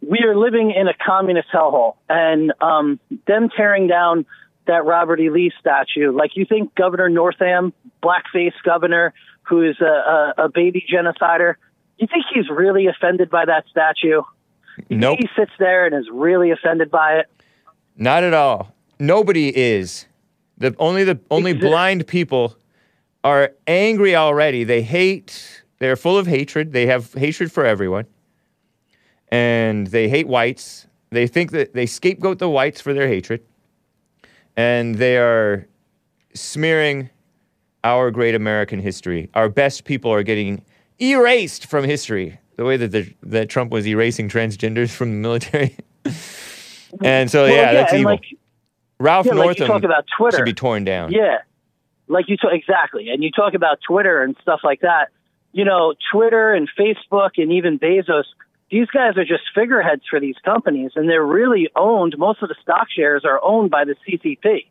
we 0.00 0.20
are 0.20 0.36
living 0.36 0.70
in 0.70 0.86
a 0.88 0.94
communist 0.94 1.48
hellhole, 1.52 1.96
and 2.08 2.52
um, 2.60 3.00
them 3.26 3.48
tearing 3.54 3.88
down 3.88 4.26
that 4.66 4.84
Robert 4.84 5.20
E. 5.20 5.30
Lee 5.30 5.52
statue, 5.60 6.12
like 6.12 6.36
you 6.36 6.44
think 6.44 6.74
Governor 6.74 7.08
Northam, 7.08 7.72
blackface 8.02 8.54
governor, 8.64 9.14
who 9.42 9.62
is 9.62 9.76
a, 9.80 9.84
a, 9.84 10.44
a 10.44 10.48
baby 10.48 10.84
genocider, 10.92 11.54
you 11.98 12.06
think 12.06 12.24
he's 12.32 12.48
really 12.50 12.86
offended 12.86 13.30
by 13.30 13.44
that 13.44 13.64
statue? 13.70 14.22
Nope. 14.90 15.18
he 15.20 15.28
sits 15.36 15.52
there 15.58 15.86
and 15.86 15.94
is 15.94 16.08
really 16.12 16.50
offended 16.50 16.90
by 16.90 17.14
it? 17.14 17.30
Not 17.96 18.22
at 18.24 18.34
all. 18.34 18.74
Nobody 18.98 19.56
is. 19.56 20.06
The 20.58 20.74
only 20.78 21.04
the 21.04 21.18
only 21.30 21.52
blind 21.52 22.06
people 22.06 22.56
are 23.22 23.52
angry 23.66 24.16
already. 24.16 24.64
They 24.64 24.82
hate. 24.82 25.62
They're 25.78 25.96
full 25.96 26.16
of 26.16 26.26
hatred. 26.26 26.72
They 26.72 26.86
have 26.86 27.12
hatred 27.12 27.52
for 27.52 27.64
everyone, 27.66 28.06
and 29.28 29.86
they 29.88 30.08
hate 30.08 30.26
whites. 30.26 30.86
They 31.10 31.26
think 31.26 31.50
that 31.52 31.74
they 31.74 31.86
scapegoat 31.86 32.38
the 32.38 32.48
whites 32.48 32.80
for 32.80 32.94
their 32.94 33.08
hatred, 33.08 33.42
and 34.56 34.94
they 34.94 35.18
are 35.18 35.66
smearing 36.32 37.10
our 37.84 38.10
great 38.10 38.34
American 38.34 38.80
history. 38.80 39.30
Our 39.34 39.48
best 39.48 39.84
people 39.84 40.10
are 40.12 40.22
getting 40.22 40.64
erased 41.00 41.66
from 41.66 41.84
history. 41.84 42.38
The 42.56 42.64
way 42.64 42.76
that 42.76 42.90
the, 42.90 43.12
that 43.22 43.48
Trump 43.48 43.70
was 43.70 43.86
erasing 43.86 44.28
transgenders 44.28 44.90
from 44.90 45.10
the 45.10 45.16
military. 45.16 45.76
and 47.02 47.30
so 47.30 47.44
Well, 47.44 47.54
yeah, 47.54 47.72
that's 47.72 47.92
evil. 47.92 48.12
Like, 48.12 48.24
Ralph 48.98 49.26
yeah, 49.26 49.32
like 49.32 49.58
you 49.58 49.64
Northam 49.64 49.66
talk 49.66 49.82
about 49.82 50.04
Twitter. 50.16 50.38
should 50.38 50.44
be 50.44 50.54
torn 50.54 50.84
down. 50.84 51.12
Yeah, 51.12 51.38
like 52.08 52.28
you 52.28 52.36
talk 52.36 52.52
exactly, 52.54 53.10
and 53.10 53.22
you 53.22 53.30
talk 53.30 53.54
about 53.54 53.78
Twitter 53.86 54.22
and 54.22 54.36
stuff 54.40 54.60
like 54.64 54.80
that. 54.80 55.10
You 55.52 55.64
know, 55.64 55.94
Twitter 56.12 56.54
and 56.54 56.68
Facebook 56.78 57.32
and 57.36 57.52
even 57.52 57.78
Bezos. 57.78 58.24
These 58.70 58.88
guys 58.88 59.16
are 59.16 59.24
just 59.24 59.42
figureheads 59.54 60.02
for 60.08 60.18
these 60.18 60.34
companies, 60.44 60.92
and 60.96 61.08
they're 61.08 61.24
really 61.24 61.68
owned. 61.76 62.16
Most 62.18 62.42
of 62.42 62.48
the 62.48 62.56
stock 62.62 62.88
shares 62.90 63.24
are 63.24 63.38
owned 63.44 63.70
by 63.70 63.84
the 63.84 63.94
CCP. 64.06 64.66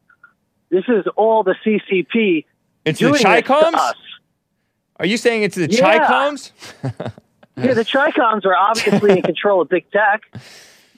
This 0.70 0.84
is 0.88 1.06
all 1.16 1.44
the 1.44 1.56
CCP. 1.66 2.46
It's 2.84 3.00
the 3.00 3.06
doing 3.06 3.14
this 3.14 3.22
to 3.22 3.28
Chicoms? 3.28 3.74
us. 3.74 3.96
Are 4.98 5.06
you 5.06 5.18
saying 5.18 5.44
it's 5.44 5.56
the 5.56 5.68
Yeah. 5.70 7.10
Chicoms? 7.58 7.66
Yeah, 7.66 7.74
the 7.74 7.86
Tricoms 7.86 8.46
are 8.46 8.56
obviously 8.56 9.12
in 9.12 9.22
control 9.22 9.62
of 9.62 9.70
big 9.70 9.90
tech. 9.92 10.22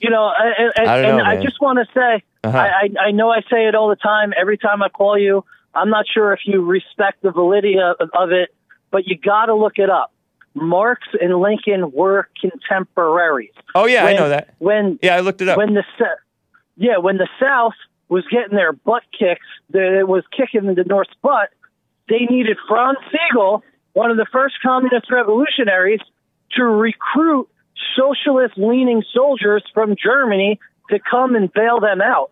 You 0.00 0.10
know, 0.10 0.30
and, 0.38 0.72
and, 0.76 0.88
I 0.88 1.02
know, 1.02 1.18
and 1.18 1.26
I 1.26 1.42
just 1.42 1.60
want 1.60 1.78
to 1.80 1.86
say, 1.92 2.22
Uh-huh. 2.44 2.56
I, 2.56 2.88
I, 3.08 3.10
know 3.10 3.30
I 3.30 3.40
say 3.50 3.66
it 3.66 3.74
all 3.74 3.88
the 3.88 3.96
time. 3.96 4.32
Every 4.40 4.56
time 4.56 4.80
I 4.82 4.88
call 4.88 5.18
you, 5.18 5.44
I'm 5.74 5.90
not 5.90 6.06
sure 6.12 6.32
if 6.32 6.40
you 6.44 6.62
respect 6.64 7.22
the 7.22 7.32
validity 7.32 7.76
of, 7.80 8.08
of 8.14 8.30
it, 8.30 8.54
but 8.90 9.06
you 9.06 9.18
got 9.18 9.46
to 9.46 9.54
look 9.54 9.78
it 9.78 9.90
up. 9.90 10.12
Marx 10.54 11.02
and 11.20 11.34
Lincoln 11.40 11.90
were 11.92 12.28
contemporaries. 12.40 13.52
Oh 13.74 13.86
yeah, 13.86 14.04
I 14.04 14.14
know 14.14 14.28
that. 14.28 14.54
When 14.58 14.98
Yeah, 15.02 15.16
I 15.16 15.20
looked 15.20 15.40
it 15.40 15.48
up. 15.48 15.56
when 15.58 15.74
the 15.74 15.84
yeah 16.76 16.98
when 16.98 17.16
the 17.16 17.28
South 17.40 17.74
was 18.08 18.24
getting 18.30 18.56
their 18.56 18.72
butt 18.72 19.02
kicks, 19.16 19.46
that 19.70 19.98
it 19.98 20.08
was 20.08 20.24
kicking 20.36 20.74
the 20.74 20.84
North's 20.84 21.12
butt. 21.22 21.50
They 22.08 22.20
needed 22.30 22.56
Franz 22.66 22.98
Sigel, 23.12 23.62
one 23.92 24.10
of 24.10 24.16
the 24.16 24.26
first 24.32 24.54
communist 24.62 25.10
revolutionaries, 25.10 26.00
to 26.56 26.64
recruit 26.64 27.48
socialist-leaning 27.96 29.04
soldiers 29.14 29.62
from 29.74 29.96
Germany 29.96 30.58
to 30.90 30.98
come 30.98 31.34
and 31.34 31.52
bail 31.52 31.80
them 31.80 32.00
out. 32.00 32.30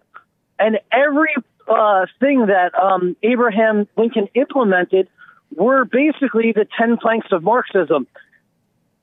And 0.59 0.79
every 0.91 1.35
uh, 1.69 2.07
thing 2.21 2.47
that 2.47 2.73
um, 2.75 3.17
Abraham 3.23 3.87
Lincoln 3.97 4.29
implemented 4.35 5.09
were 5.55 5.85
basically 5.85 6.53
the 6.53 6.67
ten 6.79 6.97
planks 6.97 7.29
of 7.31 7.43
Marxism 7.43 8.07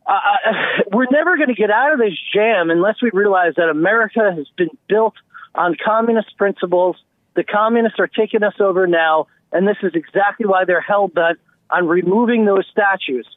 uh, 0.05 0.13
we're 0.91 1.07
never 1.11 1.37
going 1.37 1.49
to 1.49 1.55
get 1.55 1.71
out 1.71 1.93
of 1.93 1.99
this 1.99 2.17
jam 2.33 2.69
unless 2.69 3.01
we 3.01 3.09
realize 3.13 3.53
that 3.55 3.69
America 3.69 4.33
has 4.35 4.47
been 4.57 4.69
built 4.87 5.13
on 5.55 5.75
communist 5.83 6.35
principles. 6.37 6.97
The 7.35 7.43
communists 7.43 7.99
are 7.99 8.07
taking 8.07 8.43
us 8.43 8.55
over 8.59 8.87
now, 8.87 9.27
and 9.51 9.67
this 9.67 9.77
is 9.81 9.93
exactly 9.95 10.45
why 10.45 10.65
they're 10.65 10.81
hell 10.81 11.07
bent 11.07 11.39
on 11.69 11.87
removing 11.87 12.45
those 12.45 12.65
statues. 12.71 13.27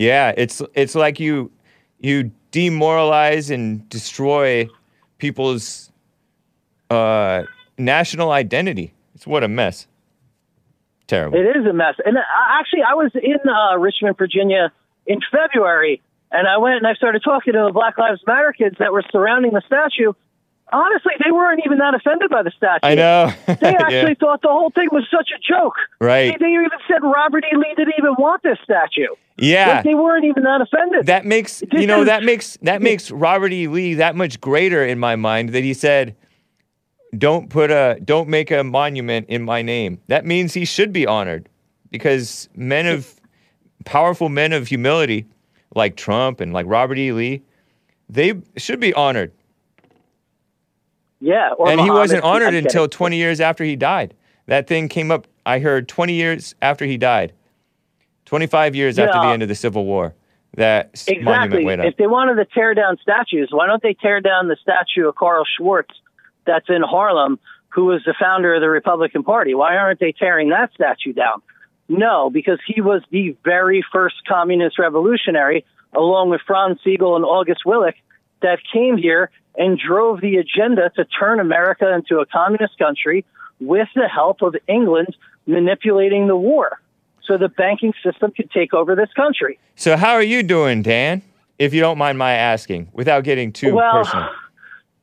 Yeah, 0.00 0.32
it's 0.34 0.62
it's 0.72 0.94
like 0.94 1.20
you 1.20 1.50
you 1.98 2.30
demoralize 2.52 3.50
and 3.50 3.86
destroy 3.90 4.66
people's 5.18 5.92
uh, 6.88 7.42
national 7.76 8.30
identity. 8.30 8.94
It's 9.14 9.26
what 9.26 9.44
a 9.44 9.48
mess. 9.48 9.86
Terrible. 11.06 11.38
It 11.38 11.54
is 11.54 11.66
a 11.66 11.74
mess. 11.74 11.96
And 12.02 12.16
uh, 12.16 12.20
actually, 12.58 12.80
I 12.82 12.94
was 12.94 13.10
in 13.14 13.46
uh, 13.46 13.76
Richmond, 13.76 14.16
Virginia 14.16 14.72
in 15.04 15.18
February, 15.30 16.00
and 16.32 16.48
I 16.48 16.56
went 16.56 16.76
and 16.76 16.86
I 16.86 16.94
started 16.94 17.20
talking 17.22 17.52
to 17.52 17.64
the 17.66 17.72
Black 17.72 17.98
Lives 17.98 18.22
Matter 18.26 18.54
kids 18.56 18.76
that 18.78 18.94
were 18.94 19.04
surrounding 19.12 19.52
the 19.52 19.62
statue. 19.66 20.14
Honestly, 20.72 21.12
they 21.24 21.30
weren't 21.32 21.60
even 21.66 21.78
that 21.78 21.94
offended 21.94 22.30
by 22.30 22.42
the 22.42 22.50
statue. 22.56 22.78
I 22.82 22.94
know. 22.94 23.32
They 23.46 23.54
Yeah. 23.72 23.78
actually 23.82 24.14
thought 24.14 24.42
the 24.42 24.48
whole 24.48 24.70
thing 24.70 24.88
was 24.92 25.04
such 25.10 25.30
a 25.34 25.38
joke. 25.40 25.74
Right. 26.00 26.32
They, 26.38 26.44
they 26.46 26.52
even 26.52 26.68
said 26.88 27.02
Robert 27.02 27.44
E. 27.52 27.56
Lee 27.56 27.74
didn't 27.76 27.94
even 27.98 28.14
want 28.18 28.42
this 28.42 28.58
statue. 28.64 29.08
Yeah. 29.36 29.76
Like, 29.76 29.84
they 29.84 29.94
weren't 29.94 30.24
even 30.24 30.42
that 30.44 30.60
offended. 30.60 31.06
That 31.06 31.24
makes 31.24 31.60
This 31.60 31.80
you 31.80 31.86
know 31.86 32.00
is- 32.02 32.06
that 32.06 32.22
makes 32.22 32.56
that 32.62 32.82
makes 32.82 33.10
Robert 33.10 33.52
E. 33.52 33.66
Lee 33.68 33.94
that 33.94 34.14
much 34.16 34.40
greater 34.40 34.84
in 34.84 34.98
my 34.98 35.16
mind 35.16 35.50
that 35.50 35.64
he 35.64 35.74
said, 35.74 36.14
"Don't 37.16 37.48
put 37.50 37.70
a 37.70 37.98
don't 38.04 38.28
make 38.28 38.50
a 38.50 38.62
monument 38.62 39.28
in 39.28 39.42
my 39.42 39.62
name." 39.62 40.00
That 40.08 40.24
means 40.26 40.54
he 40.54 40.64
should 40.64 40.92
be 40.92 41.06
honored 41.06 41.48
because 41.90 42.48
men 42.54 42.86
of 42.86 43.14
powerful 43.84 44.28
men 44.28 44.52
of 44.52 44.68
humility 44.68 45.26
like 45.74 45.96
Trump 45.96 46.40
and 46.40 46.52
like 46.52 46.66
Robert 46.68 46.98
E. 46.98 47.12
Lee, 47.12 47.42
they 48.08 48.34
should 48.56 48.78
be 48.80 48.92
honored. 48.94 49.32
Yeah. 51.20 51.50
And 51.66 51.80
he 51.80 51.90
wasn't 51.90 52.24
honored 52.24 52.54
until 52.54 52.88
20 52.88 53.16
years 53.16 53.40
after 53.40 53.64
he 53.64 53.76
died. 53.76 54.14
That 54.46 54.66
thing 54.66 54.88
came 54.88 55.10
up. 55.10 55.26
I 55.46 55.58
heard 55.58 55.88
20 55.88 56.14
years 56.14 56.54
after 56.62 56.84
he 56.84 56.96
died. 56.96 57.32
25 58.26 58.74
years 58.74 58.98
after 58.98 59.18
the 59.18 59.26
end 59.26 59.42
of 59.42 59.48
the 59.48 59.54
Civil 59.54 59.84
War. 59.84 60.14
That 60.56 61.04
monument 61.08 61.28
Exactly. 61.28 61.64
went 61.64 61.80
up. 61.80 61.86
If 61.86 61.96
they 61.96 62.06
wanted 62.06 62.34
to 62.36 62.44
tear 62.44 62.74
down 62.74 62.96
statues, 63.00 63.48
why 63.52 63.66
don't 63.66 63.82
they 63.82 63.94
tear 63.94 64.20
down 64.20 64.48
the 64.48 64.56
statue 64.60 65.08
of 65.08 65.14
Carl 65.14 65.44
Schurz 65.56 65.86
that's 66.44 66.68
in 66.68 66.82
Harlem, 66.82 67.38
who 67.68 67.84
was 67.84 68.02
the 68.04 68.14
founder 68.18 68.54
of 68.54 68.60
the 68.60 68.68
Republican 68.68 69.22
Party? 69.22 69.54
Why 69.54 69.76
aren't 69.76 70.00
they 70.00 70.12
tearing 70.12 70.48
that 70.50 70.72
statue 70.74 71.12
down? 71.12 71.42
No, 71.88 72.30
because 72.30 72.58
he 72.66 72.80
was 72.80 73.02
the 73.10 73.36
very 73.44 73.84
first 73.92 74.16
communist 74.26 74.78
revolutionary, 74.78 75.64
along 75.92 76.30
with 76.30 76.40
Franz 76.46 76.78
Sigel 76.84 77.14
and 77.16 77.24
August 77.24 77.62
Willich, 77.66 77.94
that 78.42 78.58
came 78.72 78.96
here 78.96 79.30
and 79.56 79.78
drove 79.78 80.20
the 80.20 80.36
agenda 80.36 80.90
to 80.96 81.04
turn 81.04 81.40
America 81.40 81.92
into 81.94 82.18
a 82.20 82.26
communist 82.26 82.78
country 82.78 83.24
with 83.60 83.88
the 83.94 84.08
help 84.08 84.42
of 84.42 84.54
England 84.68 85.14
manipulating 85.46 86.28
the 86.28 86.36
war 86.36 86.80
so 87.26 87.36
the 87.36 87.48
banking 87.48 87.92
system 88.02 88.30
could 88.32 88.50
take 88.50 88.72
over 88.74 88.94
this 88.94 89.12
country. 89.14 89.58
So 89.76 89.96
how 89.96 90.12
are 90.14 90.22
you 90.22 90.42
doing, 90.42 90.82
Dan? 90.82 91.22
If 91.58 91.74
you 91.74 91.80
don't 91.80 91.98
mind 91.98 92.16
my 92.18 92.32
asking, 92.32 92.88
without 92.92 93.22
getting 93.24 93.52
too 93.52 93.74
well, 93.74 94.04
personal. 94.04 94.28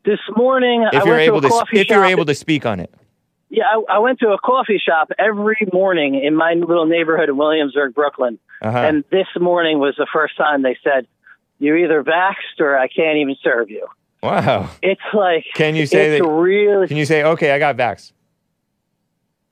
this 0.06 0.19
morning 0.36 0.86
I 0.91 0.98
If 0.98 1.06
you're 1.06 1.14
went 1.15 1.22
able 1.28 1.41
to 1.41 1.48
to, 1.48 1.53
a 1.53 1.57
s- 1.57 1.60
coffee 1.64 1.80
if 1.82 1.90
you're 1.90 2.06
able 2.06 2.26
to 2.26 2.34
speak 2.36 2.65
on 2.65 2.80
it. 2.80 2.91
yeah, 3.49 3.65
I, 3.65 3.95
I 3.95 3.99
went 3.99 4.19
to 4.22 4.30
a 4.30 4.40
coffee 4.40 4.82
shop 4.84 5.11
every 5.19 5.68
morning 5.72 6.15
in 6.15 6.36
my 6.36 6.53
little 6.53 6.88
neighborhood 6.88 7.30
in 7.30 7.38
Williamsburg, 7.38 7.94
Brooklyn. 7.94 8.40
Uh-huh. 8.61 8.76
And 8.78 9.03
this 9.11 9.28
morning 9.40 9.78
was 9.78 9.94
the 9.98 10.07
first 10.11 10.36
time 10.36 10.64
they 10.64 10.78
said, 10.84 11.06
"You're 11.60 11.78
either 11.78 12.03
vaxxed 12.03 12.60
or 12.60 12.76
I 12.76 12.88
can't 12.88 13.18
even 13.19 13.36
serve 13.44 13.69
you." 13.69 13.86
Wow. 14.23 14.69
It's 14.81 15.02
like 15.14 15.45
Can 15.56 15.76
you 15.76 15.85
say 15.85 16.18
it's 16.18 16.26
that? 16.26 16.30
really 16.31 16.88
Can 16.88 16.98
you 16.98 17.06
say, 17.06 17.23
okay, 17.23 17.52
I 17.52 17.60
got 17.60 17.77
vax? 17.77 18.11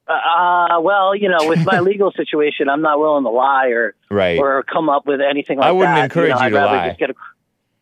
uh, 0.08 0.80
well, 0.82 1.16
you 1.16 1.30
know, 1.30 1.48
with 1.50 1.66
my 1.66 1.80
legal 1.92 2.12
situation, 2.12 2.70
I'm 2.70 2.82
not 2.82 3.00
willing 3.00 3.24
to 3.24 3.30
lie 3.32 3.68
or 3.68 3.96
Right. 4.10 4.38
or 4.40 4.64
come 4.64 4.90
up 4.90 5.06
with 5.08 5.20
anything 5.22 5.58
like 5.58 5.66
that. 5.66 5.70
I 5.70 5.72
wouldn't 5.72 5.96
that. 5.96 6.04
encourage 6.06 6.30
know, 6.36 6.44
you 6.44 6.50
to 6.52 6.66
lie. 6.66 6.88
Just 6.90 7.00
get 7.00 7.10
a, 7.10 7.16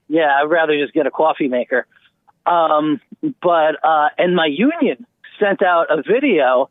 yeah, 0.08 0.40
I'd 0.42 0.50
rather 0.50 0.78
just 0.80 0.94
get 0.94 1.06
a 1.06 1.12
coffee 1.12 1.48
maker. 1.50 1.86
Um, 2.46 3.02
but 3.42 3.84
uh, 3.84 4.10
and 4.18 4.36
my 4.36 4.46
union 4.48 5.06
sent 5.40 5.62
out 5.62 5.88
a 5.90 6.02
video 6.02 6.70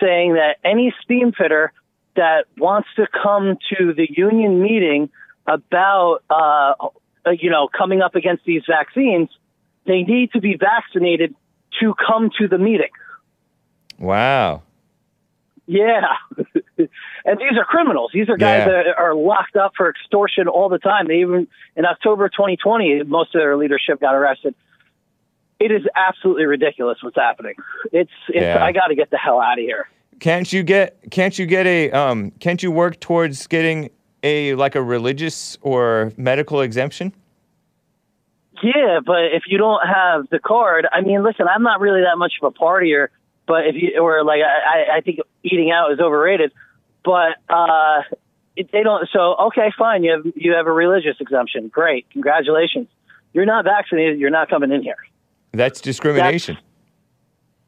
saying 0.00 0.34
that 0.34 0.56
any 0.64 0.94
steam 1.02 1.32
fitter 1.32 1.72
that 2.16 2.44
wants 2.58 2.88
to 2.96 3.06
come 3.22 3.56
to 3.76 3.92
the 3.94 4.06
union 4.10 4.60
meeting 4.62 5.10
about 5.46 6.20
uh, 6.30 6.74
uh, 7.26 7.30
you 7.30 7.50
know 7.50 7.68
coming 7.76 8.00
up 8.02 8.14
against 8.14 8.44
these 8.44 8.62
vaccines, 8.68 9.28
they 9.86 10.02
need 10.02 10.32
to 10.32 10.40
be 10.40 10.56
vaccinated 10.56 11.34
to 11.80 11.94
come 11.94 12.30
to 12.38 12.48
the 12.48 12.58
meeting. 12.58 12.90
Wow. 13.98 14.62
Yeah. 15.66 16.02
and 16.78 17.38
these 17.38 17.56
are 17.58 17.64
criminals. 17.64 18.10
These 18.12 18.28
are 18.28 18.36
guys 18.36 18.64
Yeah. 18.66 18.82
that 18.82 18.86
are 18.98 19.14
locked 19.14 19.56
up 19.56 19.72
for 19.76 19.88
extortion 19.88 20.46
all 20.48 20.68
the 20.68 20.78
time. 20.78 21.08
They 21.08 21.20
even 21.20 21.46
in 21.76 21.86
October 21.86 22.28
2020, 22.28 23.04
most 23.04 23.34
of 23.34 23.40
their 23.40 23.56
leadership 23.56 24.00
got 24.00 24.14
arrested. 24.14 24.54
It 25.60 25.70
is 25.70 25.82
absolutely 25.96 26.44
ridiculous 26.44 26.98
what's 27.02 27.16
happening. 27.16 27.54
It's 27.92 28.10
it's 28.28 28.42
Yeah. 28.42 28.62
I 28.62 28.72
got 28.72 28.88
to 28.88 28.94
get 28.94 29.10
the 29.10 29.16
hell 29.18 29.40
out 29.40 29.58
of 29.58 29.64
here. 29.64 29.88
Can't 30.20 30.52
you 30.52 30.62
get 30.62 30.98
can't 31.10 31.38
you 31.38 31.46
get 31.46 31.66
a 31.66 31.90
um 31.92 32.30
can't 32.40 32.62
you 32.62 32.70
work 32.70 33.00
towards 33.00 33.46
getting 33.46 33.90
a 34.22 34.54
like 34.56 34.74
a 34.74 34.82
religious 34.82 35.56
or 35.62 36.12
medical 36.16 36.60
exemption? 36.60 37.14
Yeah, 38.64 39.00
but 39.04 39.26
if 39.34 39.42
you 39.46 39.58
don't 39.58 39.86
have 39.86 40.28
the 40.30 40.38
card, 40.38 40.86
I 40.90 41.02
mean, 41.02 41.22
listen, 41.22 41.46
I'm 41.46 41.62
not 41.62 41.80
really 41.80 42.00
that 42.00 42.16
much 42.16 42.32
of 42.40 42.50
a 42.54 42.58
partier, 42.58 43.08
but 43.46 43.66
if 43.66 43.74
you 43.74 44.00
or 44.00 44.24
like 44.24 44.40
I, 44.40 44.96
I 44.96 45.00
think 45.02 45.18
eating 45.42 45.70
out 45.70 45.92
is 45.92 46.00
overrated, 46.00 46.50
but 47.04 47.36
uh, 47.50 48.02
they 48.56 48.82
don't. 48.82 49.06
So 49.12 49.36
okay, 49.48 49.70
fine, 49.76 50.02
you 50.02 50.12
have 50.12 50.32
you 50.34 50.52
have 50.52 50.66
a 50.66 50.72
religious 50.72 51.16
exemption. 51.20 51.68
Great, 51.68 52.08
congratulations. 52.10 52.88
You're 53.34 53.44
not 53.44 53.64
vaccinated. 53.64 54.18
You're 54.18 54.30
not 54.30 54.48
coming 54.48 54.72
in 54.72 54.82
here. 54.82 54.96
That's 55.52 55.82
discrimination. 55.82 56.56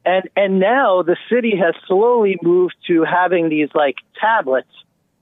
And 0.03 0.29
and 0.35 0.59
now 0.59 1.03
the 1.03 1.17
city 1.29 1.53
has 1.57 1.75
slowly 1.85 2.39
moved 2.41 2.75
to 2.87 3.03
having 3.03 3.49
these 3.49 3.69
like 3.75 3.97
tablets 4.19 4.71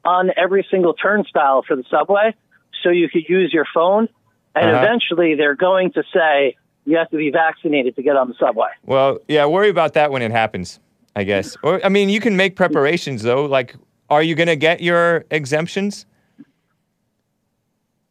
on 0.05 0.31
every 0.37 0.65
single 0.71 0.93
turnstile 0.93 1.63
for 1.67 1.75
the 1.75 1.83
subway, 1.89 2.33
so 2.81 2.91
you 2.91 3.09
could 3.09 3.27
use 3.27 3.51
your 3.51 3.65
phone. 3.73 4.07
And 4.55 4.69
Uh-huh. 4.71 4.83
eventually, 4.85 5.35
they're 5.35 5.55
going 5.55 5.91
to 5.93 6.03
say 6.13 6.55
you 6.85 6.97
have 6.97 7.09
to 7.09 7.17
be 7.17 7.29
vaccinated 7.31 7.95
to 7.97 8.01
get 8.03 8.15
on 8.15 8.27
the 8.29 8.35
subway. 8.39 8.69
Well, 8.85 9.19
yeah, 9.27 9.45
worry 9.45 9.69
about 9.69 9.93
that 9.93 10.11
when 10.11 10.21
it 10.21 10.31
happens, 10.31 10.79
I 11.15 11.23
guess. 11.23 11.57
Or 11.63 11.83
I 11.85 11.89
mean, 11.89 12.09
you 12.09 12.19
can 12.19 12.35
make 12.37 12.55
preparations 12.55 13.23
though. 13.23 13.45
Like, 13.45 13.75
are 14.09 14.23
you 14.23 14.35
gonna 14.35 14.55
get 14.55 14.81
your 14.81 15.25
exemptions? 15.31 16.05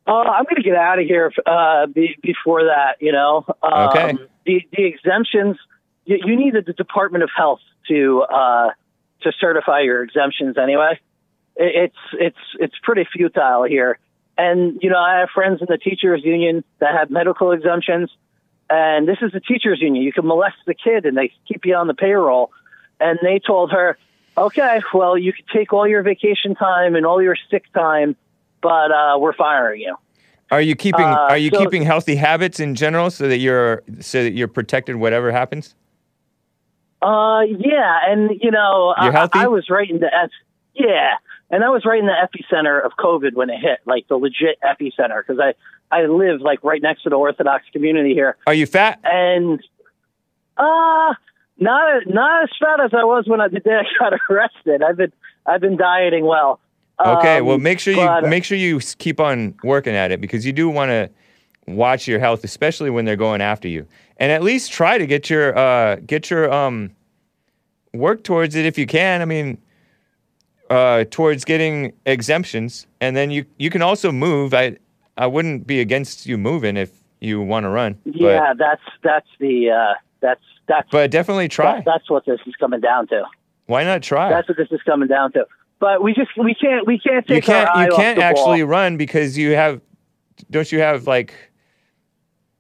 Uh, 0.07 0.13
I'm 0.13 0.45
going 0.45 0.57
to 0.57 0.63
get 0.63 0.77
out 0.77 0.99
of 0.99 1.07
here 1.07 1.33
uh, 1.47 1.87
be, 1.87 2.15
before 2.23 2.65
that. 2.65 2.97
You 3.01 3.13
know, 3.13 3.47
um, 3.63 3.89
Okay. 3.89 4.13
The 4.45 4.61
the 4.77 4.85
exemptions 4.85 5.57
you, 6.05 6.19
you 6.23 6.37
need 6.37 6.53
the 6.53 6.73
Department 6.75 7.25
of 7.25 7.31
Health 7.35 7.61
to 7.89 8.23
uh, 8.23 8.71
to 9.23 9.33
certify 9.41 9.81
your 9.81 10.03
exemptions 10.03 10.59
anyway. 10.59 11.01
It, 11.57 11.85
it's 11.85 11.97
it's 12.21 12.39
it's 12.61 12.75
pretty 12.83 13.07
futile 13.11 13.63
here. 13.65 13.99
And 14.37 14.79
you 14.83 14.91
know, 14.91 14.99
I 14.99 15.21
have 15.21 15.31
friends 15.31 15.61
in 15.61 15.67
the 15.69 15.79
teachers 15.79 16.23
union 16.25 16.65
that 16.81 16.95
have 16.95 17.11
medical 17.11 17.53
exemptions, 17.53 18.11
and 18.69 19.07
this 19.07 19.19
is 19.23 19.33
the 19.33 19.41
teachers 19.41 19.81
union. 19.81 20.03
You 20.03 20.13
can 20.13 20.27
molest 20.27 20.57
the 20.67 20.75
kid, 20.75 21.07
and 21.07 21.17
they 21.17 21.33
keep 21.47 21.65
you 21.65 21.75
on 21.77 21.87
the 21.87 21.95
payroll. 21.95 22.51
And 23.01 23.19
they 23.23 23.39
told 23.39 23.71
her, 23.73 23.99
okay, 24.37 24.81
well, 24.93 25.17
you 25.19 25.33
can 25.33 25.45
take 25.53 25.73
all 25.73 25.87
your 25.87 26.03
vacation 26.03 26.55
time 26.55 26.95
and 26.95 27.05
all 27.07 27.23
your 27.23 27.37
sick 27.51 27.65
time, 27.73 28.17
but 28.61 28.91
uh, 28.91 29.19
we're 29.19 29.35
firing 29.35 29.81
you. 29.81 29.97
Are 30.51 30.61
you 30.61 30.75
keeping 30.75 31.05
Uh, 31.05 31.27
Are 31.31 31.39
you 31.39 31.51
so- 31.53 31.59
keeping 31.59 31.83
healthy 31.83 32.17
habits 32.17 32.61
in 32.61 32.75
general 32.75 33.11
so 33.11 33.29
that 33.29 33.39
you're 33.39 33.83
so 34.01 34.23
that 34.23 34.33
you're 34.33 34.49
protected 34.49 34.97
whatever 34.97 35.31
happens? 35.33 35.75
Uh, 37.03 37.43
yeah, 37.43 37.99
and 38.09 38.31
you 38.41 38.51
know, 38.51 38.95
I. 38.97 39.29
I 39.33 39.47
was 39.47 39.69
right 39.69 39.89
in 39.89 40.01
the 40.01 40.09
yeah, 40.75 41.15
and 41.55 41.63
I 41.63 41.69
was 41.71 41.85
right 41.85 42.01
in 42.01 42.07
the 42.07 42.13
epicenter 42.27 42.85
of 42.85 42.93
COVID 42.99 43.35
when 43.35 43.49
it 43.49 43.61
hit, 43.61 43.79
like 43.87 44.09
the 44.09 44.17
legit 44.17 44.59
epicenter, 44.63 45.21
because 45.25 45.39
I 45.41 45.55
I 45.97 46.07
live 46.07 46.41
like 46.41 46.63
right 46.65 46.83
next 46.83 47.05
to 47.05 47.11
the 47.11 47.17
Orthodox 47.17 47.65
community 47.73 48.13
here, 48.15 48.37
Are 48.47 48.55
you 48.55 48.67
fat? 48.67 48.99
and 49.05 49.61
uh 50.57 51.15
not 51.59 52.07
not 52.07 52.43
as 52.45 52.51
fat 52.61 52.81
as 52.85 52.91
I 52.93 53.05
was 53.05 53.25
when 53.27 53.41
I 53.41 53.49
the 53.49 53.61
day 53.61 53.75
I 53.75 53.85
got 53.99 54.13
arrested. 54.31 54.83
I've 54.83 54.97
been 54.97 55.13
I've 55.47 55.61
been 55.61 55.77
dieting 55.77 56.25
well. 56.27 56.61
Okay, 57.05 57.39
Um, 57.39 57.47
well 57.47 57.59
make 57.59 57.79
sure 57.81 57.93
you 57.95 58.01
but- 58.07 58.25
make 58.29 58.45
sure 58.45 58.59
you 58.59 58.81
keep 58.99 59.21
on 59.21 59.55
working 59.63 59.95
at 59.95 60.11
it 60.13 60.21
because 60.21 60.45
you 60.47 60.53
do 60.53 60.69
want 60.69 60.91
to 60.91 61.11
watch 61.67 62.07
your 62.07 62.19
health, 62.21 62.45
especially 62.45 62.91
when 62.91 63.05
they're 63.05 63.17
going 63.17 63.41
after 63.41 63.69
you, 63.69 63.87
and 64.19 64.31
at 64.31 64.43
least 64.43 64.71
try 64.73 64.99
to 64.99 65.07
get 65.07 65.31
your 65.31 65.57
uh, 65.57 65.97
get 66.07 66.31
your 66.31 66.53
um, 66.53 66.91
work 67.93 68.23
towards 68.25 68.55
it 68.55 68.67
if 68.67 68.77
you 68.79 68.87
can. 68.87 69.23
I 69.23 69.25
mean, 69.25 69.59
uh, 70.71 71.05
towards 71.11 71.45
getting 71.45 71.93
exemptions, 72.07 72.87
and 73.01 73.17
then 73.17 73.31
you 73.31 73.45
you 73.59 73.71
can 73.71 73.83
also 73.83 74.11
move. 74.13 74.55
I 74.55 74.77
I 75.17 75.27
wouldn't 75.27 75.67
be 75.67 75.81
against 75.81 76.27
you 76.27 76.37
moving 76.39 76.77
if 76.77 76.91
you 77.21 77.41
want 77.41 77.65
to 77.65 77.71
run. 77.71 77.99
yeah, 78.05 78.53
that's 78.59 78.83
that's 79.03 79.29
the 79.39 79.71
uh 79.71 79.95
that's 80.21 80.43
that's 80.67 80.89
but, 80.91 80.99
but 80.99 81.11
definitely 81.11 81.49
try. 81.49 81.77
that- 81.77 81.85
that's 81.85 82.11
what 82.11 82.25
this 82.27 82.41
is 82.47 82.55
coming 82.57 82.81
down 82.81 83.07
to. 83.09 83.25
Why 83.67 83.85
not 83.85 84.03
try? 84.03 84.29
That's 84.31 84.49
what 84.49 84.59
this 84.59 84.69
is 84.71 84.81
coming 84.85 85.09
down 85.09 85.33
to. 85.33 85.47
But 85.81 86.03
we 86.03 86.15
just 86.15 86.31
we 86.37 86.55
can't 86.55 86.87
we 86.87 86.99
can't 86.99 87.29
you 87.29 87.41
can't 87.43 87.69
our 87.69 87.77
eye 87.77 87.85
you 87.87 87.97
can't 87.97 88.17
the 88.17 88.21
ball. 88.21 88.31
actually 88.31 88.63
run 88.63 88.97
because 88.97 89.37
you 89.39 89.53
have 89.53 89.81
don't 90.51 90.71
you 90.71 90.81
have 90.81 91.07
like? 91.07 91.33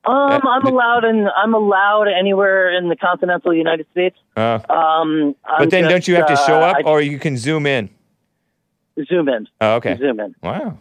Um, 0.06 0.40
I'm 0.46 0.66
allowed 0.66 1.04
in. 1.04 1.28
I'm 1.36 1.54
allowed 1.54 2.08
anywhere 2.08 2.76
in 2.76 2.88
the 2.88 2.96
continental 2.96 3.54
United 3.54 3.86
States. 3.92 4.16
Uh, 4.36 4.58
Um, 4.68 5.34
but 5.58 5.70
then 5.70 5.84
don't 5.84 6.06
you 6.06 6.14
have 6.16 6.26
to 6.26 6.36
show 6.36 6.60
uh, 6.60 6.70
up, 6.72 6.76
I 6.78 6.82
or 6.82 7.00
you 7.00 7.18
can 7.18 7.36
zoom 7.36 7.66
in? 7.66 7.88
zoom 9.08 9.28
in. 9.28 9.48
Oh, 9.60 9.76
okay. 9.76 9.96
Zoom 9.96 10.20
in. 10.20 10.34
Wow. 10.42 10.78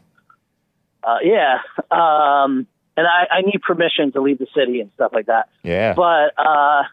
Uh, 1.04 1.18
yeah. 1.24 1.60
Um, 1.90 2.68
and 2.96 3.08
I, 3.08 3.38
I 3.38 3.42
need 3.42 3.62
permission 3.62 4.12
to 4.12 4.22
leave 4.22 4.38
the 4.40 4.48
city 4.56 4.80
and 4.82 4.92
stuff 4.96 5.12
like 5.14 5.26
that. 5.26 5.50
Yeah. 5.64 5.94
But 5.94 6.34
uh, 6.38 6.84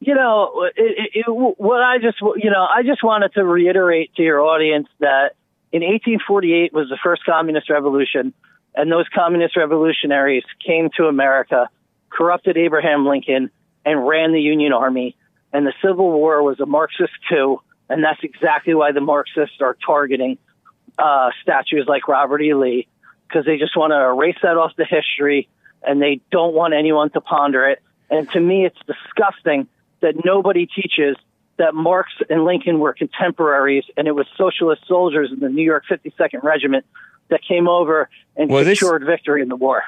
you 0.00 0.14
know, 0.14 0.68
it, 0.74 0.74
it, 0.76 1.10
it, 1.14 1.24
what 1.28 1.82
I 1.82 1.98
just 1.98 2.18
you 2.20 2.50
know, 2.50 2.64
I 2.64 2.82
just 2.82 3.02
wanted 3.02 3.32
to 3.34 3.44
reiterate 3.44 4.14
to 4.16 4.22
your 4.22 4.40
audience 4.40 4.88
that 5.00 5.32
in 5.72 5.82
1848 5.82 6.72
was 6.72 6.88
the 6.88 6.98
first 7.02 7.24
communist 7.24 7.68
revolution, 7.70 8.32
and 8.74 8.90
those 8.90 9.06
communist 9.14 9.56
revolutionaries 9.56 10.44
came 10.64 10.90
to 10.96 11.04
America, 11.04 11.68
corrupted 12.08 12.56
Abraham 12.56 13.06
Lincoln, 13.06 13.50
and 13.84 14.06
ran 14.06 14.32
the 14.32 14.40
Union 14.40 14.72
Army. 14.72 15.16
And 15.52 15.66
the 15.66 15.72
Civil 15.82 16.10
War 16.10 16.42
was 16.42 16.60
a 16.60 16.66
Marxist 16.66 17.12
coup, 17.28 17.60
and 17.88 18.04
that's 18.04 18.22
exactly 18.22 18.74
why 18.74 18.92
the 18.92 19.00
Marxists 19.00 19.60
are 19.60 19.76
targeting 19.84 20.38
uh, 20.98 21.30
statues 21.42 21.86
like 21.88 22.08
Robert 22.08 22.42
E. 22.42 22.54
Lee 22.54 22.86
because 23.26 23.46
they 23.46 23.58
just 23.58 23.76
want 23.76 23.92
to 23.92 23.96
erase 23.96 24.36
that 24.42 24.56
off 24.56 24.72
the 24.76 24.84
history 24.84 25.48
and 25.82 26.02
they 26.02 26.20
don't 26.30 26.54
want 26.54 26.74
anyone 26.74 27.10
to 27.10 27.20
ponder 27.20 27.68
it. 27.68 27.80
And 28.10 28.30
to 28.32 28.40
me, 28.40 28.66
it's 28.66 28.78
disgusting 28.86 29.68
that 30.00 30.24
nobody 30.24 30.66
teaches 30.66 31.16
that 31.56 31.74
Marx 31.74 32.10
and 32.28 32.44
Lincoln 32.44 32.80
were 32.80 32.92
contemporaries 32.92 33.84
and 33.96 34.08
it 34.08 34.14
was 34.14 34.26
socialist 34.36 34.82
soldiers 34.86 35.30
in 35.32 35.40
the 35.40 35.48
New 35.48 35.62
York 35.62 35.84
52nd 35.90 36.42
Regiment 36.42 36.84
that 37.30 37.40
came 37.46 37.68
over 37.68 38.08
and 38.36 38.50
Well, 38.50 38.64
this- 38.64 38.78
secured 38.78 39.04
victory 39.04 39.42
in 39.42 39.48
the 39.48 39.56
war. 39.56 39.82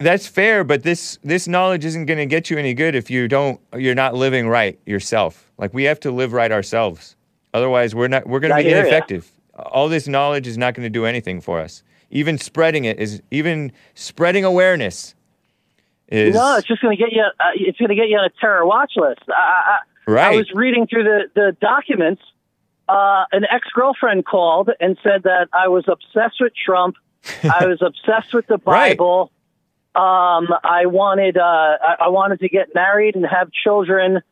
That's 0.00 0.28
fair, 0.28 0.62
but 0.62 0.84
this 0.84 1.18
this 1.24 1.48
knowledge 1.48 1.84
isn't 1.84 2.06
going 2.06 2.18
to 2.18 2.26
get 2.26 2.50
you 2.50 2.56
any 2.56 2.72
good 2.72 2.94
if 2.94 3.10
you 3.10 3.26
don't 3.26 3.60
you're 3.76 3.96
not 3.96 4.14
living 4.14 4.48
right 4.48 4.78
yourself. 4.86 5.50
Like 5.58 5.74
we 5.74 5.84
have 5.84 5.98
to 6.00 6.12
live 6.12 6.32
right 6.32 6.52
ourselves. 6.52 7.16
Otherwise, 7.52 7.96
we're 7.96 8.06
not 8.06 8.24
we're 8.24 8.38
going 8.38 8.56
to 8.56 8.62
be 8.62 8.70
ya. 8.70 8.78
ineffective. 8.78 9.28
All 9.56 9.88
this 9.88 10.06
knowledge 10.06 10.46
is 10.46 10.56
not 10.56 10.74
going 10.74 10.84
to 10.84 10.90
do 10.90 11.04
anything 11.04 11.40
for 11.40 11.58
us. 11.58 11.82
Even 12.12 12.38
spreading 12.38 12.84
it 12.84 13.00
is 13.00 13.20
even 13.32 13.72
spreading 13.94 14.44
awareness 14.44 15.16
is 16.06 16.34
no, 16.34 16.56
it's 16.56 16.66
just 16.66 16.80
going 16.80 16.96
to 16.96 17.02
get 17.02 17.12
you. 17.12 17.22
Uh, 17.22 17.44
it's 17.56 17.78
going 17.78 17.88
to 17.88 17.94
get 17.96 18.08
you 18.08 18.18
on 18.18 18.24
a 18.24 18.30
terror 18.40 18.64
watch 18.64 18.92
list. 18.94 19.22
I, 19.28 19.78
I, 20.06 20.28
I 20.28 20.30
was 20.36 20.50
reading 20.54 20.86
through 20.86 21.04
the, 21.04 21.30
the 21.34 21.56
documents. 21.60 22.22
Uh, 22.88 23.24
an 23.32 23.44
ex 23.50 23.68
girlfriend 23.74 24.24
called 24.24 24.70
and 24.80 24.96
said 25.02 25.24
that 25.24 25.48
I 25.52 25.68
was 25.68 25.84
obsessed 25.88 26.36
with 26.40 26.52
Trump. 26.54 26.96
I 27.44 27.66
was 27.66 27.82
obsessed 27.82 28.32
with 28.32 28.46
the 28.46 28.58
Right. 28.64 28.96
Bible. 28.96 29.30
Um, 29.94 30.48
I 30.64 30.86
wanted 30.86 31.36
uh, 31.36 31.42
I, 31.42 31.96
I 32.02 32.08
wanted 32.08 32.40
to 32.40 32.48
get 32.48 32.74
married 32.74 33.14
and 33.16 33.26
have 33.26 33.50
children. 33.52 34.22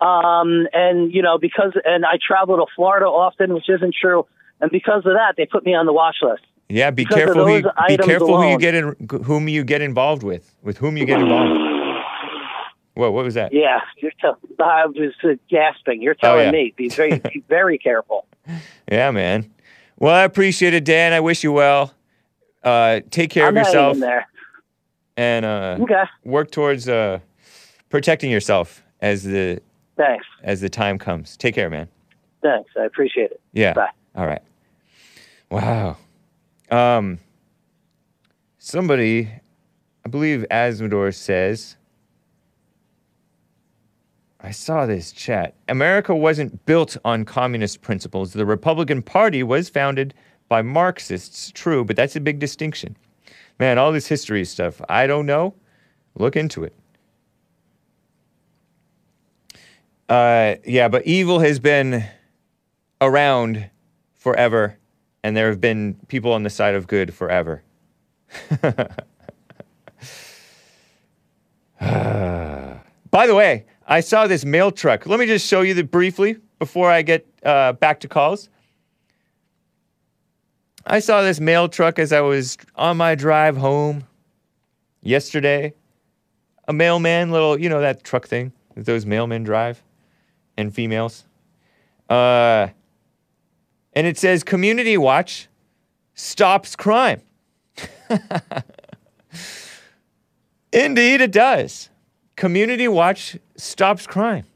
Um, 0.00 0.66
and 0.72 1.12
you 1.12 1.20
know 1.22 1.36
because 1.38 1.72
and 1.84 2.06
I 2.06 2.18
travel 2.26 2.56
to 2.56 2.66
Florida 2.74 3.06
often, 3.06 3.52
which 3.54 3.68
isn't 3.68 3.94
true. 4.00 4.26
And 4.60 4.70
because 4.70 5.04
of 5.06 5.12
that, 5.12 5.34
they 5.36 5.46
put 5.46 5.64
me 5.64 5.74
on 5.74 5.86
the 5.86 5.92
watch 5.92 6.16
list. 6.22 6.42
yeah, 6.68 6.90
be 6.90 7.04
because 7.04 7.16
careful 7.16 7.46
who 7.46 7.56
you, 7.56 7.70
be 7.88 7.96
careful 7.98 8.40
who 8.40 8.48
you 8.48 8.58
get 8.58 8.74
in, 8.74 8.96
whom 9.24 9.48
you 9.48 9.62
get 9.64 9.82
involved 9.82 10.22
with. 10.22 10.54
With 10.62 10.78
whom 10.78 10.96
you 10.96 11.04
get 11.04 11.20
involved. 11.20 11.60
Whoa, 13.00 13.10
what 13.12 13.24
was 13.24 13.32
that? 13.32 13.54
Yeah, 13.54 13.80
you're 13.96 14.12
tell- 14.20 14.38
I 14.58 14.84
was 14.84 15.14
uh, 15.24 15.28
gasping. 15.48 16.02
You're 16.02 16.14
telling 16.14 16.40
Oh, 16.40 16.44
yeah. 16.44 16.50
me 16.50 16.74
be 16.76 16.90
very 16.90 17.18
be 17.18 17.42
very 17.48 17.78
careful. 17.78 18.26
Yeah, 18.92 19.10
man. 19.10 19.50
Well, 19.98 20.14
I 20.14 20.24
appreciate 20.24 20.74
it, 20.74 20.84
Dan. 20.84 21.14
I 21.14 21.20
wish 21.20 21.42
you 21.42 21.50
well. 21.50 21.94
Uh, 22.62 23.00
take 23.10 23.30
care 23.30 23.46
I'm 23.46 23.56
of 23.56 23.64
yourself 23.64 23.96
and 25.16 25.44
uh, 25.46 25.78
Okay. 25.80 26.02
work 26.24 26.50
towards 26.50 26.90
uh, 26.90 27.20
protecting 27.88 28.30
yourself 28.30 28.82
as 29.00 29.22
the 29.24 29.62
Thanks. 29.96 30.26
as 30.42 30.60
the 30.60 30.68
time 30.68 30.98
comes. 30.98 31.38
Take 31.38 31.54
care, 31.54 31.70
man. 31.70 31.88
Thanks. 32.42 32.70
I 32.78 32.84
appreciate 32.84 33.30
it. 33.30 33.40
Yeah. 33.54 33.72
Bye. 33.72 33.88
All 34.14 34.26
right. 34.26 34.42
Wow. 35.50 35.96
Um. 36.70 37.18
Somebody, 38.58 39.30
I 40.04 40.08
believe 40.10 40.44
Asmodor 40.50 41.14
says. 41.14 41.76
I 44.42 44.52
saw 44.52 44.86
this 44.86 45.12
chat. 45.12 45.54
America 45.68 46.14
wasn't 46.14 46.64
built 46.64 46.96
on 47.04 47.24
communist 47.24 47.82
principles. 47.82 48.32
The 48.32 48.46
Republican 48.46 49.02
Party 49.02 49.42
was 49.42 49.68
founded 49.68 50.14
by 50.48 50.62
Marxists, 50.62 51.52
true, 51.52 51.84
but 51.84 51.94
that's 51.94 52.16
a 52.16 52.20
big 52.20 52.38
distinction. 52.38 52.96
Man, 53.58 53.78
all 53.78 53.92
this 53.92 54.06
history 54.06 54.44
stuff, 54.46 54.80
I 54.88 55.06
don't 55.06 55.26
know. 55.26 55.54
Look 56.14 56.36
into 56.36 56.64
it. 56.64 56.74
Uh, 60.08 60.56
yeah, 60.64 60.88
but 60.88 61.06
evil 61.06 61.38
has 61.38 61.60
been 61.60 62.04
around 63.00 63.68
forever, 64.14 64.76
and 65.22 65.36
there 65.36 65.48
have 65.48 65.60
been 65.60 65.94
people 66.08 66.32
on 66.32 66.42
the 66.42 66.50
side 66.50 66.74
of 66.74 66.86
good 66.86 67.14
forever. 67.14 67.62
By 71.80 73.26
the 73.26 73.34
way, 73.34 73.64
I 73.90 74.00
saw 74.00 74.28
this 74.28 74.44
mail 74.44 74.70
truck. 74.70 75.04
Let 75.04 75.18
me 75.18 75.26
just 75.26 75.44
show 75.48 75.62
you 75.62 75.74
the 75.74 75.82
briefly 75.82 76.36
before 76.60 76.88
I 76.88 77.02
get 77.02 77.26
uh, 77.44 77.72
back 77.72 77.98
to 78.00 78.08
calls. 78.08 78.48
I 80.86 81.00
saw 81.00 81.22
this 81.22 81.40
mail 81.40 81.68
truck 81.68 81.98
as 81.98 82.12
I 82.12 82.20
was 82.20 82.56
on 82.76 82.96
my 82.96 83.16
drive 83.16 83.56
home 83.56 84.04
yesterday. 85.02 85.74
A 86.68 86.72
mailman, 86.72 87.32
little, 87.32 87.58
you 87.58 87.68
know, 87.68 87.80
that 87.80 88.04
truck 88.04 88.28
thing 88.28 88.52
that 88.76 88.86
those 88.86 89.04
mailmen 89.04 89.44
drive 89.44 89.82
and 90.56 90.72
females. 90.72 91.24
Uh, 92.08 92.68
and 93.92 94.06
it 94.06 94.16
says 94.16 94.44
Community 94.44 94.96
Watch 94.96 95.48
stops 96.14 96.76
crime. 96.76 97.22
Indeed, 100.72 101.20
it 101.20 101.32
does. 101.32 101.90
Community 102.40 102.88
Watch 102.88 103.36
stops 103.56 104.06
crime. 104.06 104.46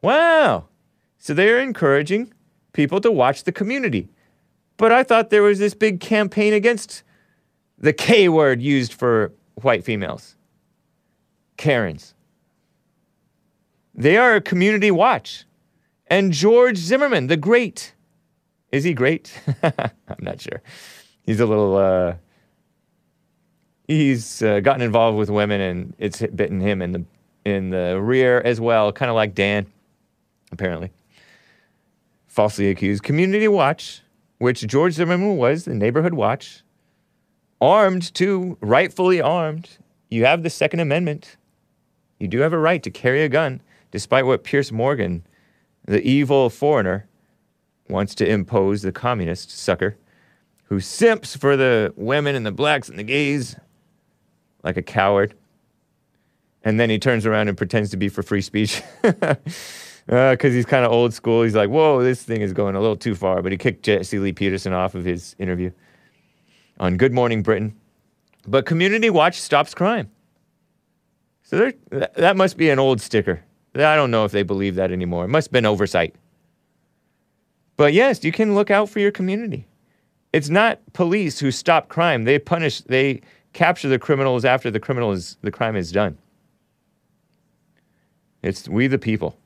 Wow. 0.00 0.68
So 1.18 1.34
they're 1.34 1.60
encouraging 1.60 2.32
people 2.72 2.98
to 3.02 3.12
watch 3.12 3.44
the 3.44 3.52
community. 3.52 4.08
But 4.78 4.90
I 4.90 5.02
thought 5.02 5.28
there 5.28 5.42
was 5.42 5.58
this 5.58 5.74
big 5.74 6.00
campaign 6.00 6.54
against 6.54 7.02
the 7.76 7.92
K 7.92 8.30
word 8.30 8.62
used 8.62 8.94
for 8.94 9.34
white 9.56 9.84
females 9.84 10.34
Karens. 11.58 12.14
They 13.94 14.16
are 14.16 14.36
a 14.36 14.40
community 14.40 14.90
watch. 14.90 15.44
And 16.06 16.32
George 16.32 16.78
Zimmerman, 16.78 17.26
the 17.26 17.36
great, 17.36 17.92
is 18.72 18.82
he 18.82 18.94
great? 18.94 19.38
I'm 19.62 19.90
not 20.20 20.40
sure. 20.40 20.62
He's 21.20 21.40
a 21.40 21.44
little, 21.44 21.76
uh, 21.76 22.14
he's 23.90 24.40
uh, 24.42 24.60
gotten 24.60 24.82
involved 24.82 25.18
with 25.18 25.30
women 25.30 25.60
and 25.60 25.94
it's 25.98 26.20
bitten 26.20 26.60
him 26.60 26.80
in 26.80 26.92
the, 26.92 27.04
in 27.44 27.70
the 27.70 28.00
rear 28.00 28.40
as 28.40 28.60
well, 28.60 28.92
kind 28.92 29.10
of 29.10 29.16
like 29.16 29.34
Dan, 29.34 29.66
apparently. 30.52 30.90
Falsely 32.28 32.70
accused. 32.70 33.02
Community 33.02 33.48
Watch, 33.48 34.02
which 34.38 34.66
George 34.66 34.94
Zimmerman 34.94 35.36
was, 35.36 35.64
the 35.64 35.74
neighborhood 35.74 36.14
watch, 36.14 36.62
armed 37.60 38.14
too, 38.14 38.56
rightfully 38.60 39.20
armed. 39.20 39.68
You 40.08 40.24
have 40.24 40.44
the 40.44 40.50
Second 40.50 40.80
Amendment. 40.80 41.36
You 42.20 42.28
do 42.28 42.38
have 42.40 42.52
a 42.52 42.58
right 42.58 42.82
to 42.84 42.90
carry 42.90 43.22
a 43.22 43.28
gun, 43.28 43.60
despite 43.90 44.24
what 44.24 44.44
Piers 44.44 44.70
Morgan, 44.70 45.26
the 45.84 46.00
evil 46.02 46.48
foreigner, 46.48 47.06
wants 47.88 48.14
to 48.14 48.28
impose 48.28 48.82
the 48.82 48.92
communist 48.92 49.50
sucker 49.50 49.96
who 50.64 50.78
simps 50.78 51.36
for 51.36 51.56
the 51.56 51.92
women 51.96 52.36
and 52.36 52.46
the 52.46 52.52
blacks 52.52 52.88
and 52.88 52.96
the 52.96 53.02
gays 53.02 53.56
like 54.62 54.76
a 54.76 54.82
coward. 54.82 55.34
And 56.62 56.78
then 56.78 56.90
he 56.90 56.98
turns 56.98 57.24
around 57.26 57.48
and 57.48 57.56
pretends 57.56 57.90
to 57.90 57.96
be 57.96 58.08
for 58.08 58.22
free 58.22 58.42
speech. 58.42 58.82
Uh, 60.08 60.32
because 60.32 60.52
he's 60.52 60.66
kind 60.66 60.84
of 60.84 60.90
old 60.90 61.14
school. 61.14 61.42
He's 61.42 61.54
like, 61.54 61.70
whoa, 61.70 62.02
this 62.02 62.22
thing 62.22 62.40
is 62.40 62.52
going 62.52 62.74
a 62.74 62.80
little 62.80 62.96
too 62.96 63.14
far. 63.14 63.42
But 63.42 63.52
he 63.52 63.58
kicked 63.58 63.84
Jesse 63.84 64.18
Lee 64.18 64.32
Peterson 64.32 64.72
off 64.72 64.96
of 64.96 65.04
his 65.04 65.36
interview 65.38 65.70
on 66.80 66.96
Good 66.96 67.12
Morning 67.12 67.42
Britain. 67.42 67.76
But 68.44 68.66
Community 68.66 69.08
Watch 69.08 69.40
stops 69.40 69.72
crime. 69.72 70.10
So 71.42 71.58
there, 71.58 71.72
th- 71.72 72.10
that 72.16 72.36
must 72.36 72.56
be 72.56 72.70
an 72.70 72.80
old 72.80 73.00
sticker. 73.00 73.44
I 73.74 73.94
don't 73.94 74.10
know 74.10 74.24
if 74.24 74.32
they 74.32 74.42
believe 74.42 74.74
that 74.76 74.90
anymore. 74.90 75.24
It 75.24 75.28
must 75.28 75.48
have 75.48 75.52
been 75.52 75.66
oversight. 75.66 76.16
But 77.76 77.92
yes, 77.92 78.24
you 78.24 78.32
can 78.32 78.56
look 78.56 78.70
out 78.70 78.88
for 78.88 78.98
your 78.98 79.12
community. 79.12 79.68
It's 80.32 80.48
not 80.48 80.80
police 80.92 81.38
who 81.38 81.52
stop 81.52 81.88
crime. 81.88 82.24
They 82.24 82.38
punish, 82.38 82.80
they 82.80 83.20
capture 83.52 83.88
the 83.88 83.98
criminals 83.98 84.44
after 84.44 84.70
the 84.70 84.80
criminal 84.80 85.12
is 85.12 85.36
the 85.42 85.50
crime 85.50 85.76
is 85.76 85.92
done. 85.92 86.18
It's 88.42 88.68
we 88.68 88.86
the 88.86 88.98
people. 88.98 89.36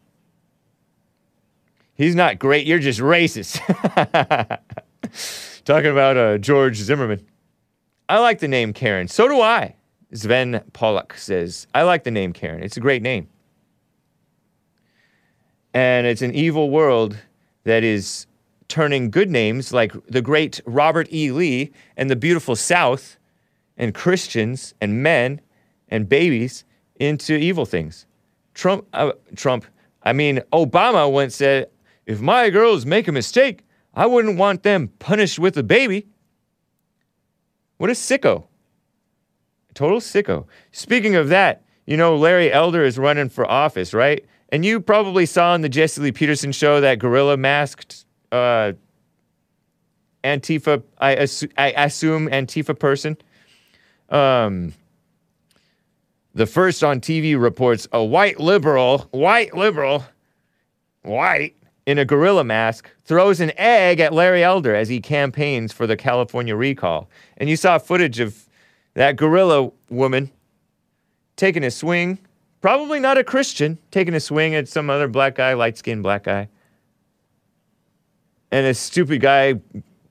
He's 1.94 2.14
not 2.14 2.38
great. 2.38 2.66
You're 2.66 2.78
just 2.78 3.00
racist. 3.00 3.60
Talking 5.64 5.90
about 5.90 6.16
uh, 6.16 6.38
George 6.38 6.76
Zimmerman. 6.76 7.24
I 8.08 8.18
like 8.18 8.40
the 8.40 8.48
name 8.48 8.72
Karen. 8.72 9.08
So 9.08 9.28
do 9.28 9.40
I. 9.40 9.76
Sven 10.12 10.62
Pollock 10.72 11.14
says, 11.14 11.66
I 11.74 11.82
like 11.82 12.04
the 12.04 12.10
name 12.10 12.32
Karen. 12.32 12.62
It's 12.62 12.76
a 12.76 12.80
great 12.80 13.02
name. 13.02 13.28
And 15.72 16.06
it's 16.06 16.22
an 16.22 16.32
evil 16.34 16.70
world 16.70 17.16
that 17.64 17.82
is 17.82 18.26
turning 18.68 19.10
good 19.10 19.30
names 19.30 19.72
like 19.72 19.92
the 20.06 20.22
great 20.22 20.60
Robert 20.66 21.12
E. 21.12 21.30
Lee 21.30 21.72
and 21.96 22.10
the 22.10 22.16
beautiful 22.16 22.54
South 22.54 23.18
and 23.76 23.94
Christians 23.94 24.74
and 24.80 25.02
men 25.02 25.40
and 25.88 26.08
babies 26.08 26.64
into 26.96 27.34
evil 27.34 27.66
things. 27.66 28.06
Trump, 28.54 28.86
uh, 28.92 29.12
Trump, 29.34 29.66
I 30.02 30.12
mean, 30.12 30.40
Obama 30.52 31.10
once 31.10 31.36
said, 31.36 31.68
if 32.06 32.20
my 32.20 32.50
girls 32.50 32.86
make 32.86 33.08
a 33.08 33.12
mistake, 33.12 33.64
I 33.94 34.06
wouldn't 34.06 34.38
want 34.38 34.62
them 34.62 34.88
punished 34.98 35.38
with 35.38 35.56
a 35.56 35.62
baby. 35.62 36.06
What 37.78 37.90
a 37.90 37.94
sicko. 37.94 38.44
Total 39.74 39.98
sicko. 39.98 40.46
Speaking 40.72 41.16
of 41.16 41.28
that, 41.28 41.64
you 41.86 41.96
know, 41.96 42.16
Larry 42.16 42.52
Elder 42.52 42.84
is 42.84 42.98
running 42.98 43.28
for 43.28 43.50
office, 43.50 43.92
right? 43.92 44.24
And 44.50 44.64
you 44.64 44.80
probably 44.80 45.26
saw 45.26 45.52
on 45.52 45.62
the 45.62 45.68
Jesse 45.68 46.00
Lee 46.00 46.12
Peterson 46.12 46.52
show 46.52 46.80
that 46.80 46.98
gorilla 46.98 47.36
masked 47.36 48.06
uh, 48.30 48.72
Antifa, 50.22 50.82
I, 50.98 51.16
assu- 51.16 51.52
I 51.58 51.70
assume 51.72 52.28
Antifa 52.28 52.78
person. 52.78 53.16
Um, 54.10 54.74
the 56.34 56.46
first 56.46 56.82
on 56.82 57.00
TV 57.00 57.40
reports 57.40 57.86
a 57.92 58.04
white 58.04 58.40
liberal, 58.40 59.08
white 59.12 59.56
liberal, 59.56 60.04
white, 61.02 61.54
in 61.86 61.98
a 61.98 62.04
gorilla 62.04 62.44
mask 62.44 62.90
throws 63.04 63.40
an 63.40 63.52
egg 63.56 64.00
at 64.00 64.12
Larry 64.12 64.42
Elder 64.42 64.74
as 64.74 64.88
he 64.88 65.00
campaigns 65.00 65.72
for 65.72 65.86
the 65.86 65.96
California 65.96 66.56
recall. 66.56 67.08
And 67.36 67.48
you 67.48 67.56
saw 67.56 67.78
footage 67.78 68.20
of 68.20 68.48
that 68.94 69.16
gorilla 69.16 69.70
woman 69.90 70.30
taking 71.36 71.64
a 71.64 71.70
swing, 71.70 72.18
probably 72.60 73.00
not 73.00 73.18
a 73.18 73.24
Christian, 73.24 73.78
taking 73.90 74.14
a 74.14 74.20
swing 74.20 74.54
at 74.54 74.68
some 74.68 74.88
other 74.88 75.08
black 75.08 75.34
guy, 75.34 75.52
light 75.54 75.76
skinned 75.76 76.02
black 76.02 76.24
guy. 76.24 76.48
And 78.50 78.66
a 78.66 78.74
stupid 78.74 79.20
guy 79.20 79.60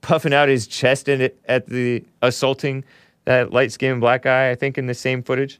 puffing 0.01 0.33
out 0.33 0.49
his 0.49 0.67
chest 0.67 1.07
in 1.07 1.21
it 1.21 1.39
at 1.45 1.67
the 1.67 2.03
assaulting 2.21 2.83
that 3.25 3.51
light 3.51 3.71
skinned 3.71 4.01
black 4.01 4.23
guy, 4.23 4.49
I 4.49 4.55
think, 4.55 4.77
in 4.77 4.87
the 4.87 4.93
same 4.93 5.23
footage. 5.23 5.59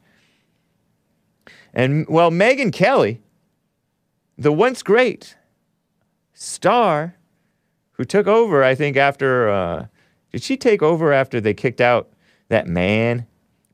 And 1.73 2.05
well, 2.07 2.31
Megyn 2.31 2.71
Kelly, 2.71 3.21
the 4.37 4.51
once 4.51 4.83
great 4.83 5.35
star 6.33 7.15
who 7.91 8.03
took 8.03 8.27
over, 8.27 8.63
I 8.63 8.75
think, 8.75 8.97
after, 8.97 9.49
uh, 9.49 9.85
did 10.31 10.43
she 10.43 10.57
take 10.57 10.81
over 10.81 11.13
after 11.13 11.39
they 11.39 11.53
kicked 11.53 11.81
out 11.81 12.09
that 12.49 12.67
man, 12.67 13.27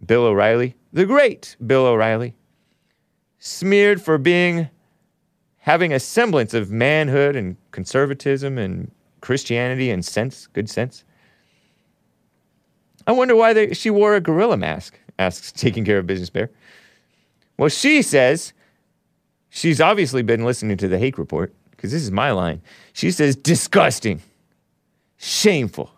Bill 0.06 0.26
O'Reilly? 0.26 0.76
The 0.92 1.06
great 1.06 1.56
Bill 1.66 1.86
O'Reilly, 1.86 2.36
smeared 3.38 4.02
for 4.02 4.18
being, 4.18 4.70
having 5.60 5.94
a 5.94 6.00
semblance 6.00 6.54
of 6.54 6.72
manhood 6.72 7.36
and 7.36 7.58
conservatism 7.72 8.58
and 8.58 8.92
Christianity 9.22 9.90
and 9.90 10.04
sense, 10.04 10.48
good 10.48 10.70
sense. 10.70 11.04
I 13.08 13.12
wonder 13.12 13.36
why 13.36 13.54
they, 13.54 13.74
she 13.74 13.90
wore 13.90 14.16
a 14.16 14.22
gorilla 14.22 14.58
mask, 14.58 15.00
asks 15.18 15.52
Taking 15.56 15.86
Care 15.86 16.00
of 16.00 16.08
Business 16.08 16.30
Bear. 16.30 16.50
Well, 17.58 17.70
she 17.70 18.02
says 18.02 18.54
she's 19.50 19.82
obviously 19.82 20.22
been 20.22 20.46
listening 20.46 20.78
to 20.78 20.88
the 20.88 20.98
Hake 20.98 21.18
Report 21.18 21.54
because 21.72 21.92
this 21.92 22.04
is 22.04 22.12
my 22.12 22.32
line. 22.32 22.62
She 22.94 23.12
says, 23.12 23.36
disgusting, 23.36 24.22
shameful. 25.18 25.92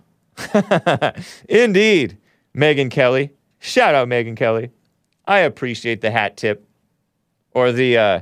Indeed, 1.49 2.18
Megyn 2.56 2.90
Kelly. 2.90 3.32
Shout 3.60 3.94
out, 3.94 4.07
Megyn 4.07 4.36
Kelly. 4.36 4.72
I 5.26 5.40
appreciate 5.40 6.02
the 6.02 6.11
hat 6.11 6.38
tip 6.38 6.68
or 7.53 7.72
the 7.72 7.98
uh, 7.98 8.22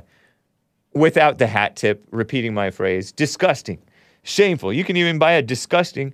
without 0.92 1.38
the 1.38 1.46
hat 1.46 1.76
tip, 1.76 2.06
repeating 2.10 2.52
my 2.52 2.70
phrase, 2.70 3.12
disgusting, 3.12 3.78
shameful. 4.22 4.72
You 4.72 4.84
can 4.84 4.96
even 4.96 5.18
buy 5.18 5.32
a 5.32 5.42
disgusting, 5.42 6.12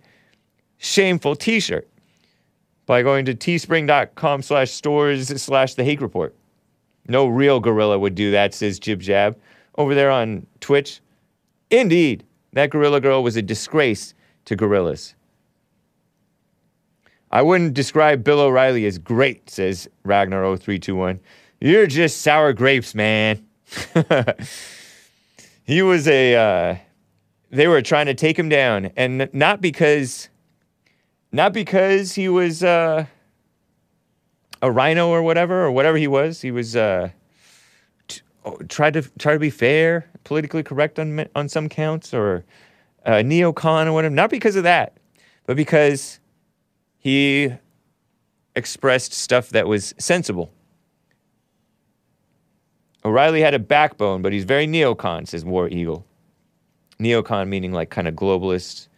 shameful 0.79 1.35
t 1.35 1.59
shirt 1.59 1.89
by 2.87 3.03
going 3.03 3.25
to 3.27 3.35
teespring.com 3.35 4.43
slash 4.43 4.71
stores 4.71 5.29
slash 5.43 5.75
the 5.75 5.85
Hake 5.85 6.01
Report. 6.01 6.35
No 7.09 7.27
real 7.27 7.61
gorilla 7.61 7.99
would 7.99 8.15
do 8.15 8.31
that, 8.31 8.55
says 8.55 8.79
Jib 8.79 9.01
Jab. 9.01 9.37
Over 9.77 9.95
there 9.95 10.11
on 10.11 10.47
Twitch, 10.61 11.01
Indeed, 11.71 12.25
that 12.53 12.71
gorilla 12.71 13.01
girl 13.01 13.23
was 13.23 13.37
a 13.37 13.43
disgrace 13.43 14.15
to 14.45 14.57
gorillas. 14.57 15.15
I 17.31 17.43
wouldn't 17.43 17.75
describe 17.75 18.23
Bill 18.23 18.41
O'Reilly 18.41 18.87
as 18.87 18.99
great, 18.99 19.51
says 19.51 19.89
Ragnar0321. 20.05 21.19
You're 21.61 21.87
just 21.87 22.23
sour 22.23 22.53
grapes, 22.53 22.95
man. 22.95 23.45
he 25.65 25.83
was 25.83 26.07
a, 26.07 26.35
uh, 26.37 26.77
they 27.51 27.67
were 27.67 27.83
trying 27.83 28.07
to 28.07 28.15
take 28.15 28.39
him 28.39 28.49
down. 28.49 28.93
And 28.97 29.29
not 29.33 29.61
because, 29.61 30.29
not 31.37 31.53
because 31.53 32.15
he 32.15 32.29
was 32.29 32.65
uh, 32.65 33.07
a 34.63 34.71
RINO 34.73 35.09
or 35.09 35.23
whatever, 35.23 35.65
or 35.65 35.71
whatever 35.71 35.99
he 35.99 36.09
was. 36.09 36.41
He 36.41 36.51
was, 36.51 36.75
uh, 36.75 37.11
t- 38.09 38.23
oh, 38.45 38.57
tried 38.69 38.95
to 38.95 39.03
try 39.19 39.35
to 39.35 39.39
be 39.39 39.51
fair, 39.51 40.09
politically 40.25 40.63
correct 40.63 40.99
on 40.99 41.27
on 41.35 41.49
some 41.49 41.69
counts, 41.69 42.13
or 42.15 42.45
uh, 43.05 43.23
neocon 43.23 43.87
or 43.87 43.93
whatever. 43.93 44.15
Not 44.15 44.31
because 44.31 44.57
of 44.57 44.65
that, 44.65 44.97
but 45.45 45.57
because 45.57 46.19
he 46.99 47.53
expressed 48.57 49.13
stuff 49.13 49.51
that 49.51 49.69
was 49.69 49.95
sensible. 49.99 50.51
O'Reilly 53.05 53.43
had 53.43 53.55
a 53.55 53.61
backbone, 53.61 54.23
but 54.23 54.33
he's 54.33 54.43
very 54.43 54.67
neocon, 54.67 55.29
says 55.29 55.45
War 55.45 55.69
Eagle. 55.69 56.05
Neocon 56.99 57.47
meaning 57.47 57.73
like 57.73 57.91
kind 57.91 58.09
of 58.09 58.15
globalist. 58.15 58.89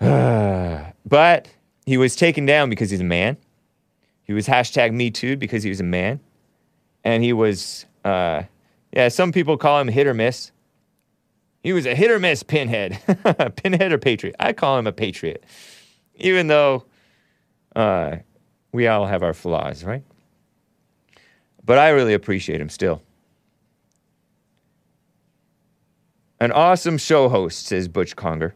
but 0.00 1.48
he 1.86 1.96
was 1.96 2.14
taken 2.14 2.46
down 2.46 2.70
because 2.70 2.90
he's 2.90 3.00
a 3.00 3.04
man. 3.04 3.36
He 4.22 4.32
was 4.32 4.46
hashtag 4.46 4.92
Me 4.92 5.10
Too 5.10 5.36
because 5.36 5.62
he 5.62 5.70
was 5.70 5.80
a 5.80 5.84
man. 5.84 6.20
And 7.02 7.24
he 7.24 7.32
was, 7.32 7.86
uh, 8.04 8.42
yeah, 8.92 9.08
some 9.08 9.32
people 9.32 9.56
call 9.56 9.80
him 9.80 9.88
hit 9.88 10.06
or 10.06 10.14
miss. 10.14 10.52
He 11.62 11.72
was 11.72 11.86
a 11.86 11.94
hit 11.94 12.10
or 12.10 12.18
miss 12.18 12.42
pinhead. 12.42 13.00
pinhead 13.56 13.92
or 13.92 13.98
patriot. 13.98 14.36
I 14.38 14.52
call 14.52 14.78
him 14.78 14.86
a 14.86 14.92
patriot. 14.92 15.44
Even 16.16 16.46
though 16.46 16.84
uh, 17.74 18.16
we 18.72 18.86
all 18.86 19.06
have 19.06 19.22
our 19.22 19.34
flaws, 19.34 19.84
right? 19.84 20.04
But 21.64 21.78
I 21.78 21.90
really 21.90 22.14
appreciate 22.14 22.60
him 22.60 22.68
still. 22.68 23.02
An 26.40 26.52
awesome 26.52 26.98
show 26.98 27.28
host, 27.28 27.66
says 27.66 27.88
Butch 27.88 28.14
Conger. 28.14 28.54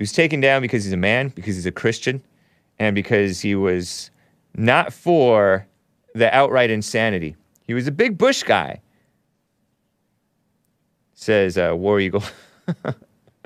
He 0.00 0.02
was 0.02 0.12
taken 0.12 0.40
down 0.40 0.62
because 0.62 0.82
he's 0.84 0.94
a 0.94 0.96
man, 0.96 1.28
because 1.28 1.56
he's 1.56 1.66
a 1.66 1.70
Christian, 1.70 2.22
and 2.78 2.94
because 2.94 3.42
he 3.42 3.54
was 3.54 4.10
not 4.54 4.94
for 4.94 5.66
the 6.14 6.34
outright 6.34 6.70
insanity. 6.70 7.36
He 7.66 7.74
was 7.74 7.86
a 7.86 7.92
big 7.92 8.16
Bush 8.16 8.42
guy, 8.42 8.80
says 11.12 11.58
uh, 11.58 11.74
War 11.76 12.00
Eagle. 12.00 12.22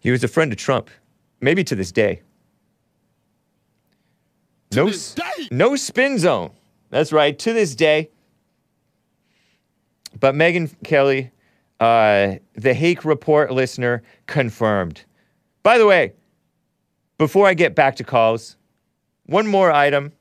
he 0.00 0.10
was 0.10 0.24
a 0.24 0.28
friend 0.28 0.50
of 0.52 0.56
Trump, 0.56 0.88
maybe 1.42 1.62
to 1.62 1.74
this 1.74 1.92
day. 1.92 2.22
no, 4.72 4.88
s- 4.88 5.14
no 5.50 5.76
spin 5.76 6.18
zone. 6.18 6.52
That's 6.88 7.12
right, 7.12 7.38
to 7.40 7.52
this 7.52 7.74
day. 7.74 8.08
But 10.18 10.34
Megyn 10.34 10.70
Kelly, 10.82 11.30
uh, 11.82 12.36
the 12.54 12.74
Hake 12.74 13.04
Report 13.04 13.50
listener, 13.50 14.04
confirmed. 14.28 15.04
By 15.64 15.78
the 15.78 15.86
way, 15.86 16.12
before 17.18 17.48
I 17.48 17.54
get 17.54 17.74
back 17.74 17.96
to 17.96 18.04
calls, 18.04 18.56
one 19.26 19.48
more 19.48 19.72
item. 19.72 20.12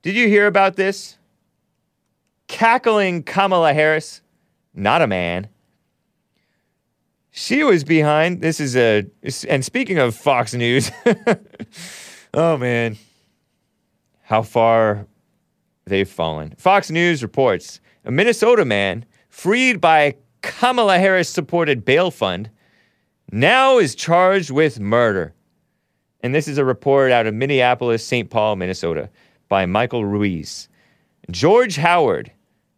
Did 0.00 0.14
you 0.14 0.26
hear 0.26 0.46
about 0.46 0.76
this? 0.76 1.18
Cackling 2.46 3.22
Kamala 3.22 3.74
Harris, 3.74 4.22
not 4.72 5.02
a 5.02 5.06
man. 5.06 5.48
She 7.30 7.62
was 7.62 7.84
behind. 7.84 8.40
This 8.40 8.60
is 8.60 8.76
a. 8.76 9.04
And 9.46 9.62
speaking 9.62 9.98
of 9.98 10.14
Fox 10.14 10.54
News, 10.54 10.90
oh 12.32 12.56
man, 12.56 12.96
how 14.22 14.40
far 14.40 15.06
they've 15.84 16.08
fallen. 16.08 16.54
Fox 16.56 16.90
News 16.90 17.22
reports 17.22 17.80
a 18.06 18.10
Minnesota 18.10 18.64
man 18.64 19.04
freed 19.38 19.80
by 19.80 20.16
Kamala 20.42 20.98
Harris 20.98 21.28
supported 21.28 21.84
bail 21.84 22.10
fund 22.10 22.50
now 23.30 23.78
is 23.78 23.94
charged 23.94 24.50
with 24.50 24.80
murder. 24.80 25.32
And 26.24 26.34
this 26.34 26.48
is 26.48 26.58
a 26.58 26.64
report 26.64 27.12
out 27.12 27.28
of 27.28 27.34
Minneapolis, 27.34 28.04
St. 28.04 28.28
Paul, 28.28 28.56
Minnesota 28.56 29.08
by 29.48 29.64
Michael 29.64 30.04
Ruiz. 30.04 30.68
George 31.30 31.76
Howard 31.76 32.32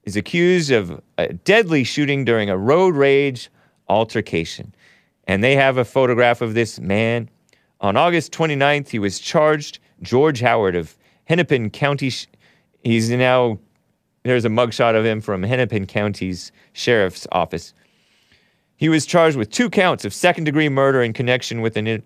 is 0.04 0.16
accused 0.16 0.70
of 0.70 1.00
a 1.16 1.32
deadly 1.32 1.82
shooting 1.82 2.26
during 2.26 2.50
a 2.50 2.58
road 2.58 2.94
rage 2.94 3.50
altercation. 3.88 4.74
And 5.26 5.42
they 5.42 5.56
have 5.56 5.78
a 5.78 5.84
photograph 5.86 6.42
of 6.42 6.52
this 6.52 6.78
man. 6.78 7.30
On 7.80 7.96
August 7.96 8.32
29th, 8.32 8.88
he 8.88 8.98
was 8.98 9.18
charged, 9.18 9.78
George 10.02 10.40
Howard 10.40 10.76
of 10.76 10.98
Hennepin 11.24 11.70
County. 11.70 12.12
He's 12.84 13.08
now, 13.08 13.58
there's 14.22 14.44
a 14.44 14.48
mugshot 14.48 14.94
of 14.94 15.04
him 15.04 15.20
from 15.20 15.42
Hennepin 15.42 15.86
County's 15.86 16.52
Sheriff's 16.72 17.26
Office. 17.32 17.72
He 18.76 18.88
was 18.88 19.06
charged 19.06 19.36
with 19.36 19.50
two 19.50 19.70
counts 19.70 20.04
of 20.04 20.14
second 20.14 20.44
degree 20.44 20.68
murder 20.68 21.02
in 21.02 21.12
connection 21.12 21.60
with 21.60 21.76
an, 21.76 22.02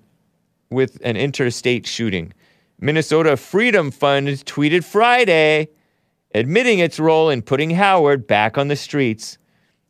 with 0.70 0.98
an 1.04 1.16
interstate 1.16 1.86
shooting. 1.86 2.32
Minnesota 2.80 3.36
Freedom 3.36 3.90
Fund 3.90 4.28
tweeted 4.28 4.84
Friday, 4.84 5.68
admitting 6.34 6.80
its 6.80 6.98
role 6.98 7.30
in 7.30 7.42
putting 7.42 7.70
Howard 7.70 8.26
back 8.26 8.58
on 8.58 8.68
the 8.68 8.76
streets. 8.76 9.38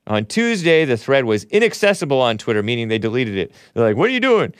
On 0.06 0.26
Tuesday, 0.26 0.84
the 0.84 0.98
thread 0.98 1.24
was 1.24 1.44
inaccessible 1.44 2.20
on 2.20 2.36
Twitter, 2.36 2.62
meaning 2.62 2.88
they 2.88 2.98
deleted 2.98 3.36
it. 3.36 3.52
They're 3.72 3.84
like, 3.84 3.96
"What 3.96 4.10
are 4.10 4.12
you 4.12 4.20
doing?" 4.20 4.54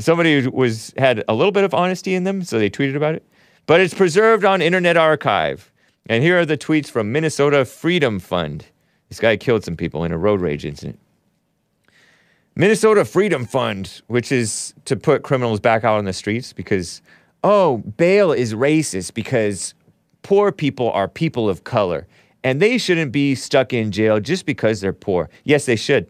Somebody 0.00 0.48
was 0.48 0.92
had 0.98 1.22
a 1.28 1.34
little 1.34 1.52
bit 1.52 1.62
of 1.62 1.72
honesty 1.72 2.16
in 2.16 2.24
them, 2.24 2.42
so 2.42 2.58
they 2.58 2.68
tweeted 2.68 2.96
about 2.96 3.14
it. 3.14 3.24
But 3.66 3.80
it's 3.80 3.94
preserved 3.94 4.44
on 4.44 4.60
Internet 4.60 4.96
Archive. 4.96 5.70
And 6.06 6.22
here 6.22 6.38
are 6.38 6.44
the 6.44 6.58
tweets 6.58 6.88
from 6.88 7.12
Minnesota 7.12 7.64
Freedom 7.64 8.18
Fund. 8.18 8.66
This 9.08 9.20
guy 9.20 9.36
killed 9.36 9.64
some 9.64 9.76
people 9.76 10.04
in 10.04 10.12
a 10.12 10.18
road 10.18 10.40
rage 10.40 10.64
incident. 10.64 10.98
Minnesota 12.56 13.04
Freedom 13.04 13.46
Fund, 13.46 14.02
which 14.06 14.30
is 14.30 14.74
to 14.84 14.96
put 14.96 15.22
criminals 15.22 15.60
back 15.60 15.82
out 15.82 15.98
on 15.98 16.04
the 16.04 16.12
streets 16.12 16.52
because, 16.52 17.02
oh, 17.42 17.78
bail 17.78 18.32
is 18.32 18.54
racist 18.54 19.14
because 19.14 19.74
poor 20.22 20.52
people 20.52 20.90
are 20.92 21.08
people 21.08 21.48
of 21.48 21.64
color 21.64 22.06
and 22.44 22.60
they 22.60 22.76
shouldn't 22.76 23.10
be 23.10 23.34
stuck 23.34 23.72
in 23.72 23.90
jail 23.90 24.20
just 24.20 24.46
because 24.46 24.80
they're 24.80 24.92
poor. 24.92 25.30
Yes, 25.44 25.64
they 25.64 25.76
should. 25.76 26.06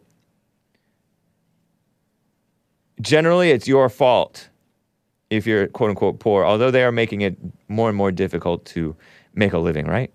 Generally, 3.01 3.51
it's 3.51 3.69
your 3.69 3.89
fault 3.89 4.49
if 5.31 5.47
you're 5.47 5.69
quote 5.69 5.91
unquote 5.91 6.19
poor, 6.19 6.45
although 6.45 6.71
they 6.71 6.85
are 6.85 6.93
making 6.93 7.23
it 7.23 7.37
more 7.69 7.89
and 7.89 7.97
more 7.97 8.13
difficult 8.13 8.65
to 8.67 8.95
make 9.35 9.53
a 9.53 9.59
living, 9.59 9.87
right? 9.87 10.13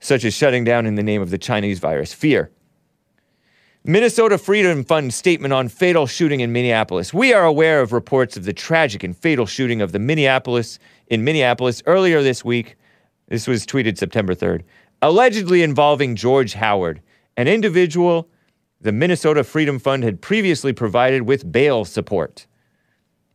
Such 0.00 0.24
as 0.24 0.34
shutting 0.34 0.64
down 0.64 0.86
in 0.86 0.94
the 0.94 1.02
name 1.02 1.22
of 1.22 1.30
the 1.30 1.38
Chinese 1.38 1.78
virus. 1.78 2.14
Fear. 2.14 2.50
Minnesota 3.84 4.36
Freedom 4.36 4.84
Fund 4.84 5.14
statement 5.14 5.54
on 5.54 5.68
fatal 5.68 6.06
shooting 6.06 6.40
in 6.40 6.52
Minneapolis. 6.52 7.14
We 7.14 7.32
are 7.32 7.44
aware 7.44 7.80
of 7.80 7.92
reports 7.92 8.36
of 8.36 8.44
the 8.44 8.52
tragic 8.52 9.02
and 9.02 9.16
fatal 9.16 9.46
shooting 9.46 9.80
of 9.80 9.92
the 9.92 9.98
Minneapolis 9.98 10.78
in 11.06 11.24
Minneapolis 11.24 11.82
earlier 11.86 12.22
this 12.22 12.44
week. 12.44 12.76
This 13.28 13.46
was 13.46 13.64
tweeted 13.64 13.96
September 13.96 14.34
3rd, 14.34 14.62
allegedly 15.00 15.62
involving 15.62 16.16
George 16.16 16.54
Howard, 16.54 17.00
an 17.36 17.48
individual 17.48 18.28
the 18.80 18.92
Minnesota 18.92 19.42
Freedom 19.42 19.78
Fund 19.78 20.04
had 20.04 20.20
previously 20.20 20.72
provided 20.72 21.22
with 21.22 21.50
bail 21.50 21.84
support. 21.84 22.46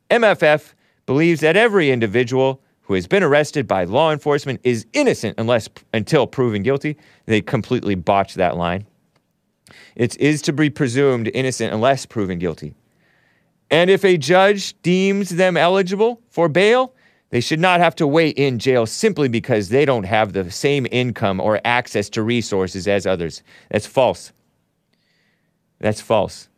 MFF 0.10 0.74
believes 1.06 1.42
that 1.42 1.58
every 1.58 1.92
individual 1.92 2.63
who 2.84 2.94
has 2.94 3.08
been 3.08 3.24
arrested 3.24 3.68
by 3.68 3.86
law 3.86 4.12
enforcement 4.12 4.60
is 4.64 4.86
innocent 4.94 5.36
unless 5.38 5.70
until 5.94 6.28
proven 6.28 6.64
guilty. 6.64 6.98
They 7.26 7.42
completely 7.42 7.96
botched 7.96 8.36
that 8.36 8.58
line. 8.58 8.86
It 9.96 10.18
is 10.20 10.42
to 10.44 10.54
be 10.54 10.70
presumed 10.70 11.32
innocent 11.34 11.74
unless 11.74 12.06
proven 12.06 12.40
guilty. 12.40 12.76
And 13.72 13.90
if 13.90 14.04
a 14.04 14.18
judge 14.18 14.80
deems 14.82 15.30
them 15.30 15.58
eligible 15.58 16.22
for 16.30 16.48
bail, 16.50 16.94
they 17.30 17.42
should 17.42 17.60
not 17.60 17.80
have 17.80 17.96
to 17.96 18.06
wait 18.06 18.38
in 18.38 18.60
jail 18.60 18.86
simply 18.86 19.28
because 19.28 19.70
they 19.70 19.86
don't 19.86 20.04
have 20.04 20.34
the 20.34 20.52
same 20.52 20.86
income 20.92 21.40
or 21.40 21.60
access 21.66 22.10
to 22.10 22.22
resources 22.22 22.88
as 22.88 23.08
others. 23.08 23.42
That's 23.72 23.88
false. 23.88 24.32
That's 25.80 26.02
false. 26.02 26.50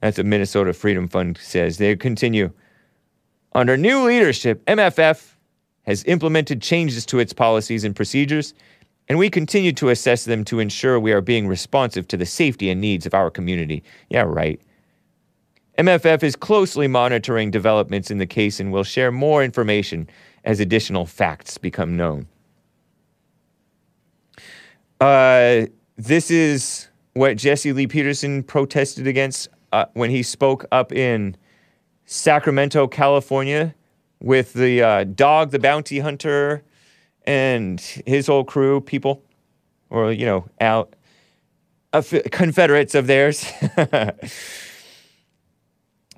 That's 0.00 0.16
what 0.16 0.26
Minnesota 0.26 0.72
Freedom 0.72 1.08
Fund 1.08 1.36
says. 1.36 1.78
They 1.78 1.94
continue. 1.96 2.52
Under 3.56 3.78
new 3.78 4.06
leadership, 4.06 4.62
MFF 4.66 5.32
has 5.86 6.04
implemented 6.04 6.60
changes 6.60 7.06
to 7.06 7.18
its 7.18 7.32
policies 7.32 7.84
and 7.84 7.96
procedures, 7.96 8.52
and 9.08 9.18
we 9.18 9.30
continue 9.30 9.72
to 9.72 9.88
assess 9.88 10.26
them 10.26 10.44
to 10.44 10.60
ensure 10.60 11.00
we 11.00 11.10
are 11.12 11.22
being 11.22 11.48
responsive 11.48 12.06
to 12.08 12.18
the 12.18 12.26
safety 12.26 12.68
and 12.68 12.82
needs 12.82 13.06
of 13.06 13.14
our 13.14 13.30
community. 13.30 13.82
Yeah, 14.10 14.24
right. 14.26 14.60
MFF 15.78 16.22
is 16.22 16.36
closely 16.36 16.86
monitoring 16.86 17.50
developments 17.50 18.10
in 18.10 18.18
the 18.18 18.26
case 18.26 18.60
and 18.60 18.72
will 18.72 18.84
share 18.84 19.10
more 19.10 19.42
information 19.42 20.06
as 20.44 20.60
additional 20.60 21.06
facts 21.06 21.56
become 21.56 21.96
known. 21.96 22.26
Uh, 25.00 25.64
this 25.96 26.30
is 26.30 26.88
what 27.14 27.38
Jesse 27.38 27.72
Lee 27.72 27.86
Peterson 27.86 28.42
protested 28.42 29.06
against 29.06 29.48
uh, 29.72 29.86
when 29.94 30.10
he 30.10 30.22
spoke 30.22 30.66
up 30.72 30.92
in 30.92 31.38
Sacramento, 32.06 32.86
California, 32.86 33.74
with 34.20 34.54
the 34.54 34.82
uh, 34.82 35.04
dog, 35.04 35.50
the 35.50 35.58
bounty 35.58 35.98
hunter, 35.98 36.62
and 37.24 37.80
his 37.80 38.26
whole 38.26 38.44
crew, 38.44 38.80
people, 38.80 39.22
or 39.90 40.12
you 40.12 40.24
know, 40.24 40.48
out 40.60 40.94
Confederates 41.92 42.94
of 42.94 43.06
theirs, 43.06 43.46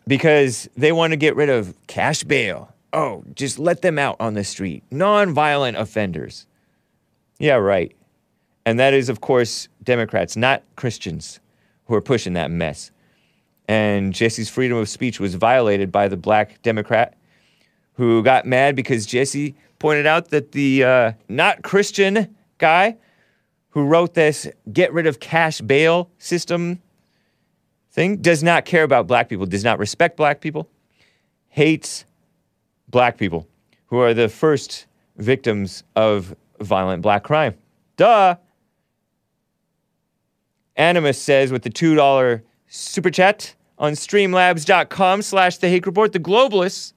because 0.09 0.69
they 0.77 0.91
want 0.91 1.13
to 1.13 1.17
get 1.17 1.37
rid 1.37 1.49
of 1.49 1.75
cash 1.87 2.25
bail. 2.25 2.75
Oh, 2.93 3.23
just 3.35 3.59
let 3.59 3.83
them 3.83 3.99
out 3.99 4.17
on 4.19 4.35
the 4.35 4.43
street, 4.43 4.83
non-violent 4.91 5.77
offenders. 5.77 6.47
Yeah, 7.39 7.55
right. 7.55 7.95
And 8.67 8.81
that 8.81 8.93
is, 8.93 9.09
of 9.09 9.21
course, 9.21 9.69
Democrats, 9.83 10.37
not 10.37 10.65
Christians, 10.75 11.39
who 11.87 11.95
are 11.95 12.01
pushing 12.01 12.33
that 12.33 12.51
mess. 12.51 12.91
And 13.69 14.15
Jesse's 14.15 14.49
freedom 14.49 14.79
of 14.79 14.89
speech 14.89 15.21
was 15.21 15.35
violated 15.35 15.93
by 15.93 16.09
the 16.09 16.17
black 16.17 16.63
Democrat 16.63 17.15
who 17.95 18.23
got 18.23 18.47
mad 18.47 18.75
because 18.75 19.05
Jesse 19.05 19.55
pointed 19.79 20.07
out 20.07 20.31
that 20.31 20.53
the 20.53 20.85
uh, 20.85 21.13
not 21.29 21.63
Christian 21.63 22.35
guy 22.57 22.97
who 23.71 23.85
wrote 23.85 24.15
this 24.15 24.49
get 24.73 24.93
rid 24.93 25.07
of 25.07 25.21
cash 25.21 25.61
bail 25.61 26.11
system 26.19 26.81
thing 27.91 28.17
does 28.17 28.43
not 28.43 28.65
care 28.65 28.85
about 28.85 29.07
black 29.07 29.29
people, 29.29 29.47
does 29.47 29.65
not 29.65 29.79
respect 29.79 30.17
black 30.17 30.41
people, 30.41 30.69
hates 31.49 32.05
black 32.89 33.19
people 33.19 33.47
who 33.87 33.99
are 33.99 34.15
the 34.15 34.29
first 34.29 34.87
victims 35.17 35.83
of 35.97 36.35
violent 36.61 37.03
black 37.03 37.25
crime. 37.25 37.55
Duh. 37.97 38.37
Animus 40.77 41.21
says 41.21 41.51
with 41.51 41.63
the 41.63 41.71
$2 41.71 42.43
super 42.69 43.11
chat 43.11 43.55
on 43.79 43.93
streamlabs.com 43.93 45.23
slash 45.23 45.59
the 45.59 45.69
hake 45.69 45.87
report, 45.87 46.13
the 46.13 46.21
globalists 46.21 46.93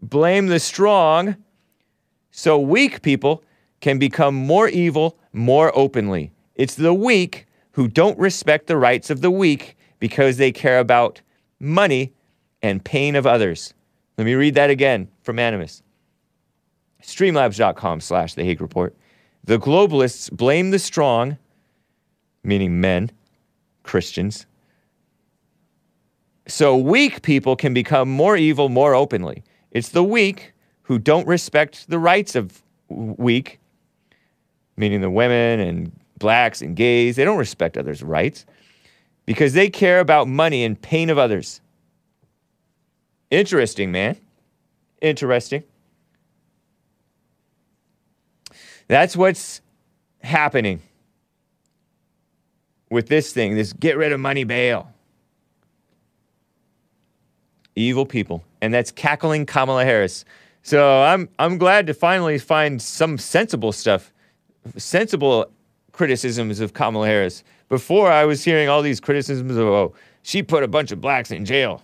blame 0.00 0.48
the 0.48 0.60
strong 0.60 1.36
so 2.30 2.58
weak 2.58 3.02
people 3.02 3.44
can 3.80 3.98
become 3.98 4.34
more 4.34 4.68
evil 4.68 5.18
more 5.32 5.76
openly. 5.76 6.32
It's 6.54 6.74
the 6.74 6.94
weak 6.94 7.46
who 7.72 7.88
don't 7.88 8.18
respect 8.18 8.66
the 8.66 8.76
rights 8.76 9.10
of 9.10 9.20
the 9.20 9.30
weak 9.30 9.76
because 9.98 10.36
they 10.36 10.52
care 10.52 10.78
about 10.78 11.20
money 11.58 12.12
and 12.62 12.84
pain 12.84 13.16
of 13.16 13.26
others. 13.26 13.74
Let 14.18 14.24
me 14.24 14.34
read 14.34 14.54
that 14.54 14.70
again 14.70 15.08
from 15.22 15.38
Animus. 15.38 15.82
Streamlabs.com 17.02 18.00
slash 18.00 18.34
the 18.34 18.44
Hake 18.44 18.60
Report. 18.60 18.94
The 19.44 19.58
globalists 19.58 20.30
blame 20.30 20.70
the 20.70 20.78
strong, 20.78 21.38
meaning 22.44 22.80
men, 22.80 23.10
Christians, 23.82 24.46
so 26.46 26.76
weak 26.76 27.22
people 27.22 27.56
can 27.56 27.72
become 27.74 28.08
more 28.08 28.36
evil 28.36 28.68
more 28.68 28.94
openly. 28.94 29.42
It's 29.70 29.90
the 29.90 30.04
weak 30.04 30.52
who 30.82 30.98
don't 30.98 31.26
respect 31.26 31.88
the 31.88 31.98
rights 31.98 32.34
of 32.34 32.62
weak, 32.88 33.60
meaning 34.76 35.00
the 35.00 35.10
women 35.10 35.60
and 35.60 35.92
blacks 36.18 36.60
and 36.62 36.76
gays. 36.76 37.16
They 37.16 37.24
don't 37.24 37.38
respect 37.38 37.78
others' 37.78 38.02
rights 38.02 38.44
because 39.26 39.54
they 39.54 39.70
care 39.70 40.00
about 40.00 40.28
money 40.28 40.64
and 40.64 40.80
pain 40.80 41.10
of 41.10 41.18
others. 41.18 41.60
Interesting, 43.30 43.92
man. 43.92 44.16
Interesting. 45.00 45.62
That's 48.88 49.16
what's 49.16 49.62
happening 50.20 50.82
with 52.90 53.08
this 53.08 53.32
thing, 53.32 53.54
this 53.54 53.72
get 53.72 53.96
rid 53.96 54.12
of 54.12 54.20
money 54.20 54.44
bail. 54.44 54.91
Evil 57.74 58.06
people. 58.06 58.44
And 58.60 58.72
that's 58.72 58.90
cackling 58.90 59.46
Kamala 59.46 59.84
Harris. 59.84 60.24
So 60.62 61.02
I'm 61.02 61.28
I'm 61.38 61.58
glad 61.58 61.86
to 61.88 61.94
finally 61.94 62.38
find 62.38 62.80
some 62.80 63.18
sensible 63.18 63.72
stuff, 63.72 64.12
sensible 64.76 65.50
criticisms 65.92 66.60
of 66.60 66.72
Kamala 66.72 67.06
Harris. 67.06 67.42
Before 67.68 68.10
I 68.10 68.24
was 68.24 68.44
hearing 68.44 68.68
all 68.68 68.82
these 68.82 69.00
criticisms 69.00 69.56
of 69.56 69.66
oh, 69.66 69.94
she 70.22 70.42
put 70.42 70.62
a 70.62 70.68
bunch 70.68 70.92
of 70.92 71.00
blacks 71.00 71.30
in 71.30 71.44
jail. 71.44 71.82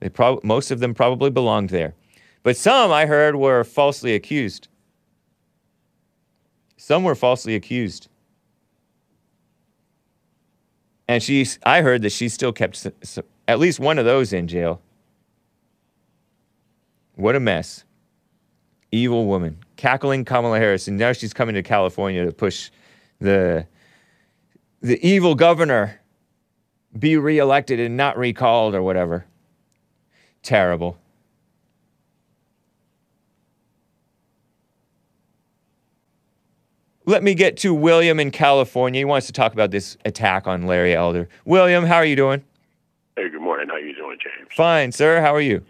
They 0.00 0.08
prob- 0.08 0.44
most 0.44 0.70
of 0.70 0.80
them 0.80 0.94
probably 0.94 1.30
belonged 1.30 1.70
there. 1.70 1.94
But 2.42 2.56
some 2.56 2.92
I 2.92 3.06
heard 3.06 3.36
were 3.36 3.64
falsely 3.64 4.14
accused. 4.14 4.68
Some 6.76 7.02
were 7.02 7.16
falsely 7.16 7.54
accused. 7.56 8.08
And 11.08 11.22
she's, 11.22 11.58
I 11.64 11.82
heard 11.82 12.02
that 12.02 12.10
she 12.12 12.28
still 12.28 12.52
kept 12.52 12.76
s- 12.76 12.92
s- 13.02 13.18
at 13.48 13.58
least 13.58 13.80
one 13.80 13.98
of 13.98 14.04
those 14.04 14.32
in 14.32 14.48
jail. 14.48 14.80
What 17.16 17.34
a 17.34 17.40
mess. 17.40 17.84
Evil 18.92 19.26
woman. 19.26 19.58
Cackling 19.76 20.24
Kamala 20.24 20.58
Harris. 20.58 20.86
And 20.86 20.96
now 20.96 21.12
she's 21.12 21.34
coming 21.34 21.54
to 21.54 21.62
California 21.62 22.24
to 22.24 22.32
push 22.32 22.70
the, 23.20 23.66
the 24.80 25.04
evil 25.06 25.34
governor 25.34 26.00
be 26.96 27.16
reelected 27.16 27.80
and 27.80 27.96
not 27.96 28.16
recalled 28.16 28.74
or 28.74 28.82
whatever. 28.82 29.26
Terrible. 30.42 30.98
Let 37.08 37.22
me 37.22 37.34
get 37.34 37.56
to 37.58 37.72
William 37.72 38.18
in 38.18 38.30
California. 38.30 39.00
He 39.00 39.04
wants 39.04 39.28
to 39.28 39.32
talk 39.32 39.52
about 39.52 39.70
this 39.70 39.96
attack 40.04 40.46
on 40.46 40.66
Larry 40.66 40.94
Elder. 40.94 41.28
William, 41.44 41.84
how 41.84 41.96
are 41.96 42.04
you 42.04 42.16
doing? 42.16 42.42
Hey, 43.16 43.28
good 43.28 43.40
morning. 43.40 43.68
How 43.68 43.74
are 43.74 43.80
you 43.80 43.94
doing, 43.94 44.18
James? 44.20 44.48
Fine, 44.56 44.92
sir. 44.92 45.20
How 45.20 45.32
are 45.34 45.40
you? 45.40 45.64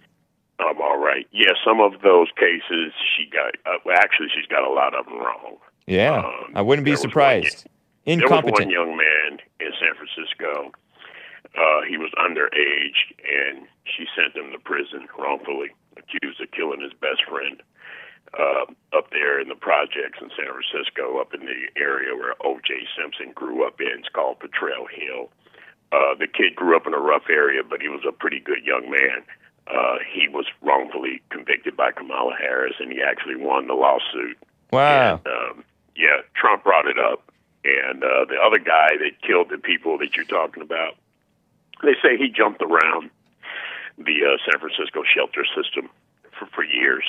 I'm 0.58 0.80
all 0.80 0.98
right. 0.98 1.26
Yeah, 1.32 1.52
some 1.64 1.80
of 1.80 2.00
those 2.02 2.28
cases 2.38 2.92
she 3.16 3.28
got. 3.30 3.54
Uh, 3.66 3.78
well, 3.84 3.96
actually, 3.98 4.28
she's 4.34 4.46
got 4.46 4.64
a 4.64 4.72
lot 4.72 4.94
of 4.94 5.04
them 5.06 5.18
wrong. 5.18 5.56
Yeah, 5.86 6.22
I 6.54 6.62
wouldn't 6.62 6.84
be 6.84 6.92
Um, 6.92 6.94
was 6.94 7.00
one 7.00 7.10
surprised. 7.10 7.66
There 8.06 8.14
was 8.16 8.22
Incompetent. 8.22 8.66
one 8.66 8.70
young 8.70 8.96
man 8.96 9.38
in 9.60 9.70
San 9.78 9.94
Francisco. 9.94 10.72
Uh, 11.56 11.82
he 11.88 11.96
was 11.96 12.10
underage, 12.18 12.98
and 13.24 13.66
she 13.84 14.06
sent 14.14 14.34
him 14.36 14.52
to 14.52 14.58
prison 14.58 15.08
wrongfully, 15.18 15.70
accused 15.96 16.40
of 16.40 16.50
killing 16.52 16.80
his 16.80 16.92
best 16.94 17.24
friend 17.28 17.62
uh, 18.38 18.64
up 18.96 19.10
there 19.10 19.40
in 19.40 19.48
the 19.48 19.54
projects 19.54 20.18
in 20.20 20.28
San 20.36 20.46
Francisco, 20.52 21.18
up 21.18 21.32
in 21.34 21.46
the 21.46 21.66
area 21.80 22.14
where 22.14 22.34
O.J. 22.44 22.74
Simpson 22.98 23.32
grew 23.34 23.66
up 23.66 23.80
in. 23.80 23.98
It's 24.00 24.08
called 24.08 24.38
Potrero 24.40 24.86
Hill. 24.90 25.30
Uh, 25.92 26.14
the 26.18 26.26
kid 26.26 26.54
grew 26.56 26.76
up 26.76 26.86
in 26.86 26.94
a 26.94 26.98
rough 27.00 27.30
area, 27.30 27.62
but 27.62 27.80
he 27.80 27.88
was 27.88 28.02
a 28.06 28.12
pretty 28.12 28.40
good 28.40 28.64
young 28.64 28.90
man. 28.90 29.22
Uh, 29.66 29.96
he 30.12 30.28
was 30.28 30.46
wrongfully 30.62 31.20
convicted 31.30 31.76
by 31.76 31.90
Kamala 31.90 32.34
Harris, 32.38 32.74
and 32.78 32.92
he 32.92 33.02
actually 33.02 33.36
won 33.36 33.66
the 33.66 33.74
lawsuit. 33.74 34.38
Wow. 34.72 35.20
Um, 35.26 35.64
yeah, 35.96 36.22
Trump 36.34 36.62
brought 36.62 36.86
it 36.86 36.98
up, 36.98 37.30
and 37.64 38.02
uh, 38.04 38.26
the 38.28 38.36
other 38.44 38.58
guy 38.58 38.90
that 38.98 39.20
killed 39.26 39.48
the 39.50 39.58
people 39.58 39.98
that 39.98 40.14
you're 40.14 40.24
talking 40.24 40.62
about, 40.62 40.94
they 41.82 41.94
say 42.02 42.16
he 42.16 42.28
jumped 42.28 42.62
around 42.62 43.10
the 43.98 44.24
uh, 44.24 44.36
San 44.48 44.60
Francisco 44.60 45.02
shelter 45.02 45.44
system 45.56 45.88
for, 46.38 46.46
for 46.54 46.64
years, 46.64 47.04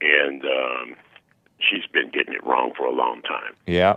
and 0.00 0.44
um, 0.44 0.96
she's 1.58 1.86
been 1.92 2.10
getting 2.10 2.34
it 2.34 2.44
wrong 2.44 2.72
for 2.76 2.86
a 2.86 2.92
long 2.92 3.22
time. 3.22 3.54
Yeah. 3.66 3.96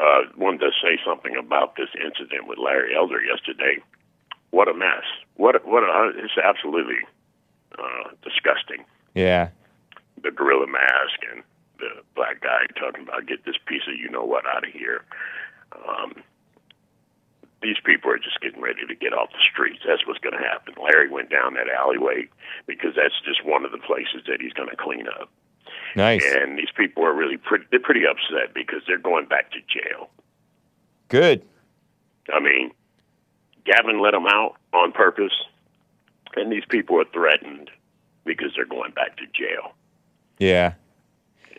Uh, 0.00 0.22
wanted 0.36 0.60
to 0.60 0.70
say 0.82 0.98
something 1.04 1.36
about 1.36 1.76
this 1.76 1.88
incident 1.94 2.46
with 2.46 2.58
Larry 2.58 2.94
Elder 2.96 3.20
yesterday. 3.22 3.82
What 4.50 4.68
a 4.68 4.74
mess! 4.74 5.04
What 5.36 5.56
a, 5.56 5.58
what 5.58 5.82
a, 5.82 6.12
it's 6.16 6.38
absolutely 6.42 6.98
uh, 7.78 8.10
disgusting. 8.22 8.84
Yeah. 9.14 9.50
The 10.22 10.30
gorilla 10.30 10.66
mask 10.66 11.20
and 11.32 11.42
the 11.78 12.02
black 12.14 12.40
guy 12.40 12.66
talking 12.78 13.02
about 13.02 13.26
get 13.26 13.44
this 13.44 13.56
piece 13.66 13.82
of 13.86 13.94
you 13.94 14.10
know 14.10 14.24
what 14.24 14.44
out 14.46 14.66
of 14.66 14.72
here. 14.72 15.04
Um, 15.88 16.22
these 17.62 17.76
people 17.84 18.10
are 18.10 18.18
just 18.18 18.40
getting 18.40 18.60
ready 18.60 18.86
to 18.86 18.94
get 18.94 19.12
off 19.12 19.30
the 19.30 19.42
streets. 19.50 19.80
That's 19.86 20.06
what's 20.06 20.20
going 20.20 20.38
to 20.38 20.44
happen. 20.44 20.74
Larry 20.82 21.10
went 21.10 21.30
down 21.30 21.54
that 21.54 21.66
alleyway 21.68 22.28
because 22.66 22.94
that's 22.94 23.14
just 23.24 23.44
one 23.44 23.64
of 23.64 23.72
the 23.72 23.78
places 23.78 24.22
that 24.28 24.40
he's 24.40 24.52
going 24.52 24.70
to 24.70 24.76
clean 24.76 25.06
up. 25.08 25.30
Nice. 25.96 26.22
And 26.24 26.58
these 26.58 26.70
people 26.76 27.04
are 27.04 27.12
really 27.12 27.36
pretty. 27.36 27.64
They're 27.70 27.80
pretty 27.80 28.04
upset 28.06 28.54
because 28.54 28.82
they're 28.86 28.98
going 28.98 29.26
back 29.26 29.50
to 29.52 29.58
jail. 29.68 30.10
Good. 31.08 31.42
I 32.32 32.40
mean, 32.40 32.70
Gavin 33.68 34.00
let 34.00 34.12
them 34.12 34.26
out 34.26 34.56
on 34.72 34.92
purpose, 34.92 35.32
and 36.36 36.50
these 36.50 36.64
people 36.68 37.00
are 37.00 37.04
threatened 37.12 37.70
because 38.24 38.52
they're 38.56 38.64
going 38.64 38.92
back 38.92 39.16
to 39.16 39.24
jail. 39.26 39.72
Yeah. 40.38 40.74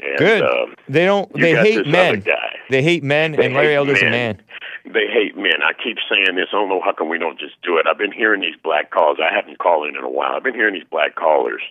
And, 0.01 0.17
Good. 0.17 0.43
Um, 0.43 0.75
they 0.87 1.05
don't. 1.05 1.31
They 1.33 1.55
hate 1.55 1.85
men. 1.85 2.23
They 2.69 2.81
hate 2.81 3.03
men, 3.03 3.33
They 3.33 3.45
and 3.45 3.55
Larry 3.55 3.75
Elder's 3.75 4.01
a 4.01 4.09
man. 4.09 4.41
They 4.85 5.07
hate 5.07 5.35
men. 5.35 5.61
I 5.61 5.73
keep 5.73 5.97
saying 6.09 6.35
this. 6.35 6.47
I 6.51 6.55
don't 6.55 6.69
know 6.69 6.81
how 6.83 6.93
come 6.93 7.09
we 7.09 7.19
don't 7.19 7.39
just 7.39 7.61
do 7.61 7.77
it. 7.77 7.85
I've 7.85 7.97
been 7.97 8.13
hearing 8.13 8.41
these 8.41 8.55
black 8.63 8.91
calls. 8.91 9.17
I 9.21 9.33
haven't 9.33 9.59
called 9.59 9.87
in 9.89 9.97
in 9.97 10.03
a 10.03 10.09
while. 10.09 10.35
I've 10.35 10.43
been 10.43 10.53
hearing 10.53 10.73
these 10.73 10.87
black 10.89 11.15
callers, 11.15 11.61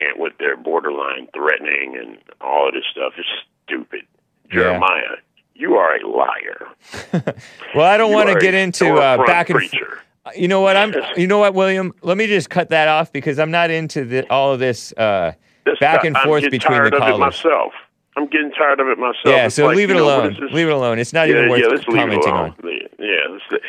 and 0.00 0.18
with 0.18 0.32
their 0.38 0.56
borderline 0.56 1.28
threatening 1.34 1.96
and 1.96 2.18
all 2.40 2.68
of 2.68 2.74
this 2.74 2.84
stuff. 2.90 3.12
It's 3.18 3.28
stupid. 3.66 4.06
Jeremiah, 4.50 5.18
you 5.58 5.74
are 5.74 5.96
a 5.96 6.06
liar. 6.08 6.66
Well, 7.74 7.84
I 7.84 7.98
don't 7.98 8.12
want 8.12 8.30
to 8.30 8.36
get 8.40 8.54
into 8.54 8.94
uh, 8.94 9.24
back 9.26 9.50
and. 9.50 9.58
preacher. 9.58 10.00
You 10.36 10.48
know 10.48 10.60
what? 10.62 10.76
I'm. 10.76 10.94
You 11.16 11.26
know 11.26 11.38
what, 11.38 11.54
William? 11.54 11.92
Let 12.02 12.16
me 12.16 12.26
just 12.26 12.48
cut 12.50 12.70
that 12.70 12.88
off 12.88 13.12
because 13.12 13.38
I'm 13.38 13.50
not 13.50 13.70
into 13.70 14.04
the, 14.04 14.26
all 14.30 14.52
of 14.54 14.58
this 14.58 14.92
uh, 14.96 15.32
This 15.66 15.78
back 15.78 16.04
and 16.04 16.16
I'm 16.16 16.26
forth 16.26 16.42
getting 16.42 16.58
between 16.58 16.78
tired 16.78 16.92
the 16.94 16.96
of 16.96 17.02
it 17.02 17.06
callers. 17.12 17.20
myself. 17.44 17.72
I'm 18.16 18.26
getting 18.28 18.50
tired 18.52 18.80
of 18.80 18.88
it 18.88 18.98
myself. 18.98 19.16
Yeah, 19.26 19.46
It's 19.46 19.54
so 19.54 19.66
like, 19.66 19.76
leave 19.76 19.90
it 19.90 19.94
you 19.96 20.00
know, 20.00 20.06
alone. 20.06 20.36
Leave 20.52 20.66
it 20.68 20.72
alone. 20.72 20.98
It's 20.98 21.12
not 21.12 21.28
yeah, 21.28 21.34
even 21.36 21.50
worth 21.50 21.60
yeah, 21.60 21.66
let's 21.68 21.86
leave 21.88 22.08
it 22.08 22.22
commenting 22.22 22.32
on. 22.32 22.54
Yeah, 22.98 23.14
let's- 23.30 23.64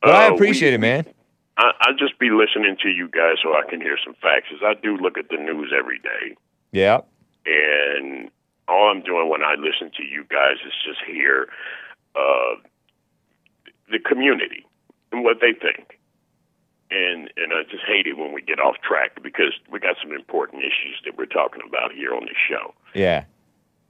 But 0.00 0.10
I 0.10 0.28
uh, 0.28 0.34
appreciate 0.34 0.70
we- 0.70 0.74
it, 0.76 0.80
man. 0.80 1.04
I, 1.58 1.72
I 1.80 1.92
just 1.98 2.18
be 2.18 2.30
listening 2.30 2.76
to 2.82 2.88
you 2.88 3.08
guys 3.08 3.34
so 3.42 3.50
I 3.54 3.62
can 3.68 3.80
hear 3.82 3.98
some 4.02 4.14
facts. 4.22 4.46
I 4.64 4.74
do 4.82 4.96
look 4.96 5.18
at 5.18 5.28
the 5.28 5.36
news 5.36 5.72
every 5.76 5.98
day, 5.98 6.34
Yeah. 6.72 7.00
and 7.44 8.30
all 8.70 8.90
I'm 8.90 9.02
doing 9.02 9.28
when 9.28 9.42
I 9.42 9.54
listen 9.58 9.90
to 9.96 10.04
you 10.04 10.24
guys 10.30 10.56
is 10.64 10.72
just 10.86 11.00
hear 11.04 11.48
uh, 12.14 12.54
the 13.90 13.98
community 13.98 14.64
and 15.12 15.24
what 15.24 15.38
they 15.40 15.52
think. 15.52 15.98
And 16.90 17.30
and 17.36 17.52
I 17.52 17.62
just 17.70 17.84
hate 17.86 18.06
it 18.06 18.18
when 18.18 18.32
we 18.32 18.42
get 18.42 18.58
off 18.58 18.76
track 18.82 19.22
because 19.22 19.54
we 19.70 19.78
got 19.78 19.96
some 20.02 20.12
important 20.12 20.62
issues 20.62 20.98
that 21.04 21.16
we're 21.16 21.26
talking 21.30 21.62
about 21.66 21.92
here 21.92 22.14
on 22.14 22.22
this 22.24 22.38
show. 22.48 22.74
Yeah. 22.94 23.24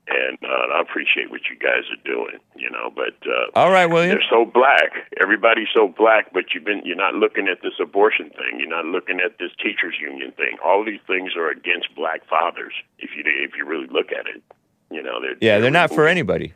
And 0.08 0.38
uh, 0.42 0.74
I 0.74 0.80
appreciate 0.80 1.30
what 1.30 1.42
you 1.48 1.56
guys 1.56 1.86
are 1.88 2.02
doing, 2.04 2.40
you 2.56 2.68
know. 2.68 2.90
But 2.92 3.14
uh, 3.24 3.54
All 3.54 3.70
right, 3.70 3.86
William. 3.86 4.10
they're 4.10 4.28
so 4.28 4.44
black. 4.44 4.90
Everybody's 5.22 5.68
so 5.72 5.86
black, 5.86 6.32
but 6.34 6.52
you've 6.52 6.64
been 6.64 6.82
you're 6.84 6.96
not 6.96 7.14
looking 7.14 7.48
at 7.48 7.62
this 7.62 7.74
abortion 7.80 8.28
thing. 8.30 8.58
You're 8.58 8.68
not 8.68 8.84
looking 8.84 9.20
at 9.20 9.38
this 9.38 9.52
teachers 9.62 9.94
union 10.00 10.32
thing. 10.32 10.58
All 10.64 10.84
these 10.84 11.00
things 11.06 11.36
are 11.36 11.48
against 11.48 11.94
black 11.94 12.26
fathers. 12.28 12.74
If 12.98 13.10
you 13.16 13.22
if 13.24 13.52
you 13.56 13.64
really 13.64 13.86
look 13.86 14.10
at 14.12 14.26
it, 14.26 14.42
you 14.90 15.02
know 15.02 15.20
they're 15.20 15.36
Yeah, 15.40 15.58
they're 15.58 15.70
not 15.70 15.92
for 15.94 16.06
anybody. 16.08 16.52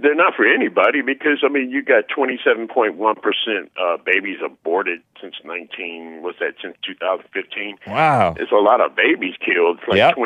they're 0.00 0.14
not 0.14 0.34
for 0.34 0.44
anybody 0.46 1.02
because 1.02 1.38
I 1.44 1.48
mean 1.48 1.70
you 1.70 1.82
got 1.82 2.04
27.1 2.08 3.22
percent 3.22 3.70
uh, 3.80 3.96
babies 4.04 4.38
aborted 4.44 5.00
since 5.20 5.34
19 5.44 6.20
was 6.22 6.34
that 6.40 6.54
since 6.62 6.76
2015. 6.84 7.76
Wow. 7.86 8.34
It's 8.38 8.50
a 8.52 8.56
lot 8.56 8.80
of 8.80 8.96
babies 8.96 9.34
killed. 9.44 9.78
It's 9.78 9.88
like 9.88 10.16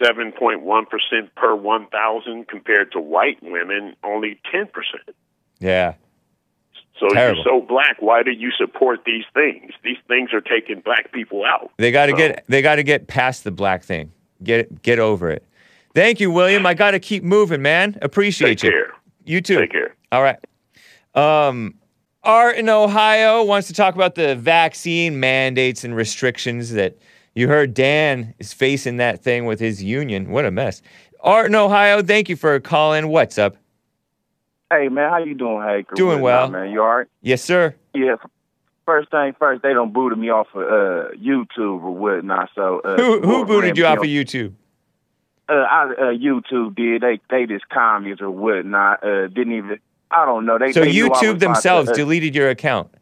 27.1 0.00 0.88
percent 0.88 1.34
per 1.36 1.54
1,000 1.54 2.48
compared 2.48 2.92
to 2.92 3.00
white 3.00 3.38
women, 3.42 3.94
only 4.04 4.40
10 4.50 4.66
percent. 4.68 5.16
Yeah. 5.60 5.94
So 6.98 7.08
Terrible. 7.08 7.42
you're 7.42 7.44
so 7.60 7.66
black. 7.66 7.96
Why 8.00 8.22
do 8.22 8.30
you 8.30 8.50
support 8.56 9.00
these 9.04 9.24
things? 9.34 9.72
These 9.82 9.96
things 10.06 10.30
are 10.32 10.40
taking 10.40 10.80
black 10.80 11.10
people 11.12 11.44
out. 11.44 11.70
They 11.78 11.90
got 11.90 12.06
to 12.06 12.12
So- 12.12 12.16
get. 12.18 12.44
They 12.48 12.62
got 12.62 12.76
to 12.76 12.82
get 12.82 13.08
past 13.08 13.44
the 13.44 13.50
black 13.50 13.82
thing. 13.82 14.12
Get 14.42 14.82
get 14.82 14.98
over 14.98 15.30
it. 15.30 15.44
Thank 15.94 16.20
you, 16.20 16.30
William. 16.30 16.64
I 16.66 16.74
got 16.74 16.92
to 16.92 17.00
keep 17.00 17.22
moving, 17.22 17.60
man. 17.62 17.98
Appreciate 18.02 18.58
Take 18.58 18.62
you. 18.64 18.70
care. 18.70 18.92
You 19.24 19.40
too. 19.40 19.58
Take 19.60 19.72
care. 19.72 19.94
All 20.10 20.22
right. 20.22 20.38
Um, 21.14 21.74
Art 22.22 22.56
in 22.56 22.68
Ohio 22.68 23.42
wants 23.44 23.66
to 23.68 23.74
talk 23.74 23.94
about 23.94 24.14
the 24.14 24.34
vaccine 24.36 25.20
mandates 25.20 25.84
and 25.84 25.94
restrictions 25.94 26.72
that 26.72 26.96
you 27.34 27.48
heard 27.48 27.74
Dan 27.74 28.34
is 28.38 28.52
facing 28.52 28.96
that 28.98 29.22
thing 29.22 29.44
with 29.46 29.60
his 29.60 29.82
union. 29.82 30.30
What 30.30 30.44
a 30.44 30.50
mess. 30.50 30.82
Art 31.20 31.46
in 31.46 31.54
Ohio, 31.54 32.02
thank 32.02 32.28
you 32.28 32.36
for 32.36 32.58
calling. 32.60 33.08
What's 33.08 33.38
up? 33.38 33.56
Hey 34.72 34.88
man, 34.88 35.10
how 35.10 35.18
you 35.18 35.34
doing, 35.34 35.62
Hey, 35.62 35.84
Doing 35.94 36.20
well. 36.22 36.48
man. 36.48 36.70
You 36.70 36.80
all 36.82 36.96
right? 36.96 37.06
Yes, 37.20 37.42
sir. 37.42 37.74
Yeah. 37.94 38.16
First 38.86 39.10
thing 39.10 39.34
first, 39.38 39.62
they 39.62 39.72
don't 39.74 39.92
booted 39.92 40.18
me 40.18 40.30
off 40.30 40.48
of 40.54 40.62
uh, 40.62 41.10
YouTube 41.16 41.82
or 41.82 41.90
whatnot. 41.94 42.48
So 42.54 42.80
uh, 42.80 42.96
Who 42.96 43.20
who 43.20 43.44
booted 43.44 43.76
you 43.76 43.84
off 43.86 43.98
of 43.98 44.04
YouTube? 44.04 44.54
Uh, 45.48 45.52
I, 45.52 45.84
uh, 45.84 46.02
YouTube 46.12 46.76
did. 46.76 47.02
They 47.02 47.20
they 47.28 47.46
just 47.46 47.68
commies 47.68 48.20
or 48.20 48.30
whatnot. 48.30 49.04
Uh, 49.04 49.26
didn't 49.28 49.52
even. 49.54 49.78
I 50.10 50.24
don't 50.26 50.46
know. 50.46 50.58
They 50.58 50.72
So 50.72 50.80
they 50.80 50.92
knew 50.92 51.06
I 51.06 51.08
was 51.08 51.18
YouTube 51.18 51.30
about 51.30 51.32
to, 51.32 51.46
themselves 51.46 51.88
uh, 51.90 51.94
deleted 51.94 52.34
your 52.34 52.50
account. 52.50 52.94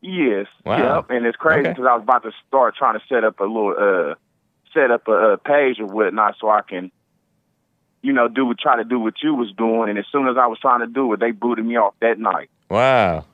Yes. 0.00 0.46
Wow. 0.64 0.96
Yep. 0.96 1.10
And 1.10 1.26
it's 1.26 1.36
crazy 1.36 1.60
Okay. 1.60 1.70
because 1.70 1.86
I 1.86 1.94
was 1.94 2.02
about 2.02 2.22
to 2.22 2.32
start 2.46 2.76
trying 2.76 2.98
to 2.98 3.04
set 3.08 3.24
up 3.24 3.40
a 3.40 3.44
little 3.44 3.74
uh 3.78 4.14
set 4.72 4.90
up 4.90 5.08
a, 5.08 5.32
a 5.32 5.38
page 5.38 5.80
or 5.80 5.86
whatnot 5.86 6.36
so 6.40 6.48
I 6.48 6.60
can, 6.62 6.92
you 8.02 8.12
know, 8.12 8.28
do 8.28 8.54
try 8.54 8.76
to 8.76 8.84
do 8.84 9.00
what 9.00 9.14
you 9.22 9.34
was 9.34 9.50
doing. 9.56 9.88
And 9.88 9.98
as 9.98 10.04
soon 10.12 10.28
as 10.28 10.36
I 10.36 10.46
was 10.46 10.58
trying 10.60 10.80
to 10.80 10.86
do 10.86 11.12
it, 11.14 11.20
they 11.20 11.32
booted 11.32 11.64
me 11.64 11.76
off 11.76 11.94
that 12.00 12.18
night. 12.18 12.50
Wow. 12.70 13.24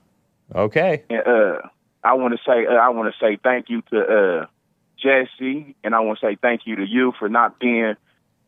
Okay. 0.55 1.03
And, 1.11 1.27
uh, 1.27 1.59
I 2.03 2.15
want 2.15 2.35
to 2.35 2.41
say 2.47 2.67
uh, 2.67 2.75
I 2.75 2.89
want 2.91 3.13
to 3.13 3.19
say 3.19 3.39
thank 3.43 3.69
you 3.69 3.83
to 3.91 4.01
uh, 4.01 4.47
Jesse, 4.99 5.75
and 5.83 5.95
I 5.95 6.01
want 6.01 6.21
to 6.21 6.27
say 6.27 6.37
thank 6.41 6.63
you 6.67 6.77
to 6.77 6.87
you 6.87 7.13
for 7.19 7.29
not 7.29 7.59
being 7.59 7.95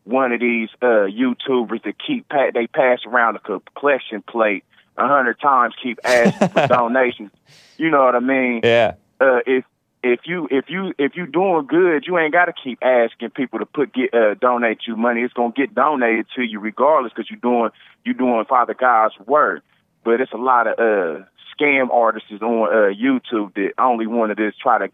one 0.07 0.31
of 0.31 0.39
these 0.39 0.69
uh, 0.81 1.05
YouTubers 1.11 1.83
that 1.83 1.95
keep 2.05 2.29
pa- 2.29 2.51
they 2.53 2.67
pass 2.67 2.99
around 3.05 3.37
a 3.37 3.59
collection 3.79 4.21
plate 4.21 4.63
a 4.97 5.07
hundred 5.07 5.39
times 5.39 5.75
keep 5.81 5.99
asking 6.03 6.49
for 6.49 6.67
donations. 6.67 7.31
You 7.77 7.91
know 7.91 8.03
what 8.03 8.15
I 8.15 8.19
mean? 8.19 8.61
Yeah. 8.63 8.95
Uh, 9.19 9.39
if 9.45 9.65
if 10.03 10.21
you 10.25 10.47
if 10.49 10.69
you 10.69 10.93
if 10.97 11.15
you 11.15 11.27
doing 11.27 11.67
good, 11.67 12.05
you 12.07 12.17
ain't 12.17 12.31
got 12.33 12.45
to 12.45 12.53
keep 12.53 12.79
asking 12.81 13.31
people 13.31 13.59
to 13.59 13.65
put 13.65 13.93
get 13.93 14.13
uh, 14.13 14.35
donate 14.35 14.79
you 14.87 14.95
money. 14.95 15.21
It's 15.21 15.33
gonna 15.33 15.53
get 15.55 15.75
donated 15.75 16.27
to 16.35 16.43
you 16.43 16.59
regardless 16.59 17.11
because 17.13 17.29
you're 17.29 17.39
doing 17.39 17.71
you 18.05 18.13
doing 18.13 18.45
Father 18.45 18.73
God's 18.73 19.15
work. 19.25 19.63
But 20.03 20.21
it's 20.21 20.31
a 20.31 20.37
lot 20.37 20.67
of 20.67 20.79
uh 20.79 21.25
scam 21.53 21.89
artists 21.91 22.31
on 22.31 22.69
uh 22.69 22.93
YouTube 22.93 23.55
that 23.55 23.73
only 23.77 24.07
want 24.07 24.35
to 24.35 24.49
just 24.49 24.59
try 24.59 24.77
to 24.77 24.89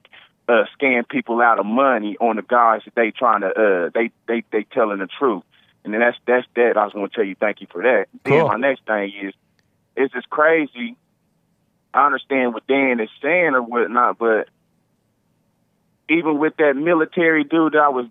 uh 0.47 0.65
scam 0.77 1.07
people 1.07 1.41
out 1.41 1.59
of 1.59 1.65
money 1.65 2.17
on 2.19 2.35
the 2.35 2.41
guys 2.41 2.81
that 2.85 2.95
they 2.95 3.11
trying 3.11 3.41
to 3.41 3.47
uh 3.47 3.89
they 3.93 4.11
they 4.27 4.43
they 4.51 4.63
telling 4.63 4.99
the 4.99 5.07
truth. 5.07 5.43
And 5.83 5.93
then 5.93 6.01
that's 6.01 6.17
that's 6.25 6.47
that. 6.55 6.77
I 6.77 6.85
was 6.85 6.93
gonna 6.93 7.09
tell 7.09 7.23
you 7.23 7.35
thank 7.39 7.61
you 7.61 7.67
for 7.71 7.81
that. 7.83 8.07
Then 8.23 8.47
my 8.47 8.57
next 8.57 8.85
thing 8.85 9.11
is 9.21 9.33
it's 9.95 10.13
just 10.13 10.29
crazy. 10.29 10.95
I 11.93 12.05
understand 12.05 12.53
what 12.53 12.65
Dan 12.67 12.99
is 12.99 13.09
saying 13.21 13.53
or 13.53 13.61
whatnot, 13.61 14.17
but 14.17 14.49
even 16.09 16.39
with 16.39 16.57
that 16.57 16.75
military 16.75 17.43
dude 17.43 17.73
that 17.73 17.79
I 17.79 17.89
was 17.89 18.07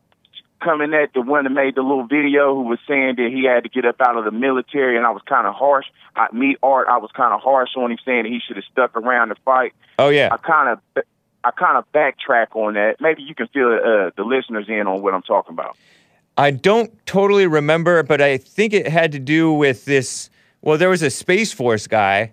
coming 0.61 0.95
at, 0.95 1.13
the 1.13 1.21
one 1.21 1.45
that 1.45 1.51
made 1.51 1.75
the 1.75 1.83
little 1.83 2.07
video 2.07 2.55
who 2.55 2.63
was 2.63 2.79
saying 2.87 3.17
that 3.17 3.31
he 3.33 3.45
had 3.45 3.65
to 3.65 3.69
get 3.69 3.85
up 3.85 4.01
out 4.01 4.17
of 4.17 4.25
the 4.25 4.31
military, 4.31 4.97
and 4.97 5.05
I 5.05 5.11
was 5.11 5.23
kind 5.27 5.47
of 5.47 5.55
harsh. 5.55 5.87
I, 6.15 6.29
me, 6.33 6.57
Art, 6.63 6.87
I 6.89 6.99
was 6.99 7.11
kind 7.15 7.35
of 7.35 7.41
harsh 7.41 7.71
on 7.77 7.91
him, 7.91 7.99
saying 8.05 8.25
that 8.25 8.29
he 8.31 8.41
should 8.47 8.57
have 8.57 8.65
stuck 8.71 8.97
around 8.97 9.29
to 9.29 9.35
fight. 9.45 9.73
Oh 9.99 10.09
yeah. 10.09 10.29
I 10.31 10.37
kind 10.37 10.69
of, 10.69 11.05
I 11.45 11.51
kind 11.51 11.77
of 11.77 11.85
backtrack 11.93 12.55
on 12.55 12.75
that. 12.75 12.97
Maybe 13.01 13.23
you 13.23 13.35
can 13.35 13.49
fill 13.49 13.73
uh, 13.73 14.11
the 14.17 14.25
listeners 14.25 14.67
in 14.69 14.87
on 14.87 15.03
what 15.03 15.15
I'm 15.15 15.23
talking 15.23 15.53
about. 15.53 15.77
I 16.37 16.51
don't 16.51 17.05
totally 17.07 17.47
remember, 17.47 18.03
but 18.03 18.21
I 18.21 18.39
think 18.39 18.73
it 18.73 18.89
had 18.89 19.13
to 19.13 19.19
do 19.19 19.53
with 19.53 19.85
this. 19.85 20.31
Well, 20.63 20.79
there 20.79 20.89
was 20.89 21.03
a 21.03 21.11
Space 21.11 21.53
Force 21.53 21.87
guy 21.87 22.33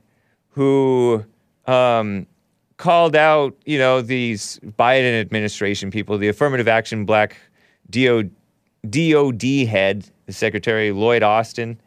who 0.52 1.26
um, 1.66 2.28
called 2.78 3.16
out, 3.16 3.56
you 3.66 3.78
know, 3.78 4.02
these 4.02 4.60
Biden 4.64 5.20
administration 5.20 5.92
people, 5.92 6.18
the 6.18 6.30
affirmative 6.30 6.68
action 6.68 7.06
black 7.06 7.36
DO, 7.90 8.30
DOD 8.90 9.44
head, 9.68 10.10
the 10.26 10.34
Secretary 10.34 10.92
Lloyd 10.92 11.24
Austin. 11.24 11.80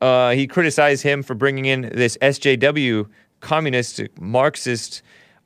Uh, 0.00 0.30
he 0.30 0.46
criticized 0.46 1.02
him 1.02 1.22
for 1.22 1.34
bringing 1.34 1.66
in 1.66 1.90
this 1.94 2.16
SJW 2.18 3.08
communist 3.40 4.02
Marxist 4.20 5.02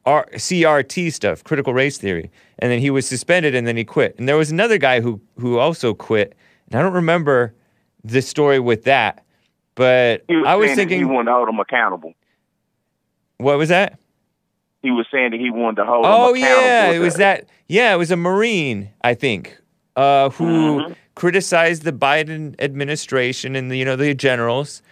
R- 0.07 0.29
CRT 0.35 1.13
stuff, 1.13 1.43
critical 1.45 1.73
race 1.75 1.97
theory, 1.99 2.31
and 2.59 2.71
then 2.71 2.79
he 2.79 2.91
was 2.91 3.07
suspended 3.09 3.55
and 3.55 3.67
then 3.67 3.77
he 3.77 3.85
quit. 3.85 4.15
And 4.19 4.29
there 4.29 4.37
was 4.37 4.51
another 4.51 4.79
guy 4.79 5.01
who 5.01 5.21
who 5.39 5.59
also 5.59 5.95
quit, 5.95 6.35
and 6.71 6.79
I 6.79 6.83
don't 6.83 6.93
remember 6.93 7.55
the 8.05 8.21
story 8.23 8.59
with 8.61 8.85
that, 8.85 9.25
but 9.75 10.25
was 10.29 10.45
I 10.47 10.57
was 10.57 10.73
thinking, 10.75 10.99
he 10.99 11.05
wanted 11.05 11.27
to 11.31 11.33
hold 11.33 11.49
him 11.49 11.59
accountable. 11.59 12.13
what 13.39 13.59
was 13.59 13.69
that? 13.71 13.99
He 14.83 14.91
was 14.91 15.07
saying 15.11 15.31
that 15.31 15.41
he 15.41 15.51
wanted 15.51 15.77
to 15.77 15.85
hold 15.87 16.05
Oh 16.07 16.35
him 16.35 16.43
accountable. 16.43 16.63
yeah, 16.67 16.91
it 16.91 16.99
was 16.99 17.15
that. 17.17 17.49
Yeah, 17.69 17.95
it 17.95 17.97
was 17.97 18.11
a 18.11 18.17
Marine, 18.17 18.91
I 19.03 19.15
think, 19.15 19.59
uh, 19.97 20.29
who 20.31 20.45
Mm-hmm. 20.83 20.93
criticized 21.15 21.85
the 21.85 21.93
Biden 21.93 22.55
administration 22.61 23.57
and 23.57 23.71
the 23.71 23.79
you 23.79 23.85
know 23.87 23.97
the 23.97 24.13
generals 24.15 24.83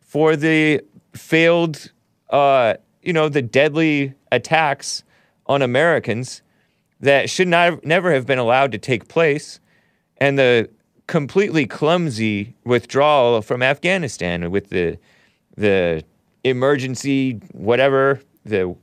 for 0.00 0.36
the 0.36 0.80
failed, 1.14 1.90
uh, 2.30 2.74
you 3.02 3.12
know, 3.12 3.28
the 3.28 3.42
deadly 3.42 4.14
attacks 4.32 5.02
on 5.46 5.62
Americans 5.62 6.42
that 7.00 7.30
should 7.30 7.48
not 7.48 7.84
never 7.84 8.12
have 8.12 8.26
been 8.26 8.38
allowed 8.38 8.72
to 8.72 8.78
take 8.78 9.08
place, 9.08 9.60
and 10.18 10.38
the 10.38 10.68
completely 11.06 11.66
clumsy 11.66 12.54
withdrawal 12.64 13.42
from 13.42 13.62
Afghanistan 13.62 14.50
with 14.50 14.70
the 14.70 14.98
the 15.56 16.04
emergency 16.44 17.32
whatever 17.52 18.20
the 18.44 18.74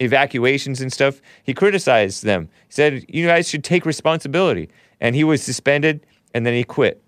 evacuations 0.00 0.80
and 0.80 0.92
stuff. 0.92 1.20
He 1.42 1.54
criticized 1.54 2.24
them. 2.24 2.48
He 2.68 2.72
said, 2.72 3.04
"You 3.08 3.26
guys 3.26 3.48
should 3.48 3.64
take 3.64 3.84
responsibility." 3.86 4.68
And 5.00 5.16
he 5.16 5.24
was 5.24 5.42
suspended, 5.42 6.06
and 6.34 6.46
then 6.46 6.54
he 6.54 6.64
quit. 6.64 7.02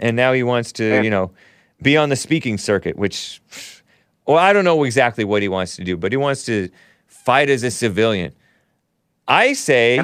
And 0.00 0.16
now 0.16 0.32
he 0.32 0.42
wants 0.42 0.72
to, 0.72 1.02
you 1.02 1.10
know, 1.10 1.30
be 1.80 1.96
on 1.96 2.08
the 2.10 2.16
speaking 2.16 2.58
circuit. 2.58 2.96
Which, 2.96 3.40
well, 4.26 4.38
I 4.38 4.52
don't 4.52 4.64
know 4.64 4.84
exactly 4.84 5.24
what 5.24 5.42
he 5.42 5.48
wants 5.48 5.76
to 5.76 5.84
do, 5.84 5.96
but 5.96 6.12
he 6.12 6.16
wants 6.16 6.44
to 6.44 6.68
fight 7.06 7.50
as 7.50 7.62
a 7.62 7.70
civilian. 7.70 8.32
I 9.28 9.52
say, 9.54 10.02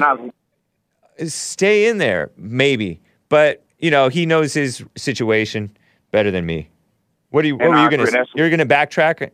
stay 1.27 1.87
in 1.87 1.97
there, 1.97 2.31
maybe. 2.37 3.01
But 3.29 3.63
you 3.79 3.91
know, 3.91 4.09
he 4.09 4.25
knows 4.25 4.53
his 4.53 4.83
situation 4.95 5.75
better 6.11 6.31
than 6.31 6.45
me. 6.45 6.69
What 7.29 7.45
are 7.45 7.47
you? 7.47 7.55
What 7.55 7.65
And 7.65 7.71
were 7.71 7.77
I 7.77 7.83
you 7.83 7.97
going 7.97 8.07
to? 8.07 8.25
You're 8.35 8.49
going 8.49 8.59
to 8.59 8.65
backtrack? 8.65 9.31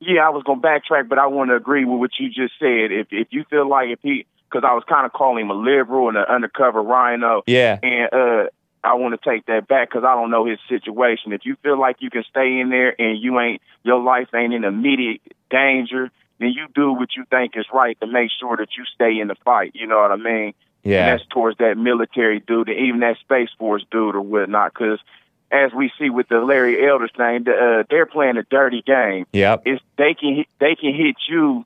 Yeah, 0.00 0.26
I 0.26 0.30
was 0.30 0.42
gonna 0.44 0.60
backtrack, 0.60 1.08
but 1.08 1.18
I 1.18 1.26
want 1.26 1.50
to 1.50 1.56
agree 1.56 1.84
with 1.84 1.98
what 1.98 2.10
you 2.18 2.28
just 2.28 2.54
said. 2.58 2.92
If 2.92 3.08
if 3.10 3.28
you 3.30 3.44
feel 3.48 3.66
like 3.68 3.88
if 3.88 4.00
he, 4.02 4.26
because 4.50 4.66
I 4.68 4.74
was 4.74 4.84
kind 4.88 5.06
of 5.06 5.12
calling 5.12 5.44
him 5.44 5.50
a 5.50 5.54
liberal 5.54 6.08
and 6.08 6.18
an 6.18 6.24
undercover 6.24 6.82
RINO. 6.82 7.42
Yeah. 7.46 7.78
And 7.82 8.12
uh, 8.12 8.48
I 8.84 8.94
want 8.94 9.20
to 9.20 9.30
take 9.30 9.46
that 9.46 9.66
back 9.66 9.88
because 9.88 10.04
I 10.04 10.14
don't 10.14 10.30
know 10.30 10.44
his 10.44 10.58
situation. 10.68 11.32
If 11.32 11.44
you 11.44 11.56
feel 11.62 11.78
like 11.78 11.96
you 12.00 12.10
can 12.10 12.24
stay 12.28 12.60
in 12.60 12.68
there 12.68 12.94
and 13.00 13.18
you 13.18 13.40
ain't 13.40 13.62
your 13.82 14.00
life 14.00 14.28
ain't 14.34 14.52
in 14.52 14.64
immediate 14.64 15.20
danger, 15.50 16.10
then 16.38 16.50
you 16.50 16.66
do 16.74 16.92
what 16.92 17.10
you 17.16 17.24
think 17.30 17.56
is 17.56 17.66
right 17.72 17.98
to 18.00 18.06
make 18.06 18.30
sure 18.38 18.56
that 18.56 18.68
you 18.76 18.84
stay 18.94 19.18
in 19.18 19.28
the 19.28 19.36
fight. 19.44 19.72
You 19.74 19.86
know 19.86 20.00
what 20.00 20.10
I 20.10 20.16
mean? 20.16 20.54
Yeah. 20.82 21.06
And 21.06 21.18
that's 21.18 21.28
towards 21.30 21.58
that 21.58 21.78
military 21.78 22.40
dude 22.40 22.68
and 22.68 22.78
even 22.78 23.00
that 23.00 23.16
Space 23.18 23.48
Force 23.58 23.84
dude 23.90 24.14
or 24.14 24.20
whatnot. 24.20 24.74
Because 24.74 25.00
as 25.50 25.72
we 25.72 25.90
see 25.98 26.10
with 26.10 26.28
the 26.28 26.40
Larry 26.40 26.86
Elder 26.86 27.08
thing, 27.08 27.44
the, 27.44 27.52
uh, 27.52 27.84
they're 27.88 28.06
playing 28.06 28.36
a 28.36 28.42
dirty 28.42 28.82
game. 28.82 29.26
Yep. 29.32 29.62
It's 29.64 29.82
they 29.96 30.14
can 30.14 30.44
they 30.58 30.74
can 30.74 30.94
hit 30.94 31.16
you, 31.28 31.64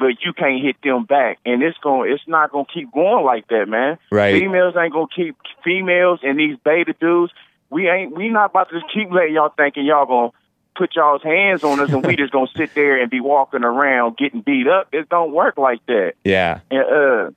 but 0.00 0.24
you 0.24 0.32
can't 0.32 0.62
hit 0.62 0.76
them 0.82 1.04
back, 1.04 1.38
and 1.44 1.62
it's 1.62 1.76
going 1.78 2.10
it's 2.10 2.26
not 2.26 2.50
going 2.50 2.64
to 2.64 2.72
keep 2.72 2.90
going 2.90 3.24
like 3.24 3.46
that, 3.48 3.68
man. 3.68 3.98
Right. 4.10 4.40
Females 4.40 4.74
ain't 4.76 4.94
going 4.94 5.08
to 5.14 5.14
keep 5.14 5.36
females 5.62 6.20
and 6.22 6.40
these 6.40 6.56
beta 6.64 6.94
dudes. 6.98 7.32
We 7.68 7.88
ain't 7.88 8.16
we 8.16 8.30
not 8.30 8.50
about 8.50 8.70
to 8.70 8.80
keep 8.92 9.12
letting 9.12 9.34
y'all 9.34 9.52
thinking 9.54 9.84
y'all 9.84 10.06
going 10.06 10.30
to 10.30 10.36
put 10.74 10.96
y'all's 10.96 11.22
hands 11.22 11.62
on 11.62 11.80
us 11.80 11.92
and 11.92 12.04
we 12.04 12.16
just 12.22 12.32
going 12.32 12.46
to 12.46 12.58
sit 12.58 12.74
there 12.74 13.00
and 13.00 13.10
be 13.10 13.20
walking 13.20 13.62
around 13.62 14.16
getting 14.16 14.40
beat 14.40 14.66
up. 14.66 14.88
It 14.92 15.10
don't 15.10 15.32
work 15.32 15.58
like 15.58 15.84
that. 15.86 16.14
Yeah. 16.24 16.60
And 16.70 16.80
uh, 16.80 17.30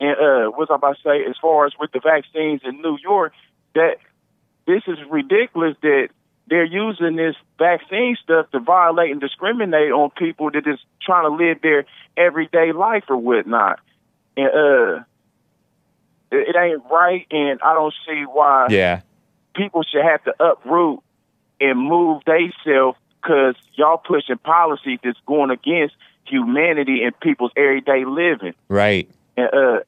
and 0.00 0.16
uh, 0.18 0.50
what's 0.50 0.72
I 0.72 0.74
about 0.74 0.96
to 0.96 1.02
say? 1.02 1.24
As 1.30 1.36
far 1.40 1.66
as 1.66 1.72
with 1.78 1.92
the 1.92 2.00
vaccines 2.00 2.62
in 2.64 2.82
New 2.82 2.98
York, 3.00 3.32
that 3.76 3.98
this 4.66 4.82
is 4.88 4.98
ridiculous 5.08 5.76
that 5.82 6.08
they're 6.48 6.64
using 6.64 7.16
this 7.16 7.36
vaccine 7.58 8.16
stuff 8.22 8.50
to 8.52 8.60
violate 8.60 9.10
and 9.10 9.20
discriminate 9.20 9.90
on 9.92 10.10
people 10.10 10.50
that 10.50 10.66
is 10.66 10.78
trying 11.02 11.24
to 11.24 11.36
live 11.44 11.60
their 11.62 11.84
everyday 12.16 12.72
life 12.72 13.04
or 13.08 13.16
whatnot. 13.16 13.80
And 14.36 14.46
uh, 14.48 15.02
it, 16.30 16.56
ain't 16.56 16.82
right, 16.90 17.26
and 17.30 17.60
I 17.62 17.74
don't 17.74 17.94
see 18.06 18.22
why 18.24 18.68
Yeah. 18.70 19.00
people 19.54 19.82
should 19.82 20.04
have 20.04 20.22
to 20.24 20.34
uproot 20.42 21.00
and 21.60 21.78
move 21.78 22.22
themselves 22.24 22.98
because 23.20 23.56
y'all 23.74 23.98
pushing 23.98 24.38
policies 24.38 24.98
that's 25.02 25.18
going 25.26 25.50
against 25.50 25.94
humanity 26.24 27.02
and 27.02 27.18
people's 27.20 27.52
everyday 27.56 28.04
living. 28.04 28.54
Right. 28.68 29.08
And 29.36 29.48
uh, 29.52 29.80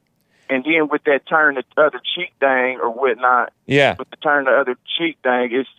and 0.49 0.65
then 0.65 0.89
with 0.89 1.03
that 1.05 1.25
turn 1.29 1.55
the 1.55 1.63
other 1.77 2.01
cheek 2.13 2.33
thing 2.41 2.79
or 2.81 2.89
whatnot, 2.89 3.53
Yeah. 3.67 3.95
with 3.97 4.09
the 4.09 4.17
turn 4.17 4.45
the 4.45 4.51
other 4.51 4.75
cheek 4.97 5.17
thing, 5.23 5.49
it's 5.53 5.69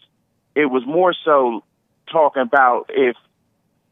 it 0.54 0.66
was 0.66 0.84
more 0.86 1.14
so 1.24 1.62
talking 2.10 2.42
about 2.42 2.86
if 2.90 3.16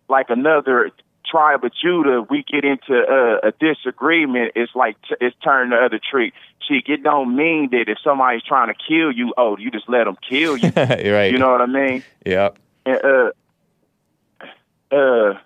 like 0.08 0.30
another 0.30 0.90
tribe 1.30 1.64
of 1.64 1.72
Judah, 1.74 2.22
we 2.28 2.42
get 2.42 2.64
into 2.64 2.94
uh, 2.94 3.48
a 3.48 3.52
disagreement, 3.52 4.52
it's 4.56 4.74
like 4.74 4.96
t- 5.08 5.16
it's 5.20 5.36
turn 5.42 5.70
the 5.70 5.76
other 5.76 5.98
cheek. 5.98 6.34
Cheek. 6.66 6.88
It 6.88 7.02
don't 7.02 7.36
mean 7.36 7.70
that 7.70 7.84
if 7.88 7.98
somebody's 8.02 8.42
trying 8.42 8.68
to 8.68 8.74
kill 8.74 9.10
you, 9.10 9.32
oh, 9.36 9.56
you 9.56 9.70
just 9.70 9.88
let 9.88 10.04
them 10.04 10.16
kill 10.28 10.56
you. 10.56 10.72
Right. 10.76 11.32
You 11.32 11.38
know 11.38 11.50
what 11.50 11.60
I 11.60 11.66
mean? 11.66 12.04
Yep. 12.26 12.58
And, 12.86 13.04
uh, 13.04 13.30
uh, 14.94 15.38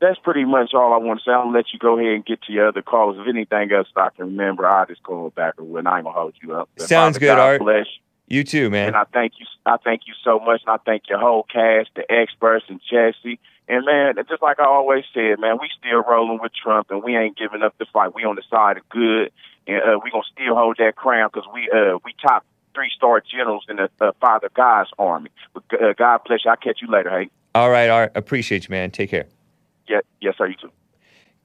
that's 0.00 0.18
pretty 0.18 0.44
much 0.44 0.74
all 0.74 0.92
I 0.92 0.98
want 0.98 1.20
to 1.20 1.24
say. 1.24 1.32
I'll 1.32 1.50
let 1.50 1.72
you 1.72 1.78
go 1.78 1.98
ahead 1.98 2.12
and 2.12 2.24
get 2.24 2.42
to 2.42 2.52
your 2.52 2.68
other 2.68 2.82
calls. 2.82 3.16
If 3.18 3.26
anything 3.26 3.72
else 3.72 3.88
I 3.96 4.10
can 4.14 4.26
remember, 4.26 4.66
I'll 4.66 4.86
just 4.86 5.02
call 5.02 5.30
back 5.30 5.54
or 5.58 5.64
when 5.64 5.86
I 5.86 5.96
ain't 5.96 6.04
gonna 6.04 6.18
hold 6.18 6.34
you 6.42 6.54
up. 6.54 6.68
Sounds 6.78 6.90
Father 6.90 7.18
good, 7.18 7.26
God 7.26 7.38
Art. 7.38 7.60
Bless 7.60 7.86
you. 7.86 8.02
You 8.28 8.42
too, 8.42 8.70
man. 8.70 8.88
And 8.88 8.96
I 8.96 9.04
thank 9.04 9.34
you. 9.38 9.46
I 9.64 9.76
thank 9.82 10.02
you 10.06 10.14
so 10.24 10.38
much, 10.38 10.62
and 10.66 10.70
I 10.70 10.78
thank 10.84 11.08
your 11.08 11.18
whole 11.18 11.44
cast, 11.44 11.90
the 11.94 12.10
experts, 12.10 12.64
and 12.68 12.80
Jesse. 12.90 13.38
And 13.68 13.84
man, 13.84 14.14
just 14.28 14.42
like 14.42 14.60
I 14.60 14.64
always 14.64 15.04
said, 15.12 15.38
man, 15.38 15.58
we 15.60 15.68
still 15.78 16.02
rolling 16.02 16.40
with 16.40 16.52
Trump, 16.54 16.90
and 16.90 17.02
we 17.02 17.16
ain't 17.16 17.36
giving 17.36 17.62
up 17.62 17.76
the 17.78 17.86
fight. 17.92 18.14
We 18.14 18.24
on 18.24 18.36
the 18.36 18.42
side 18.50 18.78
of 18.78 18.88
good, 18.88 19.32
and 19.66 19.76
uh, 19.76 19.98
we 20.02 20.10
gonna 20.10 20.24
still 20.32 20.54
hold 20.54 20.76
that 20.78 20.96
crown 20.96 21.30
because 21.32 21.48
we 21.52 21.70
uh 21.70 21.98
we 22.04 22.14
top 22.20 22.44
three 22.74 22.90
star 22.94 23.20
generals 23.20 23.64
in 23.68 23.76
the 23.76 23.88
uh, 24.00 24.12
Father 24.20 24.50
God's 24.54 24.90
army. 24.98 25.30
But, 25.54 25.64
uh, 25.72 25.92
God 25.96 26.20
bless 26.26 26.44
you. 26.44 26.50
I'll 26.50 26.56
catch 26.56 26.80
you 26.82 26.88
later. 26.88 27.10
Hey, 27.10 27.30
All 27.54 27.70
right, 27.70 27.88
Art. 27.88 28.12
Appreciate 28.14 28.68
you, 28.68 28.72
man. 28.72 28.90
Take 28.90 29.10
care. 29.10 29.26
yeah, 29.88 30.00
yes, 30.20 30.34
sir. 30.36 30.46
You 30.48 30.56
too. 30.60 30.70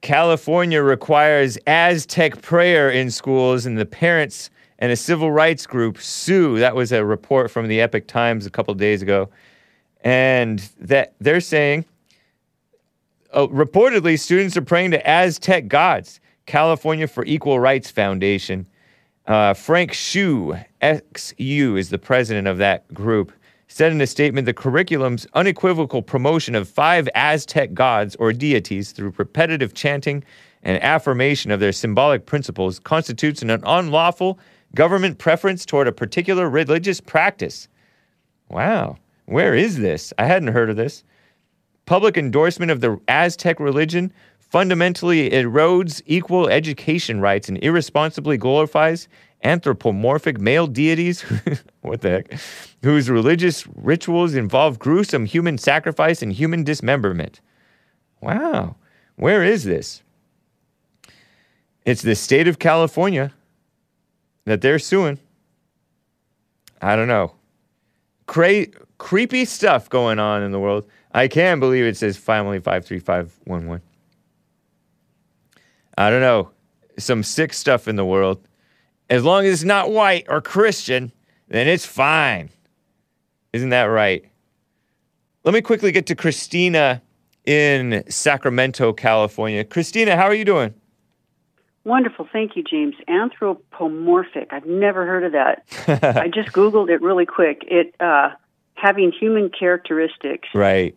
California 0.00 0.82
requires 0.82 1.56
Aztec 1.66 2.42
prayer 2.42 2.90
in 2.90 3.10
schools, 3.10 3.66
and 3.66 3.78
the 3.78 3.86
parents 3.86 4.50
and 4.78 4.90
a 4.92 4.96
civil 4.96 5.30
rights 5.30 5.66
group 5.66 5.98
sue. 5.98 6.58
That 6.58 6.74
was 6.74 6.92
a 6.92 7.04
report 7.04 7.50
from 7.50 7.68
the 7.68 7.80
Epoch 7.80 8.06
Times 8.06 8.46
a 8.46 8.50
couple 8.50 8.74
days 8.74 9.02
ago. 9.02 9.28
and 10.02 10.58
that 10.80 11.14
they're 11.20 11.40
saying 11.40 11.84
uh, 13.32 13.46
reportedly 13.46 14.18
students 14.18 14.56
are 14.56 14.62
praying 14.62 14.90
to 14.90 15.08
Aztec 15.08 15.68
gods. 15.68 16.20
California 16.46 17.06
for 17.06 17.24
Equal 17.24 17.60
Rights 17.60 17.90
Foundation. 17.90 18.66
Uh, 19.26 19.54
Frank 19.54 19.92
Shu, 19.92 20.56
XU, 20.82 21.78
is 21.78 21.90
the 21.90 21.98
president 21.98 22.48
of 22.48 22.58
that 22.58 22.92
group. 22.92 23.32
Said 23.68 23.92
in 23.92 24.00
a 24.00 24.06
statement 24.06 24.44
the 24.44 24.52
curriculum's 24.52 25.26
unequivocal 25.34 26.02
promotion 26.02 26.54
of 26.54 26.68
five 26.68 27.08
Aztec 27.14 27.72
gods 27.72 28.16
or 28.16 28.32
deities 28.32 28.92
through 28.92 29.14
repetitive 29.16 29.72
chanting 29.72 30.24
and 30.62 30.82
affirmation 30.82 31.50
of 31.50 31.60
their 31.60 31.72
symbolic 31.72 32.26
principles 32.26 32.78
constitutes 32.78 33.40
an 33.40 33.50
unlawful 33.50 34.38
government 34.74 35.18
preference 35.18 35.64
toward 35.64 35.88
a 35.88 35.92
particular 35.92 36.48
religious 36.48 37.00
practice. 37.00 37.68
Wow. 38.48 38.96
Where 39.26 39.54
is 39.54 39.78
this? 39.78 40.12
I 40.18 40.26
hadn't 40.26 40.48
heard 40.48 40.70
of 40.70 40.76
this. 40.76 41.04
Public 41.86 42.16
endorsement 42.16 42.70
of 42.70 42.80
the 42.80 42.98
Aztec 43.08 43.58
religion 43.60 44.12
fundamentally 44.38 45.30
erodes 45.30 46.02
equal 46.06 46.48
education 46.48 47.20
rights 47.20 47.48
and 47.48 47.58
irresponsibly 47.62 48.36
glorifies 48.36 49.08
anthropomorphic 49.44 50.38
male 50.38 50.66
deities, 50.66 51.22
what 51.80 52.02
the 52.02 52.10
heck, 52.10 52.40
whose 52.82 53.10
religious 53.10 53.66
rituals 53.74 54.34
involve 54.34 54.78
gruesome 54.78 55.24
human 55.24 55.58
sacrifice 55.58 56.22
and 56.22 56.32
human 56.32 56.62
dismemberment. 56.62 57.40
Wow. 58.20 58.76
Where 59.16 59.42
is 59.42 59.64
this? 59.64 60.02
It's 61.84 62.02
the 62.02 62.14
state 62.14 62.46
of 62.46 62.58
California 62.58 63.32
that 64.44 64.60
they're 64.60 64.78
suing. 64.78 65.18
I 66.80 66.96
don't 66.96 67.08
know. 67.08 67.34
Cra- 68.26 68.66
creepy 68.98 69.44
stuff 69.44 69.88
going 69.88 70.18
on 70.18 70.42
in 70.42 70.52
the 70.52 70.60
world. 70.60 70.86
I 71.12 71.28
can't 71.28 71.60
believe 71.60 71.84
it 71.84 71.96
says 71.96 72.16
family 72.16 72.58
53511. 72.58 73.82
I 75.96 76.10
don't 76.10 76.20
know. 76.20 76.50
Some 76.98 77.22
sick 77.22 77.52
stuff 77.52 77.86
in 77.86 77.96
the 77.96 78.04
world. 78.04 78.46
As 79.10 79.24
long 79.24 79.44
as 79.44 79.54
it's 79.54 79.64
not 79.64 79.90
white 79.90 80.24
or 80.28 80.40
Christian, 80.40 81.12
then 81.48 81.68
it's 81.68 81.84
fine. 81.84 82.48
Isn't 83.52 83.70
that 83.70 83.84
right? 83.84 84.24
Let 85.44 85.54
me 85.54 85.60
quickly 85.60 85.92
get 85.92 86.06
to 86.06 86.14
Christina 86.14 87.02
in 87.44 88.04
Sacramento, 88.08 88.92
California. 88.92 89.64
Christina, 89.64 90.16
how 90.16 90.24
are 90.24 90.34
you 90.34 90.44
doing? 90.44 90.74
Wonderful. 91.84 92.28
Thank 92.32 92.56
you, 92.56 92.62
James. 92.62 92.94
Anthropomorphic. 93.08 94.48
I've 94.52 94.66
never 94.66 95.04
heard 95.06 95.24
of 95.24 95.32
that. 95.32 95.64
I 96.16 96.28
just 96.28 96.50
Googled 96.52 96.90
it 96.90 97.02
really 97.02 97.26
quick. 97.26 97.64
It, 97.66 97.94
uh, 98.00 98.30
having 98.74 99.12
human 99.12 99.50
characteristics, 99.50 100.48
Right. 100.54 100.96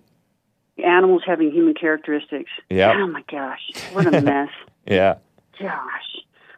animals 0.84 1.24
having 1.26 1.52
human 1.52 1.74
characteristics. 1.74 2.52
Yeah. 2.70 2.94
Oh 2.96 3.08
my 3.08 3.24
gosh. 3.30 3.72
What 3.94 4.14
a 4.14 4.22
mess. 4.22 4.50
Yeah. 4.86 5.16
Gosh. 5.60 6.18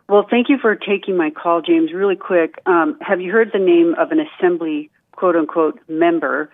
Well, 0.10 0.26
thank 0.30 0.50
you 0.50 0.58
for 0.58 0.76
taking 0.76 1.18
my 1.18 1.30
call, 1.30 1.62
James. 1.62 1.92
Really 1.94 2.16
quick, 2.16 2.62
um, 2.66 2.98
have 3.02 3.20
you 3.22 3.32
heard 3.32 3.52
the 3.54 3.60
name 3.60 3.94
of 3.98 4.12
an 4.12 4.20
assembly 4.20 4.90
quote 5.12 5.36
unquote 5.36 5.80
member 5.90 6.50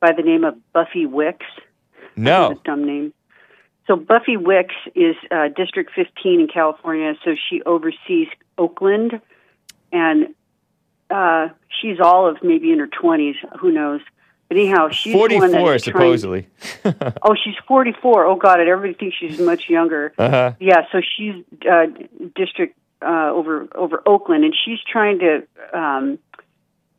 by 0.00 0.12
the 0.12 0.22
name 0.22 0.44
of 0.44 0.56
Buffy 0.72 1.06
Wicks? 1.06 1.46
No. 2.16 2.48
That's 2.48 2.60
a 2.60 2.64
dumb 2.64 2.84
name. 2.84 3.12
So 3.86 3.96
Buffy 3.96 4.36
Wicks 4.36 4.74
is 4.94 5.14
uh, 5.30 5.48
District 5.48 5.90
15 5.94 6.40
in 6.40 6.48
California. 6.48 7.14
So 7.24 7.34
she 7.48 7.62
oversees 7.62 8.28
Oakland, 8.58 9.20
and 9.92 10.34
uh, 11.08 11.48
she's 11.80 12.00
all 12.00 12.28
of 12.28 12.38
maybe 12.42 12.72
in 12.72 12.80
her 12.80 12.88
20s. 12.88 13.34
Who 13.60 13.70
knows? 13.70 14.00
But 14.48 14.58
anyhow, 14.58 14.88
she's 14.90 15.12
the 15.12 15.18
one 15.18 15.50
that 15.50 15.60
44, 15.60 15.74
is 15.74 15.82
trying- 15.82 15.94
supposedly. 15.94 16.48
oh, 17.22 17.34
she's 17.34 17.54
44. 17.66 18.26
Oh 18.26 18.36
God, 18.36 18.60
everybody 18.60 18.94
thinks 18.94 19.16
she's 19.16 19.40
much 19.40 19.68
younger. 19.68 20.12
Uh-huh. 20.18 20.52
Yeah, 20.60 20.82
so 20.92 21.00
she's 21.00 21.44
uh, 21.68 21.86
district 22.34 22.78
uh, 23.02 23.30
over 23.32 23.68
over 23.74 24.02
Oakland, 24.06 24.44
and 24.44 24.54
she's 24.64 24.78
trying 24.90 25.18
to 25.20 25.46
um, 25.76 26.18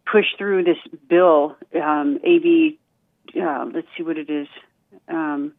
push 0.06 0.26
through 0.38 0.64
this 0.64 0.78
bill, 1.10 1.56
um, 1.82 2.20
AB. 2.24 2.78
Uh, 3.42 3.66
let's 3.74 3.88
see 3.96 4.04
what 4.04 4.18
it 4.18 4.30
is. 4.30 4.48
Um, 5.08 5.54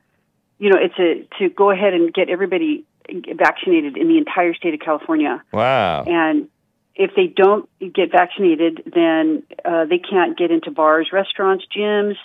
you 0.59 0.71
know, 0.71 0.79
it's 0.81 0.99
a 0.99 1.27
to 1.39 1.51
go 1.51 1.71
ahead 1.71 1.95
and 1.95 2.13
get 2.13 2.29
everybody 2.29 2.85
vaccinated 3.09 3.97
in 3.97 4.09
the 4.09 4.19
entire 4.19 4.55
state 4.55 4.75
of 4.75 4.81
California. 4.81 5.43
Wow. 5.53 6.05
And 6.05 6.49
if 6.95 7.13
they 7.15 7.27
don't 7.29 7.69
get 7.81 8.11
vaccinated, 8.11 8.93
then 8.93 9.45
uh, 9.65 9.87
they 9.87 9.99
can't 9.99 10.37
get 10.37 10.51
into 10.51 10.71
bars, 10.71 11.11
restaurants, 11.13 11.65
gyms, 11.75 12.17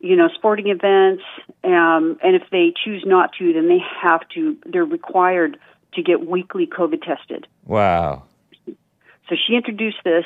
you 0.00 0.16
know, 0.16 0.28
sporting 0.34 0.68
events. 0.68 1.22
Um, 1.62 2.18
and 2.24 2.34
if 2.34 2.42
they 2.50 2.72
choose 2.84 3.04
not 3.06 3.32
to, 3.38 3.52
then 3.52 3.68
they 3.68 3.80
have 4.02 4.26
to. 4.30 4.56
They're 4.64 4.84
required 4.84 5.58
to 5.94 6.02
get 6.02 6.26
weekly 6.26 6.66
COVID 6.66 7.02
tested. 7.02 7.46
Wow. 7.64 8.24
So 8.66 9.34
she 9.46 9.54
introduced 9.54 9.98
this, 10.04 10.24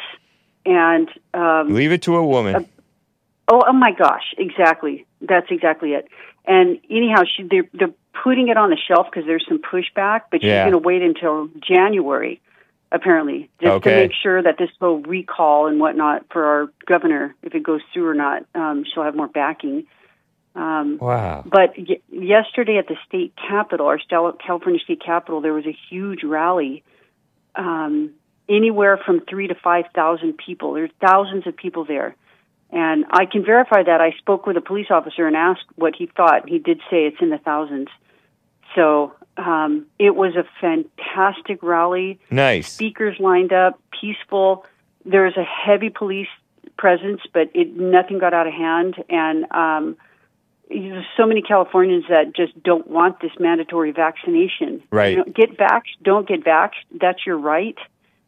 and 0.66 1.08
um, 1.34 1.74
Leave 1.74 1.92
it 1.92 2.02
to 2.02 2.16
a 2.16 2.24
woman. 2.24 2.68
Oh, 3.48 3.62
oh 3.66 3.72
my 3.72 3.92
gosh, 3.92 4.34
exactly. 4.38 5.06
That's 5.20 5.46
exactly 5.50 5.92
it. 5.94 6.06
And 6.50 6.80
anyhow, 6.90 7.22
she, 7.36 7.44
they're 7.44 7.68
they're 7.72 7.94
putting 8.24 8.48
it 8.48 8.56
on 8.56 8.70
the 8.70 8.76
shelf 8.88 9.06
because 9.08 9.24
there's 9.26 9.46
some 9.48 9.60
pushback, 9.60 10.22
but 10.32 10.40
she's 10.40 10.48
Yeah. 10.48 10.62
going 10.68 10.72
to 10.72 10.78
wait 10.90 11.00
until 11.00 11.48
January, 11.60 12.40
apparently, 12.90 13.48
just 13.62 13.72
Okay. 13.76 13.90
to 13.90 13.96
make 13.96 14.12
sure 14.20 14.42
that 14.42 14.58
this 14.58 14.70
whole 14.80 14.98
recall 14.98 15.68
and 15.68 15.78
whatnot 15.78 16.24
for 16.32 16.44
our 16.44 16.68
governor, 16.86 17.36
if 17.44 17.54
it 17.54 17.62
goes 17.62 17.82
through 17.92 18.08
or 18.08 18.14
not, 18.14 18.44
um, 18.56 18.84
she'll 18.84 19.04
have 19.04 19.14
more 19.14 19.28
backing. 19.28 19.86
Um, 20.56 20.98
Wow. 21.00 21.44
but 21.46 21.74
y- 21.78 22.00
yesterday 22.10 22.78
at 22.78 22.88
the 22.88 22.96
state 23.06 23.32
capitol, 23.36 23.86
our 23.86 23.98
California 23.98 24.80
state 24.80 25.00
capitol, 25.00 25.40
there 25.40 25.54
was 25.54 25.66
a 25.66 25.76
huge 25.88 26.24
rally. 26.24 26.82
Um, 27.54 28.10
anywhere 28.48 28.96
from 29.06 29.20
three 29.20 29.46
to 29.46 29.54
five 29.54 29.84
thousand 29.94 30.36
people. 30.36 30.72
There's 30.72 30.90
thousands 31.00 31.46
of 31.46 31.56
people 31.56 31.84
there, 31.84 32.16
and 32.72 33.04
I 33.10 33.26
can 33.26 33.44
verify 33.44 33.82
that. 33.82 34.00
I 34.00 34.12
spoke 34.18 34.46
with 34.46 34.56
a 34.56 34.60
police 34.60 34.86
officer 34.90 35.26
and 35.26 35.36
asked 35.36 35.64
what 35.76 35.94
he 35.96 36.06
thought. 36.06 36.48
He 36.48 36.58
did 36.58 36.78
say 36.90 37.06
it's 37.06 37.20
in 37.20 37.30
the 37.30 37.38
thousands. 37.38 37.88
So 38.74 39.12
um, 39.36 39.86
it 39.98 40.14
was 40.14 40.34
a 40.36 40.44
fantastic 40.60 41.62
rally. 41.62 42.20
Nice. 42.30 42.72
Speakers 42.72 43.16
lined 43.18 43.52
up, 43.52 43.80
peaceful. 44.00 44.64
There 45.04 45.24
was 45.24 45.36
a 45.36 45.44
heavy 45.44 45.90
police 45.90 46.28
presence, 46.76 47.20
but 47.32 47.50
it 47.54 47.76
nothing 47.76 48.18
got 48.18 48.34
out 48.34 48.46
of 48.46 48.52
hand. 48.52 48.96
And 49.08 49.50
um, 49.50 49.96
there's 50.68 51.04
so 51.16 51.26
many 51.26 51.42
Californians 51.42 52.04
that 52.08 52.34
just 52.36 52.60
don't 52.62 52.86
want 52.86 53.20
this 53.20 53.32
mandatory 53.40 53.90
vaccination. 53.90 54.82
Right. 54.92 55.12
You 55.12 55.16
know, 55.18 55.24
get 55.24 55.56
vaxxed, 55.56 56.02
don't 56.02 56.28
get 56.28 56.44
vaxxed. 56.44 56.84
That's 57.00 57.26
your 57.26 57.38
right. 57.38 57.76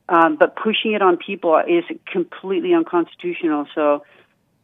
Um, 0.08 0.36
but 0.36 0.56
pushing 0.56 0.92
it 0.92 1.00
on 1.00 1.16
people 1.16 1.56
is 1.66 1.84
completely 2.10 2.74
unconstitutional. 2.74 3.66
So 3.74 4.02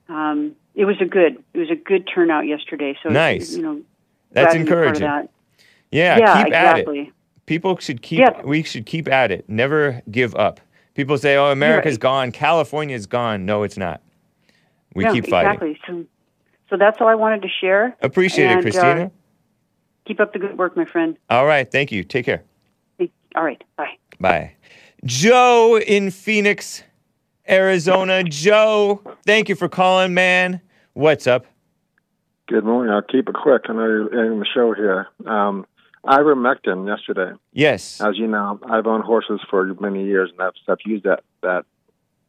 um, 0.09 0.55
it 0.75 0.85
was 0.85 0.97
a 1.01 1.05
good 1.05 1.43
it 1.55 1.59
was 1.59 1.71
a 1.71 1.75
good 1.77 2.09
turnout 2.13 2.47
yesterday. 2.47 2.97
So 3.03 3.09
Nice. 3.11 3.55
You 3.55 3.63
know, 3.63 3.81
That's 4.33 4.53
glad 4.55 4.59
to 4.59 4.65
be 4.65 4.71
part 4.71 4.79
of 4.89 4.97
encouraging. 4.97 5.07
that. 5.07 5.31
Yeah, 5.91 6.19
Yeah, 6.19 6.45
keep 6.45 6.55
at 6.55 6.79
it. 6.79 7.09
People 7.47 7.79
should 7.79 8.03
keep 8.03 8.21
Yeah. 8.21 8.43
we 8.45 8.63
should 8.63 8.87
keep 8.87 9.09
at 9.09 9.31
it. 9.31 9.49
Never 9.49 10.03
give 10.11 10.35
up. 10.35 10.61
People 10.95 11.17
say, 11.17 11.37
"Oh, 11.37 11.47
America's 11.51 11.95
right. 11.95 12.01
gone. 12.01 12.33
California's 12.33 13.07
gone." 13.07 13.47
No, 13.47 13.63
it's 13.63 13.77
not. 13.79 14.03
We 14.95 15.05
No, 15.05 15.13
keep 15.13 15.27
fighting. 15.29 15.53
Exactly. 15.53 15.81
So, 15.87 16.05
so 16.71 16.77
that's 16.77 17.01
all 17.01 17.07
I 17.09 17.15
wanted 17.15 17.43
to 17.43 17.49
share. 17.49 17.97
Appreciate 18.03 18.47
And, 18.47 18.59
it, 18.59 18.63
Christina. 18.63 19.05
Uh, 19.05 19.09
keep 20.07 20.21
up 20.21 20.33
the 20.33 20.39
good 20.41 20.59
work, 20.59 20.77
my 20.77 20.85
friend. 20.85 21.17
All 21.31 21.47
right, 21.47 21.71
thank 21.71 21.93
you. 21.93 22.03
Take 22.05 22.27
care. 22.27 22.43
All 23.35 23.45
right. 23.45 23.63
Bye. 23.77 23.91
Bye. 24.19 24.53
Joe 25.05 25.79
in 25.79 26.11
Phoenix, 26.11 26.83
Arizona. 27.49 28.25
Joe, 28.25 29.03
thank 29.25 29.49
you 29.49 29.55
for 29.55 29.69
calling, 29.69 30.15
man. 30.15 30.61
What's 30.95 31.27
up? 31.27 31.47
Good 32.47 32.65
morning. 32.65 32.93
I'll 32.93 33.03
keep 33.03 33.29
it 33.29 33.35
quick. 33.35 33.63
I 33.69 33.73
know 33.73 33.85
you're 33.87 34.21
ending 34.21 34.41
the 34.41 34.47
show 34.47 34.73
here. 34.73 35.09
Um, 35.27 35.67
ivermectin 36.05 36.87
yesterday. 36.87 37.33
Yes. 37.53 38.01
As 38.01 38.17
you 38.17 38.27
know, 38.27 38.59
I've 38.69 38.87
owned 38.87 39.05
horses 39.05 39.41
for 39.51 39.67
many 39.81 40.05
years, 40.05 40.31
and 40.31 40.41
I've, 40.41 40.53
I've 40.67 40.79
used 40.85 41.05
that 41.05 41.25
that 41.43 41.65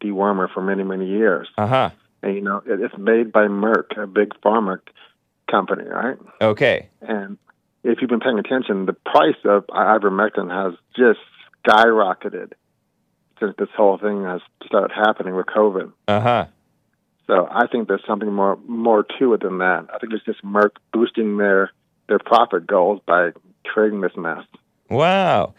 dewormer 0.02 0.52
for 0.54 0.62
many 0.62 0.84
many 0.84 1.08
years. 1.08 1.48
Uh 1.58 1.68
huh. 1.68 1.90
And 2.22 2.36
you 2.36 2.42
know, 2.42 2.62
it, 2.66 2.82
it's 2.82 2.98
made 2.98 3.32
by 3.32 3.48
Merck, 3.48 3.98
a 3.98 4.08
big 4.08 4.34
pharma 4.44 4.80
company, 5.50 5.86
right? 5.86 6.18
Okay. 6.42 6.90
And 7.02 7.38
if 7.84 8.00
you've 8.02 8.10
been 8.10 8.20
paying 8.20 8.40
attention, 8.40 8.86
the 8.86 8.94
price 8.94 9.38
of 9.46 9.66
ivermectin 9.68 10.52
has 10.52 10.78
just 10.96 11.20
skyrocketed 11.66 12.54
since 13.40 13.56
this 13.58 13.70
whole 13.76 13.98
thing 13.98 14.24
has 14.24 14.42
started 14.66 14.94
happening 14.94 15.36
with 15.36 15.46
COVID. 15.48 15.92
Uh 16.08 16.20
huh. 16.20 16.46
So 17.28 17.48
I 17.52 17.68
think 17.68 17.88
there's 17.88 18.04
something 18.08 18.32
more 18.34 18.58
more 18.68 19.06
to 19.20 19.34
it 19.34 19.42
than 19.42 19.60
that. 19.60 19.88
I 19.94 20.00
think 20.00 20.14
it's 20.14 20.26
just 20.26 20.44
Merck 20.44 20.72
boosting 20.92 21.38
their 21.38 21.72
their 22.08 22.20
profit 22.20 22.66
goals 22.66 23.02
by 23.06 23.32
creating 23.66 24.02
this 24.02 24.14
mess. 24.18 24.44
Wow. 24.90 25.54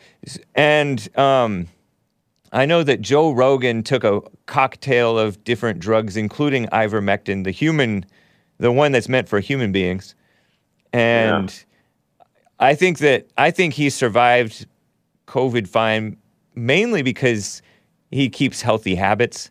And 0.56 1.16
um, 1.16 1.68
I 2.52 2.66
know 2.66 2.82
that 2.82 3.00
Joe 3.00 3.30
Rogan 3.30 3.84
took 3.84 4.02
a 4.02 4.20
cocktail 4.46 5.16
of 5.16 5.44
different 5.44 5.78
drugs, 5.78 6.16
including 6.16 6.66
ivermectin, 6.66 7.44
the 7.44 7.52
human 7.52 8.04
the 8.58 8.72
one 8.72 8.92
that's 8.92 9.08
meant 9.08 9.28
for 9.28 9.40
human 9.40 9.72
beings. 9.72 10.14
And 10.92 11.64
I 12.58 12.74
think 12.74 12.98
that 12.98 13.28
I 13.38 13.52
think 13.52 13.74
he 13.74 13.90
survived 13.90 14.66
COVID 15.28 15.68
fine 15.68 16.16
mainly 16.56 17.02
because 17.02 17.62
he 18.10 18.28
keeps 18.28 18.62
healthy 18.62 18.94
habits. 18.94 19.50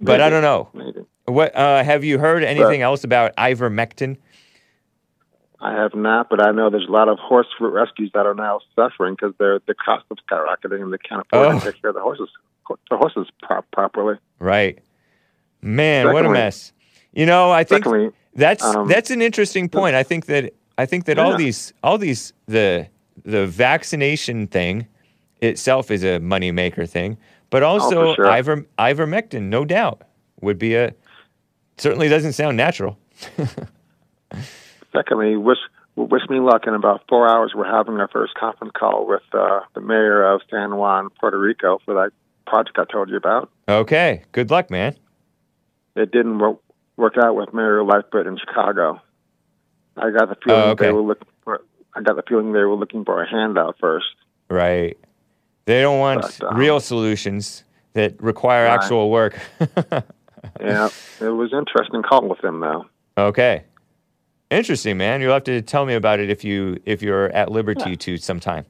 But 0.00 0.20
I 0.20 0.30
don't 0.30 0.42
know. 0.42 0.68
Maybe. 0.72 1.00
What 1.26 1.54
uh, 1.54 1.84
have 1.84 2.02
you 2.04 2.18
heard 2.18 2.42
anything 2.42 2.82
else 2.82 3.04
about 3.04 3.36
ivermectin? 3.36 4.16
I 5.60 5.74
have 5.74 5.94
not, 5.94 6.30
but 6.30 6.42
I 6.42 6.52
know 6.52 6.70
there's 6.70 6.88
a 6.88 6.92
lot 6.92 7.08
of 7.08 7.18
horse 7.18 7.46
fruit 7.58 7.70
rescues 7.72 8.10
that 8.14 8.24
are 8.24 8.34
now 8.34 8.60
suffering 8.74 9.14
because 9.14 9.34
their 9.38 9.58
the 9.66 9.74
cost 9.74 10.06
of 10.10 10.16
skyrocketing 10.26 10.82
and 10.82 10.92
they 10.92 10.98
can't 10.98 11.20
afford 11.30 11.54
Oh. 11.56 11.58
to 11.58 11.64
take 11.72 11.80
care 11.82 11.90
of 11.90 11.94
the 11.94 12.00
horses 12.00 12.30
the 12.88 12.96
horses 12.96 13.26
pro- 13.42 13.62
properly. 13.72 14.16
Right. 14.38 14.78
Man, 15.60 16.12
what 16.12 16.24
a 16.24 16.30
mess. 16.30 16.72
You 17.12 17.26
know, 17.26 17.50
I 17.50 17.64
think 17.64 17.84
Secondly, 17.84 18.10
that's 18.34 18.64
um, 18.64 18.88
that's 18.88 19.10
an 19.10 19.20
interesting 19.20 19.68
point. 19.68 19.94
I 19.94 20.02
think 20.02 20.26
that 20.26 20.54
I 20.78 20.86
think 20.86 21.04
that 21.04 21.18
all 21.18 21.36
these 21.36 21.74
all 21.82 21.98
these 21.98 22.32
the 22.46 22.86
the 23.24 23.46
vaccination 23.46 24.46
thing 24.46 24.86
itself 25.42 25.90
is 25.90 26.04
a 26.04 26.20
moneymaker 26.20 26.88
thing, 26.88 27.18
but 27.50 27.62
also 27.62 28.10
Oh, 28.10 28.14
sure. 28.14 28.26
iver, 28.26 28.66
ivermectin, 28.78 29.42
no 29.44 29.64
doubt, 29.64 30.02
would 30.40 30.58
be 30.58 30.74
a 30.74 30.94
certainly 31.76 32.08
doesn't 32.08 32.32
sound 32.34 32.56
natural. 32.56 32.98
Secondly, 34.92 35.36
wish 35.36 35.58
wish 35.96 36.22
me 36.28 36.40
luck. 36.40 36.66
In 36.66 36.74
about 36.74 37.02
four 37.08 37.28
hours, 37.28 37.52
we're 37.54 37.70
having 37.70 37.94
our 37.98 38.08
first 38.08 38.34
conference 38.34 38.72
call 38.78 39.06
with 39.06 39.22
uh, 39.32 39.60
the 39.74 39.80
mayor 39.80 40.24
of 40.32 40.40
San 40.50 40.76
Juan, 40.76 41.10
Puerto 41.20 41.38
Rico, 41.38 41.78
for 41.84 41.94
that 41.94 42.10
project 42.46 42.78
I 42.78 42.84
told 42.90 43.08
you 43.10 43.16
about. 43.16 43.50
Okay, 43.68 44.22
good 44.32 44.50
luck, 44.50 44.70
man. 44.70 44.96
It 45.96 46.10
didn't 46.10 46.38
work, 46.38 46.58
work 46.96 47.14
out 47.22 47.34
with 47.36 47.52
Mayor 47.52 47.84
Lightfoot 47.84 48.26
in 48.26 48.36
Chicago. 48.38 49.00
I 49.96 50.10
got 50.10 50.28
the 50.28 50.36
feeling 50.44 50.60
Oh, 50.62 50.70
okay. 50.70 50.86
they 50.86 50.92
were 50.92 51.02
looking 51.02 51.28
for. 51.44 51.60
I 51.94 52.02
got 52.02 52.16
the 52.16 52.22
feeling 52.28 52.52
they 52.52 52.60
were 52.60 52.76
looking 52.76 53.04
for 53.04 53.22
a 53.22 53.28
handout 53.28 53.76
first. 53.80 54.06
Right. 54.48 54.96
They 55.70 55.82
don't 55.82 56.00
want 56.00 56.22
But, 56.22 56.50
um, 56.50 56.56
real 56.56 56.80
solutions 56.80 57.62
that 57.92 58.20
require 58.20 58.64
Right. 58.64 58.74
actual 58.74 59.08
work. 59.08 59.38
Yeah, 60.58 60.88
it 61.20 61.28
was 61.28 61.52
interesting 61.52 62.02
call 62.02 62.26
with 62.28 62.40
them 62.40 62.60
though. 62.60 62.86
Okay. 63.16 63.64
Interesting, 64.50 64.96
man. 64.96 65.20
You'll 65.20 65.32
have 65.34 65.44
to 65.44 65.62
tell 65.62 65.86
me 65.86 65.94
about 65.94 66.18
it 66.18 66.28
if 66.28 66.42
you 66.44 66.78
if 66.84 67.02
you're 67.02 67.28
at 67.28 67.52
liberty 67.52 67.96
to 67.96 68.16
sometime. 68.16 68.64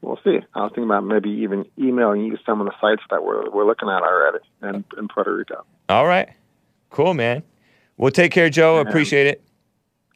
We'll 0.00 0.20
see. 0.22 0.38
I 0.54 0.60
was 0.60 0.70
thinking 0.70 0.84
about 0.84 1.04
maybe 1.04 1.30
even 1.30 1.64
emailing 1.76 2.22
you 2.24 2.38
some 2.46 2.60
of 2.60 2.66
the 2.66 2.74
sites 2.80 3.02
that 3.10 3.24
we're 3.24 3.50
we're 3.50 3.66
looking 3.66 3.88
at 3.88 4.02
already 4.02 4.38
in, 4.62 4.84
in 4.96 5.08
Puerto 5.08 5.34
Rico. 5.34 5.64
All 5.88 6.06
right. 6.06 6.28
Cool, 6.90 7.14
man. 7.14 7.42
Well, 7.96 8.12
take 8.12 8.30
care, 8.30 8.48
Joe. 8.48 8.76
Yeah. 8.76 8.82
Appreciate 8.82 9.26
it. 9.26 9.42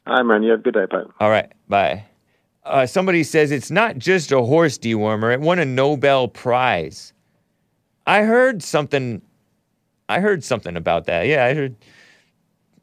All 0.07 0.13
right, 0.15 0.23
man. 0.23 0.43
You 0.43 0.51
have 0.51 0.61
a 0.61 0.63
good 0.63 0.75
day, 0.75 0.85
bye. 0.89 1.03
All 1.19 1.29
right. 1.29 1.51
Bye. 1.67 2.05
Uh, 2.63 2.85
somebody 2.85 3.23
says 3.23 3.51
it's 3.51 3.71
not 3.71 3.97
just 3.97 4.31
a 4.31 4.41
horse 4.41 4.77
dewormer, 4.77 5.33
it 5.33 5.41
won 5.41 5.59
a 5.59 5.65
Nobel 5.65 6.27
Prize. 6.27 7.13
I 8.05 8.23
heard 8.23 8.61
something. 8.61 9.21
I 10.09 10.19
heard 10.19 10.43
something 10.43 10.75
about 10.75 11.05
that. 11.05 11.27
Yeah, 11.27 11.45
I 11.45 11.53
heard 11.53 11.75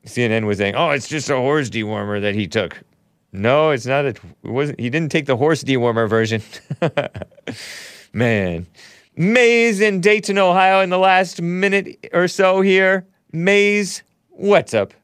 CNN 0.07 0.47
was 0.47 0.59
saying, 0.59 0.75
"Oh, 0.75 0.91
it's 0.91 1.09
just 1.09 1.31
a 1.31 1.37
horse 1.37 1.71
dewormer 1.71 2.21
that 2.21 2.35
he 2.35 2.47
took." 2.47 2.81
No, 3.33 3.71
it's 3.71 3.87
not. 3.87 4.05
A, 4.05 4.09
it 4.09 4.21
wasn't. 4.43 4.81
He 4.81 4.91
didn't 4.91 5.13
take 5.13 5.27
the 5.27 5.37
horse 5.37 5.63
dewormer 5.63 6.09
version. 6.09 6.43
Man, 8.13 8.67
Maze 9.17 9.81
in 9.81 10.01
Dayton, 10.01 10.39
Ohio, 10.39 10.81
in 10.81 10.91
the 10.91 10.99
last 10.99 11.43
minute 11.43 12.09
or 12.13 12.27
so 12.27 12.63
here. 12.63 13.07
Maze, 13.33 14.03
what's 14.31 14.73
up? 14.73 14.95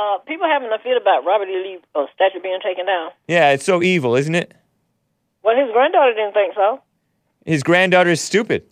Uh, 0.00 0.18
people 0.26 0.46
having 0.46 0.70
a 0.72 0.78
fit 0.78 0.96
about 1.00 1.24
Robert 1.26 1.48
E. 1.48 1.56
Lee 1.62 1.78
uh, 1.94 2.06
statue 2.14 2.40
being 2.40 2.58
taken 2.64 2.86
down. 2.86 3.10
Yeah, 3.28 3.50
it's 3.52 3.64
so 3.64 3.82
evil, 3.82 4.16
isn't 4.16 4.34
it? 4.34 4.54
Well, 5.42 5.56
his 5.56 5.70
granddaughter 5.72 6.14
didn't 6.14 6.32
think 6.32 6.54
so. 6.54 6.80
His 7.44 7.62
granddaughter's 7.62 8.20
stupid. 8.20 8.64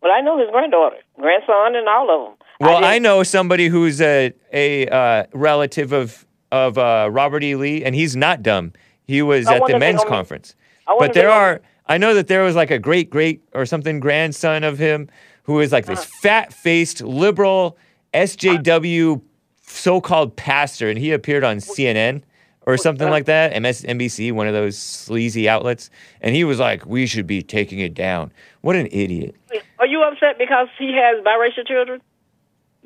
Well, 0.00 0.12
I 0.12 0.20
know 0.20 0.38
his 0.38 0.48
granddaughter, 0.50 0.96
grandson, 1.18 1.76
and 1.76 1.88
all 1.88 2.10
of 2.10 2.28
them. 2.38 2.46
Well, 2.60 2.84
I, 2.84 2.98
know 2.98 3.22
somebody 3.22 3.68
who's 3.68 4.00
a 4.00 4.32
a 4.52 4.88
uh, 4.88 5.24
relative 5.32 5.92
of 5.92 6.26
of 6.50 6.76
uh, 6.78 7.08
Robert 7.12 7.44
E. 7.44 7.54
Lee, 7.54 7.84
and 7.84 7.94
he's 7.94 8.16
not 8.16 8.42
dumb. 8.42 8.72
He 9.06 9.22
was 9.22 9.46
I 9.46 9.56
at 9.56 9.66
the 9.66 9.78
men's 9.78 10.02
conference. 10.04 10.56
I 10.86 10.96
But 10.98 11.14
there 11.14 11.30
are. 11.30 11.60
I 11.86 11.98
know 11.98 12.14
that 12.14 12.26
there 12.26 12.42
was 12.42 12.56
like 12.56 12.70
a 12.70 12.78
great 12.78 13.10
great 13.10 13.42
or 13.54 13.64
something 13.64 14.00
grandson 14.00 14.64
of 14.64 14.78
him 14.78 15.08
who 15.44 15.60
is 15.60 15.72
like 15.72 15.86
this 15.86 16.00
Uh-huh. 16.00 16.18
fat 16.22 16.52
faced 16.52 17.00
liberal 17.00 17.78
SJW 18.12 19.22
so 19.70 20.00
called 20.00 20.36
pastor, 20.36 20.88
and 20.88 20.98
he 20.98 21.12
appeared 21.12 21.44
on 21.44 21.58
CNN 21.58 22.22
or 22.66 22.76
something 22.76 23.08
like 23.08 23.24
that, 23.24 23.54
MSNBC, 23.54 24.32
one 24.32 24.46
of 24.46 24.52
those 24.52 24.76
sleazy 24.76 25.48
outlets, 25.48 25.88
and 26.20 26.34
he 26.34 26.44
was 26.44 26.58
like, 26.58 26.84
"We 26.84 27.06
should 27.06 27.26
be 27.26 27.42
taking 27.42 27.78
it 27.78 27.94
down." 27.94 28.32
What 28.60 28.76
an 28.76 28.88
idiot! 28.90 29.34
Are 29.78 29.86
you 29.86 30.02
upset 30.02 30.38
because 30.38 30.68
he 30.78 30.92
has 30.94 31.24
biracial 31.24 31.66
children, 31.66 32.02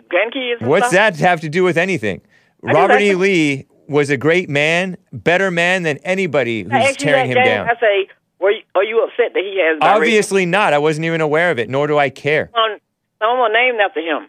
grandkids? 0.08 0.60
And 0.60 0.68
What's 0.68 0.88
stuff? 0.88 1.14
that 1.14 1.16
have 1.16 1.40
to 1.40 1.48
do 1.48 1.64
with 1.64 1.76
anything? 1.76 2.20
I 2.64 2.72
Robert 2.72 3.00
E. 3.00 3.14
Lee 3.14 3.66
was 3.88 4.10
a 4.10 4.16
great 4.16 4.48
man, 4.48 4.96
better 5.12 5.50
man 5.50 5.82
than 5.82 5.98
anybody 5.98 6.62
who's 6.62 6.96
tearing 6.96 7.30
him 7.30 7.42
down. 7.42 7.68
I 7.68 7.74
say, 7.80 8.08
you, 8.40 8.62
are 8.74 8.84
you 8.84 9.02
upset 9.04 9.34
that 9.34 9.42
he 9.42 9.58
has 9.60 9.80
biracial? 9.80 9.96
Obviously 9.96 10.46
not. 10.46 10.72
I 10.72 10.78
wasn't 10.78 11.06
even 11.06 11.20
aware 11.20 11.50
of 11.50 11.58
it, 11.58 11.68
nor 11.68 11.86
do 11.86 11.98
I 11.98 12.10
care. 12.10 12.50
On, 12.54 12.80
someone 13.20 13.52
named 13.52 13.78
after 13.80 14.00
him. 14.00 14.28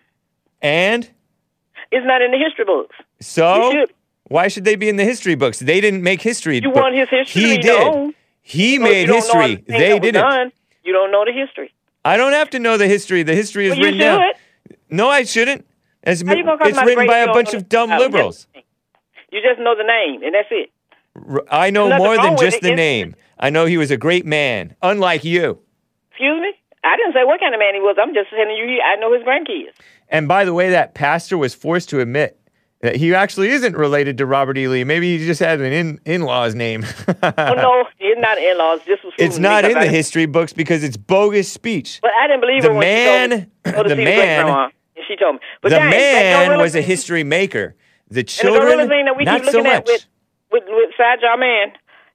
And 0.61 1.09
It's 1.93 2.05
not 2.07 2.23
in 2.23 2.31
the 2.31 2.39
history 2.39 2.65
books. 2.65 2.95
So, 3.21 3.71
should. 3.71 3.93
why 4.23 4.47
should 4.47 4.65
they 4.65 4.75
be 4.75 4.89
in 4.89 4.95
the 4.95 5.03
history 5.03 5.35
books? 5.35 5.59
They 5.59 5.79
didn't 5.79 6.01
make 6.01 6.21
history. 6.23 6.59
You 6.59 6.71
want 6.71 6.95
his 6.95 7.07
history? 7.07 7.41
He 7.41 7.57
did. 7.59 8.15
He 8.41 8.77
So 8.77 8.83
made 8.83 9.01
you 9.01 9.07
don't 9.07 9.27
know 9.33 9.41
history. 9.41 9.63
They 9.67 9.99
didn't. 9.99 10.21
done, 10.21 10.51
you 10.83 10.91
don't 10.91 11.11
know 11.11 11.23
the 11.23 11.31
history. 11.31 11.71
I 12.03 12.17
don't 12.17 12.33
have 12.33 12.49
to 12.49 12.59
know 12.59 12.77
the 12.77 12.87
history. 12.87 13.21
The 13.21 13.35
history 13.35 13.67
is 13.67 13.73
Well, 13.73 13.81
written 13.83 13.99
down. 13.99 14.21
No, 14.89 15.07
I 15.07 15.23
shouldn't. 15.23 15.65
It's, 16.01 16.21
How 16.25 16.33
you 16.33 16.43
gonna 16.43 16.57
call 16.57 16.67
it's 16.67 16.83
written 16.83 17.05
by 17.05 17.19
a 17.19 17.31
bunch 17.31 17.53
of 17.53 17.69
dumb 17.69 17.91
liberals. 17.91 18.47
You 19.31 19.39
just 19.41 19.59
know 19.59 19.75
the 19.77 19.83
name, 19.83 20.23
and 20.23 20.33
that's 20.33 20.49
it. 20.51 20.71
I 21.49 21.69
know 21.69 21.89
Nothing 21.89 22.05
more 22.05 22.17
than 22.17 22.37
just 22.37 22.61
the 22.61 22.75
name. 22.75 23.15
I 23.39 23.51
know 23.51 23.65
he 23.65 23.77
was 23.77 23.91
a 23.91 23.97
great 23.97 24.25
man, 24.25 24.75
unlike 24.81 25.23
you. 25.23 25.59
Excuse 26.09 26.41
me? 26.41 26.53
I 26.83 26.97
didn't 26.97 27.13
say 27.13 27.23
what 27.23 27.39
kind 27.39 27.53
of 27.53 27.59
man 27.59 27.75
he 27.75 27.79
was. 27.79 27.95
I'm 28.01 28.13
just 28.13 28.29
telling 28.29 28.55
you, 28.57 28.81
I 28.81 28.95
know 28.97 29.13
his 29.13 29.23
grandkids. 29.23 29.71
And 30.13 30.27
by 30.27 30.45
the 30.45 30.53
way, 30.53 30.69
that 30.69 30.93
pastor 30.93 31.37
was 31.37 31.53
forced 31.53 31.89
to 31.89 31.99
admit 31.99 32.39
that 32.81 32.95
he 32.95 33.13
actually 33.15 33.49
isn't 33.49 33.75
related 33.75 34.17
to 34.19 34.25
Robert 34.25 34.57
E. 34.57 34.67
Lee. 34.67 34.83
Maybe 34.83 35.17
he 35.17 35.25
just 35.25 35.39
had 35.39 35.59
an 35.59 35.73
in 35.73 35.99
in 36.05 36.21
law's 36.21 36.53
name. 36.55 36.85
oh, 37.07 37.13
no, 37.55 37.85
it's 37.99 38.21
not 38.21 38.37
in-laws. 38.37 38.81
This 38.85 38.99
was 39.03 39.13
it's 39.17 39.37
not 39.39 39.65
in 39.65 39.73
the 39.79 39.87
history 39.87 40.25
books 40.27 40.53
because 40.53 40.83
it's 40.83 40.97
bogus 40.97 41.51
speech. 41.51 41.99
But 42.01 42.11
I 42.17 42.27
didn't 42.27 42.41
believe 42.41 42.61
The 42.61 42.69
her 42.69 42.73
when 42.75 42.81
man- 42.81 43.29
she 43.65 43.71
told 43.71 43.75
me, 43.75 43.77
go 43.77 43.83
to 43.83 43.89
the 43.89 43.95
man- 43.95 44.47
and 44.95 45.05
she 45.07 45.15
told 45.15 45.35
me. 45.35 45.41
But 45.61 45.69
the 45.69 45.79
man 45.79 46.59
was 46.59 46.75
a 46.75 46.81
history 46.81 47.23
maker. 47.23 47.75
The 48.09 48.19
And 48.19 48.27
the 48.27 48.31
children, 48.31 48.87
thing 48.89 49.05
that 49.05 49.17
we 49.17 49.23
not 49.23 49.41
keep 49.41 49.49
so 49.51 49.57
looking 49.57 49.71
much. 49.73 49.81
at 49.81 49.85
with 49.87 50.05
with 50.51 50.63
with 50.67 50.89
Sajah 50.99 51.39
Man, 51.39 51.71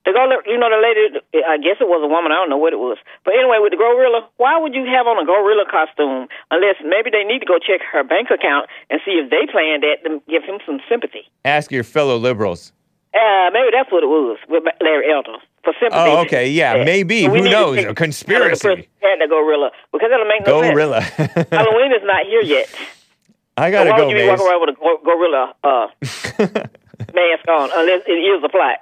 the 0.09 0.16
gorilla, 0.16 0.40
you 0.48 0.56
know, 0.56 0.72
the 0.72 0.80
lady, 0.80 1.20
I 1.44 1.60
guess 1.60 1.76
it 1.76 1.89
was 1.89 2.01
a 2.01 2.09
woman. 2.09 2.32
I 2.32 2.40
don't 2.40 2.48
know 2.48 2.56
what 2.56 2.72
it 2.72 2.80
was. 2.80 2.97
But 3.28 3.36
anyway, 3.36 3.60
with 3.60 3.76
the 3.76 3.80
gorilla, 3.80 4.24
why 4.40 4.56
would 4.56 4.72
you 4.72 4.89
have 4.89 5.05
on 5.05 5.20
a 5.20 5.26
gorilla 5.28 5.68
costume 5.68 6.32
unless 6.48 6.80
maybe 6.80 7.12
they 7.12 7.28
need 7.28 7.44
to 7.44 7.48
go 7.48 7.60
check 7.60 7.85
her 7.85 8.01
bank 8.01 8.32
account 8.32 8.72
and 8.89 9.05
see 9.05 9.20
if 9.20 9.28
they 9.28 9.44
planned 9.44 9.85
that 9.85 10.01
to 10.09 10.24
give 10.24 10.48
him 10.48 10.64
some 10.64 10.80
sympathy. 10.89 11.28
Ask 11.44 11.68
your 11.68 11.85
fellow 11.85 12.16
liberals. 12.16 12.72
Uh, 13.12 13.52
maybe 13.52 13.68
that's 13.72 13.93
what 13.93 14.01
it 14.01 14.09
was 14.09 14.39
with 14.48 14.64
Larry 14.80 15.12
Elder 15.12 15.44
for 15.64 15.72
sympathy. 15.80 16.01
Oh, 16.01 16.24
okay, 16.24 16.48
yeah, 16.48 16.85
maybe. 16.85 17.24
So 17.24 17.30
Who 17.30 17.48
knows? 17.48 17.85
A 17.85 17.93
conspiracy. 17.93 18.89
And 19.05 19.20
the 19.20 19.28
gorilla 19.28 19.70
because 19.93 20.09
that'll 20.09 20.28
make 20.28 20.47
no 20.47 20.60
sense. 20.60 20.72
Gorilla. 20.72 21.01
Halloween 21.52 21.93
is 21.93 22.05
not 22.05 22.24
here 22.24 22.43
yet. 22.43 22.68
I 23.59 23.70
gotta 23.72 23.90
so 23.90 23.93
why 23.93 23.98
go, 23.98 24.06
would 24.06 24.16
you 24.16 24.22
be 24.22 24.28
walking 24.28 24.47
around 24.47 24.60
with 24.60 24.70
a 24.72 25.05
gorilla 25.05 25.55
uh, 25.64 25.86
mask 27.12 27.44
on 27.48 27.70
unless 27.74 28.02
it 28.06 28.12
is 28.12 28.44
a 28.44 28.48
plot? 28.48 28.78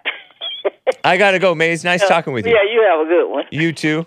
I 1.04 1.16
gotta 1.16 1.38
go, 1.38 1.54
Maze. 1.54 1.84
Nice 1.84 2.06
talking 2.06 2.32
with 2.32 2.46
you. 2.46 2.52
Yeah, 2.52 2.62
you 2.70 2.82
have 2.82 3.06
a 3.06 3.08
good 3.08 3.28
one. 3.30 3.44
You 3.50 3.72
too. 3.72 4.06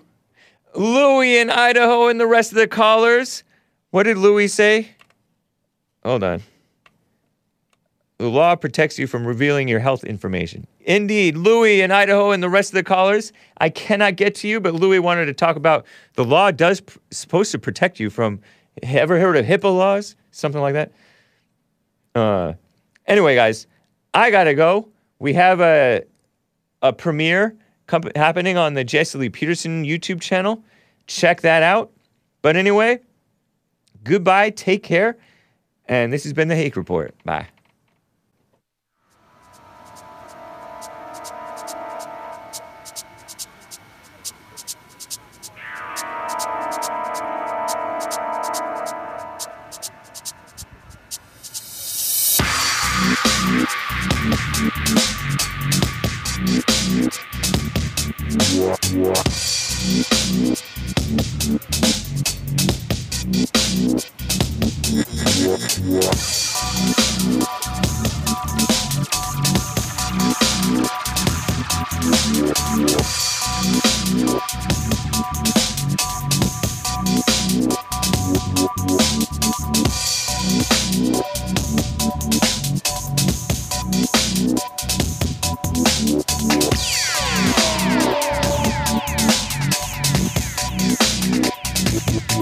Louie 0.75 1.37
in 1.37 1.49
Idaho 1.49 2.07
and 2.07 2.19
the 2.19 2.27
rest 2.27 2.51
of 2.51 2.57
the 2.57 2.67
callers. 2.67 3.43
What 3.91 4.03
did 4.03 4.17
Louie 4.17 4.47
say? 4.47 4.89
Hold 6.03 6.23
on. 6.23 6.41
The 8.17 8.29
law 8.29 8.55
protects 8.55 8.99
you 8.99 9.07
from 9.07 9.25
revealing 9.25 9.67
your 9.69 9.79
health 9.79 10.03
information. 10.03 10.67
Indeed, 10.81 11.37
Louie 11.37 11.81
in 11.81 11.89
Idaho 11.91 12.31
and 12.31 12.43
the 12.43 12.49
rest 12.49 12.71
of 12.71 12.75
the 12.75 12.83
callers. 12.83 13.31
I 13.59 13.69
cannot 13.69 14.17
get 14.17 14.35
to 14.35 14.47
you, 14.47 14.59
but 14.59 14.73
Louie 14.73 14.99
wanted 14.99 15.25
to 15.27 15.33
talk 15.33 15.55
about 15.55 15.85
the 16.15 16.25
law 16.25 16.51
does 16.51 16.81
pr- 16.81 16.99
supposed 17.11 17.51
to 17.53 17.59
protect 17.59 17.99
you 17.99 18.09
from. 18.09 18.41
Ever 18.83 19.19
heard 19.19 19.35
of 19.35 19.45
HIPAA 19.45 19.75
laws? 19.75 20.15
Something 20.31 20.61
like 20.61 20.73
that. 20.73 20.91
Uh, 22.15 22.53
anyway, 23.07 23.35
guys, 23.35 23.67
I 24.13 24.31
gotta 24.31 24.53
go. 24.53 24.87
We 25.19 25.33
have 25.33 25.59
a 25.59 26.03
a 26.81 26.93
premiere 26.93 27.55
comp- 27.87 28.15
happening 28.15 28.57
on 28.57 28.73
the 28.73 28.83
Jesse 28.83 29.17
Lee 29.17 29.29
Peterson 29.29 29.83
YouTube 29.83 30.21
channel. 30.21 30.63
Check 31.07 31.41
that 31.41 31.63
out. 31.63 31.91
But 32.41 32.55
anyway, 32.55 32.99
goodbye. 34.03 34.51
Take 34.51 34.83
care. 34.83 35.17
And 35.87 36.13
this 36.13 36.23
has 36.23 36.33
been 36.33 36.47
the 36.47 36.55
Hake 36.55 36.75
Report. 36.75 37.15
Bye. 37.25 37.47
Thank 58.89 59.29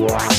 Wow. 0.07 0.36